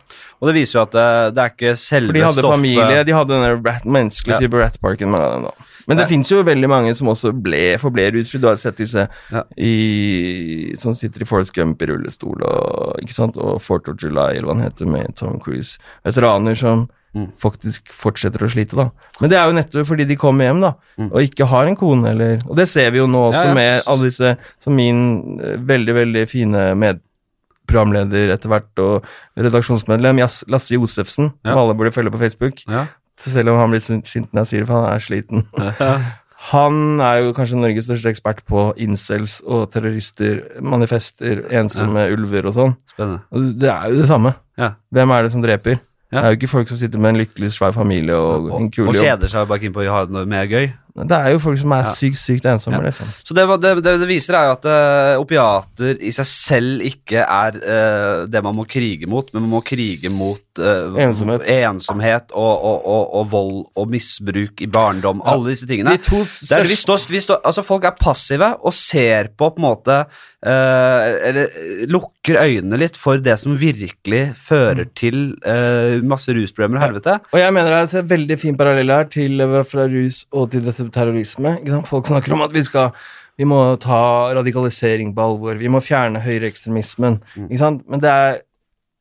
Og 0.44 0.50
det 0.50 0.58
viser 0.58 0.76
jo 0.76 0.82
at 0.84 0.92
det, 0.92 1.04
det 1.34 1.42
er 1.42 1.52
ikke 1.54 1.70
selve 1.80 2.10
For 2.12 2.18
de 2.18 2.24
hadde 2.26 2.42
stoffet 2.42 2.58
familie, 2.58 3.04
de 3.08 3.14
hadde 3.16 3.38
den 3.40 3.62
rat, 3.66 3.86
menneskelige 3.88 4.36
Ja. 4.36 4.40
type 4.44 4.60
rat 4.60 4.76
parken, 4.84 5.10
mange 5.14 5.24
av 5.30 5.32
dem 5.38 5.46
da. 5.48 5.54
Men 5.88 5.98
det 6.02 6.08
fins 6.10 6.32
jo 6.34 6.42
veldig 6.44 6.70
mange 6.70 6.92
som 6.98 7.08
også 7.08 7.32
ble, 7.46 7.62
forble 7.80 8.10
rusfri. 8.12 8.42
Du 8.44 8.48
har 8.50 8.58
sett 8.60 8.76
disse 8.78 9.08
Ja. 9.32 9.44
i, 9.58 10.74
som 10.78 10.94
sitter 10.94 11.24
i 11.24 11.26
Forest 11.30 11.54
Gump 11.56 11.82
i 11.82 11.88
rullestol 11.90 12.44
og, 12.44 13.00
ikke 13.02 13.16
sant? 13.16 13.38
og 13.40 13.62
Fort 13.64 13.88
of 13.88 13.96
July, 14.02 14.36
eller 14.36 14.50
hva 14.50 14.58
han 14.58 14.66
heter, 14.68 14.86
med 14.92 15.16
Tom 15.16 15.40
Cruise. 15.40 15.80
Veteraner 16.06 16.56
som 16.60 16.88
Mm. 17.16 17.30
faktisk 17.40 17.94
fortsetter 17.96 18.44
å 18.44 18.50
slite, 18.52 18.76
da. 18.76 18.90
Men 19.22 19.30
det 19.32 19.38
er 19.40 19.46
jo 19.48 19.56
nettopp 19.56 19.88
fordi 19.88 20.06
de 20.10 20.18
kommer 20.20 20.50
hjem, 20.50 20.60
da, 20.66 20.74
Mm. 21.00 21.12
og 21.14 21.22
ikke 21.24 21.48
har 21.48 21.66
en 21.68 21.76
kone, 21.80 22.10
eller 22.12 22.42
Og 22.50 22.56
det 22.58 22.68
ser 22.68 22.92
vi 22.92 22.98
jo 23.00 23.08
nå 23.08 23.30
også 23.32 23.44
Ja, 23.44 23.48
ja. 23.48 23.54
med 23.54 23.84
alle 23.88 24.04
disse 24.10 24.38
Som 24.60 24.76
min 24.76 25.40
eh, 25.40 25.56
veldig, 25.58 25.94
veldig 25.96 26.26
fine 26.30 26.76
medprogramleder 26.76 28.34
etter 28.36 28.50
hvert, 28.52 28.80
og 28.84 29.06
redaksjonsmedlem 29.38 30.20
Lasse 30.52 30.76
Josefsen, 30.76 31.32
som 31.46 31.58
alle 31.58 31.74
burde 31.74 31.94
følge 31.96 32.12
på 32.12 32.20
Facebook. 32.20 32.62
Ja. 32.68 32.86
Selv 33.18 33.50
om 33.54 33.58
han 33.58 33.72
blir 33.72 33.80
sint 33.80 34.34
når 34.34 34.44
jeg 34.44 34.48
sier 34.52 34.60
det, 34.60 34.68
for 34.68 34.84
han 34.84 34.94
er 34.94 35.00
sliten. 35.00 35.48
Han 36.52 37.00
er 37.02 37.22
jo 37.24 37.32
kanskje 37.34 37.58
Norges 37.58 37.88
største 37.88 38.12
ekspert 38.12 38.42
på 38.46 38.68
incels 38.78 39.40
og 39.48 39.72
terrorister, 39.72 40.44
manifester, 40.62 41.40
ensomme 41.50 42.04
ulver 42.14 42.46
og 42.46 42.54
sånn. 42.54 42.74
Spennende. 42.92 43.22
Og 43.32 43.48
det 43.64 43.70
er 43.72 43.90
jo 43.90 44.02
det 44.02 44.08
samme. 44.12 44.34
Ja. 44.60 44.74
Hvem 44.94 45.14
er 45.16 45.24
det 45.26 45.32
som 45.34 45.42
dreper? 45.42 45.80
Ja. 46.16 46.22
Det 46.22 46.26
er 46.30 46.34
jo 46.34 46.40
ikke 46.40 46.52
folk 46.54 46.72
som 46.72 46.80
sitter 46.80 47.02
med 47.04 47.14
en 47.14 47.20
lykkelig, 47.20 47.52
svær 47.52 47.76
familie 47.76 48.16
og, 48.16 48.48
Og, 48.50 48.62
en 48.62 48.72
kul 48.72 48.86
jobb. 48.88 48.96
og 48.96 49.02
kjeder 49.04 49.32
seg 49.36 49.48
bare 49.52 49.68
inn 49.68 49.76
på 49.76 49.84
å 49.84 49.92
ha 49.92 50.06
noe 50.08 50.26
mer 50.30 50.48
gøy. 50.48 50.70
Det 50.96 51.12
er 51.18 51.34
jo 51.34 51.40
folk 51.44 51.60
som 51.60 51.74
er 51.76 51.90
sykt, 51.92 52.16
sykt 52.22 52.46
ensomme, 52.48 52.78
Ja. 52.80 52.86
liksom. 52.88 53.10
Så 53.28 53.36
det, 53.36 53.44
det, 53.66 53.74
det, 53.84 53.96
det 54.00 54.08
viser 54.08 54.38
er 54.40 54.46
jo 54.48 54.54
at 54.56 54.68
uh, 54.72 55.20
opiater 55.20 55.98
i 56.00 56.14
seg 56.16 56.30
selv 56.30 56.86
ikke 56.88 57.26
er 57.26 57.58
uh, 57.60 58.24
det 58.32 58.42
man 58.46 58.56
må 58.56 58.64
krige 58.64 59.10
mot, 59.12 59.28
men 59.36 59.44
man 59.44 59.58
må 59.58 59.62
krige 59.68 60.08
mot 60.14 60.40
eh, 60.60 61.00
Ensomhet. 61.06 61.48
ensomhet 61.50 62.34
og, 62.34 62.54
og, 62.54 62.86
og, 62.86 63.04
og 63.20 63.32
vold 63.32 63.58
og 63.76 63.92
misbruk 63.92 64.62
i 64.62 64.68
barndom. 64.72 65.24
Ja. 65.24 65.34
Alle 65.34 65.54
disse 65.54 65.68
tingene. 65.70 65.96
De 65.96 66.20
er, 66.20 66.66
vi 66.68 66.78
største 66.78 66.82
står, 66.82 67.14
vi 67.14 67.24
står, 67.24 67.42
altså 67.48 67.64
folk 67.66 67.88
er 67.88 67.98
passive 68.00 68.52
og 68.62 68.76
ser 68.76 69.32
på 69.36 69.46
på 69.46 69.62
en 69.62 69.66
måte 69.66 69.98
uh, 70.06 71.02
Eller 71.28 71.50
eh, 71.50 71.84
lukker 71.92 72.40
øynene 72.42 72.80
litt 72.82 72.98
for 73.00 73.22
det 73.22 73.38
som 73.42 73.58
virkelig 73.60 74.24
fører 74.42 74.88
til 74.98 75.36
uh, 75.46 76.02
masse 76.06 76.34
rusproblemer 76.34 76.80
og 76.80 76.86
helvete. 76.88 77.20
Og 77.34 77.42
jeg 77.42 77.54
mener 77.56 77.76
det 77.76 77.84
er 77.84 78.02
en 78.04 78.10
veldig 78.16 78.40
fin 78.42 78.58
parallell 78.58 78.94
her 78.94 79.12
til 79.12 79.44
fra 79.70 79.86
rus 79.92 80.24
og 80.34 80.50
til 80.54 80.72
terrorisme. 80.94 81.58
Folk 81.86 82.10
snakker 82.10 82.36
om 82.36 82.44
at 82.46 82.56
vi 82.56 82.66
skal 82.66 82.92
vi 83.36 83.48
må 83.48 83.60
ta 83.84 84.32
radikalisering 84.36 85.12
på 85.16 85.24
alvor. 85.26 85.58
Vi 85.60 85.72
må 85.72 85.82
fjerne 85.84 86.22
høyreekstremismen. 86.24 87.20
Sant? 87.60 87.84
Men 87.92 88.04
det 88.04 88.12
er, 88.12 88.38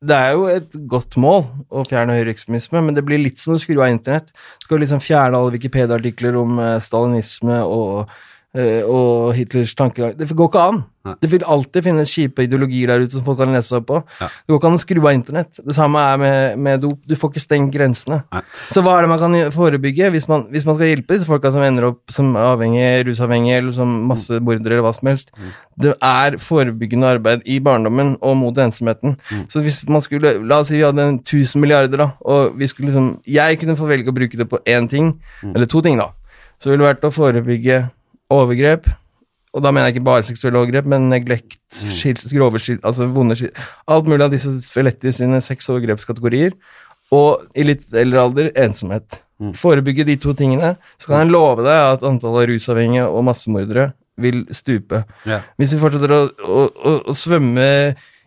det 0.03 0.15
er 0.15 0.33
jo 0.35 0.45
et 0.51 0.75
godt 0.91 1.15
mål 1.21 1.45
å 1.71 1.85
fjerne 1.87 2.17
høyreekstremisme, 2.17 2.81
men 2.83 2.97
det 2.97 3.05
blir 3.07 3.21
litt 3.21 3.39
som 3.41 3.55
å 3.55 3.59
skru 3.61 3.77
av 3.79 3.93
internett. 3.93 4.33
Du 4.59 4.67
skal 4.67 4.83
liksom 4.83 5.01
fjerne 5.03 5.39
alle 5.39 5.55
Wikipedia-artikler 5.55 6.37
om 6.39 6.59
eh, 6.59 6.77
stalinisme 6.83 7.61
og, 7.63 8.11
og 8.55 9.33
Hitlers 9.35 9.75
tankegang. 9.75 10.13
Det 10.17 10.29
går 10.31 10.51
ikke 10.51 10.67
an. 10.71 10.83
Nei. 11.05 11.13
Det 11.21 11.29
vil 11.29 11.43
alltid 11.53 11.85
finnes 11.85 12.09
kjipe 12.09 12.45
ideologier 12.47 12.89
der 12.89 13.03
ute 13.05 13.13
som 13.13 13.25
folk 13.25 13.37
kan 13.37 13.53
lese 13.53 13.75
opp 13.77 13.85
på. 13.91 13.99
Ja. 14.17 14.29
Det 14.31 14.49
går 14.53 14.57
ikke 14.57 14.69
an 14.71 14.77
å 14.77 14.81
skru 14.81 15.01
av 15.03 15.11
internett. 15.13 15.59
Det 15.61 15.75
samme 15.77 16.01
er 16.01 16.21
med, 16.21 16.61
med 16.65 16.81
dop. 16.81 17.01
Du 17.05 17.13
får 17.19 17.33
ikke 17.33 17.43
stengt 17.43 17.73
grensene. 17.75 18.21
Nei. 18.33 18.41
Så 18.73 18.81
hva 18.85 18.95
er 18.97 19.05
det 19.05 19.11
man 19.11 19.21
kan 19.21 19.35
forebygge 19.53 20.09
hvis 20.15 20.25
man, 20.31 20.47
hvis 20.53 20.65
man 20.65 20.79
skal 20.79 20.89
hjelpe 20.89 21.17
disse 21.17 21.29
folka 21.29 21.51
som 21.53 21.65
ender 21.65 21.91
opp 21.91 22.15
som 22.15 22.31
avhengige, 22.41 23.03
rusavhengige 23.09 23.59
eller 23.61 23.75
som 23.75 23.91
massemordere 24.09 24.79
eller 24.79 24.87
hva 24.87 24.95
som 24.97 25.11
helst? 25.11 25.35
Det 25.77 25.93
er 25.93 26.39
forebyggende 26.41 27.11
arbeid 27.17 27.45
i 27.45 27.59
barndommen 27.63 28.15
og 28.25 28.37
mot 28.39 28.63
ensomheten. 28.65 29.17
Så 29.51 29.61
hvis 29.65 29.83
man 29.91 30.03
skulle 30.03 30.35
La 30.45 30.61
oss 30.63 30.71
si 30.71 30.77
vi 30.79 30.85
hadde 30.85 31.03
en 31.03 31.19
1000 31.19 31.61
milliarder, 31.61 32.01
da, 32.01 32.07
og 32.25 32.55
vi 32.57 32.67
skulle 32.69 32.89
liksom 32.89 33.11
Jeg 33.29 33.59
kunne 33.61 33.75
få 33.77 33.87
velge 33.89 34.09
å 34.09 34.15
bruke 34.15 34.37
det 34.39 34.47
på 34.49 34.59
én 34.65 34.89
ting, 34.89 35.13
eller 35.53 35.69
to 35.69 35.81
ting, 35.85 35.99
da. 36.01 36.09
Så 36.57 36.71
ville 36.71 36.81
det 36.81 36.95
vært 36.95 37.05
å 37.05 37.13
forebygge 37.13 37.83
overgrep. 38.35 38.87
Og 39.55 39.63
da 39.63 39.71
mener 39.71 39.87
jeg 39.87 39.95
ikke 39.95 40.07
bare 40.09 40.25
seksuelle 40.27 40.59
overgrep, 40.59 40.87
men 40.91 41.07
neglekt, 41.11 41.61
skils, 41.71 42.27
grove 42.35 42.59
skils, 42.59 42.81
altså 42.83 43.07
vonde 43.07 43.37
skils, 43.39 43.55
Alt 43.87 44.09
mulig 44.11 44.25
av 44.25 44.33
disse 44.33 44.51
Feletti 44.67 45.13
sine 45.15 45.39
seks 45.43 45.69
overgrepskategorier. 45.71 46.57
Og 47.15 47.45
i 47.55 47.63
litt 47.63 47.85
eldre 47.95 48.25
alder 48.25 48.49
ensomhet. 48.65 49.21
Forebygge 49.55 50.05
de 50.07 50.15
to 50.19 50.33
tingene, 50.35 50.73
så 50.99 51.11
kan 51.11 51.23
jeg 51.23 51.33
love 51.35 51.63
deg 51.63 51.93
at 51.95 52.03
antallet 52.07 52.49
rusavhengige 52.51 53.07
og 53.11 53.23
massemordere 53.27 53.89
vil 54.19 54.45
stupe. 54.55 55.03
Yeah. 55.27 55.43
Hvis 55.59 55.75
vi 55.75 55.79
fortsetter 55.81 56.13
å, 56.15 56.21
å, 56.31 56.65
å, 56.71 56.93
å 57.11 57.15
svømme 57.15 57.67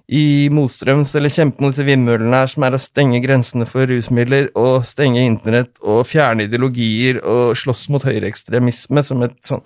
i 0.09 0.49
motstrøms 0.53 1.11
eller 1.19 1.33
kjempe 1.33 1.61
mot 1.61 1.73
disse 1.73 1.85
vindmøllene 1.85 2.43
her, 2.43 2.49
som 2.49 2.65
er 2.65 2.77
å 2.77 2.81
stenge 2.81 3.21
grensene 3.25 3.69
for 3.69 3.89
rusmidler 3.89 4.49
og 4.57 4.87
stenge 4.89 5.25
internett 5.25 5.75
og 5.85 6.07
fjerne 6.09 6.47
ideologier 6.49 7.21
og 7.21 7.57
slåss 7.61 7.89
mot 7.93 8.05
høyreekstremisme 8.09 9.05
som 9.05 9.25
et 9.27 9.37
sånn 9.49 9.65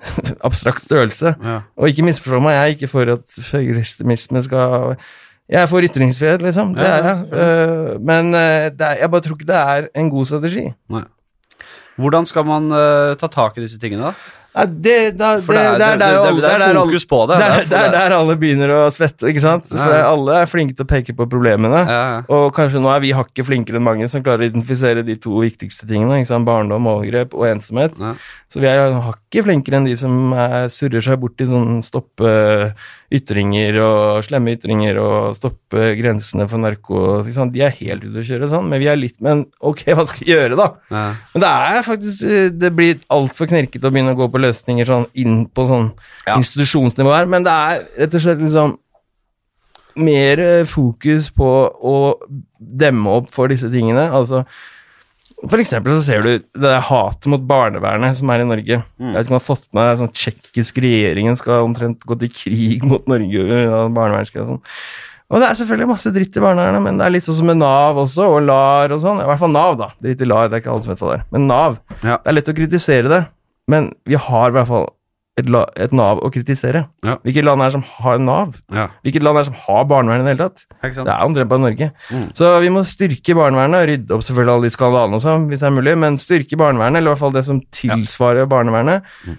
abstrakt 0.48 0.84
størrelse. 0.84 1.34
Ja. 1.42 1.60
Og 1.76 1.90
ikke 1.90 2.04
misforstå 2.06 2.40
meg, 2.42 2.56
jeg 2.56 2.62
er 2.62 2.76
ikke 2.76 2.90
for 2.90 3.14
at 3.16 3.40
høyreekstremisme 3.52 4.42
skal 4.46 4.96
Jeg 5.50 5.62
er 5.64 5.66
for 5.66 5.82
ytringsfrihet, 5.82 6.42
liksom. 6.46 6.74
Det 6.76 6.86
er 6.86 7.06
jeg. 7.08 7.22
Eh, 7.34 7.94
Men 8.06 8.34
eh, 8.34 8.68
det 8.70 8.86
er, 8.86 9.00
jeg 9.02 9.10
bare 9.10 9.24
tror 9.24 9.38
ikke 9.38 9.48
det 9.48 9.56
er 9.58 9.88
en 9.98 10.10
god 10.10 10.28
strategi. 10.30 10.68
Nei. 10.94 11.02
Hvordan 12.00 12.26
skal 12.26 12.46
man 12.46 12.70
eh, 12.72 13.16
ta 13.18 13.28
tak 13.28 13.58
i 13.58 13.64
disse 13.64 13.80
tingene, 13.82 14.12
da? 14.12 14.36
Nei, 14.50 14.64
det, 14.66 14.94
da, 15.14 15.36
det 15.38 15.46
det, 15.46 15.56
er 15.86 15.98
det- 16.00 16.66
er 16.66 16.74
fokus 16.74 17.04
på 17.06 17.20
det. 17.30 17.36
Det 17.38 17.46
er 17.46 17.76
er 17.78 17.84
er 17.86 17.92
der 17.94 18.14
alle 18.16 18.34
begynner 18.36 18.72
å 18.74 18.80
svette, 18.90 19.28
ikke 19.30 19.40
sant? 19.44 19.68
For 19.70 19.78
Ja, 19.78 20.00
ja. 20.00 20.08
alle 20.10 20.40
er 20.42 20.46
flinke 20.50 20.74
til 20.74 20.84
å 20.84 20.88
peke 20.90 21.14
på 21.14 21.28
problemene. 21.30 21.84
Ja, 21.86 22.00
ja. 22.10 22.22
Og 22.28 22.50
kanskje 22.56 22.82
nå 22.82 22.90
er 22.90 23.00
vi 23.04 23.12
hakket 23.14 23.46
flinkere 23.46 23.78
enn 23.78 23.86
mange 23.86 24.08
som 24.10 24.24
klarer 24.26 24.42
å 24.42 24.50
identifisere 24.50 25.04
de 25.06 25.14
to 25.22 25.38
viktigste 25.38 25.86
tingene. 25.86 26.18
ikke 26.18 26.32
sant? 26.32 26.44
Barndom, 26.48 26.88
overgrep 26.90 27.32
og 27.38 27.46
ensomhet. 27.46 27.94
Ja. 28.00 28.14
Så 28.50 28.58
vi 28.60 28.66
er 28.66 28.90
hakket 29.06 29.44
flinkere 29.46 29.76
enn 29.78 29.86
de 29.86 29.94
som 29.96 30.32
er, 30.34 30.66
surrer 30.68 31.00
seg 31.06 31.20
bort 31.22 31.38
i 31.40 31.46
sånn 31.46 31.78
stoppe 31.86 32.74
ytringer 33.10 33.74
og 33.82 34.20
slemme 34.22 34.52
ytringer 34.54 34.98
og 35.02 35.32
stoppe 35.34 35.88
grensene 35.98 36.44
for 36.50 36.62
narko. 36.62 37.00
Ikke? 37.26 37.46
De 37.50 37.62
er 37.66 37.74
helt 37.80 38.04
ute 38.06 38.22
å 38.22 38.26
kjøre 38.28 38.50
sånn, 38.52 38.68
men 38.70 38.78
vi 38.82 38.86
er 38.90 39.00
litt 39.00 39.16
Men 39.24 39.42
ok, 39.58 39.82
hva 39.98 40.04
skal 40.06 40.22
vi 40.22 40.30
gjøre, 40.30 40.58
da? 40.60 40.68
Ja. 40.94 41.02
Men 41.34 41.42
det 41.44 41.50
er 41.50 41.82
faktisk 41.88 42.22
eh, 42.28 42.52
Det 42.54 42.70
blir 42.78 43.00
altfor 43.10 43.50
knirkete 43.50 43.88
å 43.88 43.90
begynne 43.90 44.14
å 44.14 44.20
gå 44.20 44.28
på 44.30 44.42
løsninger 44.44 44.86
sånn 44.86 45.08
inn 45.18 45.42
på 45.50 45.66
sånn 45.66 45.90
Ja. 46.28 46.36
institusjonsnivå 46.38 47.10
her, 47.16 47.26
men 47.26 47.42
det 47.46 47.50
er 47.56 47.82
rett 48.04 48.14
og 48.14 48.22
slett 48.22 48.44
liksom 48.44 48.76
mer 50.00 50.38
eh, 50.44 50.64
fokus 50.70 51.32
på 51.34 51.48
å 51.82 51.96
demme 52.60 53.10
opp 53.18 53.32
for 53.34 53.50
disse 53.50 53.68
tingene. 53.72 54.06
Altså 54.14 54.44
For 55.48 55.60
eksempel 55.62 55.94
så 55.96 56.02
ser 56.04 56.24
du 56.24 56.30
det 56.36 56.60
der 56.60 56.82
hatet 56.84 57.28
mot 57.32 57.44
barnevernet 57.48 58.18
som 58.18 58.28
er 58.32 58.42
i 58.42 58.48
Norge. 58.48 58.80
Jeg 58.82 59.12
vet 59.14 59.24
ikke 59.24 59.32
om 59.32 59.36
du 59.36 59.38
har 59.38 59.46
fått 59.46 59.68
med 59.76 59.86
deg 59.88 60.00
sånn 60.02 60.12
tsjekkisk 60.12 60.80
regjeringen 60.84 61.38
skal 61.40 61.64
omtrent 61.64 62.04
gå 62.04 62.18
til 62.20 62.32
krig 62.34 62.84
mot 62.84 63.08
Norge 63.08 63.46
og 63.46 63.94
barnevernet 63.96 64.36
og 64.36 64.50
sånn. 64.52 64.60
Og 65.30 65.38
det 65.38 65.46
er 65.46 65.58
selvfølgelig 65.60 65.88
masse 65.92 66.10
dritt 66.12 66.36
i 66.36 66.42
barnevernet, 66.42 66.82
men 66.82 66.96
det 66.98 67.06
er 67.06 67.12
litt 67.14 67.24
sånn 67.24 67.38
som 67.38 67.46
med 67.46 67.60
Nav 67.60 67.98
også, 68.02 68.26
og 68.34 68.40
LAR 68.48 68.92
og 68.96 69.00
sånn. 69.00 69.20
I 69.22 69.28
hvert 69.30 69.40
fall 69.40 69.52
Nav, 69.54 69.76
da. 69.78 69.92
Dritt 70.02 70.24
i 70.24 70.26
LAR, 70.26 70.48
det 70.50 70.58
er 70.58 70.64
ikke 70.64 70.72
alle 70.74 70.84
som 70.84 70.92
vet 70.92 71.04
hva 71.04 71.12
det 71.12 71.18
er. 71.20 71.26
Men 71.36 71.46
Nav. 71.46 71.76
Ja. 72.02 72.16
Det 72.16 72.32
er 72.32 72.36
lett 72.36 72.50
å 72.50 72.56
kritisere 72.58 73.12
det, 73.12 73.20
men 73.70 73.92
vi 74.10 74.18
har 74.18 74.50
i 74.50 74.56
hvert 74.58 74.70
fall 74.72 74.88
et, 75.40 75.48
la, 75.52 75.64
et 75.80 75.92
Nav 75.96 76.20
å 76.24 76.30
kritisere? 76.32 76.84
Ja. 77.06 77.16
Hvilket 77.26 77.46
land 77.46 77.64
er 77.64 77.70
det 77.72 77.76
som 77.78 77.84
har 77.96 78.20
Nav? 78.22 78.56
Ja, 78.72 78.86
Hvilket 79.06 79.24
land 79.26 79.40
er 79.40 79.44
det 79.46 79.50
som 79.50 79.58
har 79.66 79.84
barnevern 79.90 80.22
i 80.22 80.28
det 80.28 80.34
hele 80.34 80.48
tatt? 80.48 80.64
Det 80.80 81.04
er 81.04 81.26
omtrent 81.26 81.50
bare 81.50 81.64
Norge. 81.64 81.90
Mm. 82.10 82.24
Så 82.38 82.52
vi 82.64 82.72
må 82.74 82.84
styrke 82.88 83.36
barnevernet, 83.38 83.86
rydde 83.90 84.16
opp 84.16 84.24
selvfølgelig 84.26 84.54
alle 84.56 84.70
de 84.70 84.74
skandalene 84.76 85.20
og 85.20 85.24
sånn, 85.24 85.46
hvis 85.50 85.62
det 85.64 85.68
er 85.70 85.76
mulig, 85.76 85.94
men 86.04 86.18
styrke 86.22 86.58
barnevernet, 86.60 87.00
eller 87.00 87.10
i 87.10 87.14
hvert 87.14 87.24
fall 87.26 87.36
det 87.36 87.44
som 87.48 87.60
tilsvarer 87.80 88.48
barnevernet. 88.50 89.06
Mm. 89.26 89.38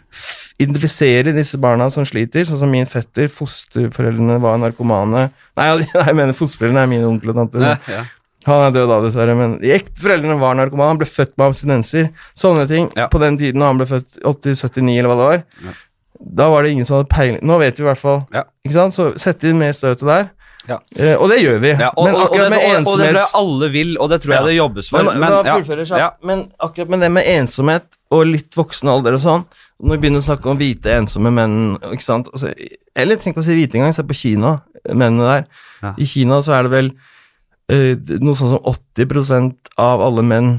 Identifisere 0.62 1.34
disse 1.36 1.58
barna 1.62 1.90
som 1.94 2.06
sliter, 2.06 2.46
sånn 2.46 2.60
som 2.62 2.72
min 2.74 2.90
fetter, 2.90 3.30
fosterforeldrene 3.34 4.38
var 4.44 4.60
narkomane 4.62 5.30
Nei, 5.58 5.68
jeg 5.94 6.18
mener 6.18 6.38
fosterforeldrene 6.38 6.84
er 6.86 6.92
mine 6.92 7.08
onkel 7.10 7.34
og 7.34 7.40
tanter. 7.42 7.66
Ja, 7.72 7.78
ja. 7.92 8.04
Han 8.48 8.64
er 8.66 8.74
død 8.74 8.88
da, 8.90 8.98
dessverre, 9.04 9.36
men 9.38 9.52
de 9.62 9.70
ekte 9.76 10.02
foreldrene 10.02 10.40
var 10.42 10.56
narkomane. 10.58 10.96
Han 10.96 11.00
ble 11.02 11.06
født 11.10 11.36
med 11.38 11.52
abstinenser. 11.52 12.08
Sånne 12.38 12.66
ting. 12.70 12.88
Ja. 12.98 13.06
På 13.12 13.22
den 13.22 13.38
tiden, 13.38 13.62
han 13.62 13.78
ble 13.78 13.86
født 13.90 14.18
80-79, 14.26 14.96
eller 14.98 15.12
hva 15.12 15.18
det 15.20 15.28
var, 15.30 15.44
Ja. 15.68 15.76
Da 16.22 16.50
var 16.54 16.64
det 16.64 16.72
ingen 16.76 16.86
som 16.86 17.00
hadde 17.00 17.10
peiling. 17.12 17.40
Nå 17.46 17.58
vet 17.62 17.80
vi 17.80 17.84
i 17.86 17.90
hvert 17.90 18.02
fall. 18.02 18.22
Ja. 18.34 18.46
Ikke 18.66 18.78
sant? 18.78 18.96
Så 18.96 19.12
sette 19.22 19.50
inn 19.50 19.60
mer 19.62 19.74
støtet 19.76 20.06
der. 20.08 20.30
Ja. 20.70 20.78
Eh, 20.96 21.16
og 21.18 21.32
det 21.32 21.40
gjør 21.42 21.58
vi. 21.64 21.72
Ja, 21.74 21.90
og, 21.98 22.06
men 22.06 22.16
og, 22.16 22.28
og, 22.28 22.38
det, 22.38 22.50
med 22.54 22.60
og, 22.62 22.92
og 22.92 23.00
det 23.02 23.08
tror 23.10 23.18
jeg 23.18 23.32
alle 23.40 23.70
vil, 23.74 23.94
og 23.98 24.12
det 24.12 24.20
tror 24.22 24.36
jeg 24.36 24.46
det 24.46 24.56
jobbes 24.56 24.90
for. 24.92 25.08
Men, 25.08 25.24
Men, 25.24 26.12
Men 26.30 26.44
akkurat 26.62 26.92
med 26.94 27.02
det 27.02 27.10
med 27.16 27.30
ensomhet 27.34 27.98
og 28.14 28.26
litt 28.30 28.58
voksen 28.58 28.92
alder 28.92 29.16
og 29.18 29.24
sånn 29.24 29.46
Når 29.82 29.96
vi 29.96 30.02
begynner 30.04 30.22
å 30.22 30.28
snakke 30.28 30.52
om 30.52 30.60
hvite, 30.60 30.94
ensomme 30.94 31.32
menn 31.34 31.56
ikke 31.90 32.06
sant? 32.06 32.30
Altså, 32.36 32.52
Eller 32.94 33.18
tenk 33.18 33.40
å 33.42 33.46
si 33.46 33.56
hvite 33.58 33.80
engang, 33.80 33.96
se 33.98 34.06
på 34.06 34.18
Kina, 34.18 34.60
mennene 34.86 35.26
der. 35.32 35.96
I 35.98 36.06
Kina 36.06 36.42
så 36.46 36.60
er 36.60 36.68
det 36.68 36.74
vel 36.76 36.92
eh, 37.72 37.96
noe 38.22 38.38
sånn 38.38 38.54
som 38.54 38.62
80% 38.70 39.74
av 39.82 40.04
alle 40.06 40.26
menn 40.28 40.52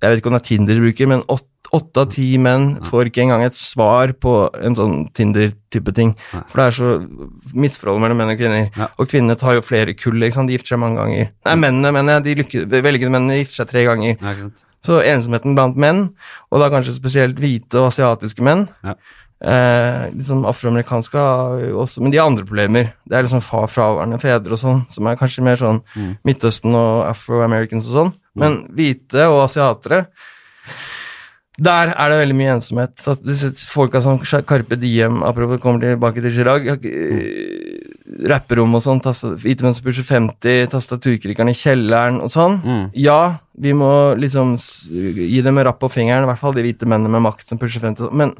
Jeg 0.00 0.08
vet 0.08 0.22
ikke 0.22 0.32
om 0.32 0.38
det 0.38 0.44
er 0.44 0.48
Tinder 0.48 0.78
de 0.78 0.86
bruker, 0.86 1.10
men 1.12 1.26
åt- 1.28 1.48
åtte 1.72 2.02
av 2.02 2.10
ti 2.12 2.26
menn 2.36 2.74
får 2.84 3.08
ikke 3.08 3.22
engang 3.24 3.42
et 3.46 3.56
svar 3.56 4.12
på 4.20 4.32
en 4.60 4.74
sånn 4.76 4.96
Tinder-type 5.16 5.94
ting. 5.96 6.10
Nei. 6.34 6.42
For 6.50 6.60
det 6.60 6.66
er 6.66 6.76
så 6.76 6.90
misforhold 7.56 8.02
mellom 8.02 8.20
menn 8.20 8.32
og 8.34 8.36
kvinner. 8.42 8.66
Ja. 8.76 8.90
Og 9.00 9.08
kvinnene 9.08 9.38
tar 9.40 9.56
jo 9.56 9.62
flere 9.64 9.94
kull, 9.96 10.20
sant? 10.32 10.50
de 10.50 10.58
gifter 10.58 10.74
seg 10.74 10.82
mange 10.82 11.00
ganger. 11.00 11.30
Nei, 11.48 11.54
mennene, 11.56 11.92
mener 11.96 12.18
jeg, 12.18 12.24
de 12.26 12.34
lykke, 12.42 12.66
vellykkede 12.76 13.14
mennene 13.14 13.38
gifter 13.40 13.62
seg 13.62 13.70
tre 13.72 13.86
ganger. 13.88 14.20
Så 14.84 14.98
ensomheten 15.06 15.54
blant 15.56 15.76
menn, 15.80 16.10
og 16.50 16.60
da 16.60 16.68
kanskje 16.68 16.92
spesielt 16.96 17.40
hvite 17.40 17.78
og 17.80 17.88
asiatiske 17.92 18.42
menn 18.44 18.66
Ja. 18.84 18.96
eh, 19.40 20.10
liksom 20.12 20.44
Afroamerikanske 20.46 21.22
også 21.72 22.02
Men 22.02 22.10
de 22.12 22.18
har 22.18 22.26
andre 22.26 22.44
problemer. 22.44 22.92
Det 23.08 23.16
er 23.16 23.22
liksom 23.22 23.40
far, 23.42 23.66
fraværende 23.66 24.20
fedre 24.20 24.52
og 24.52 24.58
sånn, 24.60 24.84
som 24.90 25.06
er 25.06 25.16
kanskje 25.16 25.42
mer 25.42 25.56
sånn 25.56 25.80
Mm. 25.96 26.18
Midtøsten 26.24 26.74
og 26.74 27.06
afro-americans 27.08 27.86
og 27.88 27.92
sånn. 27.96 28.12
Men 28.36 28.66
hvite 28.74 29.24
og 29.30 29.44
asiatere 29.48 30.06
der 31.60 31.92
er 31.92 32.08
det 32.08 32.18
veldig 32.22 32.36
mye 32.38 32.52
ensomhet. 32.56 33.02
At 33.06 33.20
folka 33.68 34.00
som 34.00 34.18
Carpe 34.18 34.76
Diem 34.80 35.22
Apropos 35.22 35.60
kommer 35.60 35.80
tilbake 35.84 36.22
til 36.24 36.32
Chirag. 36.32 36.66
eh, 36.84 37.78
Rapperom 38.28 38.74
og 38.74 38.82
sånn. 38.82 39.00
pusher 39.02 40.02
50, 40.04 40.66
tastaturkrikeren 40.70 41.48
i 41.50 41.54
kjelleren 41.56 42.20
og 42.22 42.30
sånn. 42.30 42.60
Mm. 42.62 42.90
Ja, 42.94 43.38
vi 43.58 43.72
må 43.72 44.14
liksom 44.18 44.56
gi 44.56 45.40
dem 45.42 45.58
en 45.58 45.64
rapp 45.66 45.80
på 45.80 45.90
fingeren, 45.90 46.24
i 46.24 46.26
hvert 46.30 46.38
fall 46.38 46.52
de 46.54 46.62
hvite 46.62 46.86
mennene 46.86 47.10
med 47.10 47.22
makt 47.22 47.48
som 47.48 47.58
pusher 47.58 47.80
50. 47.80 48.10
Men 48.12 48.34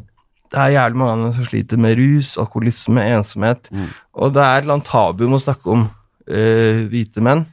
det 0.53 0.59
er 0.61 0.75
jævlig 0.77 0.97
mange 1.01 1.13
andre 1.17 1.33
som 1.35 1.45
sliter 1.49 1.79
med 1.81 1.97
rus, 1.99 2.37
alkoholisme, 2.39 3.01
ensomhet. 3.17 3.69
Mm. 3.73 3.89
Og 4.15 4.33
det 4.35 4.43
er 4.43 4.57
et 4.59 4.63
eller 4.65 4.75
annet 4.79 4.91
tabu 4.91 5.25
med 5.29 5.39
å 5.41 5.45
snakke 5.47 5.73
om 5.73 5.87
eh, 6.29 6.85
hvite 6.93 7.21
menn. 7.25 7.47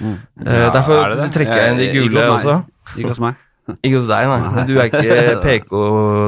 Mm. 0.00 0.16
Eh, 0.46 0.60
Ja, 0.64 0.70
derfor 0.72 1.04
er 1.04 1.14
det 1.14 1.18
det? 1.24 1.30
trekker 1.36 1.56
jeg 1.60 1.72
inn 1.72 1.78
de 1.82 1.90
gule 1.98 2.26
også. 2.36 2.64
Ikke 2.96 3.08
hos 3.12 3.20
meg. 3.20 3.34
Ikke 3.80 3.96
hos 3.98 4.08
deg, 4.10 4.28
nei. 4.30 4.38
nei. 4.54 4.64
du 4.66 4.72
er 4.78 4.88
ikke 4.88 5.34
PK 5.44 5.74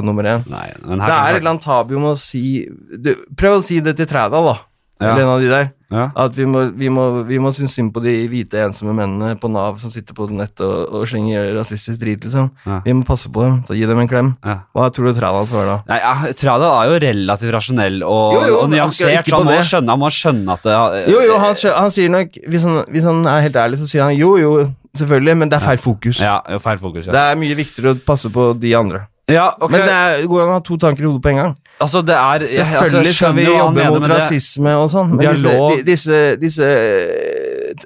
nummer 0.06 0.28
én. 0.34 0.44
Nei, 0.52 0.66
Det 0.78 0.98
er 0.98 1.32
et 1.32 1.40
eller 1.40 1.54
annet 1.54 1.64
tabu 1.64 1.96
om 1.98 2.10
å 2.12 2.16
si 2.20 2.66
du, 2.70 3.14
Prøv 3.38 3.58
å 3.58 3.64
si 3.64 3.80
det 3.84 3.96
til 3.98 4.08
Trædal, 4.10 4.52
da. 4.52 4.56
Ja. 5.02 5.12
Eller 5.12 5.24
en 5.26 5.32
av 5.34 5.40
de 5.42 5.48
der. 5.50 5.70
ja. 5.92 6.04
At 6.24 6.36
vi 6.38 6.46
må, 6.48 6.62
vi, 6.78 6.88
må, 6.88 7.02
vi 7.28 7.38
må 7.42 7.50
synes 7.52 7.74
synd 7.76 7.90
på 7.92 8.00
de 8.04 8.12
hvite, 8.30 8.60
ensomme 8.64 8.94
mennene 8.96 9.34
på 9.40 9.50
Nav 9.52 9.76
som 9.82 9.90
sitter 9.92 10.14
på 10.16 10.28
nettet 10.30 10.62
og, 10.64 10.88
og 11.02 11.06
slenger 11.10 11.50
rasistisk 11.58 12.00
drit, 12.00 12.22
liksom. 12.24 12.48
Ja. 12.64 12.78
Vi 12.86 12.94
må 12.96 13.04
passe 13.08 13.28
på 13.34 13.42
dem, 13.44 13.58
så 13.68 13.76
gi 13.76 13.84
dem 13.90 14.00
en 14.00 14.08
klem. 14.10 14.32
ja. 14.46 14.60
Hva 14.72 14.88
tror 14.94 15.10
du 15.10 15.18
Tradal 15.18 15.48
svarer 15.50 15.72
da? 15.72 15.78
Nei, 15.92 15.98
ja, 16.00 16.32
Tradal 16.38 16.76
er 16.78 16.92
jo 16.94 17.00
relativt 17.08 17.52
rasjonell 17.58 17.98
og, 18.06 18.36
Jo, 18.38 18.44
jo, 18.48 18.60
og 18.62 18.70
nyansert. 18.72 19.28
Så 19.28 19.36
han 19.42 19.50
må 19.50 19.58
skjønne, 19.68 19.90
han 19.96 20.00
må 20.06 20.12
skjønne 20.14 20.56
at 20.56 20.64
det 20.70 20.76
Jo, 21.12 21.20
jo, 21.28 21.36
han, 21.42 21.58
han 21.76 21.92
sier 21.98 22.12
nok 22.16 22.38
hvis 22.48 22.68
han, 22.68 22.80
hvis 22.88 23.08
han 23.10 23.24
er 23.26 23.44
helt 23.48 23.58
ærlig, 23.66 23.82
så 23.82 23.90
sier 23.90 24.06
han 24.06 24.16
jo, 24.16 24.36
jo, 24.40 24.52
selvfølgelig, 24.98 25.36
men 25.42 25.50
det 25.52 25.58
er 25.60 25.64
feil 25.64 25.80
fokus. 25.80 26.20
Ja, 26.24 26.38
feil 26.62 26.80
fokus. 26.80 27.06
Det 27.12 27.20
er 27.32 27.36
mye 27.40 27.56
viktigere 27.58 27.94
å 27.96 28.00
passe 28.06 28.30
på 28.32 28.52
de 28.60 28.72
andre. 28.78 29.06
ja 29.30 29.50
ok. 29.58 29.70
Men 29.72 29.86
det 29.86 29.94
er, 29.96 30.24
går 30.28 30.42
an 30.44 30.50
å 30.50 30.56
ha 30.58 30.62
to 30.66 30.76
tanker 30.80 31.04
i 31.04 31.06
hodet 31.08 31.22
på 31.24 31.30
en 31.32 31.38
gang. 31.40 31.52
Altså, 31.80 32.02
det 32.04 32.14
er 32.14 32.38
jeg- 32.46 32.60
altså, 32.60 32.84
Selvfølgelig 32.84 33.06
jeg 33.06 33.14
skal 33.14 33.34
vi 33.34 33.44
jobbe 33.44 33.90
mot 33.90 34.08
rasisme 34.10 34.74
og 34.76 34.90
sånn, 34.90 35.16
men 35.16 35.84
disse, 35.84 35.84
disse, 35.84 36.36
disse 36.40 36.68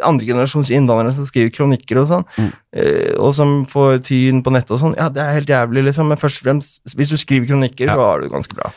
andre 0.03 0.27
generasjons 0.27 0.71
innvandrere 0.75 1.15
som 1.15 1.27
skriver 1.29 1.51
kronikker 1.55 2.01
og 2.03 2.09
sånn, 2.11 2.25
Mm. 2.39 2.53
eh, 2.75 3.13
og 3.19 3.35
som 3.35 3.65
får 3.67 4.01
tyn 4.05 4.43
på 4.43 4.51
nettet 4.53 4.71
og 4.73 4.81
sånn, 4.81 4.97
ja, 4.97 5.09
det 5.09 5.23
er 5.23 5.33
helt 5.39 5.49
jævlig, 5.49 5.85
liksom, 5.85 6.09
men 6.09 6.17
først 6.19 6.41
og 6.43 6.45
fremst, 6.49 6.81
hvis 6.97 7.09
du 7.11 7.17
skriver 7.17 7.47
kronikker, 7.47 7.87
Ja. 7.87 7.95
så 7.95 8.01
har 8.01 8.21
du 8.21 8.29
det 8.29 8.33
ganske 8.33 8.55
bra. 8.55 8.71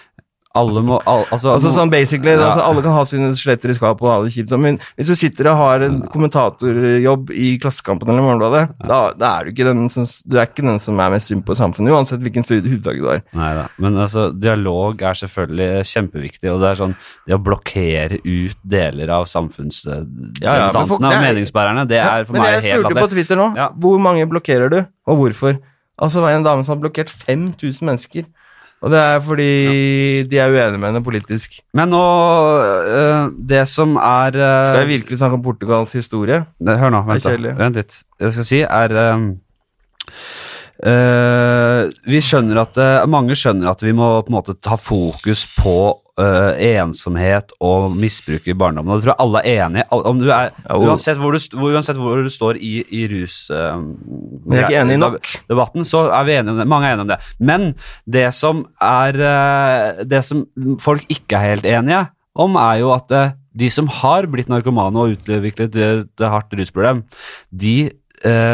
Alle 0.58 0.82
må 0.82 0.96
al, 1.06 1.26
altså, 1.30 1.52
Altså 1.54 1.70
sånn 1.76 1.92
basically, 1.92 2.32
Ja. 2.32 2.48
altså, 2.50 2.64
alle 2.66 2.82
kan 2.82 2.92
ha 2.92 3.04
sine 3.06 3.28
skjeletter 3.38 3.70
i 3.70 3.74
skapet 3.78 4.02
og 4.02 4.10
ha 4.10 4.24
det 4.24 4.32
kjipt, 4.34 4.50
men 4.60 4.80
hvis 4.98 5.08
du 5.08 5.14
sitter 5.16 5.48
og 5.52 5.58
har 5.58 5.82
en 5.86 6.02
kommentatorjobb 6.10 7.30
i 7.32 7.52
Klassekampen 7.62 8.10
eller 8.10 8.24
Morgenbladet, 8.26 8.64
da, 8.88 9.14
da 9.14 9.30
er 9.40 9.46
du 9.46 9.52
ikke 9.52 9.68
den 9.68 9.88
som, 9.94 10.08
du 10.26 10.38
er 10.40 10.48
ikke 10.48 10.66
den 10.66 10.80
som 10.82 10.98
er 11.00 11.12
mest 11.14 11.30
synd 11.30 11.46
på 11.46 11.54
samfunnet, 11.56 11.94
uansett 11.94 12.20
hvilken 12.26 12.44
hud- 12.50 12.66
hudfarge 12.66 12.98
du 13.04 13.08
har. 13.12 13.22
Neida. 13.38 13.68
Men 13.78 13.94
altså, 14.02 14.32
dialog 14.34 15.00
er 15.06 15.14
selvfølgelig 15.22 15.70
kjempeviktig, 15.86 16.52
og 16.54 16.60
det 16.62 16.72
er 16.72 16.82
sånn 16.82 16.96
Det 17.28 17.36
å 17.38 17.44
blokkere 17.46 18.18
ut 18.26 18.56
deler 18.66 19.10
av 19.14 19.26
samfunnsdebattantene 19.30 20.42
Ja, 20.42 20.56
ja, 20.56 20.72
men 20.74 20.88
folk- 20.88 21.04
og 21.04 21.12
er- 21.14 21.22
meningsbærerne, 21.34 21.88
det 21.88 21.98
er 22.02 22.26
for 22.26 22.34
Men 22.34 22.42
meg 22.42 22.64
jeg 22.64 22.72
helt 22.74 22.86
spurte 22.88 23.02
på. 23.04 23.10
Twitter 23.12 23.36
nå, 23.38 23.56
Ja. 23.56 23.70
hvor 23.70 24.00
mange 24.02 24.26
blokkerer 24.28 24.70
du, 24.70 24.80
og 25.08 25.18
hvorfor? 25.18 25.60
Altså, 26.02 26.14
det 26.16 26.22
var 26.24 26.32
en 26.32 26.44
dame 26.44 26.64
som 26.66 26.74
hadde 26.80 26.90
blokkert 26.90 27.10
5000 27.10 27.86
mennesker. 27.86 28.26
Og 28.80 28.92
det 28.94 29.00
er 29.00 29.20
fordi 29.20 29.50
de 30.32 30.38
er 30.40 30.54
uenige 30.54 30.80
med 30.80 30.88
henne 30.94 31.04
politisk. 31.04 31.60
Men 31.76 31.92
nå 31.92 32.04
øh, 32.64 33.32
Det 33.50 33.68
som 33.68 33.98
er 34.00 34.36
øh, 34.36 34.66
Skal 34.66 34.80
jeg 34.84 34.88
virkelig 34.88 35.18
snakke 35.20 35.36
om 35.36 35.44
Portugals 35.44 35.92
historie? 35.92 36.46
Det, 36.60 36.80
hør 36.80 36.90
nå, 36.96 37.04
vent, 37.10 37.24
da. 37.28 37.54
vent 37.60 37.76
litt. 37.76 38.00
Det 38.20 38.30
jeg 38.30 38.38
skal 38.38 38.48
si, 38.48 38.62
er 38.64 38.90
øh, 40.88 41.82
Vi 42.08 42.22
skjønner 42.24 42.62
at 42.64 43.10
Mange 43.10 43.36
skjønner 43.36 43.74
at 43.74 43.84
vi 43.84 43.92
må 43.92 44.22
på 44.22 44.32
en 44.32 44.40
måte 44.40 44.56
ta 44.64 44.80
fokus 44.80 45.48
på 45.60 45.76
øh, 46.20 46.60
ensomhet 46.70 47.54
og 47.64 47.96
misbruk 47.96 48.48
i 48.48 48.56
barndommen. 48.58 48.92
Og 48.92 49.00
det 49.00 49.08
tror 49.08 49.16
jeg 49.16 49.26
alle 49.26 49.42
er 49.44 49.66
enige 49.68 49.86
er, 50.36 50.54
uansett, 50.76 51.20
hvor 51.22 51.36
du, 51.36 51.40
uansett 51.70 52.00
hvor 52.00 52.22
du 52.24 52.30
står 52.34 52.60
i, 52.60 52.84
i 52.84 53.06
rus... 53.12 53.42
Uh, 53.50 53.80
Men 53.80 54.60
jeg 54.60 54.64
er 54.64 54.70
ikke 54.70 54.82
enig 54.84 55.00
nok. 55.02 55.32
debatten, 55.50 55.88
så 55.88 56.06
er 56.10 56.28
vi 56.28 56.38
enige 56.38 56.56
om 56.56 56.62
det. 56.62 56.68
Mange 56.70 56.88
er 56.88 56.98
enige 56.98 57.08
om 57.08 57.12
det. 57.14 57.20
Men 57.40 57.68
det 58.06 58.28
som 58.38 58.66
er 58.82 59.20
uh, 59.20 60.06
Det 60.10 60.24
som 60.26 60.46
folk 60.84 61.06
ikke 61.10 61.40
er 61.40 61.54
helt 61.54 61.70
enige 61.70 62.06
om, 62.40 62.56
er 62.60 62.84
jo 62.84 62.94
at 62.96 63.12
de 63.60 63.70
som 63.74 63.90
har 63.92 64.28
blitt 64.32 64.52
narkomane 64.52 65.00
og 65.00 65.16
utviklet 65.18 65.76
et, 65.76 66.22
hardt 66.22 66.54
rusproblem, 66.56 67.02
de 67.50 67.90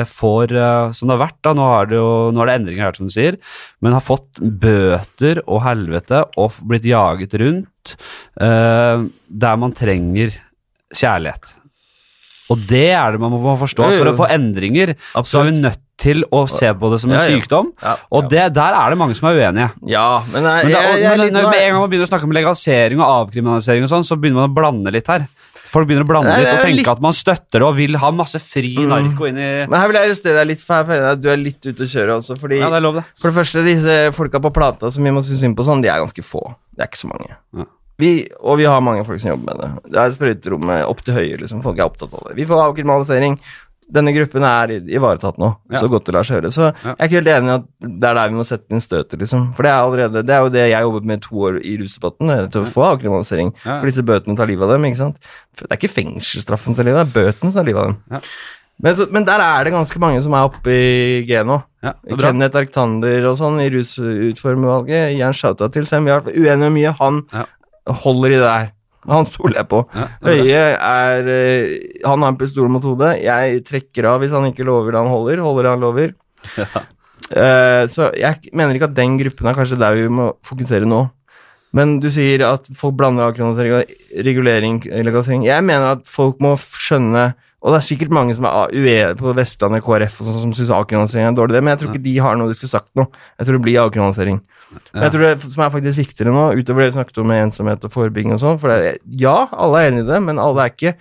får, 0.10 0.54
øh, 0.54 0.94
som 0.94 1.10
det 1.10 1.16
har 1.18 1.24
vært 1.26 1.40
da, 1.46 1.54
nå, 1.58 1.66
er 1.82 1.90
det 1.92 1.98
jo, 2.00 2.08
nå 2.36 2.42
er 2.44 2.52
det 2.52 2.56
endringer 2.60 2.86
her, 2.86 2.98
som 3.00 3.10
du 3.10 3.14
sier, 3.16 3.38
men 3.82 3.96
har 3.98 4.04
fått 4.06 4.42
bøter 4.42 5.42
og 5.46 5.64
helvete 5.66 6.24
og 6.42 6.58
blitt 6.70 6.86
jaget 6.90 7.34
rundt 7.42 7.96
øh, 8.42 9.06
der 9.30 9.62
man 9.62 9.74
trenger 9.78 10.36
kjærlighet. 10.96 11.56
Og 12.54 12.62
det 12.70 12.92
er 12.94 13.16
det 13.16 13.22
man 13.24 13.34
må 13.34 13.56
forstå. 13.58 13.88
For 13.98 14.12
å 14.12 14.18
få 14.20 14.28
endringer 14.30 14.94
så 15.26 15.42
er 15.42 15.48
vi 15.50 15.56
nødt 15.64 15.82
til 15.98 16.22
å 16.36 16.44
se 16.52 16.68
på 16.78 16.90
det 16.92 17.00
som 17.02 17.10
en 17.10 17.18
Ja, 17.18 17.24
ja. 17.24 17.32
sykdom. 17.32 17.72
Ja, 17.82 17.96
Og 18.14 18.28
det, 18.30 18.44
der 18.54 18.76
er 18.76 18.92
det 18.94 18.98
mange 19.00 19.16
som 19.18 19.30
er 19.32 19.40
uenige. 19.40 19.70
Ja, 19.90 20.20
men 20.30 20.44
jeg, 20.44 20.68
Men, 20.68 20.74
da, 20.76 20.82
jeg, 20.84 21.00
jeg, 21.02 21.18
men 21.24 21.34
når, 21.34 21.48
med 21.50 21.62
en 21.64 21.72
gang 21.72 21.80
man 21.82 21.90
begynner 21.90 22.06
å 22.06 22.12
snakke 22.12 22.28
om 22.30 22.36
legalisering 22.36 23.02
og 23.02 23.08
avkriminalisering, 23.24 23.88
og 23.88 23.94
sånn, 23.96 24.06
så 24.06 24.18
begynner 24.20 24.44
man 24.44 24.52
å 24.52 24.58
blande 24.60 24.94
litt 24.94 25.10
her. 25.10 25.26
Folk 25.76 25.90
begynner 25.90 26.06
å 26.08 26.10
blande 26.10 26.32
Nei, 26.32 26.40
litt 26.46 26.54
og 26.54 26.62
tenke 26.64 26.78
litt- 26.80 26.88
at 26.96 27.02
man 27.04 27.12
støtter 27.18 27.60
det 27.60 27.68
og 27.68 27.76
vil 27.76 27.98
ha 28.00 28.12
masse 28.16 28.40
fri 28.40 28.76
Mm. 28.80 28.88
narko 28.94 29.28
inn 29.28 29.38
i 29.38 29.50
Men 29.68 29.76
her 29.82 29.88
vil 29.92 29.98
jeg 30.00 30.10
arrestere 30.10 30.40
deg 30.40 30.48
litt, 30.54 30.62
for 30.64 30.74
at 30.96 31.20
du 31.22 31.28
er 31.30 31.36
litt 31.38 31.60
ute 31.68 31.84
å 31.84 31.90
kjøre 31.92 32.16
også, 32.22 32.38
fordi 32.40 32.60
Ja, 32.64 32.70
det 32.72 32.78
er 32.80 32.86
lov, 32.88 32.96
det. 33.02 33.06
For 33.20 33.30
det 33.32 33.36
første, 33.42 33.64
disse 33.66 33.98
folka 34.16 34.40
på 34.40 34.54
plata 34.56 34.90
som 34.92 35.04
vi 35.04 35.12
må 35.12 35.20
synes 35.22 35.42
synd 35.44 35.56
på 35.58 35.66
sånn, 35.68 35.82
de 35.84 35.90
er 35.92 36.00
ganske 36.00 36.24
få. 36.24 36.56
Det 36.76 36.86
er 36.86 36.88
ikke 36.88 37.04
så 37.04 37.12
mange. 37.12 37.36
Ja. 37.58 37.66
Vi, 37.98 38.28
og 38.44 38.58
vi 38.60 38.66
har 38.68 38.82
mange 38.82 39.06
folk 39.06 39.20
som 39.22 39.32
jobber 39.32 39.56
med 39.56 39.62
det. 39.62 39.92
Det 39.92 40.00
er 40.02 40.12
sprøyterommet 40.12 40.84
opp 40.90 41.00
til 41.02 41.14
høye, 41.16 41.38
liksom. 41.40 41.62
Folk 41.64 41.78
er 41.80 41.88
opptatt 41.88 42.12
av 42.14 42.28
det. 42.28 42.36
Vi 42.36 42.44
får 42.44 42.76
avkriminalisering. 42.76 43.40
Denne 43.86 44.12
gruppen 44.16 44.42
er 44.44 44.72
ivaretatt 44.82 45.38
nå, 45.38 45.52
Ja. 45.70 45.78
så 45.78 45.88
godt 45.88 46.06
det 46.08 46.14
lar 46.16 46.24
seg 46.26 46.40
gjøre. 46.42 46.52
Så 46.52 46.64
Ja. 46.66 46.72
jeg 46.84 46.96
er 47.00 47.06
ikke 47.08 47.20
helt 47.22 47.28
enig 47.36 47.50
i 47.52 47.54
at 47.56 47.66
det 48.00 48.10
er 48.10 48.14
der 48.16 48.30
vi 48.30 48.36
må 48.36 48.46
sette 48.46 48.72
inn 48.74 48.82
støtet, 48.82 49.20
liksom. 49.22 49.54
For 49.56 49.62
det 49.64 49.72
er 49.72 49.78
allerede 49.84 50.26
Det 50.26 50.34
er 50.34 50.42
jo 50.42 50.50
det 50.50 50.70
jeg 50.72 50.82
jobbet 50.82 51.06
med 51.06 51.22
to 51.22 51.36
år 51.36 51.60
i 51.64 51.78
rusdebatten, 51.78 52.30
er 52.34 52.48
til 52.48 52.62
å 52.64 52.66
få 52.66 52.82
avkriminalisering. 52.98 53.54
Ja. 53.64 53.80
For 53.80 53.86
disse 53.86 54.02
bøtene 54.04 54.36
tar 54.36 54.48
livet 54.48 54.64
av 54.64 54.70
dem, 54.74 54.84
ikke 54.90 54.98
sant. 54.98 55.18
For 55.56 55.68
det 55.68 55.72
er 55.78 55.88
ikke 55.88 55.94
fengselsstraffen 56.02 56.74
som 56.74 56.76
tar 56.76 56.84
livet 56.90 56.98
av 57.00 57.06
dem, 57.06 57.14
det 57.14 57.22
er 57.22 57.32
bøtene 57.32 57.52
som 57.52 57.60
tar 57.62 57.66
livet 57.70 57.82
av 57.82 57.88
dem. 57.92 57.98
Ja. 58.12 58.20
Men, 58.82 58.94
så, 58.96 59.06
men 59.10 59.24
der 59.24 59.40
er 59.40 59.64
det 59.64 59.72
ganske 59.72 60.00
mange 60.00 60.22
som 60.22 60.34
er 60.34 60.50
oppe 60.50 60.68
i 60.68 61.24
G 61.26 61.44
nå. 61.48 61.64
Ja, 61.82 61.94
er. 62.10 62.18
Kenneth 62.18 62.58
Arctander 62.58 63.30
og 63.30 63.38
sånn 63.38 63.62
i 63.64 63.70
rusutformervalget. 63.72 65.16
Gi 65.16 65.22
en 65.24 65.32
shout-out 65.38 65.72
til, 65.72 65.86
selv 65.86 66.00
om 66.02 66.06
vi 66.06 66.12
har 66.12 66.22
vært 66.26 66.36
uenige 66.36 66.68
om 66.68 66.74
mye. 66.74 66.96
Han 67.00 67.46
holder 67.88 68.28
i 68.34 68.40
det 68.40 68.42
der. 68.50 68.72
Han 69.16 69.28
stoler 69.28 69.60
jeg 69.62 69.70
på. 69.72 69.84
Ja. 69.94 70.08
Høie 70.26 70.64
er 70.76 71.30
eh, 71.32 72.02
Han 72.06 72.26
har 72.26 72.34
en 72.34 72.40
pistol 72.40 72.72
mot 72.74 72.86
hodet. 72.86 73.18
Jeg 73.26 73.62
trekker 73.68 74.10
av 74.10 74.24
hvis 74.24 74.34
han 74.36 74.50
ikke 74.50 74.66
lover 74.68 74.96
det 74.96 75.04
han 75.04 75.14
holder. 75.14 75.44
Holder 75.46 75.68
det 75.68 75.74
han 75.76 75.88
lover. 75.88 76.18
Eh, 77.26 77.88
så 77.90 78.12
jeg 78.14 78.52
mener 78.54 78.78
ikke 78.78 78.86
at 78.86 78.98
den 79.00 79.16
gruppen 79.18 79.48
er 79.50 79.56
kanskje 79.58 79.80
der 79.82 79.96
vi 79.98 80.04
må 80.14 80.28
fokusere 80.46 80.86
nå. 80.86 81.00
Men 81.74 81.96
du 81.98 82.06
sier 82.14 82.44
at 82.46 82.68
folk 82.78 82.94
blander 83.00 83.26
avkriminalisering 83.26 83.74
og 83.80 84.20
regulering. 84.28 84.78
Jeg 85.48 85.66
mener 85.66 85.96
at 85.96 86.04
folk 86.06 86.38
må 86.44 86.54
skjønne 86.62 87.32
Og 87.66 87.74
det 87.74 87.80
er 87.82 87.86
sikkert 87.88 88.12
mange 88.14 88.36
som 88.38 88.46
er 88.46 88.70
uenige 88.78 89.16
på 89.18 89.32
Vestlandet, 89.34 89.82
KrF 89.82 90.20
og 90.22 90.28
sånn, 90.30 90.42
som 90.44 90.52
syns 90.54 90.70
avkriminalisering 90.76 91.32
er 91.32 91.38
dårlig 91.40 91.64
men 91.66 91.74
jeg 91.74 91.80
tror 91.82 91.96
ikke 91.96 92.04
de 92.06 92.14
har 92.22 92.36
noe 92.38 92.52
de 92.52 92.58
skulle 92.60 92.70
sagt 92.76 92.92
nå. 93.00 93.08
Jeg 93.40 93.48
tror 93.48 93.58
det 93.58 93.64
blir 93.66 93.80
avkriminalisering. 93.82 94.38
Men 94.94 95.08
jeg 95.08 95.12
tror 95.16 95.26
det 95.26 95.50
som 95.56 95.64
er 95.66 95.74
faktisk 95.74 95.98
viktigere 95.98 96.34
nå, 96.36 96.44
utover 96.62 96.84
det 96.86 96.92
vi 96.94 96.98
snakket 97.00 97.18
om 97.24 97.28
med 97.32 97.42
ensomhet 97.48 97.88
og 97.90 97.92
forebygging 97.96 98.36
og 98.38 98.40
sånn, 98.44 98.60
for 98.62 98.70
er- 98.70 99.00
ja, 99.18 99.48
alle 99.52 99.82
er 99.82 99.92
enig 99.92 100.06
i 100.06 100.10
det, 100.14 100.22
men 100.28 100.38
alle 100.38 100.62
er 100.68 100.70
ikke 100.76 100.94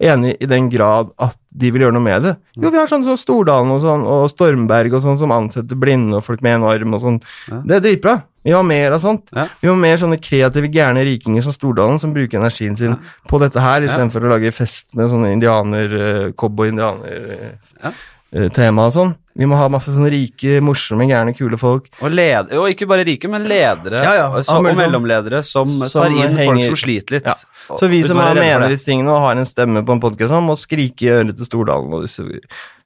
enig 0.00 0.36
i 0.42 0.46
den 0.46 0.68
grad 0.70 1.08
at 1.18 1.36
de 1.58 1.70
vil 1.74 1.82
gjøre 1.82 1.94
noe 1.94 2.02
med 2.02 2.22
det. 2.22 2.36
Jo, 2.56 2.70
vi 2.70 2.78
har 2.78 2.86
sånn 2.90 3.02
som 3.06 3.16
Stordalen 3.18 3.70
og 3.74 3.80
sånn, 3.82 4.04
og 4.06 4.28
Stormberg 4.30 4.92
og 4.94 5.02
sånn, 5.02 5.18
som 5.18 5.30
ansetter 5.34 5.78
blinde 5.78 6.18
og 6.18 6.24
folk 6.26 6.42
med 6.42 6.58
en 6.60 6.66
arm 6.70 6.94
og 6.94 7.00
sånn. 7.02 7.20
Det 7.66 7.78
er 7.78 7.80
dritbra. 7.86 8.22
Vi 8.48 8.54
må 8.56 8.62
ha 8.62 8.64
mer 8.64 8.94
av 8.96 9.02
sånt. 9.04 9.28
Ja. 9.36 9.44
Vi 9.60 9.68
må 9.68 9.74
ha 9.76 9.80
mer 9.82 9.98
sånne 10.00 10.16
kreative, 10.24 10.70
gærne 10.72 11.02
rikinger 11.04 11.44
som 11.44 11.52
Stordalen, 11.52 12.00
som 12.00 12.14
bruker 12.16 12.40
energien 12.40 12.78
sin 12.80 12.96
på 13.28 13.36
dette 13.42 13.60
her, 13.60 13.84
istedenfor 13.84 14.24
å 14.24 14.30
lage 14.32 14.48
fest 14.56 14.88
med 14.96 15.12
sånne 15.12 15.34
indianer, 15.36 15.84
eh, 16.00 16.32
cowboy-indianer-tema 16.32 18.80
Ja. 18.80 18.86
og 18.86 18.92
sånn. 18.92 19.14
Vi 19.38 19.46
må 19.46 19.54
ha 19.56 19.68
masse 19.70 19.92
sånne 19.94 20.10
rike, 20.10 20.58
morsomme, 20.64 21.06
gærne, 21.06 21.30
kule 21.36 21.56
folk. 21.60 21.86
Og, 22.02 22.10
led, 22.10 22.50
og 22.58 22.66
ikke 22.72 22.88
bare 22.90 23.04
rike, 23.06 23.28
men 23.30 23.44
ledere 23.46 24.00
Ja, 24.02 24.14
ja. 24.16 24.26
og, 24.32 24.42
så, 24.42 24.54
Ja, 24.56 24.60
men 24.60 24.72
og 24.72 24.78
sånn- 24.78 24.90
mellomledere 24.90 25.42
som, 25.44 25.68
som 25.88 26.02
tar 26.02 26.10
inn 26.10 26.34
folk 26.36 26.64
som 26.64 26.74
sliter 26.76 27.10
litt. 27.18 27.24
Ja. 27.28 27.34
Så 27.76 27.88
vi 27.88 28.02
som 28.02 28.16
har 28.16 28.34
mener 28.34 28.68
disse 28.68 28.86
tingene 28.90 29.10
og 29.12 29.20
har 29.20 29.36
en 29.36 29.44
stemme 29.44 29.82
på 29.84 29.92
en 29.92 30.00
podkast, 30.00 30.32
må 30.42 30.56
skrike 30.56 31.02
i 31.06 31.10
øret 31.20 31.36
til 31.36 31.46
Stordalen 31.46 31.92
og 31.94 32.02
disse 32.08 32.24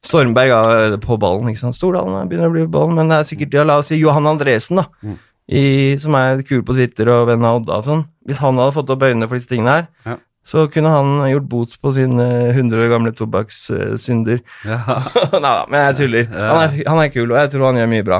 Stormberg 0.02 0.50
er 0.50 0.96
på 0.98 1.16
ballen, 1.18 1.46
ikke 1.48 1.58
sant. 1.62 1.76
Stordalen 1.78 2.28
begynner 2.28 2.48
å 2.50 2.52
bli 2.52 2.64
på 2.66 2.70
ballen, 2.74 2.94
men 2.98 3.08
det 3.08 3.16
er 3.20 3.24
sikkert 3.30 3.52
ja, 3.54 3.62
La 3.62 3.78
oss 3.78 3.86
si 3.92 3.96
Johan 4.00 4.26
Andresen, 4.26 4.76
da. 4.82 4.86
Mm. 5.04 5.18
I, 5.48 5.96
som 5.98 6.14
er 6.14 6.42
kul 6.46 6.62
på 6.62 6.76
Twitter 6.76 7.08
og 7.12 7.26
venn 7.28 7.44
av 7.44 7.60
Odda 7.60 7.80
og 7.80 7.84
sånn. 7.88 8.04
Hvis 8.28 8.38
han 8.38 8.60
hadde 8.60 8.74
fått 8.76 8.92
opp 8.94 9.02
øynene 9.02 9.26
for 9.28 9.36
disse 9.38 9.50
tingene 9.50 9.74
her, 9.80 9.88
Ja. 10.06 10.16
Så 10.42 10.64
kunne 10.74 10.90
han 10.90 11.10
gjort 11.30 11.44
bot 11.46 11.74
på 11.78 11.92
sine 11.94 12.24
100 12.50 12.80
år 12.82 12.88
gamle 12.90 13.12
tobakkssynder. 13.14 14.40
Ja. 14.66 14.78
Nei 15.32 15.40
da, 15.44 15.52
men 15.70 15.84
jeg 15.86 15.96
tuller. 16.00 16.24
Han 16.34 16.58
er, 16.64 16.72
han 16.88 17.00
er 17.04 17.12
kul, 17.14 17.28
og 17.30 17.38
jeg 17.38 17.50
tror 17.52 17.66
han 17.68 17.78
gjør 17.78 17.90
mye 17.92 18.06
bra. 18.06 18.18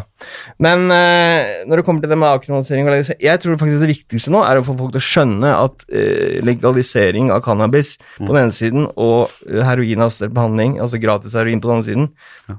Men 0.63 0.85
eh, 0.95 1.51
når 1.67 1.81
det 1.81 1.85
kommer 1.89 2.05
til 2.05 2.13
det 2.13 2.19
med 2.23 2.29
avkriminalisering 2.31 2.91
Jeg 3.23 3.43
tror 3.43 3.59
faktisk 3.59 3.83
det 3.83 3.91
viktigste 3.91 4.33
nå 4.35 4.43
er 4.47 4.61
å 4.61 4.65
få 4.67 4.77
folk 4.79 4.95
til 4.95 5.03
å 5.03 5.07
skjønne 5.09 5.51
at 5.65 5.83
eh, 5.91 6.39
legalisering 6.47 7.33
av 7.35 7.43
cannabis 7.45 7.97
på 8.21 8.29
den 8.31 8.41
ene 8.45 8.55
siden 8.55 8.87
og 8.95 9.33
eh, 9.49 9.59
heroinassistert 9.67 10.35
behandling, 10.37 10.79
altså 10.83 11.01
gratis 11.03 11.35
heroin 11.39 11.63
på 11.63 11.71
den 11.73 11.81
andre 11.81 11.91
siden, 11.91 12.09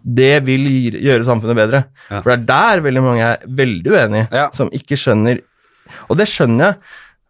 det 0.04 0.34
vil 0.48 0.68
gjøre 1.00 1.24
samfunnet 1.28 1.60
bedre. 1.62 1.84
Ja. 2.10 2.20
For 2.20 2.34
det 2.34 2.38
er 2.42 2.46
der 2.52 2.84
veldig 2.90 3.06
mange 3.08 3.32
er 3.32 3.48
veldig 3.48 3.96
uenige, 3.96 4.28
Ja. 4.36 4.50
som 4.56 4.72
ikke 4.76 5.00
skjønner 5.00 5.40
Og 6.10 6.16
det 6.18 6.26
skjønner 6.32 6.72
jeg. 6.72 6.78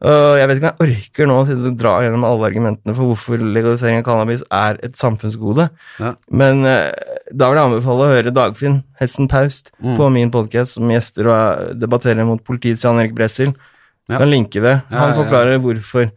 Og 0.03 0.35
jeg 0.35 0.47
vet 0.49 0.57
ikke 0.59 0.67
om 0.67 0.73
jeg 0.73 0.87
orker 0.97 1.29
nå 1.29 1.35
å 1.39 1.73
dra 1.79 1.93
gjennom 2.03 2.25
alle 2.27 2.47
argumentene 2.49 2.95
for 2.97 3.07
hvorfor 3.13 3.39
legalisering 3.39 4.01
av 4.01 4.07
cannabis 4.09 4.41
er 4.51 4.79
et 4.83 4.97
samfunnsgode. 4.99 5.69
Ja. 6.03 6.09
Men 6.29 6.65
eh, 6.67 6.89
da 7.31 7.47
vil 7.49 7.59
jeg 7.61 7.69
anbefale 7.69 8.03
å 8.03 8.09
høre 8.11 8.33
Dagfinn 8.35 8.81
Hesten 8.99 9.29
Paust 9.31 9.71
Mm. 9.83 9.95
på 9.99 10.09
min 10.11 10.31
podkast 10.31 10.75
som 10.77 10.91
gjester 10.91 11.27
og 11.27 11.37
eh, 11.37 11.71
debatterer 11.79 12.27
mot 12.27 12.43
politiets 12.43 12.83
Jan 12.83 12.99
Erik 12.99 13.15
Bressel. 13.15 13.53
Ja. 14.11 14.17
Kan 14.19 14.27
linke 14.31 14.59
ved. 14.63 14.81
Han 14.91 14.99
ja, 14.99 15.07
ja. 15.13 15.17
forklarer 15.23 15.59
hvorfor 15.63 16.11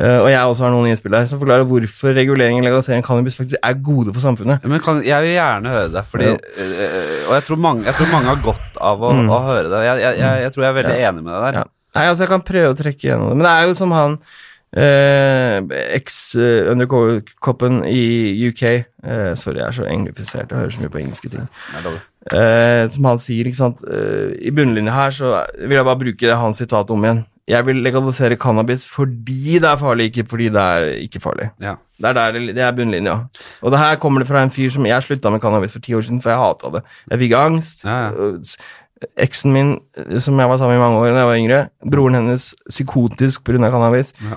og 0.00 0.28
jeg 0.30 0.38
også 0.46 0.62
har 0.64 0.70
noen 0.70 0.86
innspill 0.92 1.10
der, 1.12 1.24
som 1.26 1.40
forklarer 1.40 1.64
hvorfor 1.66 2.14
regulering 2.14 2.60
og 2.60 2.64
legalisering 2.64 3.02
av 3.02 3.08
cannabis 3.08 3.34
faktisk 3.36 3.58
er 3.66 3.74
gode 3.84 4.12
for 4.14 4.22
samfunnet. 4.22 4.62
Men 4.70 4.78
kan, 4.80 5.00
jeg 5.04 5.24
vil 5.26 5.32
gjerne 5.34 5.72
høre 5.74 5.88
det, 5.92 6.02
fordi, 6.06 6.28
Ja. 6.30 6.36
øh, 6.62 7.16
og 7.26 7.32
jeg 7.34 7.44
tror, 7.48 7.58
mange, 7.58 7.84
jeg 7.84 7.94
tror 7.98 8.12
mange 8.12 8.30
har 8.30 8.38
godt 8.44 8.78
av 8.80 9.02
å, 9.02 9.10
Mm. 9.12 9.28
å 9.34 9.40
høre 9.48 9.66
det. 9.68 9.80
Jeg, 9.88 9.98
jeg, 10.20 10.38
jeg, 10.44 10.52
tror 10.54 10.62
jeg 10.64 10.70
er 10.70 10.78
veldig 10.78 10.94
enig 11.10 11.24
med 11.26 11.34
deg 11.34 11.42
der. 11.42 11.58
Ja. 11.58 11.64
Nei, 11.96 12.04
altså 12.06 12.22
Jeg 12.26 12.30
kan 12.34 12.44
prøve 12.46 12.70
å 12.74 12.78
trekke 12.78 13.08
gjennom 13.08 13.28
det, 13.32 13.36
men 13.40 13.46
det 13.48 13.54
er 13.56 13.66
jo 13.70 13.74
som 13.78 13.92
han 13.96 14.18
eh, 14.76 15.58
eks-undercover-koppen 15.98 17.80
i 17.90 18.48
UK 18.50 18.62
eh, 18.68 19.32
Sorry, 19.38 19.58
jeg 19.60 19.66
er 19.68 19.76
så 19.80 19.88
englifisert, 19.90 20.50
jeg 20.52 20.60
hører 20.62 20.74
så 20.76 20.84
mye 20.84 20.92
på 20.94 21.02
engelske 21.02 21.32
ting. 21.32 21.48
Eh, 22.30 22.84
som 22.92 23.06
han 23.08 23.20
sier, 23.22 23.48
ikke 23.48 23.56
sant 23.62 23.80
eh, 23.88 24.34
I 24.44 24.52
bunnlinja 24.54 24.92
her 24.94 25.14
så 25.16 25.34
vil 25.64 25.78
jeg 25.78 25.86
bare 25.88 26.02
bruke 26.04 26.34
hans 26.44 26.60
sitat 26.60 26.90
om 26.94 27.06
igjen. 27.06 27.22
Jeg 27.50 27.64
vil 27.66 27.80
legalisere 27.82 28.36
cannabis 28.38 28.84
fordi 28.86 29.56
det 29.58 29.66
er 29.66 29.78
farlig, 29.80 30.10
ikke 30.12 30.26
fordi 30.30 30.50
det 30.54 30.60
er 30.62 30.90
ikke 31.02 31.22
farlig. 31.24 31.48
Ja. 31.64 31.72
Det 32.00 32.08
er, 32.12 32.14
der, 32.16 32.36
det- 32.38 32.54
det 32.56 32.62
er 32.62 32.76
bunnlinja. 32.76 33.16
Og 33.64 33.72
det 33.74 33.80
her 33.80 33.96
kommer 34.00 34.22
det 34.22 34.28
fra 34.30 34.44
en 34.44 34.52
fyr 34.54 34.70
som 34.72 34.86
Jeg 34.86 35.02
slutta 35.02 35.32
med 35.34 35.40
cannabis 35.42 35.72
for 35.74 35.82
ti 35.84 35.92
år 35.96 36.04
siden, 36.06 36.20
for 36.22 36.30
jeg 36.30 36.38
hata 36.44 36.70
det. 36.76 36.82
Jeg 37.10 37.18
fikk 37.24 37.34
angst. 37.40 37.82
Ja, 37.84 37.96
ja. 38.12 38.30
Eksen 39.16 39.54
min, 39.54 39.74
eh, 39.96 40.18
som 40.20 40.38
jeg 40.38 40.48
var 40.50 40.60
sammen 40.60 40.76
med 40.76 40.80
i 40.80 40.84
mange 40.84 41.00
år 41.00 41.14
da 41.14 41.22
jeg 41.22 41.30
var 41.30 41.40
yngre, 41.40 41.60
broren 41.90 42.18
hennes 42.18 42.54
psykotisk 42.68 43.44
pga. 43.44 43.70
cannabis. 43.70 44.12
Ja. 44.20 44.36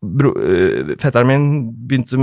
Bro, 0.00 0.32
øh, 0.40 0.96
fetteren 0.96 1.26
min 1.28 1.46
begynte 1.88 2.16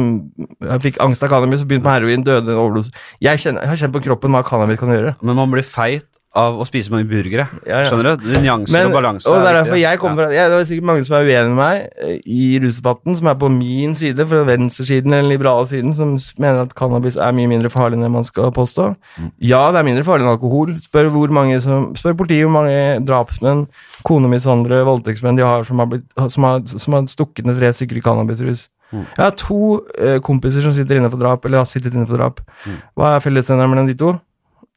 Han 0.65 0.81
fikk 0.81 0.97
angst 0.99 1.21
av 1.21 1.29
cannabis 1.29 1.61
begynte 1.63 1.85
med 1.85 1.93
heroin, 1.93 2.23
døde 2.23 2.55
av 2.55 2.63
overdose. 2.63 2.91
Jeg, 3.21 3.37
kjenner, 3.37 3.61
jeg 3.61 3.69
har 3.69 3.81
kjent 3.83 3.93
på 3.93 4.01
kroppen 4.07 4.33
hva 4.33 4.41
cannabis 4.43 4.79
kan 4.79 4.89
gjøre. 4.89 5.13
Men 5.21 5.35
man 5.35 5.51
blir 5.51 5.67
feit 5.67 6.07
av 6.37 6.59
å 6.61 6.65
spise 6.67 6.91
mange 6.93 7.07
burgere. 7.09 7.47
Ja, 7.65 7.81
ja. 7.83 7.89
Skjønner 7.89 8.17
du? 8.17 8.27
Nyanser 8.37 8.75
Men, 8.75 8.89
og 8.89 8.97
balanse. 8.97 9.29
og 9.29 9.41
det 9.41 9.49
er 9.49 9.57
derfor 9.59 9.79
jeg 9.81 10.01
kommer 10.01 10.21
fra 10.21 10.27
ja, 10.35 10.45
Det 10.51 10.59
er 10.59 10.67
sikkert 10.69 10.87
mange 10.89 11.07
som 11.07 11.17
er 11.17 11.27
uenig 11.27 11.51
med 11.51 11.57
meg 11.59 12.03
eh, 12.05 12.19
i 12.23 12.47
rusdebatten, 12.63 13.17
som 13.19 13.31
er 13.31 13.39
på 13.41 13.49
min 13.53 13.95
side, 13.97 14.27
fra 14.29 14.43
venstresiden 14.47 15.13
eller 15.13 15.25
den 15.25 15.33
liberale 15.33 15.67
siden, 15.69 15.95
som 15.97 16.15
mener 16.37 16.63
at 16.65 16.75
cannabis 16.77 17.17
er 17.17 17.35
mye 17.37 17.51
mindre 17.51 17.71
farlig 17.73 17.97
enn 17.97 18.05
det 18.05 18.13
man 18.13 18.27
skal 18.27 18.53
påstå. 18.55 18.89
Mm. 19.17 19.29
Ja, 19.49 19.63
det 19.73 19.81
er 19.81 19.89
mindre 19.89 20.05
farlig 20.07 20.27
enn 20.27 20.33
alkohol. 20.35 20.73
Spør, 20.83 21.11
hvor 21.15 21.33
mange 21.33 21.59
som, 21.63 21.91
spør 21.97 22.17
politiet 22.21 22.47
hvor 22.47 22.55
mange 22.59 22.77
drapsmenn, 23.07 23.65
konemishandlere, 24.07 24.85
voldtektsmenn 24.87 25.39
de 25.39 25.45
har 25.47 25.67
som 25.67 25.81
har, 25.83 25.91
blitt, 25.91 26.07
som 26.33 26.47
har, 26.47 26.65
som 26.69 26.97
har 26.97 27.07
stukket 27.11 27.47
ned 27.47 27.59
tre 27.59 27.73
stykker 27.75 27.99
i 27.99 28.05
cannabisrus. 28.05 28.67
Mm. 28.91 29.03
Jeg 29.03 29.23
har 29.23 29.33
to 29.35 29.61
eh, 29.99 30.19
kompiser 30.23 30.63
som 30.63 30.73
sitter 30.75 30.99
inne 30.99 31.11
for 31.11 31.19
drap, 31.19 31.45
eller 31.45 31.63
har 31.63 31.69
sittet 31.69 31.95
inne 31.95 32.07
for 32.07 32.19
drap. 32.19 32.39
Mm. 32.65 32.77
Hva 32.95 33.15
er 33.15 33.25
fellesnevneren 33.25 33.73
mellom 33.73 33.89
de 33.89 33.97
to? 33.99 34.13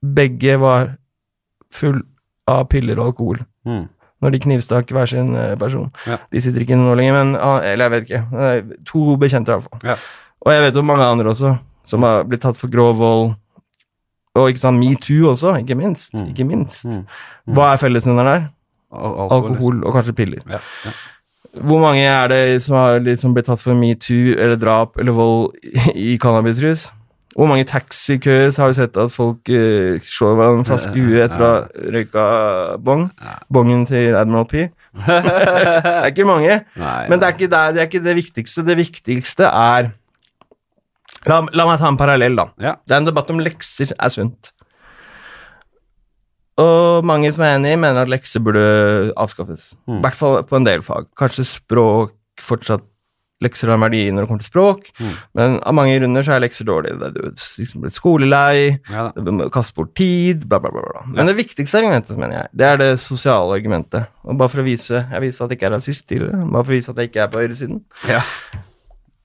Begge 0.00 0.56
var 0.61 0.94
full 1.72 2.02
av 2.48 2.68
piller 2.72 2.98
og 2.98 3.12
alkohol 3.12 3.42
Mm. 3.66 3.88
når 4.22 4.30
de 4.32 4.38
knivstakk 4.40 4.88
hver 4.92 5.06
sin 5.08 5.34
eh, 5.36 5.54
person. 5.60 5.90
Ja. 6.06 6.16
De 6.32 6.40
sitter 6.40 6.60
ikke 6.64 6.76
nå 6.78 6.94
lenger, 6.96 7.12
men 7.18 7.34
ah, 7.36 7.60
Eller 7.64 7.88
jeg 7.88 7.90
vet 7.90 8.08
ikke. 8.10 8.80
To 8.90 9.16
bekjente, 9.20 9.52
i 9.52 9.58
hvert 9.58 9.68
fall. 9.68 9.80
Ja. 9.90 9.96
Og 10.46 10.52
jeg 10.52 10.62
vet 10.64 10.76
om 10.80 10.86
mange 10.88 11.04
andre 11.04 11.30
også, 11.34 11.54
som 11.84 12.02
har 12.02 12.24
blitt 12.24 12.40
tatt 12.42 12.56
for 12.56 12.68
grov 12.72 12.96
vold. 12.96 13.34
Og 14.38 14.48
ikke 14.48 14.60
sant, 14.62 14.78
metoo 14.80 15.30
også, 15.32 15.56
ikke 15.60 15.76
minst. 15.76 16.14
Mm. 16.14 16.26
Ikke 16.32 16.44
minst. 16.48 16.84
Mm. 16.86 17.04
Hva 17.54 17.72
er 17.74 17.80
fellesnevneren 17.82 18.30
der? 18.30 18.48
Al 18.92 19.16
Alkohol 19.36 19.84
og 19.84 19.92
kanskje 19.94 20.14
piller. 20.18 20.40
Ja. 20.48 20.58
Ja. 20.86 20.92
Hvor 21.66 21.80
mange 21.82 22.02
er 22.06 22.28
det 22.30 22.62
som 22.62 22.76
har 22.78 23.00
liksom 23.02 23.32
blitt 23.34 23.46
tatt 23.50 23.58
for 23.60 23.74
metoo 23.74 24.34
eller 24.38 24.56
drap 24.56 24.98
eller 25.02 25.12
vold 25.12 25.56
i 25.94 26.16
cannabisrus? 26.22 26.88
Hvor 27.37 27.47
mange 27.47 27.64
taxikøer 27.70 28.51
har 28.59 28.72
du 28.72 28.74
sett 28.74 28.97
at 28.99 29.12
folk 29.14 29.49
uh, 29.55 30.01
slår 30.03 30.35
hverandre 30.35 30.62
en 30.64 30.66
flaske 30.66 30.97
i 30.99 31.05
huet 31.05 31.22
etter 31.28 31.45
å 31.47 31.51
ha 31.51 31.91
røyka 31.95 32.24
bong? 32.83 33.05
Bongen 33.55 33.85
til 33.87 34.16
Admiral 34.18 34.49
P? 34.51 34.64
det 35.07 35.93
er 35.95 36.09
ikke 36.11 36.26
mange. 36.26 36.57
Nei, 36.81 36.97
Men 37.09 37.20
det 37.22 37.28
er 37.28 37.37
ikke, 37.37 37.51
det, 37.53 37.61
det 37.76 37.83
er 37.85 37.87
ikke 37.91 38.03
det 38.09 38.16
viktigste. 38.18 38.64
Det 38.66 38.76
viktigste 38.83 39.47
er 39.51 39.93
La, 41.28 41.37
la 41.53 41.66
meg 41.68 41.76
ta 41.83 41.85
en 41.91 41.99
parallell, 42.01 42.33
da. 42.39 42.47
Ja. 42.64 42.70
Det 42.89 42.95
er 42.97 43.03
en 43.03 43.07
debatt 43.11 43.28
om 43.31 43.43
lekser 43.45 43.91
er 43.93 44.09
sunt. 44.14 44.51
Og 46.61 47.05
mange 47.09 47.28
som 47.33 47.45
er 47.45 47.59
enig, 47.59 47.74
mener 47.81 48.03
at 48.07 48.11
lekser 48.11 48.41
burde 48.45 48.62
avskaffes. 49.20 49.70
I 49.87 49.93
Mm. 49.93 50.01
hvert 50.05 50.16
fall 50.16 50.43
på 50.49 50.57
en 50.57 50.64
del 50.66 50.83
fag. 50.83 51.07
Kanskje 51.20 51.45
språk 51.49 52.16
fortsatt 52.41 52.85
Lekser 53.41 53.68
har 53.72 53.78
en 53.78 53.84
verdi 53.86 54.03
når 54.12 54.26
det 54.26 54.28
kommer 54.28 54.43
til 54.45 54.51
språk, 54.51 54.91
Mm. 55.01 55.12
men 55.34 55.55
av 55.64 55.72
mange 55.74 55.95
grunner 55.99 56.22
så 56.26 56.34
er 56.36 56.41
lekser 56.45 56.66
dårlig. 56.68 56.93
Det 57.01 57.09
er 57.09 57.30
liksom 57.32 57.80
blitt 57.86 57.97
skolelei, 57.97 58.78
Ja, 58.91 59.07
du 59.16 59.22
det 59.24 59.32
må 59.32 59.51
kaste 59.51 59.74
bort 59.74 59.95
tid, 59.97 60.47
bla, 60.49 60.59
bla, 60.61 60.70
bla. 60.70 60.82
bla. 60.82 61.03
Men 61.07 61.26
det 61.26 61.36
viktigste 61.38 61.78
argumentet, 61.80 62.18
mener 62.20 62.36
jeg, 62.43 62.49
det 62.55 62.66
er 62.66 62.76
det 62.76 62.91
sosiale 63.01 63.57
argumentet. 63.57 64.07
Og 64.24 64.36
bare 64.36 64.49
for 64.53 64.61
å 64.61 64.64
vise 64.66 65.07
Jeg 65.11 65.20
viser 65.22 65.45
at 65.45 65.51
jeg 65.51 65.59
ikke 65.59 65.66
er 65.70 65.76
rasist 65.78 66.07
tidligere, 66.09 66.45
bare 66.53 66.64
for 66.64 66.72
å 66.72 66.76
vise 66.76 66.91
at 66.91 66.97
jeg 67.01 67.09
ikke 67.11 67.22
er 67.22 67.28
på 67.32 67.41
høyresiden. 67.41 67.80
Ja. 68.09 68.20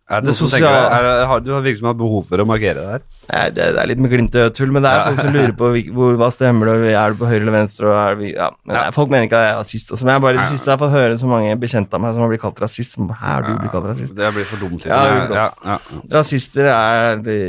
Er 0.05 0.21
det 0.21 0.35
som 0.37 0.45
tenker? 0.45 0.69
Er 0.69 1.25
har, 1.25 1.39
du 1.41 1.47
har 1.55 1.63
virket 1.65 1.79
som 1.79 1.87
du 1.87 1.89
har 1.89 1.97
behov 1.97 2.27
for 2.29 2.37
å 2.37 2.45
markere 2.45 2.77
det 2.77 2.89
her. 2.91 3.01
Nei, 3.31 3.45
det, 3.57 3.63
det 3.73 3.79
er 3.81 3.87
litt 3.89 4.01
med 4.05 4.11
glimt 4.13 4.35
i 4.37 4.41
øyet 4.43 4.53
tull, 4.53 4.69
men 4.75 4.83
det 4.85 4.91
er 4.91 4.99
Ja. 4.99 5.05
folk 5.09 5.23
som 5.23 5.33
lurer 5.33 5.53
på 5.57 5.69
hvor, 5.95 6.17
hva 6.21 6.27
stemmer 6.35 6.69
det, 6.69 6.91
er 6.93 7.15
du 7.15 7.17
på 7.23 7.29
høyre 7.31 7.41
eller 7.41 7.55
venstre, 7.55 7.89
og 7.89 7.97
er 8.03 8.19
vi, 8.19 8.27
ja. 8.35 8.51
Men 8.67 8.75
Ja. 8.75 8.83
nei, 8.83 8.91
folk 8.93 9.09
mener 9.09 9.25
ikke 9.25 9.39
at 9.39 9.47
jeg 9.47 9.55
er 9.55 9.57
rasist, 9.63 9.89
altså. 9.95 10.05
Men 10.05 10.13
jeg 10.13 10.21
bare, 10.27 10.37
det 10.37 10.45
siste 10.51 10.69
jeg 10.69 10.77
får 10.83 10.85
fått 10.91 10.97
høre 10.99 11.17
så 11.23 11.31
mange 11.31 11.55
bekjente 11.65 11.97
av 11.97 12.01
meg 12.05 12.13
som 12.13 12.21
har 12.21 12.29
blitt 12.35 12.43
kalt 12.45 12.61
rasist, 12.61 12.93
som, 12.99 13.09
hæ, 13.09 13.31
er 13.39 13.47
du 13.47 13.49
blitt 13.63 13.73
kalt 13.73 13.89
rasist? 13.89 14.13
Det 14.21 14.29
blir 14.37 14.45
for 14.51 14.61
dumt. 14.61 14.85
Liksom. 14.85 14.93
Ja, 14.93 15.25
det 15.25 15.39
ja, 15.41 15.47
ja, 15.65 15.79
Rasister 16.19 16.69
er 16.75 17.17
de, 17.25 17.39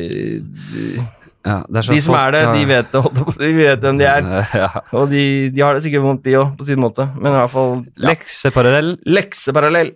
de, 0.73 0.87
ja, 1.47 1.59
det 1.69 1.77
er 1.77 1.87
sånn 1.87 1.95
de 1.95 2.01
som 2.03 2.15
folk 2.17 2.25
er 2.25 2.33
det, 2.39 2.43
de 2.57 2.65
vet 2.73 2.89
det, 2.91 3.37
de 3.45 3.53
vet 3.61 3.85
hvem 3.85 4.01
de 4.01 4.09
er. 4.09 4.33
Ja. 4.65 4.71
Og 4.97 5.11
de, 5.13 5.23
de 5.53 5.61
har 5.61 5.77
det 5.77 5.85
sikkert 5.85 6.03
vondt, 6.09 6.25
de 6.25 6.41
òg, 6.41 6.57
på 6.57 6.65
sin 6.73 6.81
måte. 6.81 7.05
Men 7.21 7.35
i 7.37 7.37
hvert 7.37 7.53
fall 7.53 7.77
ja. 7.85 8.09
Lekseparallell. 8.15 8.97
Lekseparallell. 9.05 9.93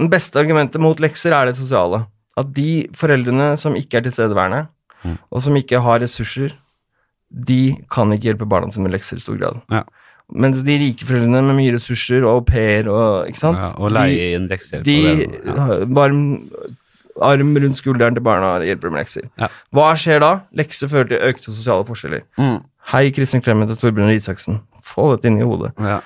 Det 0.00 0.08
beste 0.10 0.40
argumentet 0.40 0.80
mot 0.82 0.98
lekser 1.02 1.34
er 1.36 1.50
det 1.50 1.56
sosiale. 1.58 2.06
At 2.40 2.52
de 2.56 2.86
foreldrene 2.96 3.52
som 3.60 3.76
ikke 3.76 4.00
er 4.00 4.06
tilstedeværende, 4.08 4.66
Mm. 5.00 5.14
og 5.32 5.40
som 5.40 5.54
ikke 5.56 5.78
har 5.80 6.00
ressurser, 6.02 6.52
de 7.32 7.76
kan 7.90 8.10
ikke 8.12 8.26
hjelpe 8.28 8.44
barna 8.48 8.68
sine 8.72 8.84
med 8.84 8.92
lekser 8.92 9.16
i 9.16 9.20
stor 9.24 9.38
grad. 9.40 9.60
Ja. 9.72 9.82
Mens 10.30 10.60
de 10.62 10.74
rike 10.78 11.06
foreldrene 11.08 11.40
med 11.46 11.56
mye 11.56 11.72
ressurser 11.74 12.20
og 12.26 12.34
au 12.34 12.40
pair 12.44 12.86
og 12.92 13.26
ikke 13.30 13.40
sant 13.40 13.58
Ja, 13.62 13.70
og 13.80 13.90
leie 13.96 14.34
inn 14.36 14.44
lekser. 14.50 14.82
De, 14.84 14.98
de 15.24 15.40
ja. 15.46 15.54
har 15.56 15.86
varm 15.88 16.20
arm 17.20 17.56
rundt 17.56 17.76
skulderen 17.80 18.14
til 18.14 18.22
barna 18.24 18.52
hjelper 18.64 18.92
med 18.92 19.02
lekser. 19.06 19.24
Ja. 19.40 19.48
Hva 19.74 19.88
skjer 19.98 20.20
da? 20.20 20.30
Lekser 20.56 20.88
fører 20.92 21.08
til 21.14 21.24
økte 21.30 21.48
sosiale 21.48 21.84
forskjeller. 21.88 22.22
Mm. 22.38 22.60
Hei, 22.92 23.10
Kristin 23.16 23.42
Clemet 23.44 23.72
og 23.72 23.80
Torbjørn 23.80 24.12
Isaksen. 24.14 24.60
Få 24.84 25.10
dette 25.14 25.28
inn 25.32 25.40
i 25.40 25.48
hodet. 25.48 25.72
Ja. 25.80 26.00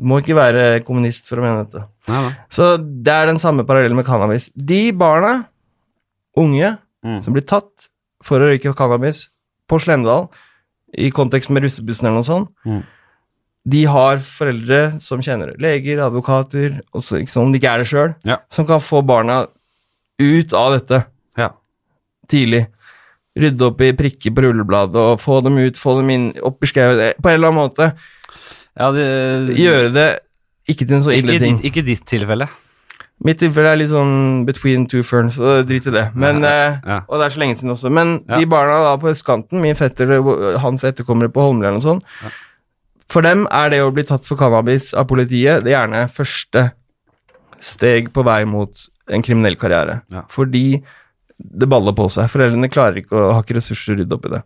Må 0.00 0.20
ikke 0.22 0.36
være 0.38 0.84
kommunist 0.86 1.26
for 1.26 1.40
å 1.40 1.42
mene 1.42 1.64
dette. 1.64 1.82
Nei, 2.08 2.20
nei. 2.28 2.34
Så 2.54 2.76
det 2.78 3.12
er 3.14 3.26
den 3.26 3.40
samme 3.42 3.64
parallellen 3.66 3.96
med 3.98 4.06
cannabis. 4.06 4.50
De 4.54 4.90
barna, 4.92 5.46
unge, 6.38 6.76
Mm. 7.04 7.20
som 7.22 7.32
blir 7.32 7.44
tatt 7.46 7.88
for 8.22 8.40
å 8.42 8.48
røyke 8.50 8.74
cannabis 8.74 9.28
på 9.70 9.78
Slemdal, 9.80 10.28
i 10.96 11.10
kontekst 11.14 11.48
med 11.50 11.62
russebussen 11.62 12.06
eller 12.08 12.18
noe 12.18 12.26
sånt, 12.26 12.48
Mm. 12.66 12.82
de 13.68 13.84
har 13.84 14.16
foreldre 14.18 15.00
som 15.00 15.20
kjenner. 15.20 15.54
Leger, 15.58 15.98
advokater, 15.98 16.80
også, 16.94 17.20
ikke 17.22 17.30
sånn, 17.34 17.52
de 17.52 17.58
ikke 17.60 17.72
er 17.74 17.78
det 17.78 17.86
sjøl, 17.86 18.14
Ja. 18.24 18.38
som 18.50 18.66
kan 18.66 18.80
få 18.80 19.04
barna 19.06 19.46
ut 20.18 20.52
av 20.52 20.72
dette 20.80 21.04
Ja. 21.36 21.50
tidlig. 22.28 22.66
Rydde 23.36 23.62
opp 23.62 23.80
i 23.80 23.92
prikker 23.92 24.34
på 24.34 24.42
rullebladet 24.42 24.96
og 24.96 25.18
få 25.20 25.42
dem 25.44 25.56
ut, 25.58 25.74
få 25.74 25.98
dem 26.00 26.08
inn, 26.10 26.32
opp 26.42 26.58
i 26.62 26.66
skauen, 26.66 27.14
på 27.22 27.28
en 27.30 27.34
eller 27.34 27.48
annen 27.52 27.70
måte. 27.70 27.94
Ja 28.78 28.90
det, 28.94 29.04
Gjøre 29.58 29.92
det 29.94 30.08
ikke 30.68 30.86
til 30.86 30.96
en 30.98 31.04
så 31.06 31.12
ille 31.16 31.32
ikke, 31.36 31.44
ting. 31.44 31.60
ikke 31.64 31.84
ditt 31.86 32.02
tilfelle. 32.06 32.48
Mitt 33.24 33.40
tilfelle 33.40 33.72
er 33.72 33.78
litt 33.80 33.90
sånn 33.90 34.44
between 34.46 34.84
two 34.86 35.02
ferns, 35.02 35.38
og 35.42 35.64
drit 35.66 35.86
i 35.90 35.94
det. 35.94 36.04
Men, 36.14 36.42
Ja, 36.44 36.50
ja, 36.52 36.74
ja. 36.86 36.98
Og 37.08 37.18
det 37.18 37.26
er 37.26 37.34
så 37.34 37.40
lenge 37.42 37.56
siden 37.58 37.72
også. 37.74 37.90
Men 37.90 38.18
de 38.28 38.44
barna 38.46 38.76
da 38.84 38.92
på 39.00 39.10
østkanten, 39.10 39.58
min 39.64 39.74
fetter 39.74 40.12
hans 40.62 40.84
etterkommere 40.86 41.32
på 41.34 41.42
Holmlia 41.42 41.72
og 41.74 41.82
sånn, 41.82 42.02
for 43.10 43.24
dem 43.24 43.46
er 43.50 43.70
det 43.72 43.80
å 43.82 43.90
bli 43.96 44.04
tatt 44.04 44.24
for 44.28 44.36
cannabis 44.38 44.92
av 44.94 45.06
politiet 45.08 45.64
det 45.64 45.72
er 45.72 45.78
gjerne 45.80 46.04
første 46.12 46.66
steg 47.64 48.12
på 48.14 48.22
vei 48.26 48.42
mot 48.46 48.70
en 49.10 49.22
kriminell 49.24 49.56
karriere. 49.58 50.02
Fordi 50.30 50.82
det 51.38 51.68
baller 51.70 51.94
på 51.96 52.08
seg. 52.10 52.28
Foreldrene 52.30 52.68
klarer 52.70 53.00
ikke 53.00 53.16
å 53.16 53.32
har 53.32 53.42
ikke 53.42 53.56
ressurser 53.58 53.94
til 53.94 53.96
å 53.96 53.98
rydde 54.02 54.16
opp 54.18 54.26
i 54.28 54.32
det. 54.36 54.42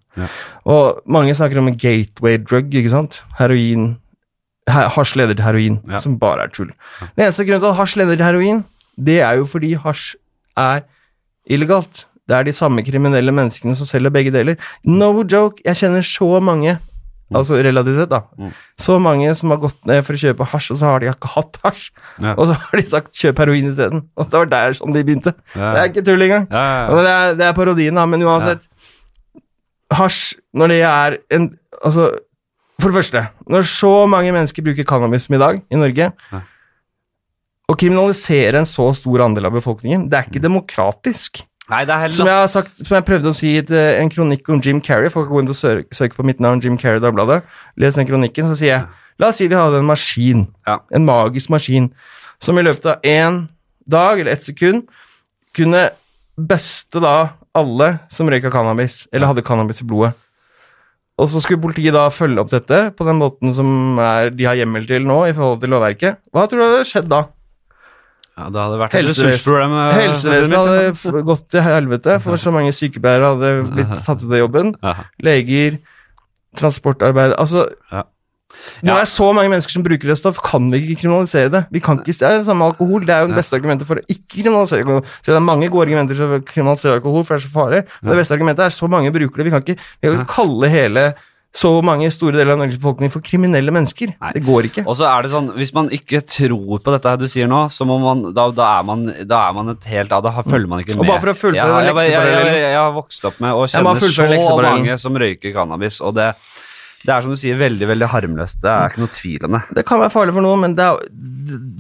Og 0.71 1.03
mange 1.13 1.35
snakker 1.37 1.59
om 1.61 1.69
en 1.69 1.77
gateway 1.81 2.39
drug, 2.39 2.71
ikke 2.73 2.93
sant? 2.93 3.21
Heroin 3.39 3.87
he- 3.89 4.02
Hasj 4.71 5.17
leder 5.19 5.35
til 5.35 5.45
heroin, 5.45 5.81
Ja. 5.91 5.99
som 5.99 6.19
bare 6.19 6.45
er 6.45 6.49
tull. 6.55 6.71
Den 7.17 7.25
eneste 7.27 7.45
grunnen 7.45 7.61
til 7.65 7.73
at 7.73 7.77
hasj 7.81 7.97
leder 7.99 8.17
til 8.17 8.25
heroin, 8.25 8.65
det 8.97 9.21
er 9.21 9.33
jo 9.41 9.45
fordi 9.45 9.73
hasj 9.75 10.15
er 10.57 10.83
illegalt. 11.51 12.05
Det 12.29 12.37
er 12.37 12.45
de 12.47 12.53
samme 12.55 12.85
kriminelle 12.87 13.33
menneskene 13.35 13.75
som 13.75 13.87
selger 13.87 14.11
begge 14.15 14.31
deler. 14.31 14.57
No 14.87 15.25
joke, 15.25 15.59
jeg 15.67 15.75
kjenner 15.77 16.03
så 16.07 16.41
mange, 16.41 16.79
altså 17.35 17.59
relativt 17.59 17.97
sett, 17.97 18.11
da. 18.13 18.21
Mm. 18.39 18.53
Så 18.79 18.99
mange 19.03 19.35
som 19.35 19.51
har 19.51 19.59
gått 19.59 19.85
ned 19.85 20.05
for 20.07 20.15
å 20.15 20.23
kjøpe 20.23 20.47
hasj, 20.47 20.71
og 20.71 20.79
så 20.79 20.85
har 20.93 21.01
de 21.01 21.11
ikke 21.11 21.33
hatt 21.35 21.59
hasj. 21.65 21.91
Ja. 22.23 22.35
Og 22.39 22.47
så 22.47 22.55
har 22.55 22.79
de 22.79 22.87
sagt 22.87 23.13
'kjøp 23.19 23.35
heroin' 23.43 23.69
isteden. 23.73 24.07
Og 24.17 24.31
det 24.31 24.39
var 24.39 24.47
der 24.47 24.73
som 24.79 24.93
de 24.93 25.03
begynte. 25.03 25.35
Ja. 25.57 25.73
Det 25.75 25.79
er 25.83 25.89
ikke 25.91 26.05
tull 26.07 26.23
engang. 26.23 26.47
Det 26.49 27.11
er, 27.11 27.35
det 27.35 27.47
er 27.47 27.53
parodien, 27.53 27.95
da. 27.95 28.07
Men 28.07 28.23
uansett 28.23 28.69
Hasj, 29.93 30.35
når 30.55 30.69
det 30.69 30.83
er 30.83 31.17
en 31.31 31.59
Altså, 31.85 32.11
for 32.83 32.93
det 32.93 32.99
første 32.99 33.23
Når 33.51 33.69
så 33.71 33.93
mange 34.11 34.33
mennesker 34.35 34.65
bruker 34.67 34.87
cannabis 34.89 35.29
som 35.29 35.37
i 35.39 35.43
dag 35.43 35.63
i 35.71 35.79
Norge 35.81 36.11
Ja. 36.33 36.41
Å 37.71 37.77
kriminalisere 37.79 38.59
en 38.59 38.67
så 38.69 38.89
stor 38.99 39.23
andel 39.25 39.47
av 39.49 39.55
befolkningen, 39.55 40.09
det 40.11 40.19
er 40.19 40.27
ikke 40.27 40.43
demokratisk. 40.43 41.39
Nei, 41.71 41.85
det 41.89 41.95
er 41.95 42.13
Som 42.13 42.27
heller 42.27 42.33
jeg 42.35 42.41
har 42.43 42.51
sagt, 42.53 42.81
som 42.83 42.97
jeg 42.99 43.07
prøvde 43.07 43.31
å 43.31 43.37
si 43.37 43.53
i 43.55 43.63
eh, 43.63 44.01
en 44.03 44.11
kronikk 44.13 44.51
om 44.53 44.61
Jim 44.61 44.81
Carrey 44.83 45.13
Folk 45.15 45.29
kan 45.31 45.39
gå 45.39 45.45
inn 45.45 45.53
og 45.55 45.57
søke 45.57 46.17
på 46.19 46.27
mitt 46.27 46.43
navn, 46.43 46.61
Jim 46.61 46.77
Carrey 46.77 47.01
Dagbladet. 47.01 47.39
Les 47.81 47.97
den 47.97 48.09
kronikken, 48.11 48.51
så 48.51 48.59
sier 48.59 48.75
jeg 48.75 48.89
La 49.23 49.29
oss 49.31 49.39
si 49.39 49.47
vi 49.47 49.55
hadde 49.57 49.79
en 49.79 49.87
maskin, 49.87 50.47
Ja. 50.67 50.81
en 50.91 51.07
magisk 51.07 51.53
maskin, 51.55 51.93
som 52.43 52.59
i 52.59 52.65
løpet 52.67 52.87
av 52.91 53.03
én 53.07 53.49
dag 53.89 54.19
eller 54.21 54.33
ett 54.33 54.43
sekund 54.43 54.89
kunne 55.55 55.91
buste 56.37 57.01
da 57.01 57.31
alle 57.55 58.01
som 58.11 58.29
røyka 58.29 58.51
cannabis, 58.51 59.07
eller 59.13 59.29
hadde 59.29 59.45
cannabis 59.45 59.83
i 59.83 59.87
blodet. 59.87 60.15
Og 61.21 61.29
så 61.29 61.43
skulle 61.45 61.61
politiet 61.61 61.93
da 61.95 62.07
følge 62.11 62.41
opp 62.41 62.51
dette 62.51 62.79
på 62.97 63.05
den 63.07 63.19
måten 63.21 63.53
som 63.55 63.99
er, 64.01 64.31
de 64.33 64.47
har 64.49 64.57
hjemmel 64.59 64.87
til 64.89 65.05
nå 65.07 65.19
i 65.29 65.35
forhold 65.37 65.61
til 65.63 65.71
lovverket. 65.75 66.23
Hva 66.33 66.47
tror 66.49 66.63
du 66.63 66.65
hadde 66.71 66.87
skjedd 66.89 67.09
da? 67.13 67.23
ja, 68.39 68.47
Det 68.49 68.61
hadde 68.63 68.79
vært 68.81 68.95
Helsevesen- 68.97 69.75
eh, 69.77 69.99
Helsevesenet 70.01 70.57
hadde 70.57 71.23
gått 71.29 71.45
til 71.53 71.61
helvete, 71.67 72.17
for 72.25 72.41
så 72.41 72.51
mange 72.55 72.73
sykepleiere 72.73 73.35
hadde 73.35 73.51
blitt 73.75 73.93
tatt 74.07 74.25
ut 74.25 74.33
av 74.33 74.41
jobben. 74.41 74.73
Leger, 75.21 75.77
transportarbeid 76.57 77.37
Altså, 77.39 77.67
Ja. 77.93 78.05
Når 78.83 78.89
Ja. 78.89 78.95
det 78.99 79.03
er 79.03 79.11
så 79.13 79.33
mange 79.35 79.51
mennesker 79.51 79.73
som 79.73 79.83
bruker 79.83 80.09
det 80.13 80.19
stoff, 80.19 80.39
kan 80.43 80.71
vi 80.71 80.81
ikke 80.83 81.01
kriminalisere 81.03 81.51
det. 81.51 81.65
Vi 81.73 81.81
kan 81.81 81.99
ikke, 81.99 82.13
det 82.15 82.23
er 82.29 82.39
det 82.39 82.47
samme 82.47 82.69
alkohol. 82.71 83.05
Det 83.07 83.15
er 83.15 83.25
jo 83.25 83.33
det 83.33 83.41
beste 83.41 83.59
argumentet 83.59 83.87
for 83.89 83.97
å 83.99 84.07
ikke 84.07 84.43
kriminalisere 84.43 84.85
alkohol. 84.85 85.03
Så 85.23 85.33
det 85.33 85.37
er 85.41 85.45
mange 85.51 85.69
gode 85.73 85.89
argumenter 85.89 86.17
for 86.19 86.39
å 86.39 86.45
kriminalisere 86.47 86.99
alkohol, 87.01 87.25
for 87.25 87.37
det 87.37 87.43
er 87.43 87.49
så 87.49 87.53
farlig. 87.57 87.83
Men 88.03 88.15
det 88.15 88.23
beste 88.23 88.39
argumentet 88.39 88.67
er 88.67 88.75
så 88.79 88.89
mange 88.91 89.13
bruker 89.13 89.37
det. 89.43 89.45
Vi 89.45 89.55
kan 89.55 89.63
ikke, 89.67 89.79
vi 90.01 90.09
kan 90.09 90.19
ikke 90.21 90.35
kalle 90.37 90.73
hele 90.73 91.15
så 91.53 91.69
mange 91.85 92.09
store 92.09 92.33
deler 92.33 92.55
av 92.55 92.63
Norges 92.63 92.79
befolkning 92.81 93.11
for 93.13 93.21
kriminelle 93.21 93.69
mennesker. 93.75 94.15
Nei. 94.17 94.31
Det 94.33 94.41
går 94.47 94.71
ikke. 94.71 94.87
Og 94.89 94.97
så 94.97 95.05
er 95.05 95.27
det 95.27 95.33
sånn, 95.35 95.51
Hvis 95.53 95.75
man 95.77 95.91
ikke 95.93 96.23
tror 96.25 96.81
på 96.81 96.95
dette 96.95 97.11
her 97.13 97.21
du 97.21 97.27
sier 97.29 97.47
nå, 97.51 97.67
så 97.69 97.85
må 97.85 97.99
man, 98.01 98.23
da, 98.33 98.47
da, 98.57 98.79
er, 98.79 98.87
man, 98.89 99.05
da 99.29 99.43
er 99.51 99.53
man 99.53 99.69
et 99.75 99.85
helt 99.85 100.13
av 100.17 100.23
Da 100.25 100.33
følger 100.41 100.69
man 100.71 100.81
ikke 100.81 100.97
med. 100.97 101.05
Og 101.05 101.11
bare 101.13 101.21
for 101.21 101.35
å 101.35 101.37
fullføre 101.37 101.85
jeg, 101.85 101.93
jeg, 101.93 102.13
jeg, 102.15 102.47
jeg, 102.49 102.61
jeg 102.65 102.79
har 102.81 102.93
vokst 102.97 103.29
opp 103.29 103.41
med 103.45 103.53
å 103.53 103.67
kjenne 103.69 103.97
så 104.01 104.57
mange 104.63 104.97
som 104.99 105.13
røyker 105.21 105.53
cannabis, 105.53 106.01
og 106.01 106.17
det, 106.17 106.31
det 107.03 107.11
er 107.11 107.25
som 107.25 107.33
du 107.35 107.39
sier, 107.39 107.59
veldig 107.59 107.89
veldig 107.91 108.09
harmløst. 108.13 108.61
Det 108.63 108.71
er 108.71 108.93
ikke 108.93 109.03
noe 109.03 109.13
tvil 109.17 109.47
om 109.49 109.57
det. 109.57 109.63
Det 109.79 109.85
kan 109.89 110.01
være 110.03 110.15
farlig 110.15 110.35
for 110.37 110.45
noen, 110.45 110.63
men 110.63 110.77
det 110.79 110.85
er, 110.87 111.01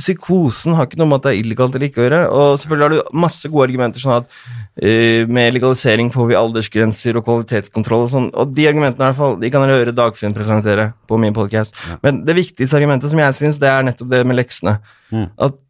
psykosen 0.02 0.74
har 0.76 0.88
ikke 0.88 0.98
noe 0.98 1.10
med 1.12 1.20
at 1.20 1.28
det 1.28 1.32
er 1.32 1.40
illegalt 1.44 1.78
eller 1.78 1.88
ikke 1.88 2.02
å 2.02 2.06
gjøre. 2.06 2.20
Og 2.34 2.58
selvfølgelig 2.62 2.88
har 2.88 2.94
du 2.94 3.20
masse 3.24 3.50
gode 3.52 3.68
argumenter, 3.68 4.02
sånn 4.02 4.16
at 4.16 4.26
uh, 4.32 5.30
med 5.38 5.54
legalisering 5.54 6.10
får 6.14 6.30
vi 6.32 6.38
aldersgrenser 6.40 7.20
og 7.20 7.26
kvalitetskontroll 7.28 8.06
og 8.08 8.12
sånn. 8.16 8.30
Og 8.34 8.54
de 8.56 8.66
argumentene 8.70 9.06
i 9.06 9.10
hvert 9.10 9.20
fall, 9.20 9.38
de 9.42 9.52
kan 9.54 9.66
dere 9.66 9.78
høre 9.78 9.96
Dagfinn 9.96 10.34
presentere 10.36 10.90
på 11.06 11.20
min 11.22 11.36
podcast. 11.36 11.78
Men 12.02 12.24
det 12.26 12.38
viktigste 12.40 12.80
argumentet 12.80 13.14
som 13.14 13.22
jeg 13.22 13.38
syns, 13.38 13.62
det 13.62 13.70
er 13.70 13.86
nettopp 13.86 14.10
det 14.10 14.24
med 14.26 14.40
leksene. 14.42 14.80
Mm. 15.14 15.28
At 15.48 15.60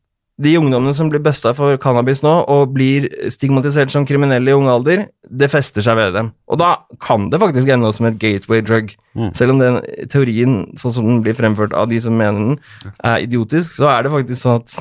de 0.43 0.55
ungdommene 0.59 0.95
som 0.97 1.09
blir 1.13 1.23
busta 1.23 1.53
for 1.57 1.79
cannabis 1.83 2.23
nå, 2.25 2.33
og 2.51 2.75
blir 2.75 3.09
stigmatisert 3.33 3.93
som 3.93 4.07
kriminelle 4.09 4.53
i 4.53 4.57
ung 4.57 4.69
alder, 4.71 5.07
det 5.23 5.51
fester 5.53 5.85
seg 5.85 5.99
ved 5.99 6.15
dem. 6.17 6.31
Og 6.51 6.61
da 6.61 6.75
kan 7.03 7.29
det 7.33 7.41
faktisk 7.43 7.71
ende 7.73 7.89
opp 7.89 7.99
som 7.99 8.09
et 8.11 8.21
gateway 8.23 8.63
drug. 8.65 8.95
Mm. 9.19 9.31
Selv 9.39 9.55
om 9.55 9.63
den 9.63 9.81
teorien, 10.13 10.63
sånn 10.81 10.97
som 10.97 11.09
den 11.09 11.21
blir 11.25 11.37
fremført 11.39 11.77
av 11.77 11.91
de 11.93 12.01
som 12.03 12.17
mener 12.19 12.53
den, 12.53 12.59
er 12.99 13.27
idiotisk, 13.27 13.77
så 13.79 13.91
er 13.93 14.05
det 14.07 14.15
faktisk 14.15 14.43
sånn 14.43 14.63
at 14.63 14.79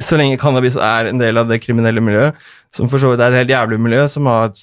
så 0.00 0.16
lenge 0.16 0.40
cannabis 0.40 0.78
er 0.80 1.10
en 1.10 1.20
del 1.20 1.36
av 1.36 1.50
det 1.50 1.60
kriminelle 1.60 2.02
miljøet, 2.04 2.38
som 2.72 2.88
for 2.88 3.02
så 3.02 3.12
vidt 3.12 3.20
er 3.20 3.34
et 3.34 3.42
helt 3.42 3.52
jævlig 3.52 3.80
miljø, 3.84 4.06
som 4.08 4.28
har 4.30 4.48
et 4.48 4.62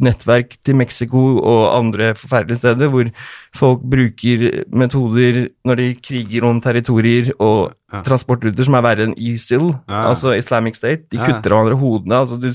nettverk 0.00 0.56
til 0.64 0.76
Mexico 0.78 1.38
og 1.42 1.74
andre 1.78 2.12
forferdelige 2.14 2.60
steder, 2.60 2.88
hvor 2.92 3.08
folk 3.56 3.80
bruker 3.82 4.64
metoder 4.70 5.48
når 5.66 5.76
de 5.76 5.88
kriger 6.02 6.44
om 6.48 6.60
territorier 6.60 7.32
og 7.40 7.72
Ja. 7.92 8.02
transportruter 8.04 8.64
som 8.64 8.74
er 8.74 8.82
verre 8.82 9.06
enn 9.06 9.14
ISIL, 9.16 9.70
Ja. 9.88 10.02
altså 10.10 10.36
Islamic 10.36 10.76
State. 10.76 11.08
De 11.10 11.16
kutter 11.16 11.52
av 11.52 11.64
hverandre 11.64 11.78
hodene. 11.80 12.20
altså 12.20 12.38
Du 12.38 12.52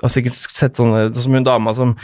har 0.00 0.08
sikkert 0.08 0.32
sett 0.34 0.72
sånne 0.74 1.12
sånn 1.12 1.22
som 1.22 1.32
hun 1.34 1.44
dama 1.44 1.74
som 1.74 1.96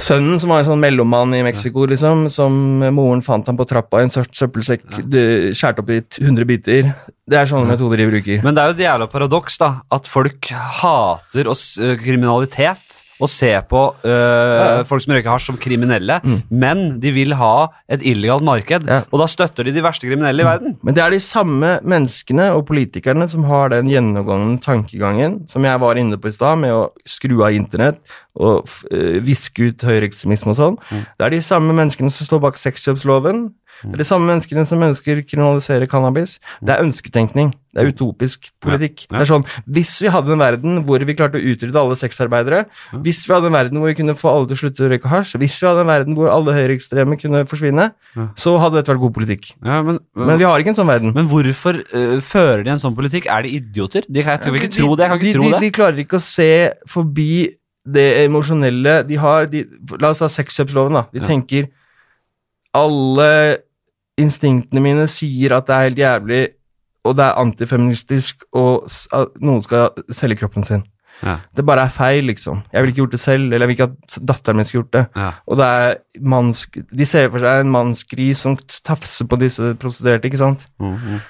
Sønnen, 0.00 0.38
som 0.40 0.48
var 0.48 0.60
en 0.62 0.64
sånn 0.64 0.80
mellommann 0.80 1.34
i 1.36 1.42
Mexico, 1.44 1.84
liksom, 1.84 2.30
som 2.32 2.54
moren 2.94 3.20
fant 3.20 3.44
ham 3.50 3.56
på 3.58 3.66
trappa 3.68 3.98
i 4.00 4.06
en 4.06 4.08
sørt 4.14 4.32
søppelsekk, 4.32 4.80
det- 5.10 5.52
skjært 5.54 5.78
opp 5.78 5.90
i 5.90 6.00
t- 6.00 6.22
100 6.24 6.46
biter. 6.46 6.94
Det 7.28 7.36
er 7.36 7.44
sånne 7.44 7.68
metoder 7.68 7.98
de 7.98 8.06
bruker. 8.10 8.42
Men 8.42 8.54
det 8.54 8.62
er 8.62 8.72
jo 8.72 8.78
et 8.78 8.86
jævla 8.88 9.10
paradoks, 9.12 9.58
da, 9.58 9.82
at 9.92 10.06
folk 10.08 10.46
hater 10.48 11.46
oss, 11.50 11.76
eh, 11.78 11.96
kriminalitet, 11.96 12.78
å 13.20 13.28
se 13.30 13.50
på 13.70 13.82
øh, 14.08 14.82
folk 14.88 15.04
som 15.04 15.14
røyker 15.14 15.32
hasj 15.32 15.50
som 15.50 15.58
kriminelle, 15.60 16.20
men 16.48 16.84
de 17.02 17.12
vil 17.14 17.34
ha 17.38 17.70
et 17.92 18.04
illegalt 18.06 18.44
marked. 18.46 18.88
Ja. 18.88 19.02
Og 19.10 19.22
da 19.22 19.28
støtter 19.30 19.66
de 19.66 19.74
de 19.76 19.84
verste 19.84 20.08
kriminelle 20.08 20.44
i 20.44 20.48
verden. 20.48 20.76
Men 20.86 20.96
det 20.96 21.04
er 21.04 21.14
de 21.14 21.20
samme 21.22 21.76
menneskene 21.86 22.50
og 22.56 22.66
politikerne 22.70 23.28
som 23.30 23.46
har 23.50 23.72
den 23.74 23.90
gjennomgående 23.92 24.60
tankegangen 24.64 25.40
som 25.50 25.64
jeg 25.66 25.82
var 25.82 26.00
inne 26.00 26.18
på 26.20 26.30
i 26.30 26.34
stad, 26.36 26.60
med 26.60 26.74
å 26.74 26.82
skru 27.08 27.38
av 27.44 27.56
internett 27.56 28.00
og 28.40 28.68
eh, 28.92 29.18
viske 29.24 29.70
ut 29.70 29.86
høyreekstremisme 29.86 30.52
og 30.52 30.58
sånn. 30.58 30.78
Det 30.90 31.26
er 31.26 31.34
de 31.34 31.42
samme 31.44 31.74
menneskene 31.76 32.12
som 32.12 32.28
står 32.28 32.42
bak 32.44 32.60
sexkjøpsloven. 32.60 33.48
Det 33.82 33.94
er 33.94 34.02
de 34.02 34.04
samme 34.04 34.26
menneskene 34.28 34.66
som 34.68 34.82
ønsker 34.84 35.20
å 35.22 35.24
kriminalisere 35.24 35.86
cannabis. 35.88 36.38
Det 36.60 36.74
er 36.76 36.82
ønsketenkning. 36.84 37.54
Det 37.70 37.84
er 37.84 37.88
utopisk 37.92 38.48
politikk. 38.60 39.04
Ja. 39.06 39.14
Det 39.14 39.20
er 39.22 39.28
sånn, 39.30 39.44
Hvis 39.70 39.92
vi 40.02 40.10
hadde 40.10 40.32
en 40.34 40.40
verden 40.42 40.80
hvor 40.84 40.98
vi 41.06 41.14
klarte 41.14 41.38
å 41.38 41.44
utrydde 41.52 41.78
alle 41.78 41.94
sexarbeidere, 41.96 42.64
hvis 43.04 43.20
vi 43.28 43.32
hadde 43.36 43.46
en 43.46 43.54
verden 43.54 43.78
hvor 43.78 43.86
vi 43.92 43.94
kunne 43.94 44.16
få 44.18 44.28
alle 44.32 44.48
til 44.50 44.56
å 44.56 44.60
slutte 44.64 44.82
å 44.84 44.90
røyke 44.90 45.08
hasj, 45.12 45.36
hvis 45.38 45.54
vi 45.62 45.68
hadde 45.68 45.84
en 45.84 45.92
verden 45.92 46.16
hvor 46.18 46.28
alle 46.34 46.52
høyreekstreme 46.56 47.16
kunne 47.20 47.44
forsvinne, 47.46 47.92
Ja. 48.16 48.26
så 48.34 48.56
hadde 48.58 48.80
dette 48.80 48.90
vært 48.90 49.00
god 49.04 49.14
politikk. 49.14 49.52
Ja, 49.64 49.82
men, 49.86 50.00
Men 50.16 50.36
vi 50.38 50.44
har 50.50 50.58
ikke 50.58 50.74
en 50.74 50.80
sånn 50.82 50.90
verden. 50.90 51.14
men 51.14 51.26
hvorfor 51.30 51.78
uh, 51.94 52.18
fører 52.20 52.64
de 52.64 52.70
en 52.74 52.82
sånn 52.82 52.96
politikk? 52.98 53.26
Er 53.30 53.42
de 53.46 53.54
idioter? 53.60 54.02
De, 54.10 54.18
jeg 54.20 54.26
kan 54.26 54.54
ikke 54.60 54.74
tro 54.74 54.96
det. 54.96 55.06
Jeg 55.06 55.10
kan 55.10 55.18
de, 55.24 55.32
tro 55.32 55.42
de, 55.46 55.50
det. 55.54 55.60
de 55.60 55.70
klarer 55.70 55.98
ikke 56.02 56.18
å 56.18 56.26
se 56.26 56.50
forbi 56.90 57.54
det 57.86 58.26
emosjonelle 58.26 59.06
de 59.06 59.14
har. 59.16 59.46
De, 59.46 59.64
la 60.00 60.10
oss 60.10 60.18
ta 60.18 60.26
sexkjøpsloven, 60.28 60.92
da. 60.98 61.06
De 61.14 61.20
Ja. 61.22 61.26
tenker 61.30 61.70
Alle 62.74 63.58
instinktene 64.22 64.82
mine 64.84 65.06
sier 65.10 65.56
at 65.56 65.68
det 65.68 65.76
er 65.76 65.88
helt 65.88 65.98
jævlig, 66.04 66.40
og 67.04 67.16
det 67.16 67.24
er 67.24 67.40
antifeministisk, 67.40 68.44
og 68.52 68.88
at 69.16 69.36
noen 69.40 69.62
skal 69.64 69.90
selge 70.12 70.36
kroppen 70.42 70.66
sin. 70.66 70.84
Ja. 71.22 71.36
Det 71.56 71.64
bare 71.66 71.84
er 71.84 71.92
feil, 71.92 72.24
liksom. 72.30 72.62
Jeg 72.72 72.82
ville 72.82 72.92
ikke 72.94 73.02
gjort 73.02 73.16
det 73.16 73.20
selv, 73.20 73.52
eller 73.52 73.66
jeg 73.66 73.68
vil 73.68 73.76
ikke 73.76 73.88
at 73.90 74.18
datteren 74.28 74.56
min 74.60 74.64
skulle 74.68 74.84
gjort 74.84 74.94
det. 74.96 75.04
Ja. 75.16 75.32
Og 75.46 75.58
det 75.60 75.66
er 75.66 75.98
manns, 76.20 76.66
De 76.72 77.06
ser 77.08 77.28
for 77.28 77.44
seg 77.44 77.60
en 77.64 77.74
mannsgris 77.74 78.46
som 78.46 78.56
tafser 78.84 79.28
på 79.28 79.36
disse 79.40 79.74
prostituerte, 79.80 80.30
ikke 80.30 80.40
sant? 80.40 80.66
Mm, 80.80 80.94
-hmm. 80.94 81.20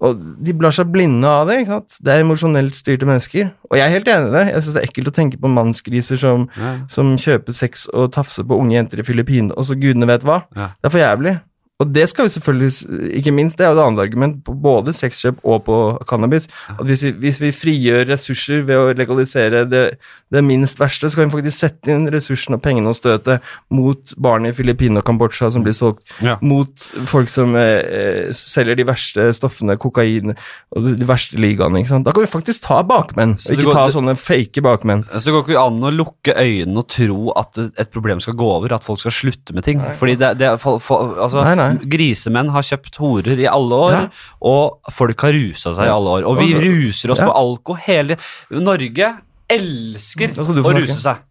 Og 0.00 0.16
de 0.46 0.54
blar 0.56 0.70
seg 0.70 0.88
blinde 0.92 1.28
av 1.28 1.48
det. 1.48 1.58
ikke 1.60 1.72
sant? 1.72 1.96
Det 2.00 2.14
er 2.14 2.20
emosjonelt 2.20 2.76
styrte 2.76 3.06
mennesker. 3.06 3.50
Og 3.70 3.76
jeg 3.76 3.84
er 3.86 3.92
helt 3.92 4.08
enig 4.08 4.28
i 4.28 4.32
det. 4.32 4.46
Jeg 4.46 4.62
syns 4.62 4.74
det 4.74 4.82
er 4.82 4.88
ekkelt 4.88 5.08
å 5.08 5.16
tenke 5.18 5.40
på 5.40 5.48
mannsgriser 5.48 6.16
som, 6.16 6.48
Ja. 6.56 6.78
som 6.88 7.16
kjøper 7.16 7.52
sex 7.52 7.86
og 7.92 8.12
tafser 8.12 8.42
på 8.42 8.58
unge 8.58 8.74
jenter 8.74 8.98
i 9.00 9.02
Filippinene, 9.02 9.52
og 9.56 9.64
så 9.64 9.74
gudene 9.74 10.06
vet 10.06 10.22
hva. 10.22 10.42
Det 10.54 10.84
er 10.84 10.88
for 10.88 10.98
jævlig. 10.98 11.40
Og 11.80 11.88
det 11.94 12.08
skal 12.10 12.26
vi 12.28 12.32
selvfølgelig 12.34 13.16
Ikke 13.16 13.32
minst, 13.32 13.56
det 13.58 13.64
er 13.64 13.70
jo 13.72 13.78
det 13.78 13.86
andre 13.86 14.02
argument 14.04 14.42
på 14.44 14.52
både 14.52 14.92
sexkjøp 14.92 15.38
og 15.48 15.62
på 15.64 15.76
cannabis. 16.10 16.46
At 16.76 16.84
hvis 16.84 17.02
vi, 17.06 17.10
hvis 17.24 17.40
vi 17.40 17.50
frigjør 17.56 18.04
ressurser 18.12 18.62
ved 18.68 18.76
å 18.76 18.92
legalisere 18.96 19.64
det, 19.70 19.84
det 20.30 20.42
minst 20.44 20.78
verste, 20.80 21.08
så 21.10 21.16
kan 21.16 21.30
vi 21.30 21.38
faktisk 21.38 21.56
sette 21.64 21.90
inn 21.94 22.04
ressursene 22.12 22.58
og 22.58 22.62
pengene 22.62 22.92
og 22.92 22.98
støtet 22.98 23.40
mot 23.72 24.12
barn 24.20 24.46
i 24.46 24.52
Filippinene 24.52 25.00
og 25.00 25.06
Kambodsja 25.08 25.48
som 25.54 25.64
blir 25.64 25.72
solgt 25.76 26.04
Ja. 26.20 26.36
mot 26.44 26.84
folk 27.08 27.28
som 27.32 27.56
eh, 27.56 27.80
eh, 27.80 28.32
selger 28.36 28.76
de 28.76 28.84
verste 28.84 29.30
stoffene, 29.34 29.78
kokain 29.80 30.34
og 30.76 30.84
de, 30.98 31.06
verste 31.08 31.40
ligaene. 31.40 31.80
ikke 31.80 31.94
sant? 31.94 32.04
Da 32.06 32.12
kan 32.12 32.26
vi 32.26 32.30
faktisk 32.30 32.62
ta 32.68 32.82
bakmenn, 32.86 33.38
og 33.40 33.56
ikke 33.56 33.72
ta 33.72 33.86
til- 33.88 33.96
sånne 33.96 34.16
fake 34.20 34.60
bakmenn. 34.62 35.06
Så 35.16 35.24
det 35.30 35.32
går 35.38 35.48
ikke 35.48 35.64
an 35.66 35.80
å 35.80 35.94
lukke 35.96 36.36
øynene 36.36 36.78
og 36.84 36.88
tro 36.92 37.32
at 37.40 37.56
et 37.78 37.90
problem 37.90 38.20
skal 38.20 38.34
gå 38.34 38.44
over, 38.58 38.74
at 38.74 38.84
folk 38.84 39.00
skal 39.00 39.10
slutte 39.16 39.54
med 39.56 39.64
ting. 39.64 39.80
Fordi 39.98 40.14
det, 40.20 40.34
det 40.38 40.52
for, 40.60 40.78
for, 40.78 41.16
altså, 41.16 41.42
Nei, 41.44 41.54
nei. 41.54 41.69
Grisemenn 41.90 42.50
har 42.54 42.62
kjøpt 42.66 42.96
horer 43.00 43.38
i 43.38 43.48
alle 43.50 43.74
år, 43.86 43.92
Ja. 43.92 44.04
og 44.42 44.92
folk 44.92 45.20
har 45.26 45.32
rusa 45.32 45.74
seg 45.76 45.86
i 45.86 45.94
alle 45.94 46.18
år. 46.18 46.28
Og 46.28 46.38
vi 46.38 46.54
ruser 46.54 47.12
oss 47.14 47.18
ja. 47.22 47.26
på 47.26 47.36
alko 47.36 47.76
hele 47.86 48.16
Norge 48.50 49.14
elsker 49.50 50.36
å 50.38 50.46
ruse 50.46 50.76
ruse 50.80 51.00
seg. 51.02 51.26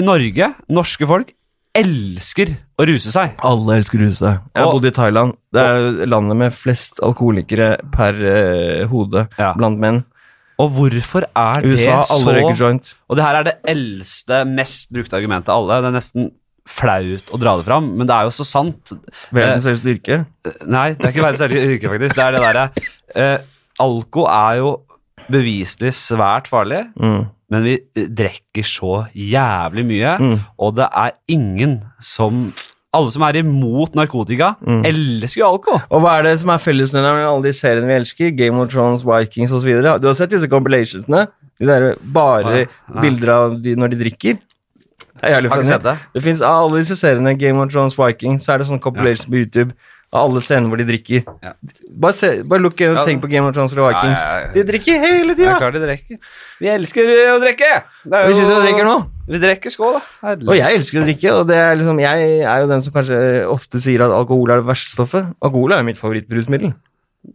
Norge, 0.00 0.54
norske 0.72 1.06
folk, 1.08 1.32
elsker 1.76 2.54
å 2.80 2.86
ruse 2.88 3.12
seg. 3.12 3.34
Alle 3.46 3.76
elsker 3.78 4.00
å 4.00 4.06
ruse 4.06 4.20
seg. 4.22 4.38
Jeg 4.54 4.64
har 4.64 4.72
bodd 4.72 4.88
i 4.88 4.94
Thailand. 4.96 5.36
Det 5.52 5.64
er 5.66 6.06
landet 6.08 6.38
med 6.40 6.54
flest 6.56 7.02
alkoholikere 7.04 7.74
per 7.92 8.16
uh, 8.16 8.86
hode 8.90 9.28
Ja. 9.38 9.52
blant 9.58 9.78
menn. 9.82 10.04
Og 10.60 10.74
hvorfor 10.76 11.24
er 11.24 11.64
USA, 11.64 12.02
det 12.04 12.56
så. 12.58 12.72
Og 13.08 13.16
det 13.16 13.24
her 13.24 13.38
er 13.38 13.44
det 13.44 13.54
eldste, 13.64 14.42
mest 14.44 14.90
brukte 14.92 15.16
argumentet 15.16 15.48
av 15.48 15.62
alle. 15.62 15.78
Det 15.80 15.88
er 15.88 15.96
nesten 15.96 16.30
flaut 16.68 17.30
å 17.34 17.38
dra 17.40 17.56
det 17.58 17.64
fram, 17.66 17.96
men 17.96 18.06
det 18.06 18.14
er 18.14 18.28
jo 18.28 18.34
så 18.36 18.44
sant. 18.46 18.92
Verdens 19.32 19.66
eldste 19.66 19.94
yrke. 19.94 20.20
Nei, 20.66 20.92
det 20.94 21.04
er 21.04 21.12
ikke 21.14 21.24
verdens 21.26 21.40
eldste 21.46 21.64
yrke, 21.74 21.88
faktisk. 21.94 22.14
Det 22.16 22.24
er 22.24 22.32
det 22.32 22.42
derre 22.46 22.70
eh, 23.16 23.38
Alko 23.80 24.26
er 24.28 24.56
jo 24.60 24.72
beviselig 25.30 25.92
svært 25.96 26.48
farlig, 26.50 26.86
Mm. 26.98 27.26
men 27.50 27.62
vi 27.64 27.74
eh, 27.96 28.06
drikker 28.06 28.64
så 28.64 29.06
jævlig 29.14 29.84
mye, 29.86 30.18
Mm. 30.20 30.38
og 30.58 30.74
det 30.76 30.88
er 30.92 31.12
ingen 31.28 31.80
som 32.00 32.52
Alle 32.92 33.08
som 33.12 33.22
er 33.22 33.34
imot 33.38 33.92
narkotika, 33.94 34.56
Mm. 34.66 34.80
elsker 34.84 35.38
jo 35.38 35.46
alko. 35.46 35.80
Og 35.92 36.00
hva 36.02 36.18
er 36.18 36.22
det 36.24 36.40
som 36.40 36.50
er 36.50 36.58
fellesnevneren 36.58 37.20
med 37.20 37.28
alle 37.28 37.42
de 37.44 37.52
seriene 37.52 37.86
vi 37.86 37.94
elsker? 37.94 38.36
Game 38.36 38.58
of 38.58 38.68
Thrones, 38.72 39.04
Vikings 39.04 39.52
osv. 39.52 39.80
Du 40.00 40.08
har 40.08 40.14
sett 40.18 40.30
disse 40.30 40.48
compilationsene? 40.48 41.28
De 41.60 41.66
der 41.66 41.94
bare 42.02 42.42
Nei, 42.42 42.66
nei. 42.92 43.00
bilder 43.00 43.28
av 43.30 43.62
de 43.62 43.76
når 43.76 43.90
de 43.90 43.96
drikker? 44.02 44.38
Har 45.22 45.42
ikke 45.42 45.64
sett 45.68 45.82
det. 45.82 45.96
Det 46.14 46.22
finnes 46.22 46.40
av 46.42 46.64
alle 46.70 46.82
disse 46.82 46.96
seriene, 46.96 47.36
Game 47.38 47.58
of 47.60 47.70
Thrones, 47.72 47.96
Vikings, 47.98 48.44
så 48.46 48.54
er 48.54 48.58
det 48.58 48.66
sånn 48.68 48.80
compilation 48.80 49.30
på 49.32 49.36
YouTube 49.44 49.72
av 50.12 50.24
alle 50.26 50.40
scener 50.42 50.66
hvor 50.66 50.76
de 50.80 50.84
drikker. 50.88 51.22
Ja. 51.44 51.52
Bare, 52.02 52.12
se, 52.12 52.42
bare 52.42 52.58
lukk 52.64 52.80
og 52.82 52.96
Ja. 52.96 53.04
tenk 53.06 53.20
på 53.22 53.28
Game 53.30 53.46
of 53.46 53.54
Thrones 53.54 53.72
eller 53.76 53.92
Vikings. 53.92 54.18
Ja, 54.20 54.30
ja, 54.32 54.40
ja. 54.46 54.52
De 54.54 54.64
drikker 54.72 54.98
hele 54.98 55.34
Det 55.34 55.36
tida! 55.44 55.58
klart 55.60 55.72
de 55.74 55.80
drikker. 55.84 56.18
Vi 56.60 56.66
elsker 56.66 57.12
å 57.36 57.38
drikke! 57.40 57.70
Det 58.04 58.12
er 58.18 58.26
Vi 58.26 58.34
sitter 58.34 58.56
og 58.56 58.64
drikker 58.66 58.84
nå. 58.88 58.96
Vi 59.30 59.38
drikker 59.38 59.70
skål, 59.70 59.92
da. 59.94 60.00
Herlig. 60.26 60.48
Og 60.48 60.56
jeg 60.58 60.78
elsker 60.80 60.98
å 60.98 61.04
drikke, 61.06 61.32
og 61.38 61.46
det 61.46 61.56
er 61.56 61.76
liksom, 61.76 62.00
jeg 62.02 62.30
er 62.42 62.60
jo 62.60 62.66
den 62.66 62.82
som 62.82 62.92
kanskje 62.92 63.46
ofte 63.46 63.78
sier 63.80 64.02
at 64.02 64.10
alkohol 64.10 64.50
er 64.50 64.56
det 64.64 64.66
verste 64.66 64.96
stoffet. 64.98 65.30
Alkohol 65.40 65.72
er 65.72 65.78
jo 65.84 65.84
mitt 65.92 65.98
favorittbrusmiddel. 66.00 66.74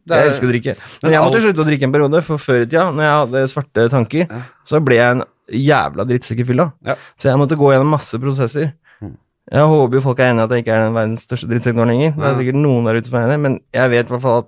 Er- 0.09 0.25
Jeg 0.25 0.27
elsker 0.33 0.47
å 0.47 0.51
drikke. 0.51 0.73
Men 0.75 0.99
Men 1.03 1.11
jeg 1.13 1.21
måtte 1.21 1.41
slutte 1.45 1.61
å 1.63 1.65
drikke 1.69 1.83
en 1.83 1.91
periode, 1.93 2.23
for 2.25 2.37
før 2.37 2.61
i 2.63 2.65
tida, 2.65 2.91
når 2.91 3.03
jeg 3.05 3.15
hadde 3.21 3.47
svarte 3.53 3.89
tanker, 3.89 4.27
Ja. 4.29 4.41
så 4.65 4.83
ble 4.83 4.95
jeg 4.95 5.11
en 5.15 5.23
jævla 5.51 6.05
drittsekkefylla. 6.09 6.71
Ja. 6.85 6.95
Så 7.19 7.29
jeg 7.29 7.37
måtte 7.37 7.57
gå 7.59 7.71
gjennom 7.73 7.91
masse 7.93 8.17
prosesser. 8.21 8.73
Mm. 9.01 9.15
Jeg 9.51 9.61
håper 9.69 9.93
jo 9.99 10.01
folk 10.01 10.19
er 10.19 10.31
enig 10.33 10.41
i 10.41 10.45
at 10.47 10.49
jeg 10.55 10.63
ikke 10.65 10.73
er 10.73 10.85
den 10.87 10.95
verdens 10.97 11.25
største 11.27 11.47
drittsekk 11.51 11.75
nå 11.77 11.85
lenger. 11.85 12.15
Det 12.15 12.23
er 12.25 12.31
Ja. 12.31 12.37
sikkert 12.39 12.61
noen 12.63 12.85
der 12.85 12.95
ute 12.97 13.05
som 13.11 13.19
er 13.19 13.27
enig, 13.29 13.39
men 13.41 13.59
jeg 13.73 13.89
vet 13.89 14.05
i 14.05 14.09
hvert 14.15 14.21
fall 14.21 14.37
at 14.39 14.47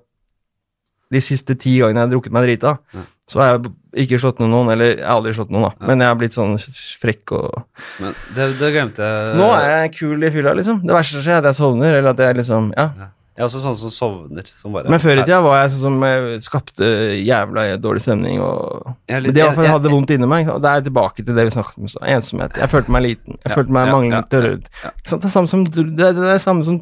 de 1.10 1.22
siste 1.22 1.56
ti 1.56 1.78
gangene 1.80 2.02
jeg 2.02 2.10
har 2.10 2.12
drukket 2.16 2.32
meg 2.36 2.43
drita, 2.48 2.78
Ja. 2.93 3.02
så 3.30 3.39
har 3.39 3.58
jeg 3.60 3.72
ikke 4.08 4.20
slått 4.20 4.39
ned 4.41 4.50
noen, 4.50 4.70
eller 4.74 4.95
jeg 4.98 5.06
har 5.06 5.16
aldri 5.22 5.32
slått 5.34 5.50
noen, 5.52 5.70
da. 5.70 5.72
Ja. 5.80 5.88
Men 5.88 6.00
jeg 6.00 6.08
har 6.08 6.16
blitt 6.16 6.34
sånn 6.36 6.58
frekk 7.00 7.32
og 7.32 7.64
Men 8.00 8.16
det, 8.36 8.60
det 8.60 8.74
glemte 8.74 8.98
jeg. 9.06 9.36
Nå 9.38 9.48
er 9.56 9.88
jeg 9.88 9.93
kul 10.00 10.24
i 10.24 10.30
fylla, 10.30 10.54
liksom. 10.54 10.82
Det 10.82 10.91
verste 10.98 11.16
som 11.16 11.22
skjer, 11.22 11.38
er 11.38 11.38
at 11.38 11.43
jeg 11.45 11.56
sovner, 11.62 11.93
eller 11.95 12.10
at 12.10 12.18
jeg 12.18 12.36
liksom 12.36 12.74
Ja. 12.76 12.89
Jeg 13.38 13.43
er 13.43 13.49
også 13.51 13.59
sånn 13.61 13.75
som 13.77 13.91
sovner. 13.93 14.47
Som 14.57 14.73
bare, 14.73 14.89
Men 14.89 14.97
før 14.97 15.19
i 15.19 15.23
tida 15.27 15.38
var 15.45 15.59
jeg 15.59 15.75
sånn 15.75 15.83
som 15.83 16.05
jeg 16.07 16.39
skapte 16.41 16.88
jævla 17.21 17.65
dårlig 17.77 18.01
stemning 18.01 18.39
og 18.41 18.88
er 19.05 19.21
Men 19.21 19.29
det 19.29 19.43
i 19.43 19.45
hvert 19.45 19.59
fall 19.59 19.69
hadde 19.75 19.91
vondt 19.93 20.13
inni 20.15 20.29
meg. 20.31 20.49
Og 20.49 20.57
det 20.63 20.71
er 20.71 20.88
tilbake 20.88 21.21
til 21.21 21.38
det 21.38 21.45
vi 21.45 21.53
snakket 21.53 21.77
om 21.77 21.91
Så. 21.93 22.01
Ensomhet. 22.15 22.57
Jeg 22.57 22.71
følte 22.73 22.95
meg 22.95 23.05
liten. 23.05 23.38
Jeg 23.38 23.51
Ja, 23.51 23.55
følte 23.59 23.75
meg 23.77 23.85
ja, 23.85 23.93
manglende 23.93 24.41
ja, 24.41 24.57
ja. 24.88 24.91
Det 25.05 25.19
er 25.29 25.33
samme 25.35 25.53
som 25.53 25.67
det 25.69 26.09
er 26.09 26.17
det 26.17 26.41
samme 26.41 26.65
som 26.65 26.81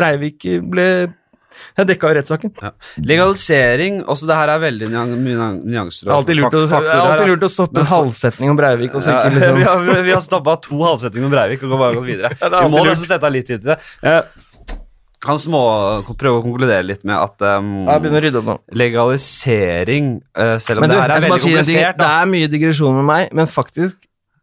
Breivik 0.00 0.48
ble 0.72 0.88
Jeg 1.76 1.88
dekka 1.92 2.08
jo 2.08 2.16
rettssaken. 2.16 2.56
Ja. 2.62 2.72
Legalisering 3.04 4.00
også 4.08 4.24
Det 4.30 4.40
her 4.40 4.56
er 4.56 4.64
veldig 4.64 4.88
mye 4.96 5.52
nyanser. 5.60 6.14
Alltid 6.16 6.40
lurt 6.40 6.56
lurt 6.56 7.44
å 7.44 7.52
stoppe 7.52 7.84
en 7.84 7.90
halvsetning 7.92 8.54
om 8.54 8.56
Breivik, 8.56 8.96
og 8.96 9.04
så 9.04 9.18
ikke 9.18 9.34
liksom 9.36 9.60
vi, 9.60 9.68
har, 9.68 10.04
vi 10.08 10.16
har 10.16 10.24
stoppa 10.24 10.56
to 10.64 10.80
halvsetninger 10.80 11.28
om 11.28 11.36
Breivik 11.36 11.66
og 11.66 11.74
går 11.74 11.84
bare 11.84 12.00
gå 12.00 12.06
videre. 12.08 12.38
Er 12.40 12.56
vi 12.56 12.70
må 12.72 12.80
også 12.80 12.94
nesten 12.94 13.12
sette 13.18 13.28
av 13.28 13.36
litt 13.36 13.50
tid 13.52 13.66
til 13.66 13.74
det. 13.74 14.16
Kan 15.20 15.36
små, 15.36 15.60
prøve 16.16 16.40
å 16.40 16.44
konkludere 16.44 16.84
litt 16.86 17.02
med 17.04 17.12
at 17.18 17.42
um, 17.58 17.72
Jeg 17.84 18.00
begynner 18.00 18.22
å 18.22 18.24
rydde 18.24 18.40
opp 18.40 18.46
nå. 18.48 18.54
legalisering 18.80 20.14
uh, 20.32 20.54
Selv 20.62 20.80
om 20.80 20.88
du, 20.88 20.94
det 20.94 21.00
her 21.02 21.12
er 21.12 21.26
veldig 21.26 21.42
komplisert, 21.44 21.98
Det 22.00 22.08
er 22.08 22.30
mye 22.30 22.48
digresjon 22.52 22.96
med 23.02 23.08
meg, 23.10 23.34
men 23.36 23.50
faktisk 23.50 23.98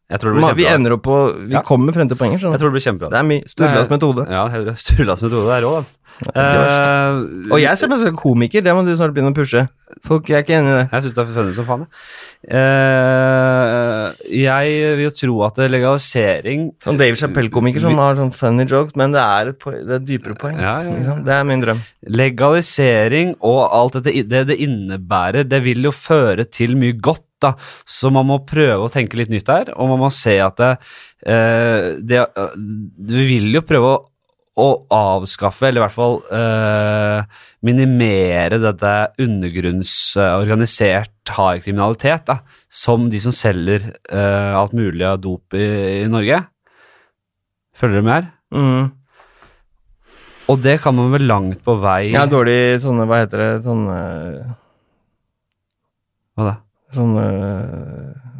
Jeg 0.09 0.19
tror 0.21 0.31
det 0.33 0.39
blir 0.39 0.55
Vi 0.55 0.63
kjempebra. 0.63 0.75
ender 0.75 0.91
opp 0.95 1.01
på 1.03 1.15
Vi 1.47 1.51
Ja. 1.53 1.61
kommer 1.67 1.91
frem 1.93 2.07
til 2.07 2.15
poenger. 2.17 2.37
Jeg 2.39 2.41
skjønner 2.45 2.57
du. 2.57 2.63
tror 2.63 2.71
det 2.71 2.77
blir 2.77 2.87
kjempebra. 2.87 3.09
Det 3.11 3.19
er 3.19 3.27
mye 3.27 3.43
Sturlas 3.51 3.89
metode. 3.91 4.27
Ja, 4.31 4.47
Sturlas 4.75 5.21
metode 5.21 5.51
er 5.57 5.61
rå, 5.67 5.73
da. 5.83 5.85
Eh, 6.33 7.51
Og 7.53 7.59
jeg 7.61 7.77
ser 7.77 7.87
meg 7.89 7.99
selv 7.99 8.07
som 8.07 8.15
komiker, 8.17 8.63
det 8.63 8.73
må 8.73 8.83
du 8.85 8.95
snart 8.95 9.13
begynne 9.13 9.33
å 9.33 9.35
pushe. 9.35 9.67
Folk 10.03 10.29
er 10.31 10.41
ikke 10.41 10.55
enig 10.57 10.71
i 10.71 10.77
det. 10.79 10.91
Jeg 10.91 11.03
syns 11.03 11.13
det 11.13 11.23
er 11.27 11.33
funny 11.35 11.53
som 11.53 11.65
faen. 11.65 11.83
jeg. 11.85 12.57
Eh, 12.57 14.11
jeg 14.47 14.95
vil 14.97 15.03
jo 15.07 15.11
tro 15.11 15.35
at 15.47 15.59
legalisering 15.69 16.71
Sånn 16.83 16.97
Dave 16.97 17.15
Chappelle-komiker 17.19 17.83
som 17.83 17.95
har 18.01 18.15
sånn 18.19 18.33
funny 18.33 18.65
jokes, 18.65 18.95
men 18.99 19.11
det 19.15 19.21
er 19.23 19.49
et, 19.51 19.59
po- 19.59 19.71
det 19.75 19.89
er 19.89 19.99
et 19.99 20.05
dypere 20.07 20.37
poeng. 20.39 20.55
Ja, 20.59 20.81
ja, 20.81 20.89
ja. 20.89 20.95
Liksom. 20.97 21.23
Det 21.27 21.33
er 21.37 21.43
min 21.51 21.61
drøm. 21.63 21.79
Legalisering 22.19 23.35
og 23.41 23.61
alt 23.73 23.99
dette, 23.99 24.23
det 24.27 24.43
det 24.47 24.57
innebærer, 24.63 25.47
det 25.47 25.61
vil 25.65 25.83
jo 25.83 25.91
føre 25.91 26.45
til 26.49 26.75
mye 26.79 26.93
godt, 26.99 27.23
da. 27.43 27.53
Så 27.85 28.11
man 28.13 28.27
må 28.29 28.45
prøve 28.47 28.85
å 28.85 28.93
tenke 28.93 29.17
litt 29.19 29.31
nytt 29.33 29.49
der, 29.49 29.65
og 29.75 29.85
man 29.93 30.01
må 30.05 30.09
se 30.13 30.37
at 30.43 30.57
det, 30.61 30.73
eh, 31.25 31.95
det 32.01 32.19
eh, 32.25 32.53
Vi 32.57 33.25
vil 33.31 33.47
jo 33.57 33.61
prøve 33.67 33.87
å, 33.93 33.97
å 34.57 34.69
avskaffe, 34.93 35.67
eller 35.69 35.81
i 35.81 35.85
hvert 35.85 35.97
fall 35.97 36.17
eh, 36.33 37.19
minimere 37.67 38.57
dette 38.61 38.93
undergrunnsorganisert 39.23 41.33
hard 41.37 41.63
kriminalitet, 41.65 42.23
da, 42.29 42.35
som 42.69 43.09
de 43.11 43.19
som 43.21 43.33
selger 43.35 43.81
eh, 43.93 44.53
alt 44.57 44.73
mulig 44.77 45.05
av 45.07 45.19
dop 45.23 45.53
i, 45.57 45.67
i 46.03 46.07
Norge. 46.11 46.39
Følger 47.77 48.01
du 48.01 48.07
med 48.07 48.15
her? 48.15 48.25
Mm. 48.55 48.85
Og 50.47 50.61
det 50.63 50.77
kan 50.83 50.95
man 50.95 51.11
vel 51.11 51.25
langt 51.27 51.59
på 51.65 51.73
vei 51.81 52.07
Ja, 52.13 52.25
dårlig 52.29 52.79
sånne, 52.83 53.07
hva 53.09 53.17
heter 53.23 53.41
det, 53.41 53.49
sånne 53.65 53.97
Hva 56.37 56.47
da? 56.47 56.53
Sånne 56.95 57.23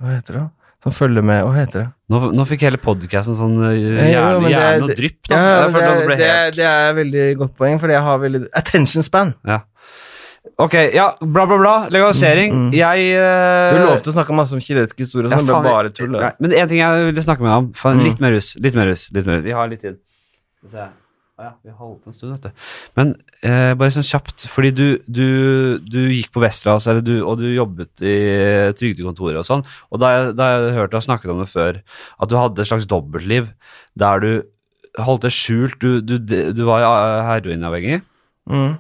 Hva 0.02 0.14
heter 0.16 0.38
det? 0.40 0.46
Som 0.86 0.94
følger 0.96 1.26
med 1.26 1.42
Hva 1.44 1.54
heter 1.58 1.82
det? 1.82 1.88
Nå, 2.14 2.20
nå 2.38 2.46
fikk 2.48 2.62
hele 2.68 2.80
podcasten 2.80 3.36
sånn 3.36 3.56
eh, 3.68 3.74
hjerne, 4.14 4.52
er- 4.54 4.84
og 4.86 4.94
drypp. 4.96 5.18
da. 5.28 5.40
Ja, 5.42 5.66
det, 5.68 5.82
det 5.82 6.06
ble 6.08 6.16
det, 6.22 6.28
er, 6.32 6.52
det 6.56 6.68
er 6.70 6.94
veldig 6.96 7.26
godt 7.42 7.56
poeng, 7.60 7.80
fordi 7.82 7.98
jeg 7.98 8.06
har 8.06 8.22
veldig 8.22 8.42
Attention 8.56 9.04
span. 9.04 9.34
Ja. 9.48 9.58
Ok, 10.64 10.78
ja, 10.96 11.10
bla, 11.20 11.44
bla, 11.46 11.58
bla. 11.60 11.74
Legalisering. 11.92 12.54
Mm, 12.56 12.62
mm. 12.70 12.78
Jeg 12.78 13.10
uh, 13.20 13.74
Du 13.76 13.82
lovte 13.84 14.14
å 14.14 14.16
snakke 14.16 14.38
masse 14.38 14.56
om 14.56 14.62
kinesisk 14.64 15.04
historie, 15.04 15.28
ja, 15.28 15.36
sånn, 15.42 15.50
det 15.50 15.58
ble 15.60 15.74
bare 15.76 15.92
tull. 15.94 16.16
Men 16.40 16.56
en 16.56 16.72
ting 16.72 16.80
jeg 16.80 17.04
ville 17.10 17.26
snakke 17.28 17.44
med 17.44 17.52
deg 17.52 17.58
om. 17.66 17.68
Faen, 17.76 18.00
Mm. 18.00 18.06
Litt 18.08 18.24
mer 18.24 18.32
rus, 18.38 18.54
Litt 18.64 18.80
mer 18.80 18.88
rus. 18.94 19.04
Litt 19.18 19.28
mer. 19.28 19.44
Vi 19.44 19.52
har 19.60 19.68
litt 19.74 19.84
tid. 19.84 20.00
Ja, 21.38 21.52
vi 21.62 21.70
har 21.70 21.78
holdt 21.78 22.00
på 22.02 22.10
en 22.10 22.16
stund, 22.18 22.32
vet 22.34 22.48
du. 22.48 22.64
Men 22.98 23.12
eh, 23.46 23.74
bare 23.78 23.94
sånn 23.94 24.06
kjapt, 24.08 24.48
fordi 24.50 24.72
du, 24.74 24.86
du, 25.06 25.28
du 25.86 26.00
gikk 26.10 26.32
på 26.34 26.42
eller 26.42 27.04
du, 27.06 27.20
og 27.22 27.38
du 27.38 27.46
jobbet 27.54 28.02
i 28.02 28.16
trygdekontoret 28.80 29.38
og 29.44 29.46
sånn, 29.46 29.62
og 29.94 30.02
da, 30.02 30.32
da 30.34 30.48
har 30.50 30.66
jeg 30.66 30.78
hørt 30.80 30.96
deg 30.96 31.06
snakke 31.06 31.30
om 31.30 31.44
det 31.44 31.50
før, 31.52 31.78
at 32.18 32.32
du 32.32 32.36
hadde 32.40 32.64
et 32.66 32.72
slags 32.72 32.90
dobbeltliv 32.90 33.52
der 34.02 34.24
du 34.26 34.32
holdt 35.06 35.28
det 35.28 35.34
skjult, 35.36 35.78
du, 35.78 36.02
du, 36.02 36.18
du 36.58 36.64
var 36.66 36.88
heroinavhengig, 37.30 38.02
Mm. 38.48 38.78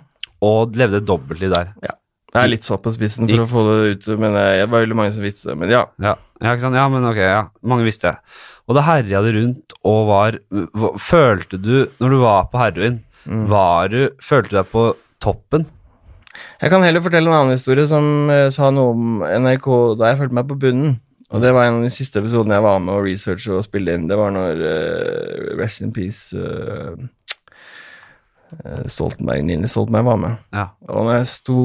og 0.47 0.77
levde 0.79 1.01
et 1.01 1.07
dobbeltliv 1.09 1.51
der. 1.51 1.73
Jeg 1.83 2.39
er 2.39 2.51
litt 2.53 2.63
satt 2.63 2.79
på 2.85 2.91
spissen 2.95 3.27
for 3.27 3.43
å 3.43 3.47
få 3.51 3.63
det 3.67 3.89
ut, 3.91 4.07
men 4.21 4.35
eh, 4.37 4.61
det 4.61 4.69
var 4.71 4.83
veldig 4.85 4.95
mange 4.95 5.11
som 5.15 5.25
visste 5.25 5.49
det. 5.49 5.57
Men 5.59 5.73
ja. 5.73 5.81
Ja, 5.99 6.13
ja? 6.39 6.53
Ja, 6.55 6.85
men 6.93 7.03
ok, 7.07 7.19
ja. 7.19 7.41
Mange 7.67 7.83
visste 7.87 8.13
det. 8.13 8.37
Og 8.67 8.75
da 8.75 8.83
herja 8.83 9.21
det 9.23 9.33
rundt 9.37 9.73
og 9.87 9.99
var 10.09 10.37
Følte 10.99 11.59
du, 11.61 11.87
når 12.01 12.09
du 12.13 12.17
var 12.23 12.49
på 12.51 12.59
heroin, 12.61 13.03
Mm. 13.27 13.47
var 13.51 13.89
du 13.91 14.09
Følte 14.23 14.53
du 14.53 14.55
deg 14.55 14.69
på 14.71 14.83
toppen? 15.19 15.65
Jeg 16.61 16.69
kan 16.71 16.83
heller 16.85 17.01
fortelle 17.03 17.27
en 17.27 17.35
annen 17.35 17.55
historie 17.57 17.87
som 17.89 18.29
eh, 18.31 18.47
sa 18.53 18.69
noe 18.71 18.93
om 18.93 19.19
NRK 19.25 19.67
da 19.99 20.11
jeg 20.11 20.19
følte 20.21 20.37
meg 20.37 20.47
på 20.47 20.55
bunnen. 20.61 20.93
Og 21.33 21.41
det 21.43 21.51
var 21.51 21.67
en 21.67 21.81
av 21.81 21.83
de 21.83 21.91
siste 21.91 22.21
episodene 22.21 22.55
jeg 22.55 22.63
var 22.63 22.79
med 22.79 22.93
å 22.93 23.01
researche 23.03 23.51
og 23.57 23.65
spille 23.65 23.97
inn. 23.97 24.05
Det 24.07 24.15
var 24.15 24.31
når 24.31 24.61
uh, 24.63 25.57
Rest 25.59 25.81
in 25.83 25.91
Peace 25.91 26.31
eh, 26.39 26.95
Stoltenberg, 28.87 29.43
Nini 29.43 29.67
Stoltenberg 29.67 30.07
var 30.07 30.21
med. 30.21 30.37
Ja. 30.55 30.69
Og 30.87 31.03
når 31.09 31.17
jeg 31.19 31.27
sto 31.33 31.57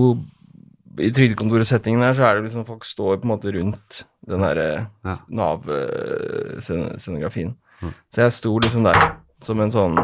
i 1.00 1.08
trygdekontorsettingen 1.14 2.02
der, 2.04 2.12
så 2.16 2.22
er 2.26 2.32
det 2.36 2.44
liksom 2.46 2.66
folk 2.68 2.84
står 2.84 3.20
på 3.20 3.26
en 3.26 3.32
måte 3.32 3.48
rundt 3.54 3.88
den 4.28 4.42
derre 4.44 4.68
Ja. 5.04 5.14
Nav-scenografien. 5.28 7.50
Mm. 7.80 7.92
Så 8.12 8.16
jeg 8.22 8.32
sto 8.32 8.58
liksom 8.58 8.84
der, 8.84 8.98
som 9.42 9.60
en 9.60 9.74
sånn 9.74 9.96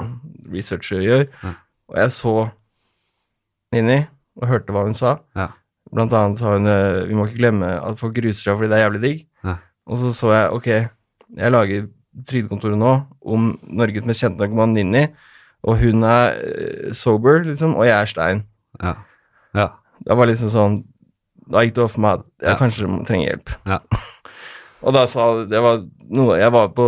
researcher 0.51 1.01
gjør, 1.05 1.25
mm. 1.43 1.55
og 1.93 1.97
jeg 2.03 2.11
så 2.17 2.35
Nini 3.73 4.01
og 4.39 4.49
hørte 4.49 4.73
hva 4.73 4.87
hun 4.87 4.97
sa. 4.97 5.19
Ja. 5.37 5.49
Blant 5.93 6.13
annet 6.17 6.39
sa 6.41 6.47
hun 6.55 6.67
eh, 6.69 7.07
vi 7.09 7.15
må 7.17 7.23
ikke 7.27 7.43
glemme 7.43 7.69
at 7.81 8.01
folk 8.01 8.15
gruser 8.17 8.43
seg 8.43 8.57
fordi 8.57 8.71
det 8.73 8.79
er 8.79 8.87
jævlig 8.87 9.03
digg. 9.05 9.19
Ja. 9.45 9.55
Og 9.89 9.95
så 10.01 10.09
så 10.17 10.29
jeg 10.35 10.47
ok, 10.57 10.69
jeg 11.37 11.55
lager 11.55 11.87
Trygdekontoret 12.29 12.79
nå 12.81 12.93
om 13.23 13.41
Norges 13.63 14.07
mest 14.09 14.23
kjente 14.25 14.41
narkoman 14.43 14.73
Nini, 14.75 15.05
og 15.63 15.75
hun 15.83 15.99
er 16.07 16.25
eh, 16.41 16.89
sober, 16.97 17.35
liksom, 17.47 17.77
og 17.79 17.85
jeg 17.87 17.95
er 17.95 18.07
stein. 18.11 18.41
Ja. 18.83 18.93
Ja. 19.55 19.67
Det 20.05 20.17
var 20.17 20.27
liksom 20.31 20.51
sånn 20.53 20.85
Da 21.49 21.63
gikk 21.65 21.75
det 21.79 21.85
opp 21.85 21.91
for 21.95 22.01
meg 22.05 22.19
at 22.19 22.25
jeg 22.43 22.51
Ja. 22.51 22.57
kanskje 22.61 23.07
trenger 23.09 23.31
hjelp. 23.33 23.55
Ja. 23.67 23.79
og 24.85 24.93
da 24.95 25.07
sa 25.11 25.45
det 25.49 25.61
var 25.65 25.81
noe 26.11 26.37
Jeg 26.39 26.53
var 26.53 26.69
på 26.77 26.85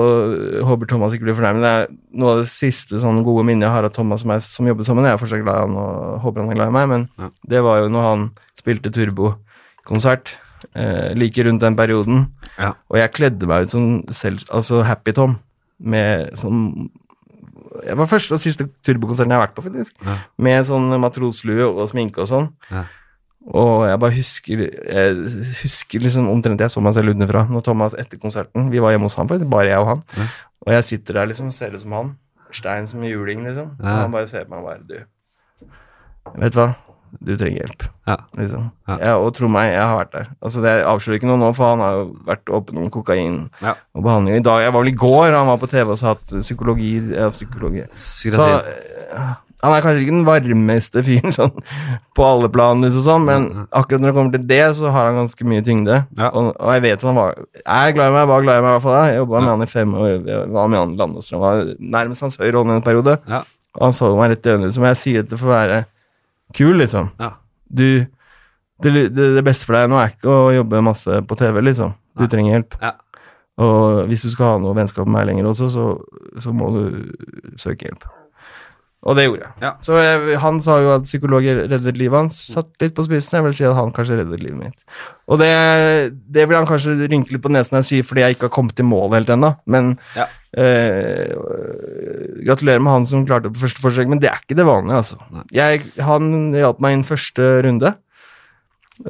Håper 0.69 0.87
Thomas 0.91 1.13
ikke 1.17 1.27
blir 1.29 1.35
fornærmet. 1.39 1.65
Det 1.65 1.71
er 1.73 1.89
noe 2.21 2.35
av 2.35 2.43
det 2.43 2.51
siste 2.53 3.01
sånn 3.01 3.23
gode 3.25 3.45
minnet 3.49 3.67
jeg 3.69 3.75
har 3.75 3.85
av 3.89 3.93
Thomas 3.97 4.21
som, 4.23 4.31
er, 4.37 4.41
som 4.45 4.69
jobbet 4.69 4.87
sammen. 4.87 5.05
Jeg 5.09 5.17
er 5.17 5.23
fortsatt 5.25 5.43
glad 5.43 5.57
i 5.57 5.65
han 5.67 5.77
og 5.81 6.21
håper 6.27 6.41
han 6.45 6.51
er 6.53 6.61
glad 6.61 6.69
i 6.69 6.77
meg, 6.77 6.89
men 6.93 7.09
Ja. 7.19 7.31
det 7.55 7.63
var 7.65 7.81
jo 7.83 7.89
når 7.89 8.03
han 8.11 8.31
spilte 8.61 8.93
turbokonsert. 8.93 10.37
eh, 10.77 11.15
like 11.17 11.41
rundt 11.45 11.61
den 11.63 11.75
perioden. 11.77 12.27
Ja. 12.59 12.75
Og 12.91 12.99
jeg 13.01 13.13
kledde 13.17 13.47
meg 13.49 13.63
ut 13.65 13.71
som 13.71 14.03
selv, 14.13 14.45
altså 14.53 14.83
Happy 14.85 15.13
Tom, 15.17 15.39
med 15.81 16.35
sånn 16.37 16.91
Jeg 17.87 17.97
var 17.97 18.07
første 18.11 18.35
og 18.35 18.41
siste 18.43 18.67
turbokonserten 18.85 19.31
jeg 19.31 19.39
har 19.39 19.47
vært 19.47 19.55
på, 19.57 19.63
faktisk. 19.65 19.93
Ja. 20.05 20.17
Med 20.43 20.67
sånn 20.67 20.91
matroslue 21.01 21.65
og 21.71 21.89
sminke 21.89 22.19
og 22.21 22.29
sånn. 22.29 22.49
Ja. 22.71 22.85
Og 23.51 23.87
jeg 23.89 23.99
bare 23.99 24.15
husker 24.15 24.61
Jeg 24.71 25.15
husker 25.63 25.99
liksom 26.05 26.29
omtrent 26.31 26.61
jeg 26.63 26.71
så 26.71 26.81
meg 26.85 26.95
selv 26.95 27.11
utenfra 27.15 27.47
når 27.51 27.65
Thomas 27.67 27.97
etter 27.99 28.19
konserten 28.23 28.69
Vi 28.71 28.79
var 28.83 28.91
hjemme 28.95 29.09
hos 29.09 29.17
han, 29.19 29.29
faktisk, 29.29 29.51
bare 29.51 29.67
jeg 29.73 29.79
og 29.83 29.87
han. 29.95 30.05
Ja. 30.17 30.27
Og 30.67 30.73
jeg 30.77 30.85
sitter 30.85 31.15
der 31.21 31.27
liksom 31.33 31.51
ser 31.51 31.75
ut 31.75 31.81
som 31.83 31.93
han. 31.97 32.13
Stein 32.53 32.87
som 32.91 33.03
juling, 33.07 33.43
liksom. 33.47 33.73
Og 33.81 33.87
han 33.87 34.11
bare 34.13 34.29
ser 34.31 34.45
på 34.47 34.55
meg 34.55 34.63
og 34.63 34.71
bare 34.71 34.87
Du, 34.87 35.67
vet 36.41 36.53
du 36.55 36.61
hva? 36.61 36.69
Du 37.27 37.33
trenger 37.35 37.65
hjelp. 37.65 37.83
Ja. 38.07 38.17
Liksom. 38.39 38.69
Ja. 38.87 38.97
Ja, 39.03 39.13
og 39.19 39.33
tro 39.35 39.49
meg, 39.51 39.73
jeg 39.73 39.83
har 39.83 39.97
vært 39.99 40.13
der. 40.15 40.29
Altså, 40.47 40.61
det 40.63 40.75
avslører 40.87 41.19
ikke 41.19 41.27
noe 41.27 41.41
nå, 41.41 41.49
for 41.59 41.73
han 41.73 41.81
har 41.83 41.97
jo 41.99 42.05
vært 42.29 42.53
åpen 42.55 42.79
om 42.79 42.91
kokain 42.95 43.39
Ja. 43.65 43.73
og 43.99 44.05
behandling. 44.07 44.37
I 44.39 44.45
dag, 44.47 44.61
Jeg 44.63 44.73
var 44.73 44.85
vel 44.85 44.93
i 44.93 44.97
går, 45.01 45.33
han 45.35 45.49
var 45.51 45.59
på 45.59 45.67
TV 45.73 45.91
og 45.91 45.99
sa 45.99 46.13
at 46.15 46.23
psykologi 46.39 46.93
ja, 47.11 47.27
psykologi. 47.35 47.83
Så 47.99 48.31
Psykiatri. 48.31 48.77
eh, 49.11 49.35
han 49.61 49.75
er 49.77 49.83
kanskje 49.85 50.03
ikke 50.07 50.15
den 50.15 50.25
varmeste 50.29 51.03
fyren 51.05 51.35
sånn, 51.39 51.51
på 52.17 52.25
alle 52.25 52.49
plan, 52.53 52.81
liksom, 52.85 53.03
sånn, 53.05 53.25
men 53.29 53.47
Ja, 53.51 53.59
ja. 53.61 53.65
akkurat 53.83 54.01
når 54.01 54.09
det 54.11 54.17
kommer 54.17 54.35
til 54.39 54.47
det, 54.49 54.61
så 54.79 54.93
har 54.95 55.11
han 55.11 55.19
ganske 55.21 55.47
mye 55.53 55.65
tyngde. 55.67 55.99
Ja. 56.17 56.31
Og, 56.33 56.49
og 56.57 56.71
jeg 56.77 56.85
vet 56.87 56.97
at 56.99 57.05
han 57.11 57.19
var 57.19 57.35
Jeg 57.37 57.67
er 57.91 57.97
glad 57.99 58.09
i 58.13 58.15
meg, 58.17 58.29
var 58.31 58.45
glad 58.47 58.61
i 58.61 58.65
meg 58.65 58.71
i 58.71 58.75
hvert 58.79 58.87
fall. 58.87 58.97
da. 58.97 59.03
Jeg 59.11 59.19
jobba 59.21 59.41
med 59.45 59.53
han 59.55 59.65
i 59.67 59.71
fem 59.75 59.95
år, 60.01 60.09
jeg 60.15 60.47
var 60.57 60.71
med 60.73 60.81
han 60.81 60.95
i 60.95 61.01
Landåsstrand, 61.03 61.43
var 61.45 61.65
nærmest 61.99 62.25
hans 62.27 62.39
høyre 62.41 62.57
hånd 62.63 62.73
i 62.73 62.79
en 62.79 62.87
periode. 62.89 63.19
Ja. 63.29 63.43
Og 63.79 63.85
han 63.87 63.95
så 64.01 64.09
meg 64.19 64.33
rett 64.33 64.49
i 64.49 64.55
øynene, 64.57 64.73
som 64.75 64.87
jeg 64.89 64.99
sier 64.99 65.23
dette 65.27 65.37
for 65.39 65.51
å 65.53 65.55
være 65.59 65.83
kul, 66.57 66.73
liksom. 66.81 67.13
Ja. 67.21 67.35
Du, 67.71 67.85
det, 68.83 68.95
det, 69.15 69.29
det 69.37 69.45
beste 69.47 69.69
for 69.69 69.77
deg 69.77 69.91
nå 69.93 70.01
er 70.01 70.11
ikke 70.17 70.33
å 70.33 70.49
jobbe 70.57 70.81
masse 70.83 71.21
på 71.29 71.37
TV, 71.39 71.61
liksom. 71.69 71.93
Du 72.19 72.25
trenger 72.33 72.57
hjelp. 72.57 72.75
Ja. 72.83 72.95
Og 73.61 74.07
hvis 74.09 74.25
du 74.25 74.31
skal 74.33 74.55
ha 74.55 74.59
noe 74.63 74.73
vennskap 74.75 75.05
med 75.05 75.19
meg 75.19 75.29
lenger 75.29 75.51
også, 75.53 75.69
så, 75.71 75.85
så 76.41 76.55
må 76.57 76.73
du 76.75 76.83
søke 77.61 77.87
hjelp. 77.91 78.09
Og 79.09 79.17
det 79.17 79.23
gjorde 79.25 79.47
jeg. 79.47 79.53
Ja. 79.65 79.71
Så 79.81 79.95
jeg, 79.97 80.35
han 80.43 80.59
sa 80.61 80.75
jo 80.85 80.91
at 80.93 81.07
psykologer 81.09 81.63
reddet 81.71 81.97
livet 81.97 82.19
hans. 82.19 82.37
Satt 82.53 82.69
litt 82.83 82.93
på 82.99 83.07
spissen. 83.07 83.39
Jeg 83.39 83.47
vil 83.47 83.55
si 83.57 83.65
at 83.65 83.73
han 83.79 83.95
kanskje 83.97 84.19
reddet 84.19 84.43
livet 84.45 84.59
mitt. 84.61 84.83
Og 85.31 85.39
det, 85.41 85.49
det 86.29 86.45
vil 86.51 86.59
han 86.59 86.69
kanskje 86.69 86.99
rynke 87.09 87.33
litt 87.33 87.41
på 87.47 87.49
nesen 87.55 87.79
når 87.79 87.81
jeg 87.81 87.89
sier 87.89 88.05
fordi 88.11 88.27
jeg 88.27 88.37
ikke 88.37 88.51
har 88.51 88.55
kommet 88.59 88.77
til 88.77 88.85
mål 88.91 89.17
helt 89.17 89.33
ennå. 89.33 89.55
Men 89.73 89.95
Ja. 90.19 90.27
eh, 90.53 91.33
gratulerer 92.45 92.85
med 92.85 92.93
han 92.93 93.09
som 93.09 93.25
klarte 93.25 93.49
det 93.49 93.55
på 93.57 93.65
første 93.65 93.81
forsøk, 93.87 94.09
men 94.13 94.21
det 94.21 94.29
er 94.31 94.41
ikke 94.45 94.59
det 94.61 94.69
vanlige, 94.69 95.01
altså. 95.01 95.17
Jeg, 95.55 95.83
han 96.05 96.53
hjalp 96.61 96.81
meg 96.85 96.99
inn 96.99 97.05
første 97.09 97.49
runde, 97.67 97.95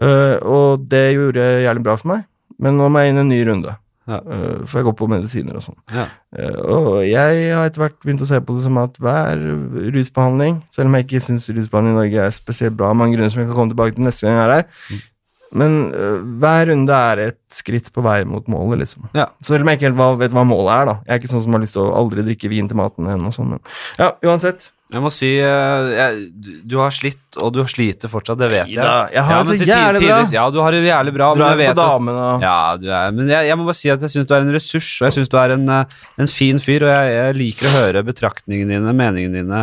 eh, 0.00 0.36
og 0.46 0.86
det 0.90 1.04
gjorde 1.16 1.46
jævlig 1.66 1.84
bra 1.86 1.96
for 2.00 2.14
meg. 2.14 2.26
Men 2.60 2.76
nå 2.78 2.90
må 2.92 3.00
jeg 3.02 3.14
inn 3.14 3.22
en 3.24 3.30
ny 3.32 3.40
runde. 3.48 3.74
Ja. 4.10 4.18
Eh, 4.26 4.64
for 4.66 4.80
jeg 4.80 4.86
går 4.88 4.96
på 4.98 5.08
medisiner 5.12 5.56
og 5.60 5.62
sånn. 5.68 5.76
Ja. 5.94 6.08
Eh, 6.34 6.56
og 6.66 6.88
jeg 7.06 7.44
har 7.54 7.68
etter 7.70 7.84
hvert 7.84 8.00
begynt 8.02 8.24
å 8.26 8.28
se 8.28 8.40
på 8.42 8.56
det 8.58 8.64
som 8.66 8.80
at 8.82 8.98
hver 8.98 9.38
rusbehandling, 9.94 10.60
selv 10.74 10.90
om 10.90 10.98
jeg 10.98 11.06
ikke 11.06 11.22
syns 11.28 11.46
rusbehandling 11.54 11.94
i 11.94 12.00
Norge 12.00 12.26
er 12.26 12.34
spesielt 12.34 12.76
bra, 12.78 12.90
av 12.90 12.98
mange 12.98 13.14
grunner 13.16 13.30
som 13.32 13.42
jeg 13.44 13.50
kan 13.52 13.58
komme 13.60 13.72
tilbake 13.74 13.96
til 13.96 14.06
neste 14.08 14.26
gang 14.26 14.36
jeg 14.40 14.48
er 14.48 14.54
her, 14.58 14.66
Mm. 14.90 15.00
men 15.60 15.72
eh, 15.94 16.18
hver 16.42 16.66
runde 16.70 16.98
er 17.12 17.22
et 17.28 17.38
skritt 17.50 17.92
på 17.92 18.02
vei 18.06 18.18
mot 18.24 18.46
målet, 18.46 18.78
liksom. 18.84 19.08
Ja. 19.14 19.26
Så 19.42 19.54
selv 19.54 19.62
om 19.64 19.68
jeg 19.72 19.78
ikke 19.80 19.88
helt 19.92 20.18
vet 20.20 20.34
hva 20.36 20.44
målet 20.46 20.74
er, 20.76 20.84
da. 20.90 20.94
Jeg 21.06 21.14
er 21.14 21.22
ikke 21.22 21.32
sånn 21.32 21.42
som 21.46 21.52
har 21.56 21.62
lyst 21.64 21.74
til 21.78 21.82
å 21.86 21.94
aldri 21.98 22.22
drikke 22.26 22.50
vin 22.52 22.68
til 22.70 22.78
maten 22.78 23.06
igjen 23.08 23.26
og 23.26 23.34
sånn, 23.34 23.48
men 23.56 23.60
ja, 23.98 24.12
uansett. 24.26 24.70
Jeg 24.90 25.02
må 25.04 25.10
si 25.14 25.28
eh, 25.38 25.90
jeg, 25.94 26.22
du, 26.66 26.74
har 26.80 26.90
slitt, 26.94 27.20
og 27.38 27.52
du 27.54 27.60
sliter 27.70 28.10
fortsatt, 28.10 28.40
det 28.40 28.48
vet 28.50 28.72
jeg. 28.72 28.82
Jeg 29.14 29.22
har 29.26 29.44
det 29.46 29.54
men 29.60 29.70
jævlig 29.70 30.02
bra. 30.02 30.18
Ja, 30.34 30.46
du 30.50 30.58
har 30.64 30.74
det 30.74 30.80
jævlig 30.82 31.14
bra, 31.14 31.28
Du 31.38 31.44
er 31.46 31.62
på 31.62 31.76
damen 31.78 32.18
og 32.18 32.42
Ja, 32.42 32.56
du 32.80 32.88
er, 32.90 33.14
men 33.14 33.30
jeg, 33.30 33.46
jeg 33.52 33.58
må 33.60 33.68
bare 33.68 33.78
si 33.78 33.92
at 33.92 34.02
jeg 34.02 34.14
syns 34.16 34.26
du 34.26 34.34
er 34.34 34.46
en 34.46 34.54
ressurs, 34.56 34.90
og 34.98 35.06
jeg 35.08 35.18
syns 35.18 35.30
du 35.30 35.38
er 35.38 35.54
en, 35.54 35.66
eh, 35.76 35.98
en 36.24 36.32
fin 36.32 36.58
fyr, 36.62 36.88
og 36.88 36.90
jeg, 36.90 37.14
jeg 37.14 37.38
liker 37.38 37.70
å 37.70 37.74
høre 37.76 38.04
betraktningene 38.10 38.80
dine, 38.80 38.96
meningene 39.04 39.44
dine, 39.44 39.62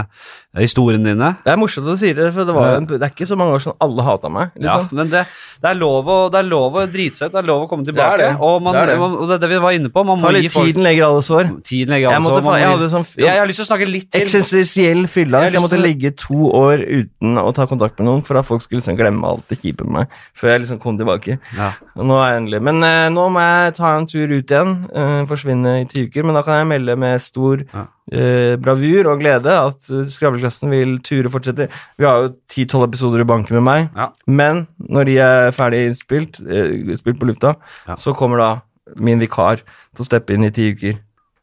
eh, 0.57 0.63
historiene 0.65 1.05
dine. 1.13 1.29
Det 1.45 1.53
er 1.53 1.59
morsomt 1.61 1.85
at 1.88 1.95
du 1.95 2.01
sier 2.01 2.17
det, 2.17 2.31
for 2.35 2.49
det, 2.49 2.55
var 2.57 2.75
en, 2.81 2.88
det 2.89 2.97
er 2.99 3.13
ikke 3.13 3.27
så 3.29 3.38
mange 3.38 3.53
år 3.55 3.63
siden 3.63 3.77
alle 3.85 4.05
hata 4.09 4.31
meg. 4.34 4.51
Ja, 4.57 4.79
Liksom. 4.81 4.97
men 4.97 5.11
det, 5.13 5.21
det, 5.61 5.69
er 5.69 5.77
lov 5.77 6.09
å, 6.09 6.17
det 6.34 6.41
er 6.41 6.47
lov 6.49 6.75
å 6.81 6.85
drite 6.89 7.15
seg 7.15 7.29
ut, 7.29 7.35
det 7.38 7.41
er 7.43 7.47
lov 7.47 7.63
å 7.63 7.69
komme 7.71 7.85
tilbake. 7.88 8.17
Det 8.17 8.25
er 8.25 8.34
det. 8.34 8.41
Og, 8.41 8.57
man, 8.65 8.73
Det 8.73 8.81
er 8.81 8.91
det. 8.91 8.97
Man, 9.03 9.15
og 9.21 9.29
det 9.29 9.38
er 9.38 9.43
det 9.45 9.49
vi 9.53 9.61
var 9.63 9.77
inne 9.77 9.91
på. 9.93 10.03
Man 10.09 10.21
må 10.21 10.34
gi 10.35 10.49
folk 10.51 10.67
tiden 10.71 10.84
legger 10.88 11.07
alle 11.07 11.23
sår. 11.27 11.51
Tiden 11.67 11.93
legger 11.95 12.09
Jeg, 12.17 12.23
sår. 12.27 12.49
jeg 12.57 12.71
hadde 12.73 12.89
sånn 12.93 13.05
jeg, 13.13 13.25
jeg 13.29 13.41
har 13.43 13.49
lyst 13.53 13.61
til 13.61 13.67
å 13.67 13.69
snakke 13.71 13.89
litt 13.89 14.09
til. 14.11 14.25
eksistensiell 14.25 15.05
fylla, 15.11 15.43
Jeg 15.47 15.53
jeg 15.57 15.63
måtte 15.67 15.81
ligge 15.81 16.13
to 16.17 16.49
år 16.57 16.84
uten 16.85 17.38
å 17.41 17.49
ta 17.55 17.67
kontakt 17.69 17.99
med 18.01 18.09
noen 18.09 18.23
for 18.25 18.38
da 18.39 18.43
folk 18.45 18.61
skulle 18.65 18.81
liksom 18.81 18.97
glemme 18.99 19.27
alt 19.27 19.45
det 19.53 19.59
kjipe 19.61 19.85
med 19.88 20.01
meg. 20.01 20.17
Før 20.38 20.53
jeg 20.55 20.65
liksom 20.65 20.81
kom 20.84 20.97
tilbake. 20.99 21.39
Ja. 21.57 21.71
Og 21.97 22.05
nå 22.09 22.17
er 22.21 22.34
jeg 22.34 22.41
endelig 22.43 22.61
Men 22.67 22.81
uh, 22.84 23.07
nå 23.13 23.27
må 23.34 23.43
jeg 23.43 23.75
ta 23.77 23.93
en 23.97 24.07
tur 24.09 24.25
ut 24.34 24.51
igjen. 24.53 24.73
Uh, 24.93 25.21
forsvinne 25.29 25.77
i 25.81 25.85
ti 25.89 26.07
uker. 26.07 26.25
Men 26.27 26.38
da 26.38 26.43
kan 26.47 26.61
jeg 26.61 26.71
melde 26.75 26.95
med 26.99 27.21
stor 27.23 27.63
Ja. 27.67 27.85
Eh, 28.11 28.55
bravur 28.61 29.09
og 29.11 29.19
glede 29.21 29.51
at 29.51 29.88
Skravleklassen 30.13 30.69
vil 30.71 30.97
ture 31.05 31.27
og 31.27 31.34
fortsette. 31.38 31.67
Vi 31.97 32.05
har 32.07 32.23
jo 32.27 32.35
ti-tolv 32.49 32.88
episoder 32.89 33.21
i 33.23 33.27
banken 33.27 33.55
med 33.59 33.63
meg, 33.67 33.89
Ja. 33.95 34.09
men 34.27 34.67
når 34.79 35.05
de 35.05 35.17
er 35.19 35.51
ferdig 35.51 35.85
innspilt, 35.89 36.39
eh, 36.47 36.95
spilt 36.99 37.19
på 37.19 37.27
lufta, 37.27 37.55
Ja. 37.88 37.95
så 37.95 38.13
kommer 38.15 38.38
da 38.38 38.61
min 38.95 39.19
vikar 39.19 39.57
til 39.95 40.03
å 40.03 40.07
steppe 40.07 40.34
inn 40.34 40.43
i 40.47 40.51
ti 40.51 40.71
uker. 40.73 40.99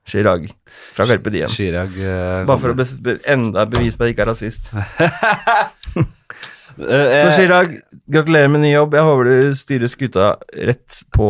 Chirag 0.07 0.51
fra 0.93 1.07
Carpe 1.07 1.31
Diem. 1.33 1.49
Chirag 1.49 1.89
uh, 1.97 2.45
Bare 2.45 2.59
for 2.61 2.75
å 2.75 2.77
be 2.77 3.15
enda 3.25 3.65
bevis 3.65 3.97
på 3.97 4.05
at 4.05 4.11
jeg 4.11 4.17
ikke 4.17 4.27
er 4.27 4.33
rasist. 4.35 4.69
Eh, 6.75 7.23
Så 7.23 7.29
eh, 7.29 7.37
Chirag, 7.37 7.77
gratulerer 8.11 8.49
med 8.51 8.65
ny 8.65 8.73
jobb. 8.73 8.97
Jeg 8.99 9.07
håper 9.07 9.29
du 9.29 9.55
styrer 9.55 9.87
skuta 9.93 10.33
rett 10.59 11.05
på 11.15 11.29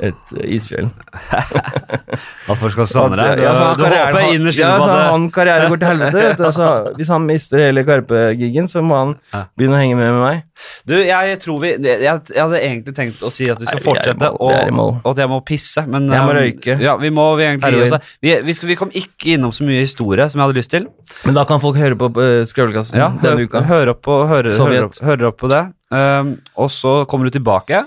et 0.00 0.34
eh, 0.38 0.46
isfjell. 0.56 0.88
At 2.50 2.58
folk 2.58 2.72
skal 2.74 2.88
savne 2.88 3.18
deg? 3.20 3.42
Ja, 3.44 3.52
altså, 3.52 3.82
du 3.82 3.84
håper 3.86 4.34
innerst 4.34 4.60
inne 4.60 4.70
på 4.72 4.84
altså, 4.84 4.94
det 4.96 5.08
han 5.10 5.26
karriere 5.34 5.66
går 5.70 5.80
til 5.80 5.90
helvete. 5.90 6.46
Altså, 6.48 6.68
hvis 6.98 7.10
han 7.12 7.26
mister 7.28 7.64
hele 7.66 7.84
Karpe-gigen, 7.86 8.70
så 8.70 8.82
må 8.84 8.98
han 8.98 9.14
begynne 9.58 9.76
å 9.76 9.82
henge 9.82 9.98
med 9.98 10.10
med 10.10 10.22
meg. 10.24 10.46
Du, 10.84 10.92
jeg 10.92 11.36
tror 11.40 11.60
vi 11.62 11.70
Jeg, 11.72 12.00
jeg 12.04 12.36
hadde 12.36 12.58
egentlig 12.60 12.92
tenkt 12.96 13.22
å 13.24 13.30
si 13.32 13.46
at 13.48 13.60
vi 13.60 13.64
skal 13.64 13.78
Nei, 13.78 13.80
vi 13.80 13.86
fortsette, 13.86 14.30
og, 14.44 14.80
og 15.00 15.08
at 15.14 15.22
jeg 15.22 15.30
må 15.32 15.38
pisse, 15.46 15.84
men 15.88 16.08
Jeg 16.10 16.26
må 16.26 16.34
um, 16.34 16.36
røyke. 16.36 16.76
Ja, 16.84 16.96
vi 17.00 17.12
må 17.14 17.26
vi 17.40 17.46
egentlig 17.46 17.78
gi 17.78 17.86
oss 17.86 18.12
Vi, 18.20 18.34
vi, 18.44 18.56
vi 18.72 18.76
kom 18.76 18.92
ikke 18.92 19.34
innom 19.36 19.54
så 19.56 19.64
mye 19.64 19.80
historie 19.80 20.28
som 20.28 20.40
jeg 20.40 20.50
hadde 20.50 20.60
lyst 20.60 20.74
til. 20.74 20.88
Men 21.24 21.38
da 21.38 21.46
kan 21.48 21.62
folk 21.62 21.80
høre 21.80 21.96
på 22.00 22.10
uh, 22.18 22.42
Skravlekassen 22.48 23.00
Ja, 23.00 23.08
denne 23.22 23.48
uka. 23.48 23.64
hør, 23.70 23.94
opp 23.94 24.04
på, 24.04 24.20
høre, 24.28 24.52
høre, 24.52 24.84
opp, 24.90 25.00
høre 25.04 25.30
opp 25.32 25.40
på 25.40 25.52
det. 25.52 25.64
Um, 25.90 26.36
og 26.60 26.68
så 26.72 27.00
kommer 27.10 27.30
du 27.30 27.38
tilbake. 27.38 27.84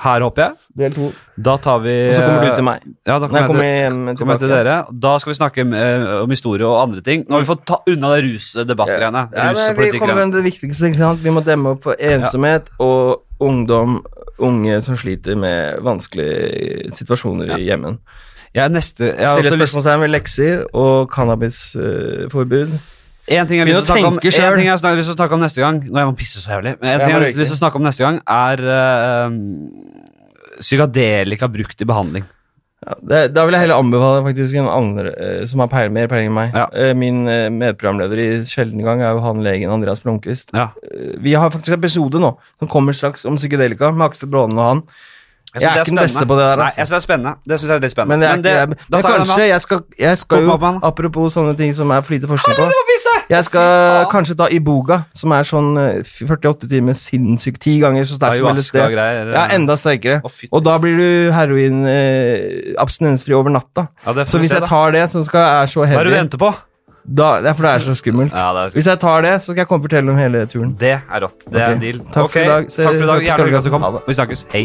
Her, 0.00 0.22
håper 0.24 0.42
jeg. 0.42 0.56
Del 0.80 0.94
to. 0.96 1.08
Da 1.36 1.56
tar 1.60 1.80
vi 1.84 1.94
Og 2.08 2.14
så 2.16 2.22
kommer 2.24 2.46
du 2.46 2.54
til 2.56 2.64
meg. 2.64 2.84
Ja, 3.04 3.18
da 3.20 3.26
kommer 3.28 3.42
jeg 3.42 3.48
kommer 3.50 3.66
jeg 3.66 3.74
til, 3.74 3.98
hjem 4.00 4.16
kommer 4.16 4.36
jeg 4.36 4.42
til 4.44 4.52
dere. 4.54 4.76
Da 5.06 5.12
skal 5.20 5.32
vi 5.32 5.36
snakke 5.36 5.64
eh, 5.80 6.04
om 6.22 6.32
historie 6.32 6.68
og 6.68 6.78
andre 6.86 7.02
ting. 7.04 7.26
Nå 7.28 7.36
har 7.36 7.44
vi 7.44 7.50
fått 7.50 7.66
ta 7.68 7.80
unna 7.84 8.12
det 8.14 8.22
rusdebattgreiene. 8.28 9.26
Ja, 9.36 9.50
men 9.56 9.82
vi 9.82 10.00
kommer 10.00 10.22
med 10.22 10.38
det 10.38 10.44
viktigste. 10.48 10.88
Ikke 10.88 11.02
sant? 11.02 11.20
Vi 11.24 11.34
må 11.34 11.44
demme 11.44 11.74
opp 11.76 11.84
for 11.84 12.00
ensomhet 12.00 12.72
og 12.80 13.26
ungdom, 13.40 14.00
unge 14.40 14.80
som 14.84 14.96
sliter 15.00 15.36
med 15.36 15.84
vanskelige 15.84 16.94
situasjoner 16.96 17.58
i 17.58 17.66
hjemmen. 17.68 18.00
Jeg 18.56 18.72
neste 18.72 19.12
Jeg 19.12 19.44
Stille 19.44 19.60
spørsmålstegn 19.60 20.00
ved 20.02 20.10
lekser 20.10 20.64
og 20.74 21.12
cannabisforbud. 21.12 22.72
En 23.30 23.46
ting 23.46 23.60
jeg 23.60 23.66
har 23.66 23.70
lyst 23.70 23.86
til 23.86 23.94
å 23.94 23.94
å 23.94 25.14
snakke 25.14 25.36
om, 25.36 25.44
neste 25.44 25.62
gang 25.62 25.78
Nå 25.86 26.02
jeg 26.02 26.08
må 26.08 26.16
pisse 26.18 26.42
så 26.42 26.56
jævlig. 26.56 26.74
En 26.80 26.98
ting 26.98 27.12
jeg 27.12 27.16
har 27.16 27.24
lyst 27.24 27.38
til 27.38 27.46
å 27.46 27.62
snakke 27.62 27.78
om 27.78 27.86
neste 27.86 28.02
gang, 28.02 28.18
er 28.26 28.62
uh, 28.66 29.30
psykadelika 30.58 31.48
brukt 31.50 31.80
i 31.80 31.88
behandling. 31.88 32.26
Ja, 32.80 32.94
det, 33.04 33.18
da 33.36 33.44
vil 33.44 33.52
jeg 33.52 33.66
heller 33.66 33.82
anbefale 33.82 34.22
faktisk 34.24 34.56
en 34.56 34.70
andre 34.72 35.12
uh, 35.12 35.42
som 35.48 35.62
har 35.62 35.70
peil, 35.70 35.92
mer 35.94 36.08
peiling 36.10 36.30
enn 36.32 36.38
meg. 36.38 36.56
Ja. 36.56 36.66
Uh, 36.72 36.94
min 36.96 37.22
eh, 37.28 37.46
medprogramleder 37.52 38.22
i 38.22 38.28
Sjelden 38.48 38.82
gang 38.86 39.04
er 39.04 39.14
jo 39.14 39.22
han 39.26 39.44
legen 39.44 39.72
Andreas 39.72 40.02
Blomkvist. 40.04 40.54
Ja. 40.56 40.70
Vi 41.20 41.36
har 41.36 41.52
faktisk 41.52 41.74
en 41.74 41.80
episode 41.82 42.22
nå 42.22 42.34
som 42.56 42.72
kommer 42.72 42.96
straks 42.96 43.26
om 43.28 43.38
psykedelika 43.38 43.92
med 43.92 44.08
Aksel 44.08 44.32
Braanen 44.32 44.58
og 44.58 44.70
han. 44.70 44.82
Jeg, 45.50 45.62
jeg 45.62 45.70
er 45.70 45.74
er 45.74 45.80
ikke 45.80 45.90
den 45.90 45.98
beste 45.98 46.26
på 46.26 46.34
det 46.38 46.44
der, 46.46 46.56
Nei, 46.56 46.64
altså. 46.64 46.78
jeg 46.80 46.86
synes 46.86 46.90
det 46.90 46.96
er 46.96 47.06
spennende. 47.06 47.32
Det 47.48 47.56
synes 47.58 47.70
jeg 47.70 47.76
er 47.76 47.82
litt 47.82 47.90
spennende. 47.90 48.16
Men, 48.16 48.22
jeg, 48.22 48.36
men, 48.36 48.44
det, 48.44 48.50
jeg, 48.50 48.68
men 48.68 48.76
jeg 48.94 49.04
kanskje 49.04 49.46
jeg 49.48 49.62
skal, 49.64 49.80
jeg 49.98 50.18
skal 50.18 50.44
jo. 50.46 50.58
Apropos 50.86 51.34
sånne 51.34 51.54
ting 51.58 51.74
som 51.74 51.90
er 51.90 52.04
for 52.06 52.14
lite 52.14 52.30
forskning 52.30 52.56
på 52.60 52.68
Jeg 53.30 53.44
skal 53.48 54.06
kanskje 54.12 54.36
ta 54.38 54.46
Iboga, 54.54 55.00
som 55.14 55.34
er 55.34 55.48
sånn 55.50 55.72
eh, 55.80 56.06
48 56.06 56.70
timer 56.70 56.94
sinnssykt 56.98 57.60
ti 57.66 57.76
ganger 57.82 58.06
så 58.06 58.20
sterk 58.20 58.38
som 58.38 58.50
LSD. 58.54 58.78
Ja, 59.34 59.44
enda 59.56 59.76
sterkere. 59.80 60.22
Og 60.50 60.64
da 60.66 60.78
blir 60.82 60.98
du 61.02 61.10
heroin 61.34 61.82
eh, 61.90 62.74
abstinensfri 62.78 63.34
over 63.34 63.50
natta. 63.50 63.88
Ja, 64.06 64.14
Så 64.24 64.38
hvis 64.38 64.54
jeg 64.54 64.66
tar 64.70 64.94
det, 64.94 65.08
som 65.10 65.26
skal, 65.26 65.64
er 65.64 65.70
så 65.70 65.82
Hva 65.82 65.98
er 65.98 66.04
det 66.04 66.12
du 66.14 66.18
venter 66.20 66.46
på? 66.46 66.54
da, 67.04 67.40
Det 67.40 67.48
er 67.50 67.54
for 67.54 67.66
det 67.66 67.72
er 67.74 67.78
så 67.78 67.94
skummelt. 67.98 68.32
Ja, 68.32 68.50
er 68.50 68.52
skummelt. 68.54 68.74
Hvis 68.74 68.86
jeg 68.86 69.00
tar 69.00 69.22
det, 69.26 69.34
så 69.42 69.50
skal 69.50 69.62
jeg 69.64 69.68
komme 69.68 69.80
og 69.80 69.90
fortelle 69.90 70.14
om 70.14 70.18
hele 70.20 70.46
turen. 70.46 70.76
det 70.80 70.94
er 71.00 71.26
rått. 71.26 71.42
Det 71.50 71.60
er 71.60 71.74
en 71.74 71.82
deal. 71.82 71.98
Takk 72.12 72.30
for 72.30 72.38
i 72.38 72.46
dag. 72.46 72.70
Takk 72.70 72.94
for 72.94 73.02
i 73.02 73.10
dag. 73.14 73.26
Gjerne 73.26 73.50
hyggelig 73.50 73.58
at 73.58 73.64
du 73.64 73.70
kom. 73.70 74.00
Vi 74.06 74.14
snakkes. 74.20 74.46
Hei. 74.52 74.64